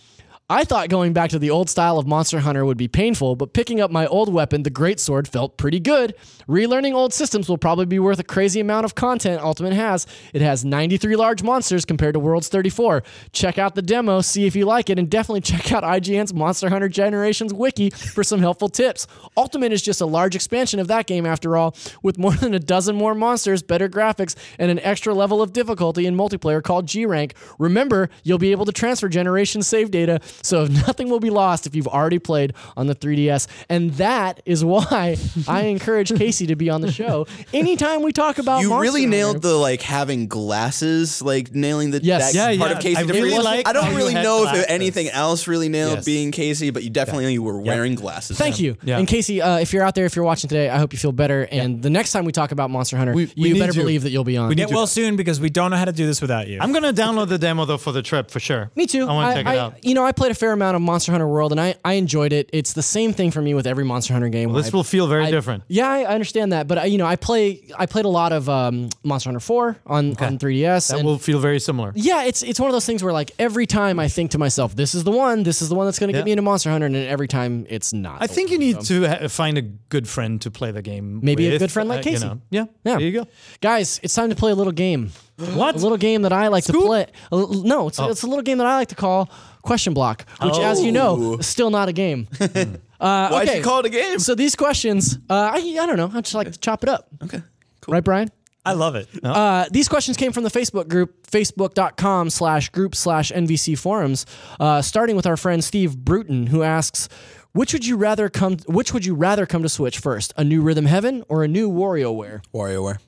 I 0.52 0.64
thought 0.64 0.90
going 0.90 1.14
back 1.14 1.30
to 1.30 1.38
the 1.38 1.48
old 1.48 1.70
style 1.70 1.96
of 1.96 2.06
Monster 2.06 2.40
Hunter 2.40 2.66
would 2.66 2.76
be 2.76 2.86
painful, 2.86 3.36
but 3.36 3.54
picking 3.54 3.80
up 3.80 3.90
my 3.90 4.06
old 4.06 4.30
weapon, 4.30 4.64
the 4.64 4.68
Great 4.68 5.00
Sword, 5.00 5.26
felt 5.26 5.56
pretty 5.56 5.80
good. 5.80 6.14
Relearning 6.46 6.92
old 6.92 7.14
systems 7.14 7.48
will 7.48 7.56
probably 7.56 7.86
be 7.86 7.98
worth 7.98 8.18
a 8.18 8.22
crazy 8.22 8.60
amount 8.60 8.84
of 8.84 8.94
content 8.94 9.40
Ultimate 9.40 9.72
has. 9.72 10.06
It 10.34 10.42
has 10.42 10.62
93 10.62 11.16
large 11.16 11.42
monsters 11.42 11.86
compared 11.86 12.12
to 12.12 12.20
World's 12.20 12.48
34. 12.48 13.02
Check 13.32 13.56
out 13.56 13.74
the 13.74 13.80
demo, 13.80 14.20
see 14.20 14.44
if 14.44 14.54
you 14.54 14.66
like 14.66 14.90
it, 14.90 14.98
and 14.98 15.08
definitely 15.08 15.40
check 15.52 15.72
out 15.72 15.84
IGN's 15.84 16.34
Monster 16.34 16.68
Hunter 16.68 16.90
Generations 16.90 17.54
wiki 17.54 17.88
for 17.88 18.22
some 18.22 18.40
helpful 18.40 18.68
tips. 18.68 19.06
Ultimate 19.38 19.72
is 19.72 19.80
just 19.80 20.02
a 20.02 20.06
large 20.06 20.34
expansion 20.34 20.78
of 20.80 20.88
that 20.88 21.06
game 21.06 21.24
after 21.24 21.56
all, 21.56 21.74
with 22.02 22.18
more 22.18 22.32
than 22.36 22.52
a 22.52 22.58
dozen 22.60 22.94
more 22.94 23.14
monsters, 23.14 23.62
better 23.62 23.88
graphics, 23.88 24.36
and 24.58 24.70
an 24.70 24.80
extra 24.80 25.14
level 25.14 25.40
of 25.40 25.54
difficulty 25.54 26.04
in 26.04 26.14
multiplayer 26.14 26.62
called 26.62 26.84
G 26.84 27.06
Rank. 27.06 27.32
Remember, 27.58 28.10
you'll 28.22 28.36
be 28.36 28.52
able 28.52 28.66
to 28.66 28.72
transfer 28.72 29.08
Generation 29.08 29.62
save 29.62 29.90
data, 29.90 30.20
so 30.42 30.64
nothing 30.86 31.08
will 31.08 31.20
be 31.20 31.30
lost 31.30 31.66
if 31.66 31.74
you've 31.74 31.88
already 31.88 32.18
played 32.18 32.52
on 32.76 32.86
the 32.86 32.94
3DS. 32.94 33.46
And 33.68 33.92
that 33.94 34.40
is 34.46 34.64
why 34.72 35.16
I 35.48 35.62
encourage 35.62 36.14
Casey 36.16 36.46
to 36.48 36.56
be 36.56 36.70
on 36.70 36.80
the 36.80 36.92
show 36.92 37.26
anytime 37.54 38.02
we 38.02 38.12
talk 38.12 38.38
about 38.38 38.60
You 38.62 38.70
Monster 38.70 38.82
really 38.82 39.02
Hunter. 39.02 39.16
nailed 39.16 39.42
the 39.42 39.54
like 39.54 39.82
having 39.82 40.28
glasses, 40.28 41.22
like 41.22 41.54
nailing 41.54 41.90
the 41.90 42.00
Yes. 42.02 42.32
that 42.32 42.36
Yeah, 42.52 42.58
part 42.58 42.70
yeah. 42.70 42.76
of 42.76 42.82
Casey. 42.82 42.96
I 42.98 43.00
really 43.02 43.30
DeFreitas. 43.32 43.44
like 43.44 43.68
I 43.68 43.72
don't 43.72 43.94
really 43.94 44.14
know 44.14 44.42
glasses. 44.42 44.62
if 44.64 44.70
anything 44.70 45.08
else 45.08 45.46
really 45.48 45.68
nailed 45.68 45.96
Yes. 45.96 46.04
being 46.04 46.30
Casey, 46.32 46.70
but 46.70 46.82
you 46.82 46.90
definitely 46.90 47.38
were 47.38 47.58
wearing 47.60 47.94
glasses. 47.94 48.38
Thank 48.38 48.60
you. 48.60 48.76
Yeah. 48.84 48.98
And 48.98 49.06
Casey, 49.08 49.40
uh, 49.42 49.58
if 49.58 49.72
you're 49.72 49.82
out 49.82 49.94
there, 49.94 50.04
if 50.06 50.14
you're 50.16 50.24
watching 50.24 50.48
today, 50.48 50.68
I 50.70 50.78
hope 50.78 50.92
you 50.92 50.98
feel 50.98 51.12
better. 51.12 51.42
And 51.50 51.82
the 51.82 51.90
next 51.90 52.12
time 52.12 52.24
we 52.24 52.32
talk 52.32 52.52
about 52.52 52.70
Monster 52.70 52.96
Hunter, 52.96 53.12
We- 53.12 53.30
we 53.36 53.50
you 53.50 53.58
better 53.58 53.72
you. 53.72 53.80
believe 53.80 54.02
that 54.02 54.10
you'll 54.10 54.24
be 54.24 54.36
on. 54.36 54.48
We 54.48 54.54
get 54.54 54.70
well 54.70 54.86
soon 54.86 55.16
because 55.16 55.40
we 55.40 55.50
don't 55.50 55.70
know 55.70 55.76
how 55.76 55.84
to 55.84 55.92
do 55.92 56.06
this 56.06 56.20
without 56.20 56.48
you. 56.48 56.58
I'm 56.60 56.72
gonna 56.72 56.92
download 56.92 57.28
the 57.28 57.38
demo 57.38 57.64
though 57.64 57.78
for 57.78 57.92
the 57.92 58.02
trip 58.02 58.30
for 58.30 58.40
sure. 58.40 58.70
Me 58.76 58.86
too. 58.86 59.06
I 59.08 59.12
want 59.12 59.36
to 59.36 59.42
check 59.42 59.52
it 59.54 59.58
out. 59.58 59.84
You 59.84 59.94
know, 59.94 60.04
I 60.04 60.12
played 60.12 60.31
a 60.32 60.34
fair 60.34 60.52
amount 60.52 60.74
of 60.76 60.82
Monster 60.82 61.12
Hunter 61.12 61.28
World, 61.28 61.52
and 61.52 61.60
I, 61.60 61.76
I 61.84 61.94
enjoyed 61.94 62.32
it. 62.32 62.50
It's 62.52 62.72
the 62.72 62.82
same 62.82 63.12
thing 63.12 63.30
for 63.30 63.40
me 63.40 63.54
with 63.54 63.66
every 63.66 63.84
Monster 63.84 64.12
Hunter 64.12 64.28
game. 64.28 64.52
This 64.52 64.68
I- 64.72 64.76
will 64.76 64.84
feel 64.84 65.06
very 65.06 65.26
I- 65.26 65.30
different. 65.30 65.62
Yeah, 65.68 65.88
I 65.88 66.00
I 66.02 66.14
understand 66.14 66.52
that, 66.52 66.66
but 66.68 66.78
I, 66.78 66.84
you 66.86 66.98
know, 66.98 67.06
I 67.06 67.16
play 67.16 67.68
I 67.78 67.86
played 67.86 68.04
a 68.04 68.08
lot 68.08 68.32
of 68.32 68.48
um, 68.48 68.88
Monster 69.04 69.28
Hunter 69.28 69.40
4 69.40 69.76
on 69.86 70.10
on 70.18 70.38
3DS. 70.38 70.88
That 70.88 70.98
and 70.98 71.06
will 71.06 71.18
feel 71.18 71.38
very 71.38 71.60
similar. 71.60 71.92
yeah, 71.94 72.24
it's 72.24 72.42
it's 72.42 72.58
one 72.58 72.68
of 72.68 72.72
those 72.72 72.86
things 72.86 73.02
where 73.04 73.12
like 73.12 73.30
every 73.38 73.66
time 73.66 73.98
I 74.00 74.08
think 74.08 74.32
to 74.32 74.38
myself, 74.38 74.74
this 74.74 74.94
is 74.94 75.04
the 75.04 75.10
one, 75.12 75.42
this 75.44 75.62
is 75.62 75.68
the 75.68 75.74
one 75.74 75.86
that's 75.86 75.98
going 75.98 76.08
to 76.12 76.14
Yeah. 76.14 76.20
get 76.20 76.24
me 76.26 76.32
into 76.32 76.42
Monster 76.42 76.70
Hunter, 76.70 76.86
and 76.86 76.96
every 76.96 77.28
time 77.28 77.66
it's 77.68 77.92
not. 77.92 78.20
I 78.22 78.26
the 78.26 78.34
think 78.34 78.50
you 78.50 78.58
need 78.58 78.84
So- 78.84 79.00
to 79.02 79.08
ha- 79.08 79.28
find 79.28 79.56
a 79.58 79.62
good 79.62 80.08
friend 80.08 80.40
to 80.42 80.50
play 80.50 80.70
the 80.72 80.82
game. 80.82 81.20
Maybe 81.22 81.46
a 81.54 81.58
good 81.58 81.70
friend 81.72 81.88
like 81.88 82.06
uh, 82.06 82.10
you 82.10 82.16
Casey. 82.16 82.26
know. 82.26 82.40
Yeah, 82.50 82.64
Yeah. 82.84 82.96
There 82.98 83.00
you 83.06 83.12
go. 83.12 83.26
Guys, 83.60 84.00
it's 84.02 84.14
time 84.14 84.30
to 84.30 84.36
play 84.36 84.50
a 84.52 84.54
little 84.54 84.72
game. 84.72 85.10
What? 85.54 85.74
A 85.74 85.78
little 85.78 85.96
game 85.98 86.22
that 86.22 86.32
I 86.32 86.48
like 86.48 86.62
to 86.64 86.72
play. 86.72 87.06
No, 87.32 87.88
it's, 87.88 87.98
it's 87.98 88.22
a 88.22 88.26
little 88.28 88.42
game 88.42 88.58
that 88.58 88.66
I 88.66 88.76
like 88.76 88.88
to 88.88 88.94
call 88.94 89.28
Question 89.62 89.94
Block, 89.94 90.26
which, 90.42 90.58
as 90.58 90.82
you 90.82 90.92
know, 90.92 91.34
is 91.38 91.46
still 91.46 91.70
not 91.70 91.88
a 91.88 91.92
game. 91.92 92.28
uh, 92.40 93.28
Why'd 93.28 93.48
okay. 93.48 93.58
you 93.58 93.64
call 93.64 93.80
it 93.80 93.86
a 93.86 93.90
game? 93.90 94.18
So 94.18 94.34
these 94.34 94.56
questions, 94.56 95.18
uh, 95.30 95.50
I, 95.54 95.58
I 95.58 95.86
don't 95.86 95.96
know. 95.96 96.10
I 96.12 96.20
just 96.20 96.34
like 96.34 96.50
to 96.50 96.58
chop 96.58 96.82
it 96.82 96.88
up. 96.88 97.08
okay, 97.22 97.42
cool. 97.80 97.92
Right, 97.92 98.02
Brian? 98.02 98.28
I 98.64 98.74
love 98.74 98.94
it. 98.94 99.08
Uh, 99.22 99.66
these 99.70 99.88
questions 99.88 100.16
came 100.16 100.32
from 100.32 100.44
the 100.44 100.50
Facebook 100.50 100.88
group, 100.88 101.26
facebook.com 101.26 102.30
slash 102.30 102.68
group 102.68 102.94
slash 102.94 103.32
NVC 103.32 103.76
forums, 103.76 104.24
uh, 104.60 104.82
starting 104.82 105.16
with 105.16 105.26
our 105.26 105.36
friend 105.36 105.64
Steve 105.64 105.96
Bruton, 105.96 106.46
who 106.46 106.62
asks, 106.62 107.08
which 107.52 107.72
would 107.72 107.84
you 107.84 107.96
rather 107.96 108.28
come 108.28 108.56
which 108.66 108.94
would 108.94 109.04
you 109.04 109.14
rather 109.14 109.46
come 109.46 109.62
to 109.62 109.68
Switch 109.68 109.98
first? 109.98 110.32
A 110.36 110.44
new 110.44 110.62
Rhythm 110.62 110.86
Heaven 110.86 111.22
or 111.28 111.44
a 111.44 111.48
new 111.48 111.70
WarioWare? 111.70 112.42
WarioWare. 112.54 112.98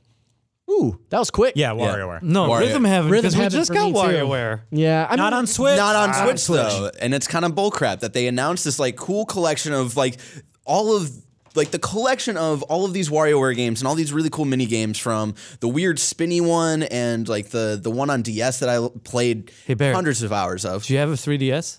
Ooh, 0.74 0.98
that 1.10 1.18
was 1.18 1.30
quick. 1.30 1.54
Yeah, 1.56 1.70
WarioWare. 1.70 2.22
No, 2.22 2.48
Wario- 2.48 2.60
Rhythm 2.60 2.84
Heaven. 2.84 3.10
Rhythm 3.10 3.22
Because 3.22 3.36
we 3.36 3.42
Heaven 3.42 3.58
just 3.58 3.68
for 3.70 3.74
got 3.74 3.86
me, 3.86 3.92
too. 3.92 3.98
WarioWare. 3.98 4.60
Yeah, 4.70 5.06
I 5.08 5.16
Not 5.16 5.32
mean, 5.32 5.38
on 5.40 5.46
Switch. 5.46 5.76
Not 5.76 5.94
on 5.96 6.14
Switch 6.36 6.46
though, 6.46 6.90
and 7.00 7.14
it's 7.14 7.26
kind 7.28 7.44
of 7.44 7.52
bullcrap 7.52 8.00
that 8.00 8.12
they 8.12 8.26
announced 8.26 8.64
this 8.64 8.78
like 8.78 8.96
cool 8.96 9.24
collection 9.26 9.72
of 9.72 9.96
like 9.96 10.18
all 10.64 10.96
of 10.96 11.10
like 11.54 11.70
the 11.70 11.78
collection 11.78 12.36
of 12.36 12.62
all 12.64 12.84
of 12.84 12.92
these 12.92 13.08
WarioWare 13.10 13.54
games 13.54 13.80
and 13.80 13.86
all 13.86 13.94
these 13.94 14.12
really 14.12 14.30
cool 14.30 14.44
mini 14.44 14.66
games 14.66 14.98
from 14.98 15.34
the 15.60 15.68
weird 15.68 16.00
spinny 16.00 16.40
one 16.40 16.82
and 16.84 17.28
like 17.28 17.50
the 17.50 17.78
the 17.80 17.90
one 17.92 18.10
on 18.10 18.22
DS 18.22 18.58
that 18.58 18.68
I 18.68 18.74
l- 18.74 18.90
played 18.90 19.52
Hey, 19.66 19.74
Bear. 19.74 19.94
hundreds 19.94 20.22
of 20.24 20.32
hours 20.32 20.64
of. 20.64 20.82
Do 20.82 20.92
you 20.94 20.98
have 20.98 21.10
a 21.10 21.14
3DS? 21.14 21.78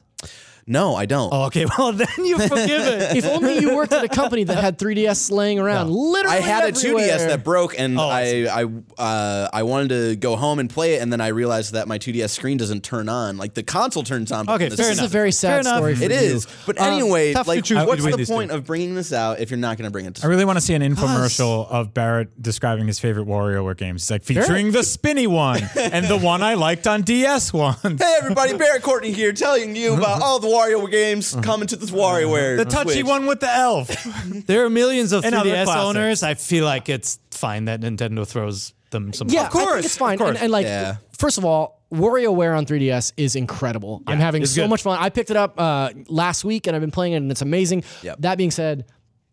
No, 0.68 0.95
I 0.95 1.05
don't. 1.05 1.32
Oh, 1.32 1.43
okay, 1.45 1.66
well 1.78 1.91
then 1.91 2.07
you 2.18 2.39
forgive 2.39 2.88
it. 2.88 3.16
If 3.18 3.26
only 3.26 3.59
you 3.59 3.76
worked 3.76 3.93
at 3.93 4.03
a 4.03 4.07
company 4.09 4.43
that 4.45 4.57
had 4.57 4.80
3DS 4.80 5.30
laying 5.32 5.59
around, 5.59 5.91
literally 5.91 6.38
I 6.38 6.41
had 6.41 6.63
a 6.63 6.72
2DS 6.72 7.28
that 7.28 7.43
broke, 7.43 7.78
and 7.80 7.99
Oh, 7.99 8.03
I 8.09 8.47
I 8.51 8.61
I 8.63 8.66
uh, 8.97 9.49
I 9.53 9.63
wanted 9.63 9.89
to 9.89 10.16
go 10.16 10.36
home 10.36 10.57
and 10.59 10.68
play 10.70 10.95
it, 10.95 11.01
and 11.03 11.13
then 11.13 11.22
I 11.22 11.28
realized 11.28 11.74
that 11.74 11.88
my 11.88 11.99
2DS 11.99 12.32
screen 12.32 12.57
doesn't 12.57 12.84
turn 12.84 13.09
on. 13.09 13.38
Like 13.38 13.53
the 13.53 13.61
console 13.63 14.01
turns 14.03 14.32
on. 14.32 14.47
but 14.47 14.55
Okay, 14.55 14.70
the 14.70 14.78
fair 14.78 14.88
This 14.88 14.97
is 14.99 15.05
a 15.05 15.07
very 15.07 15.32
sad 15.32 15.61
enough. 15.61 15.78
story 15.78 15.95
for 15.95 16.03
It 16.03 16.11
you. 16.11 16.18
is. 16.18 16.47
But 16.66 16.82
anyway, 16.82 17.34
tough 17.34 17.47
like, 17.47 17.63
choose 17.63 17.86
what's 17.86 18.03
the 18.03 18.16
these 18.18 18.28
point 18.30 18.49
two. 18.49 18.57
of 18.57 18.66
bringing 18.66 18.95
this 18.95 19.13
out 19.13 19.39
if 19.39 19.51
you're 19.51 19.59
not 19.59 19.78
going 19.78 19.88
to 19.88 19.91
bring 19.91 20.05
it 20.07 20.16
to 20.16 20.26
I 20.26 20.30
really 20.30 20.45
want 20.45 20.57
to 20.57 20.61
see 20.61 20.74
an 20.74 20.82
infomercial 20.82 21.70
of 21.70 21.93
Barrett 21.93 22.41
describing 22.41 22.88
his 22.88 22.97
favorite 22.99 23.28
WarioWare 23.28 23.78
games. 23.78 24.01
It's 24.03 24.11
like 24.11 24.24
featuring 24.24 24.72
the 24.72 24.84
spinny 24.84 25.28
one 25.28 25.61
and 25.76 26.07
the 26.07 26.18
one 26.18 26.41
I 26.41 26.55
liked 26.55 26.88
on 26.88 27.03
DS 27.03 27.53
once. 27.53 27.82
Hey 27.84 28.16
everybody, 28.20 28.57
Barrett 28.57 28.82
Courtenay 28.82 29.11
here, 29.11 29.32
telling 29.32 29.76
you 29.76 29.93
about 29.95 30.22
all 30.24 30.39
the 30.39 30.55
Wario 30.56 30.89
games 30.89 31.36
coming 31.41 31.68
to 31.68 31.76
this 31.76 31.91
WarioWare. 31.91 32.58
The 32.58 32.66
touchy 32.66 32.93
Switch. 32.93 33.06
one 33.06 33.26
with 33.26 33.39
the 33.39 33.49
elf. 33.53 33.89
There 34.47 34.66
are 34.66 34.70
millions 34.70 35.12
of 35.12 35.26
And 35.26 35.34
other 35.36 35.49
3DS 35.49 35.64
classics. 35.66 35.84
owners. 35.86 36.24
I 36.24 36.34
feel 36.36 36.66
like 36.66 36.89
it's 36.89 37.20
fine 37.32 37.66
that 37.66 37.82
Nintendo 37.82 38.28
throws 38.28 38.74
them 38.91 39.12
some. 39.14 39.28
Yeah, 39.30 39.43
I 39.43 39.49
course, 39.49 39.74
think 39.74 39.86
it's 39.86 39.97
fine. 39.97 40.14
of 40.16 40.20
course. 40.20 40.30
And, 40.36 40.43
and 40.43 40.51
like, 40.51 40.66
Yeah. 40.66 40.97
first 41.18 41.38
of 41.38 41.45
all, 41.45 41.82
WarioWare 41.93 42.58
on 42.58 42.66
3DS 42.66 43.14
is 43.18 43.36
incredible. 43.36 44.01
I'm 44.08 44.20
having 44.20 44.41
it's 44.43 44.51
so 44.53 44.64
good. 44.64 44.70
much 44.70 44.82
fun. 44.84 44.97
I 44.99 45.10
picked 45.10 45.30
it 45.32 45.38
up 45.38 45.60
uh, 45.60 45.91
last 46.08 46.43
week 46.43 46.68
and 46.68 46.76
I've 46.76 46.82
been 46.82 46.91
playing 46.91 47.14
it 47.14 47.18
and 47.18 47.32
it's 47.32 47.41
amazing. 47.41 47.84
Yep. 48.03 48.18
That 48.20 48.38
being 48.38 48.51
said, 48.51 48.86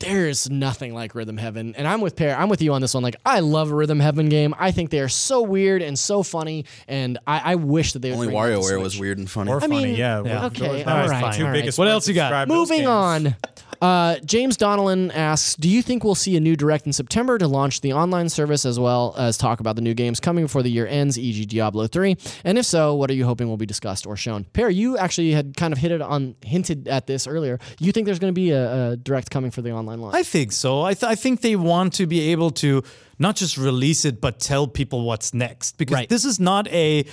there's 0.03 0.51
nothing 0.51 0.95
like 0.95 1.15
Rhythm 1.15 1.37
Heaven, 1.37 1.75
and 1.77 1.89
I'm 1.89 2.01
with 2.01 2.17
Peer. 2.17 2.35
I'm 2.35 2.49
with 2.49 2.61
you 2.61 2.73
on 2.75 2.81
this 2.81 2.95
one. 2.95 3.03
Like, 3.03 3.17
I 3.25 3.41
love 3.41 3.71
a 3.71 3.75
Rhythm 3.75 4.01
Heaven 4.01 4.29
game. 4.29 4.55
I 4.59 4.71
think 4.71 4.91
they 4.91 5.01
are 5.01 5.09
so 5.09 5.43
weird 5.43 5.83
and 5.83 5.99
so 5.99 6.23
funny, 6.23 6.65
and 6.87 7.19
I, 7.27 7.53
I 7.53 7.55
wish 7.55 7.93
that 7.95 8.01
they 8.01 8.11
would 8.11 8.19
Only 8.19 8.27
bring 8.29 8.37
that 8.37 8.63
to 8.63 8.75
WarioWare 8.75 8.83
was 8.83 8.99
weird 8.99 9.19
and 9.19 9.31
funny. 9.31 9.51
Or 9.51 9.61
funny, 9.61 9.85
mean, 9.85 9.95
yeah. 9.97 10.23
yeah. 10.25 10.47
Okay, 10.47 10.67
Those 10.83 10.87
all 10.87 10.93
are 10.93 11.09
right, 11.09 11.33
the 11.33 11.39
two 11.39 11.45
all 11.45 11.51
right. 11.51 11.59
biggest 11.59 11.79
What 11.79 11.89
else 11.89 12.07
you 12.09 12.15
got? 12.15 12.49
Moving 12.49 12.87
on. 12.87 13.37
Uh, 13.83 14.17
James 14.25 14.57
Donnellan 14.57 15.11
asks, 15.13 15.57
"Do 15.57 15.69
you 15.69 15.83
think 15.83 16.05
we'll 16.05 16.15
see 16.15 16.37
a 16.37 16.41
new 16.41 16.55
direct 16.55 16.87
in 16.87 16.93
September 16.93 17.37
to 17.37 17.49
launch 17.49 17.81
the 17.81 17.93
online 17.93 18.29
service 18.29 18.65
as 18.65 18.79
well 18.79 19.13
as 19.19 19.37
talk 19.37 19.59
about 19.59 19.75
the 19.75 19.83
new 19.83 19.93
games 19.93 20.21
coming 20.21 20.45
before 20.45 20.63
the 20.63 20.71
year 20.71 20.87
ends, 20.87 21.19
e.g., 21.19 21.45
Diablo 21.47 21.89
3? 21.89 22.17
And 22.45 22.59
if 22.59 22.65
so, 22.65 22.95
what 22.95 23.11
are 23.11 23.15
you 23.15 23.25
hoping 23.25 23.49
will 23.49 23.57
be 23.57 23.67
discussed 23.67 24.07
or 24.07 24.17
shown?" 24.17 24.45
Perry, 24.53 24.77
you 24.77 24.97
actually 24.97 25.33
had 25.33 25.57
kind 25.57 25.73
of 25.73 25.81
hit 25.81 25.91
it 25.91 26.01
on, 26.01 26.37
hinted 26.43 26.87
at 26.87 27.09
this 27.09 27.27
earlier. 27.27 27.59
You 27.81 27.91
think 27.91 28.07
there's 28.07 28.21
going 28.21 28.33
to 28.33 28.41
be 28.41 28.53
a, 28.53 28.93
a 28.93 28.97
direct 28.97 29.33
coming 29.33 29.51
for 29.51 29.63
the 29.63 29.73
online 29.73 30.01
launch? 30.01 30.15
I 30.15 30.23
think 30.23 30.53
so. 30.53 30.83
I, 30.83 30.95
th- 30.95 31.11
I 31.11 31.17
think 31.17 31.41
they 31.41 31.57
want 31.57 31.95
to 31.95 32.07
be 32.07 32.31
able 32.31 32.53
to 32.53 32.85
not 33.19 33.37
just 33.37 33.57
release 33.57 34.05
it, 34.05 34.21
but 34.21 34.39
tell 34.41 34.67
people 34.67 35.03
what's 35.03 35.33
next. 35.35 35.79
Because 35.79 35.95
Right. 35.95 36.09
this 36.09 36.25
is 36.25 36.41
not 36.41 36.67
a 36.69 37.05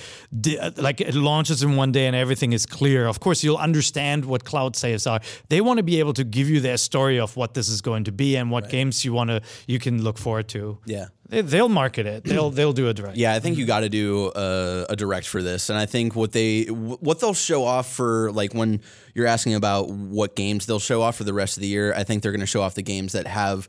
uh, 0.60 0.70
like 0.76 1.00
it 1.00 1.14
launches 1.14 1.62
in 1.62 1.76
one 1.76 1.92
day 1.92 2.06
and 2.06 2.16
everything 2.16 2.52
is 2.52 2.66
clear. 2.66 3.06
Of 3.06 3.20
course, 3.20 3.44
you'll 3.44 3.56
understand 3.56 4.24
what 4.24 4.44
cloud 4.44 4.76
saves 4.76 5.06
are. 5.06 5.20
They 5.48 5.60
want 5.60 5.78
to 5.78 5.82
be 5.82 5.98
able 6.00 6.12
to 6.14 6.24
give 6.24 6.48
you 6.48 6.60
their 6.60 6.76
story 6.76 7.18
of 7.20 7.36
what 7.36 7.54
this 7.54 7.68
is 7.68 7.80
going 7.80 8.04
to 8.04 8.12
be 8.12 8.36
and 8.36 8.50
what 8.50 8.68
games 8.70 9.04
you 9.04 9.12
want 9.12 9.30
to 9.30 9.40
you 9.66 9.78
can 9.78 10.02
look 10.02 10.18
forward 10.18 10.48
to. 10.48 10.78
Yeah. 10.84 11.06
They, 11.28 11.42
they'll 11.42 11.68
market 11.68 12.06
it. 12.06 12.24
They'll 12.24 12.50
they'll 12.58 12.72
do 12.72 12.88
a 12.88 12.94
direct. 12.94 13.16
Yeah, 13.16 13.34
I 13.34 13.40
think 13.40 13.56
you 13.56 13.64
got 13.66 13.80
to 13.80 13.88
do 13.88 14.32
a, 14.34 14.86
a 14.90 14.96
direct 14.96 15.28
for 15.28 15.42
this, 15.42 15.70
and 15.70 15.78
I 15.78 15.86
think 15.86 16.16
what 16.16 16.32
they 16.32 16.64
what 16.64 17.20
they'll 17.20 17.34
show 17.34 17.64
off 17.64 17.92
for 17.92 18.32
like 18.32 18.52
when 18.52 18.80
you're 19.14 19.28
asking 19.28 19.54
about 19.54 19.88
what 19.90 20.34
games 20.34 20.66
they'll 20.66 20.80
show 20.80 21.02
off 21.02 21.16
for 21.16 21.24
the 21.24 21.32
rest 21.34 21.56
of 21.56 21.60
the 21.60 21.68
year, 21.68 21.94
I 21.94 22.02
think 22.04 22.22
they're 22.22 22.32
going 22.32 22.40
to 22.40 22.46
show 22.46 22.62
off 22.62 22.74
the 22.74 22.82
games 22.82 23.12
that 23.12 23.26
have 23.28 23.68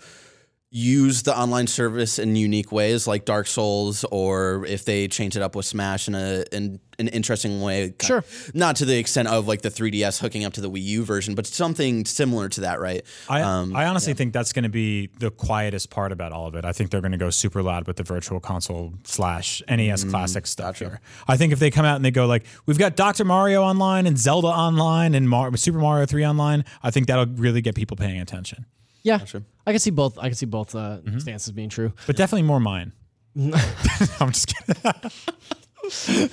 used 0.73 1.25
the 1.25 1.37
online 1.37 1.67
service 1.67 2.17
in 2.17 2.35
unique 2.37 2.71
ways, 2.71 3.05
like 3.05 3.25
Dark 3.25 3.45
Souls, 3.45 4.05
or 4.09 4.65
if 4.65 4.85
they 4.85 5.09
change 5.09 5.35
it 5.35 5.41
up 5.41 5.53
with 5.53 5.65
Smash 5.65 6.07
in 6.07 6.15
a 6.15 6.45
in 6.53 6.79
an 6.97 7.09
interesting 7.09 7.61
way. 7.61 7.93
Sure. 8.01 8.23
not 8.53 8.77
to 8.77 8.85
the 8.85 8.97
extent 8.97 9.27
of 9.27 9.47
like 9.47 9.63
the 9.63 9.69
3DS 9.69 10.21
hooking 10.21 10.45
up 10.45 10.53
to 10.53 10.61
the 10.61 10.69
Wii 10.69 10.83
U 10.83 11.03
version, 11.03 11.35
but 11.35 11.45
something 11.45 12.05
similar 12.05 12.47
to 12.49 12.61
that, 12.61 12.79
right? 12.79 13.03
I, 13.27 13.41
Um, 13.41 13.75
I 13.75 13.85
honestly 13.85 14.13
think 14.13 14.33
that's 14.33 14.53
going 14.53 14.63
to 14.63 14.69
be 14.69 15.07
the 15.19 15.31
quietest 15.31 15.89
part 15.89 16.11
about 16.11 16.31
all 16.31 16.47
of 16.47 16.55
it. 16.55 16.63
I 16.63 16.71
think 16.71 16.89
they're 16.91 17.01
going 17.01 17.11
to 17.11 17.17
go 17.17 17.31
super 17.31 17.61
loud 17.61 17.85
with 17.87 17.97
the 17.97 18.03
virtual 18.03 18.39
console 18.39 18.93
slash 19.03 19.61
NES 19.67 20.05
classic 20.05 20.47
stuff 20.47 20.79
here. 20.79 21.01
I 21.27 21.35
think 21.37 21.51
if 21.51 21.59
they 21.59 21.71
come 21.71 21.85
out 21.85 21.97
and 21.97 22.05
they 22.05 22.11
go 22.11 22.27
like, 22.27 22.45
we've 22.65 22.79
got 22.79 22.95
Dr. 22.95 23.25
Mario 23.25 23.61
online 23.63 24.05
and 24.05 24.17
Zelda 24.17 24.47
online 24.47 25.15
and 25.15 25.27
Mar- 25.27 25.55
Super 25.57 25.79
Mario 25.79 26.05
3 26.05 26.25
online, 26.25 26.63
I 26.81 26.91
think 26.91 27.07
that'll 27.07 27.25
really 27.25 27.61
get 27.61 27.75
people 27.75 27.97
paying 27.97 28.21
attention. 28.21 28.65
Yeah, 29.03 29.19
I 29.65 29.71
can 29.71 29.79
see 29.79 29.89
both. 29.91 30.17
I 30.17 30.23
can 30.23 30.35
see 30.35 30.45
both 30.45 30.75
uh, 30.75 30.97
stances 31.19 31.51
being 31.51 31.69
true. 31.69 31.93
But 32.07 32.15
definitely 32.15 32.43
more 32.43 32.59
mine. 32.59 32.93
I'm 34.19 34.31
just 34.31 34.53
kidding. 34.53 34.93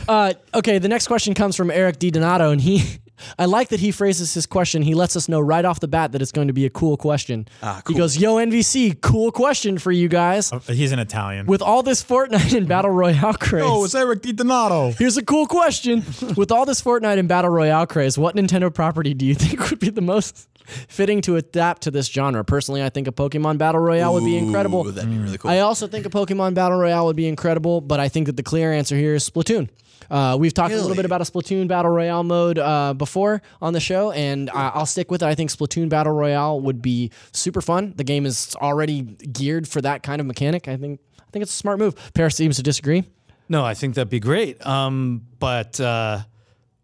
Uh, 0.07 0.35
okay, 0.55 0.79
the 0.79 0.89
next 0.89 1.09
question 1.09 1.35
comes 1.35 1.57
from 1.57 1.71
Eric 1.71 1.99
D. 1.99 2.11
Donato, 2.11 2.51
and 2.51 2.61
he. 2.61 2.99
I 3.37 3.47
like 3.47 3.71
that 3.71 3.81
he 3.81 3.91
phrases 3.91 4.33
his 4.33 4.47
question. 4.47 4.83
He 4.83 4.95
lets 4.95 5.17
us 5.17 5.29
know 5.29 5.41
right 5.41 5.65
off 5.65 5.81
the 5.81 5.89
bat 5.89 6.13
that 6.13 6.23
it's 6.23 6.31
going 6.31 6.47
to 6.47 6.53
be 6.53 6.67
a 6.67 6.71
cool 6.71 6.97
question. 6.97 7.49
He 7.89 7.95
goes, 7.95 8.17
"Yo, 8.17 8.37
NVC, 8.37 9.01
cool 9.01 9.33
question 9.33 9.79
for 9.79 9.91
you 9.91 10.07
guys. 10.09 10.53
He's 10.69 10.93
an 10.93 11.01
Italian. 11.01 11.47
With 11.47 11.63
all 11.63 11.83
this 11.83 12.05
Fortnite 12.05 12.57
and 12.57 12.69
Battle 12.69 12.93
Royale 12.93 13.35
craze, 13.35 13.65
oh, 13.67 13.85
it's 13.85 13.95
Eric 13.97 14.23
Di 14.23 14.33
Donato. 14.33 14.93
here's 14.93 15.17
a 15.17 15.25
cool 15.25 15.47
question. 15.47 16.05
With 16.37 16.53
all 16.53 16.65
this 16.65 16.81
Fortnite 16.81 17.19
and 17.19 17.27
Battle 17.27 17.51
Royale 17.51 17.87
craze, 17.87 18.17
what 18.17 18.37
Nintendo 18.37 18.73
property 18.73 19.15
do 19.15 19.27
you 19.27 19.35
think 19.35 19.71
would 19.71 19.81
be 19.81 19.91
the 19.91 20.03
most 20.03 20.49
fitting 20.89 21.21
to 21.23 21.37
adapt 21.37 21.83
to 21.83 21.91
this 21.91 22.07
genre? 22.07 22.45
Personally, 22.45 22.83
I 22.83 22.89
think 22.91 23.09
a 23.09 23.13
Pokemon 23.13 23.59
Battle 23.59 23.81
Royale 23.81 24.15
would 24.15 24.25
be 24.25 24.37
incredible. 24.37 24.87
Ooh, 24.87 24.93
that'd 24.93 25.11
be 25.11 25.19
really 25.19 25.39
cool. 25.39 25.51
I 25.51 25.61
also 25.61 25.87
think 25.87 26.07
a 26.07 26.11
Pokemon 26.11 26.55
Battle 26.55 26.79
Royale 26.79 27.07
would 27.07 27.17
be 27.17 27.27
incredible, 27.29 27.81
but 27.81 28.01
I 28.01 28.09
think 28.09 28.27
that 28.27 28.37
the 28.37 28.43
clear 28.43 28.73
answer 28.73 28.97
here 28.97 29.15
is 29.15 29.29
Splatoon. 29.29 29.69
Uh, 30.11 30.37
we've 30.41 30.55
talked 30.55 30.73
a 30.73 30.77
little 30.77 30.97
bit 30.97 31.05
about 31.05 31.21
a 31.21 31.25
Splatoon 31.25 31.69
Battle 31.69 31.91
Royale 31.91 32.25
mode 32.25 32.59
uh, 32.59 32.95
before 32.95 33.43
on 33.61 33.73
the 33.75 33.81
show, 33.81 34.11
and 34.13 34.49
I 34.51 34.69
I'll 34.69 34.87
stick 34.87 35.11
with 35.11 35.23
it. 35.23 35.27
I 35.27 35.35
think 35.35 35.51
Splatoon 35.51 35.89
Battle 35.89 36.13
Royale 36.13 36.61
would 36.61 36.81
be 36.81 37.11
super 37.33 37.61
fun. 37.61 37.93
The 37.97 38.05
game 38.05 38.25
is 38.25 38.57
already 38.57 39.03
geared 39.03 39.69
for 39.69 39.83
that 39.83 40.03
kind 40.03 40.21
of 40.21 40.27
mechanic. 40.27 40.67
I 40.67 40.77
think 40.77 41.01
I 41.21 41.31
think 41.31 41.43
it's 41.43 41.53
a 41.53 41.57
smart 41.57 41.79
move. 41.79 41.95
Paris 42.15 42.37
seems 42.37 42.57
to 42.57 42.63
disagree. 42.63 43.05
No, 43.51 43.65
I 43.65 43.75
think 43.75 43.95
that'd 43.95 44.09
be 44.09 44.21
great. 44.21 44.65
Um, 44.67 45.23
but 45.39 45.79
uh, 45.81 46.21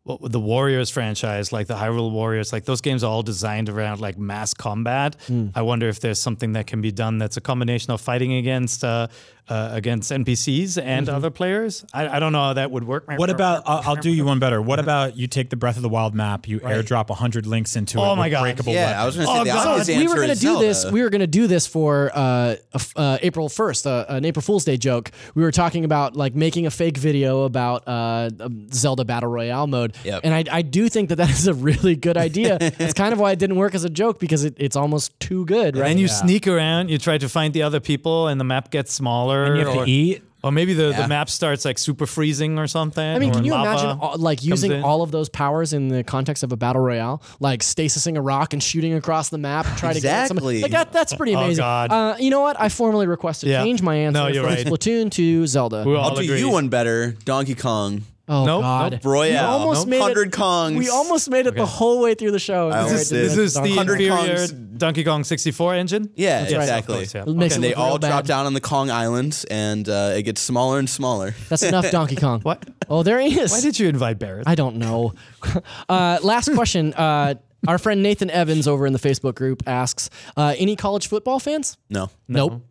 what 0.05 0.31
the 0.31 0.41
Warriors 0.41 0.91
franchise, 0.91 1.51
like 1.51 1.67
the 1.67 1.77
Hyrule 1.77 2.11
Warriors, 2.11 2.53
like 2.53 2.67
those 2.67 2.83
games 2.83 3.03
are 3.03 3.11
all 3.11 3.23
designed 3.23 3.71
around 3.71 4.01
like 4.03 4.19
mass 4.19 4.53
combat. 4.53 5.17
Hmm. 5.27 5.49
I 5.55 5.63
wonder 5.63 5.89
if 5.89 6.01
there's 6.01 6.19
something 6.19 6.53
that 6.53 6.67
can 6.67 6.83
be 6.83 6.93
done 6.93 7.17
that's 7.17 7.39
a 7.39 7.41
combination 7.41 7.91
of 7.91 8.03
fighting 8.03 8.35
against 8.35 8.85
uh, 8.85 9.09
uh, 9.49 9.71
against 9.73 10.11
NPCs 10.11 10.79
and 10.83 11.07
Mm-hmm. 11.07 11.17
other 11.17 11.31
players. 11.31 11.85
I, 11.93 12.09
I 12.09 12.19
don't 12.21 12.33
know 12.33 12.41
how 12.41 12.53
that 12.55 12.71
would 12.71 12.85
work. 12.85 13.05
What 13.09 13.29
about, 13.31 13.65
I'll, 13.67 13.83
I'll 13.91 13.97
do 13.97 14.11
you 14.11 14.25
one 14.25 14.39
better. 14.39 14.63
What 14.63 14.79
about 14.85 15.17
you 15.17 15.27
take 15.27 15.51
the 15.51 15.57
Breath 15.57 15.77
of 15.77 15.83
the 15.83 15.89
Wild 15.89 16.15
map, 16.15 16.49
you 16.49 16.61
airdrop 16.61 17.09
100 17.11 17.47
links 17.47 17.77
into 17.77 17.99
it 17.99 18.01
Oh 18.03 18.11
with 18.11 18.19
my 18.19 18.29
God. 18.31 18.43
breakable 18.43 18.73
yeah, 18.73 19.03
I 19.03 19.05
was 19.05 19.17
going 19.17 19.27
to 19.27 19.33
say 19.33 19.41
Oh, 19.41 19.45
the 19.45 19.51
God. 19.51 19.81
obvious 19.81 19.99
we 19.99 20.07
were 20.09 20.15
going 20.15 20.27
to 20.29 20.33
is 20.33 20.41
do 20.41 20.59
this. 20.59 20.91
We 20.91 21.03
were 21.03 21.11
going 21.11 21.21
to 21.21 21.27
do 21.27 21.47
this 21.47 21.67
for 21.67 22.11
uh, 22.15 22.57
uh, 22.97 23.19
April 23.23 23.49
first, 23.49 23.87
uh, 23.87 24.07
an 24.09 24.25
April 24.25 24.43
Fool's 24.43 24.65
Day 24.65 24.77
joke. 24.77 25.11
We 25.35 25.43
were 25.43 25.53
talking 25.53 25.85
about 25.85 26.17
like 26.17 26.35
making 26.35 26.67
a 26.67 26.71
fake 26.71 26.97
video 26.97 27.43
about 27.43 27.87
uh, 27.87 28.31
Zelda 28.73 29.05
Battle 29.05 29.29
Royale 29.31 29.67
mode, 29.67 29.95
Yep. 30.05 30.21
and 30.25 30.33
I, 30.35 30.45
I 30.51 30.63
do 30.63 30.89
think 30.89 31.09
that 31.11 31.17
that 31.17 31.31
is 31.31 31.47
a 31.49 31.55
really 31.55 31.97
good 31.97 32.17
idea. 32.17 32.57
it's 32.61 32.95
kind 32.95 33.13
of 33.13 33.21
why 33.21 33.33
it 33.33 33.39
didn't 33.39 33.57
work 33.57 33.75
as 33.75 33.85
a 33.85 33.91
joke 33.91 34.19
because 34.21 34.45
it, 34.45 34.55
it's 34.59 34.77
almost 34.77 35.19
too 35.21 35.45
good, 35.45 35.77
right? 35.77 35.91
And 35.91 36.01
you 36.01 36.09
sneak 36.09 36.47
around, 36.47 36.89
you 36.91 36.99
try 36.99 37.19
to 37.19 37.29
find 37.29 37.53
the 37.53 37.63
other 37.63 37.81
people, 37.81 38.29
and 38.29 38.41
the 38.41 38.45
map 38.45 38.71
gets 38.71 38.93
smaller. 38.93 39.34
And 39.45 39.59
you 39.59 39.67
have 39.67 39.77
or, 39.77 39.85
to 39.85 39.91
eat. 39.91 40.23
Or 40.45 40.53
maybe 40.53 40.75
the, 40.75 40.91
Yeah. 40.91 41.03
the 41.03 41.09
map 41.09 41.31
starts 41.31 41.65
like 41.65 41.79
super 41.79 42.05
freezing 42.07 42.59
or 42.59 42.67
something. 42.67 43.03
I 43.03 43.19
mean, 43.19 43.33
can 43.33 43.45
you 43.45 43.55
imagine 43.55 43.99
all, 43.99 44.17
like 44.19 44.45
using 44.45 44.73
in. 44.73 44.83
all 44.83 45.01
of 45.01 45.11
those 45.11 45.31
powers 45.31 45.73
in 45.73 45.89
the 45.89 46.05
context 46.05 46.43
of 46.43 46.53
a 46.53 46.57
battle 46.57 46.83
royale, 46.83 47.23
like 47.41 47.61
stasising 47.61 48.19
a 48.19 48.21
rock 48.21 48.53
and 48.53 48.63
shooting 48.63 48.93
across 48.93 49.31
the 49.31 49.39
map, 49.39 49.65
try 49.79 49.95
to 49.95 50.01
get 50.01 50.29
somebody 50.29 50.59
Exactly. 50.59 50.63
like 50.63 50.73
that? 50.73 50.93
That's 50.93 51.15
pretty 51.15 51.35
Oh, 51.35 51.41
amazing. 51.41 51.63
God. 51.63 51.91
Uh, 51.91 52.17
you 52.19 52.29
know 52.29 52.43
what? 52.43 52.61
I 52.61 52.69
formally 52.69 53.07
request 53.07 53.41
to 53.41 53.49
Yeah. 53.49 53.65
change 53.65 53.81
my 53.81 53.95
answer 53.97 54.21
No, 54.21 54.27
you're 54.27 54.45
from 54.45 54.53
right. 54.53 54.67
Splatoon 54.67 55.11
to 55.13 55.47
Zelda. 55.47 55.83
We 55.87 55.97
all 55.97 56.11
I'll 56.11 56.15
do 56.17 56.23
you 56.23 56.51
one 56.51 56.69
better. 56.69 57.17
Donkey 57.25 57.55
Kong. 57.55 58.03
Oh 58.27 58.47
Nope, 58.47 58.63
God, 58.63 58.93
nope. 58.93 59.05
Royale. 59.05 59.29
We 59.29 59.37
almost 59.39 59.81
Nope. 59.81 59.89
made 59.91 59.99
100 60.01 60.29
it, 60.29 60.33
Kongs. 60.33 60.79
We 60.79 60.89
almost 60.89 61.29
made 61.29 61.47
it 61.47 61.55
the 61.55 61.67
whole 61.67 62.01
way 62.01 62.15
through 62.15 62.31
the 62.31 62.39
show. 62.39 62.69
I 62.69 62.77
Right 62.77 62.83
almost 62.85 63.09
to. 63.11 63.15
This 63.17 63.37
is 63.37 63.53
the 63.55 63.61
Donkey 63.61 63.75
Kong. 63.75 63.77
100 63.87 64.01
inferior 64.01 64.37
Kongs. 64.47 64.79
Donkey 64.79 65.05
Kong 65.05 65.25
64 65.25 65.75
engine? 65.75 66.11
Yeah, 66.15 66.39
right. 66.43 66.51
exactly. 66.53 66.95
Of 66.95 66.99
course, 67.01 67.15
yeah. 67.15 67.23
It 67.23 67.37
makes 67.37 67.55
And 67.55 67.63
they 67.63 67.69
look 67.71 67.77
real 67.79 67.87
all 67.87 67.99
drop 67.99 68.25
down 68.25 68.47
on 68.47 68.55
the 68.55 68.61
Kong 68.63 68.91
Island, 68.91 69.45
and 69.51 69.87
uh, 69.89 70.15
it 70.17 70.23
gets 70.23 70.41
smaller 70.41 70.79
and 70.79 70.89
smaller. 70.89 71.35
That's 71.51 71.63
enough, 71.63 71.91
Donkey 71.93 72.17
Kong. 72.17 72.41
What? 72.41 72.67
Oh, 72.89 73.03
there 73.03 73.21
he 73.21 73.39
is. 73.39 73.51
Why 73.53 73.61
did 73.61 73.79
you 73.79 73.89
invite 73.89 74.19
Barrett? 74.19 74.49
I 74.49 74.55
don't 74.55 74.77
know. 74.77 75.13
uh, 75.89 76.19
last 76.23 76.53
question. 76.55 76.95
Uh, 76.95 77.35
our 77.69 77.79
friend 77.79 78.03
Nathan 78.03 78.31
Evans 78.31 78.67
over 78.67 78.87
in 78.87 78.93
the 78.95 78.99
Facebook 78.99 79.35
group 79.35 79.63
asks, 79.67 80.09
uh, 80.37 80.55
"Any 80.59 80.77
college 80.77 81.09
football 81.09 81.39
fans?" 81.41 81.77
No, 81.91 82.11
Nope. 82.29 82.63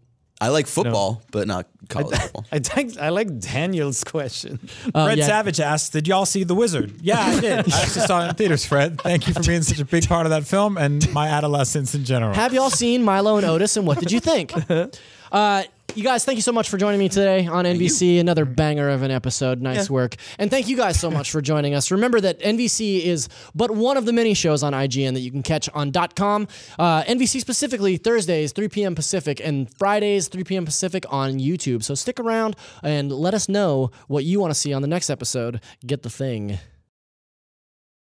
I 0.43 0.49
like 0.49 0.67
football, 0.67 1.21
but 1.31 1.47
not 1.47 1.67
college 1.87 2.19
football. 2.19 2.45
I 2.51 2.59
think 2.59 2.97
I 2.97 3.09
like 3.09 3.39
Daniel's 3.39 4.03
question. 4.03 4.59
Uh, 4.93 5.05
Fred 5.05 5.17
yeah. 5.17 5.25
Savage 5.25 5.61
asked, 5.61 5.93
"Did 5.93 6.05
y'all 6.05 6.25
see 6.25 6.43
The 6.43 6.53
Wizard?" 6.53 6.95
Yeah, 7.01 7.17
I 7.21 7.39
did. 7.39 7.51
I 7.73 7.81
actually 7.81 8.05
saw 8.05 8.25
it 8.25 8.29
in 8.29 8.35
theaters. 8.35 8.65
Fred, 8.65 8.99
thank 8.99 9.25
you 9.25 9.33
for 9.33 9.41
being 9.41 9.61
such 9.61 9.79
a 9.79 9.85
big 9.85 10.05
part 10.05 10.25
of 10.25 10.31
that 10.31 10.45
film 10.45 10.77
and 10.77 11.11
my 11.13 11.29
adolescence 11.29 11.95
in 11.95 12.03
general. 12.03 12.33
Have 12.33 12.53
y'all 12.53 12.69
seen 12.69 13.03
Milo 13.03 13.37
and 13.37 13.45
Otis, 13.45 13.77
and 13.77 13.87
what 13.87 13.99
did 13.99 14.11
you 14.11 14.19
think? 14.19 14.53
Uh, 15.33 15.63
You 15.95 16.03
guys, 16.03 16.25
thank 16.25 16.37
you 16.37 16.41
so 16.41 16.51
much 16.51 16.69
for 16.69 16.77
joining 16.77 16.99
me 16.99 17.07
today 17.07 17.45
on 17.45 17.65
NVC. 17.65 18.19
Another 18.19 18.45
banger 18.45 18.89
of 18.89 19.03
an 19.03 19.11
episode. 19.11 19.61
Nice 19.61 19.91
work. 19.91 20.15
And 20.39 20.49
thank 20.49 20.67
you 20.67 20.75
guys 20.75 20.99
so 20.99 21.11
much 21.11 21.29
for 21.29 21.39
joining 21.39 21.75
us. 21.75 21.91
Remember 21.91 22.19
that 22.19 22.39
NVC 22.39 23.01
is 23.01 23.29
but 23.53 23.69
one 23.69 23.95
of 23.95 24.05
the 24.05 24.13
many 24.13 24.33
shows 24.33 24.63
on 24.63 24.73
IGN 24.73 25.13
that 25.13 25.19
you 25.19 25.29
can 25.29 25.43
catch 25.43 25.69
on 25.69 25.91
.com. 26.15 26.47
Uh, 26.79 27.03
NVC 27.03 27.39
specifically 27.39 27.97
Thursdays, 27.97 28.53
3 28.53 28.69
p.m. 28.69 28.95
Pacific, 28.95 29.39
and 29.43 29.71
Fridays, 29.77 30.29
3 30.29 30.43
p.m. 30.43 30.65
Pacific 30.65 31.05
on 31.09 31.33
YouTube. 31.33 31.83
So 31.83 31.93
stick 31.93 32.19
around 32.19 32.55
and 32.81 33.11
let 33.11 33.35
us 33.35 33.47
know 33.47 33.91
what 34.07 34.23
you 34.23 34.39
want 34.39 34.51
to 34.51 34.59
see 34.59 34.73
on 34.73 34.81
the 34.81 34.87
next 34.87 35.11
episode. 35.11 35.61
Get 35.85 36.01
the 36.01 36.09
thing. 36.09 36.57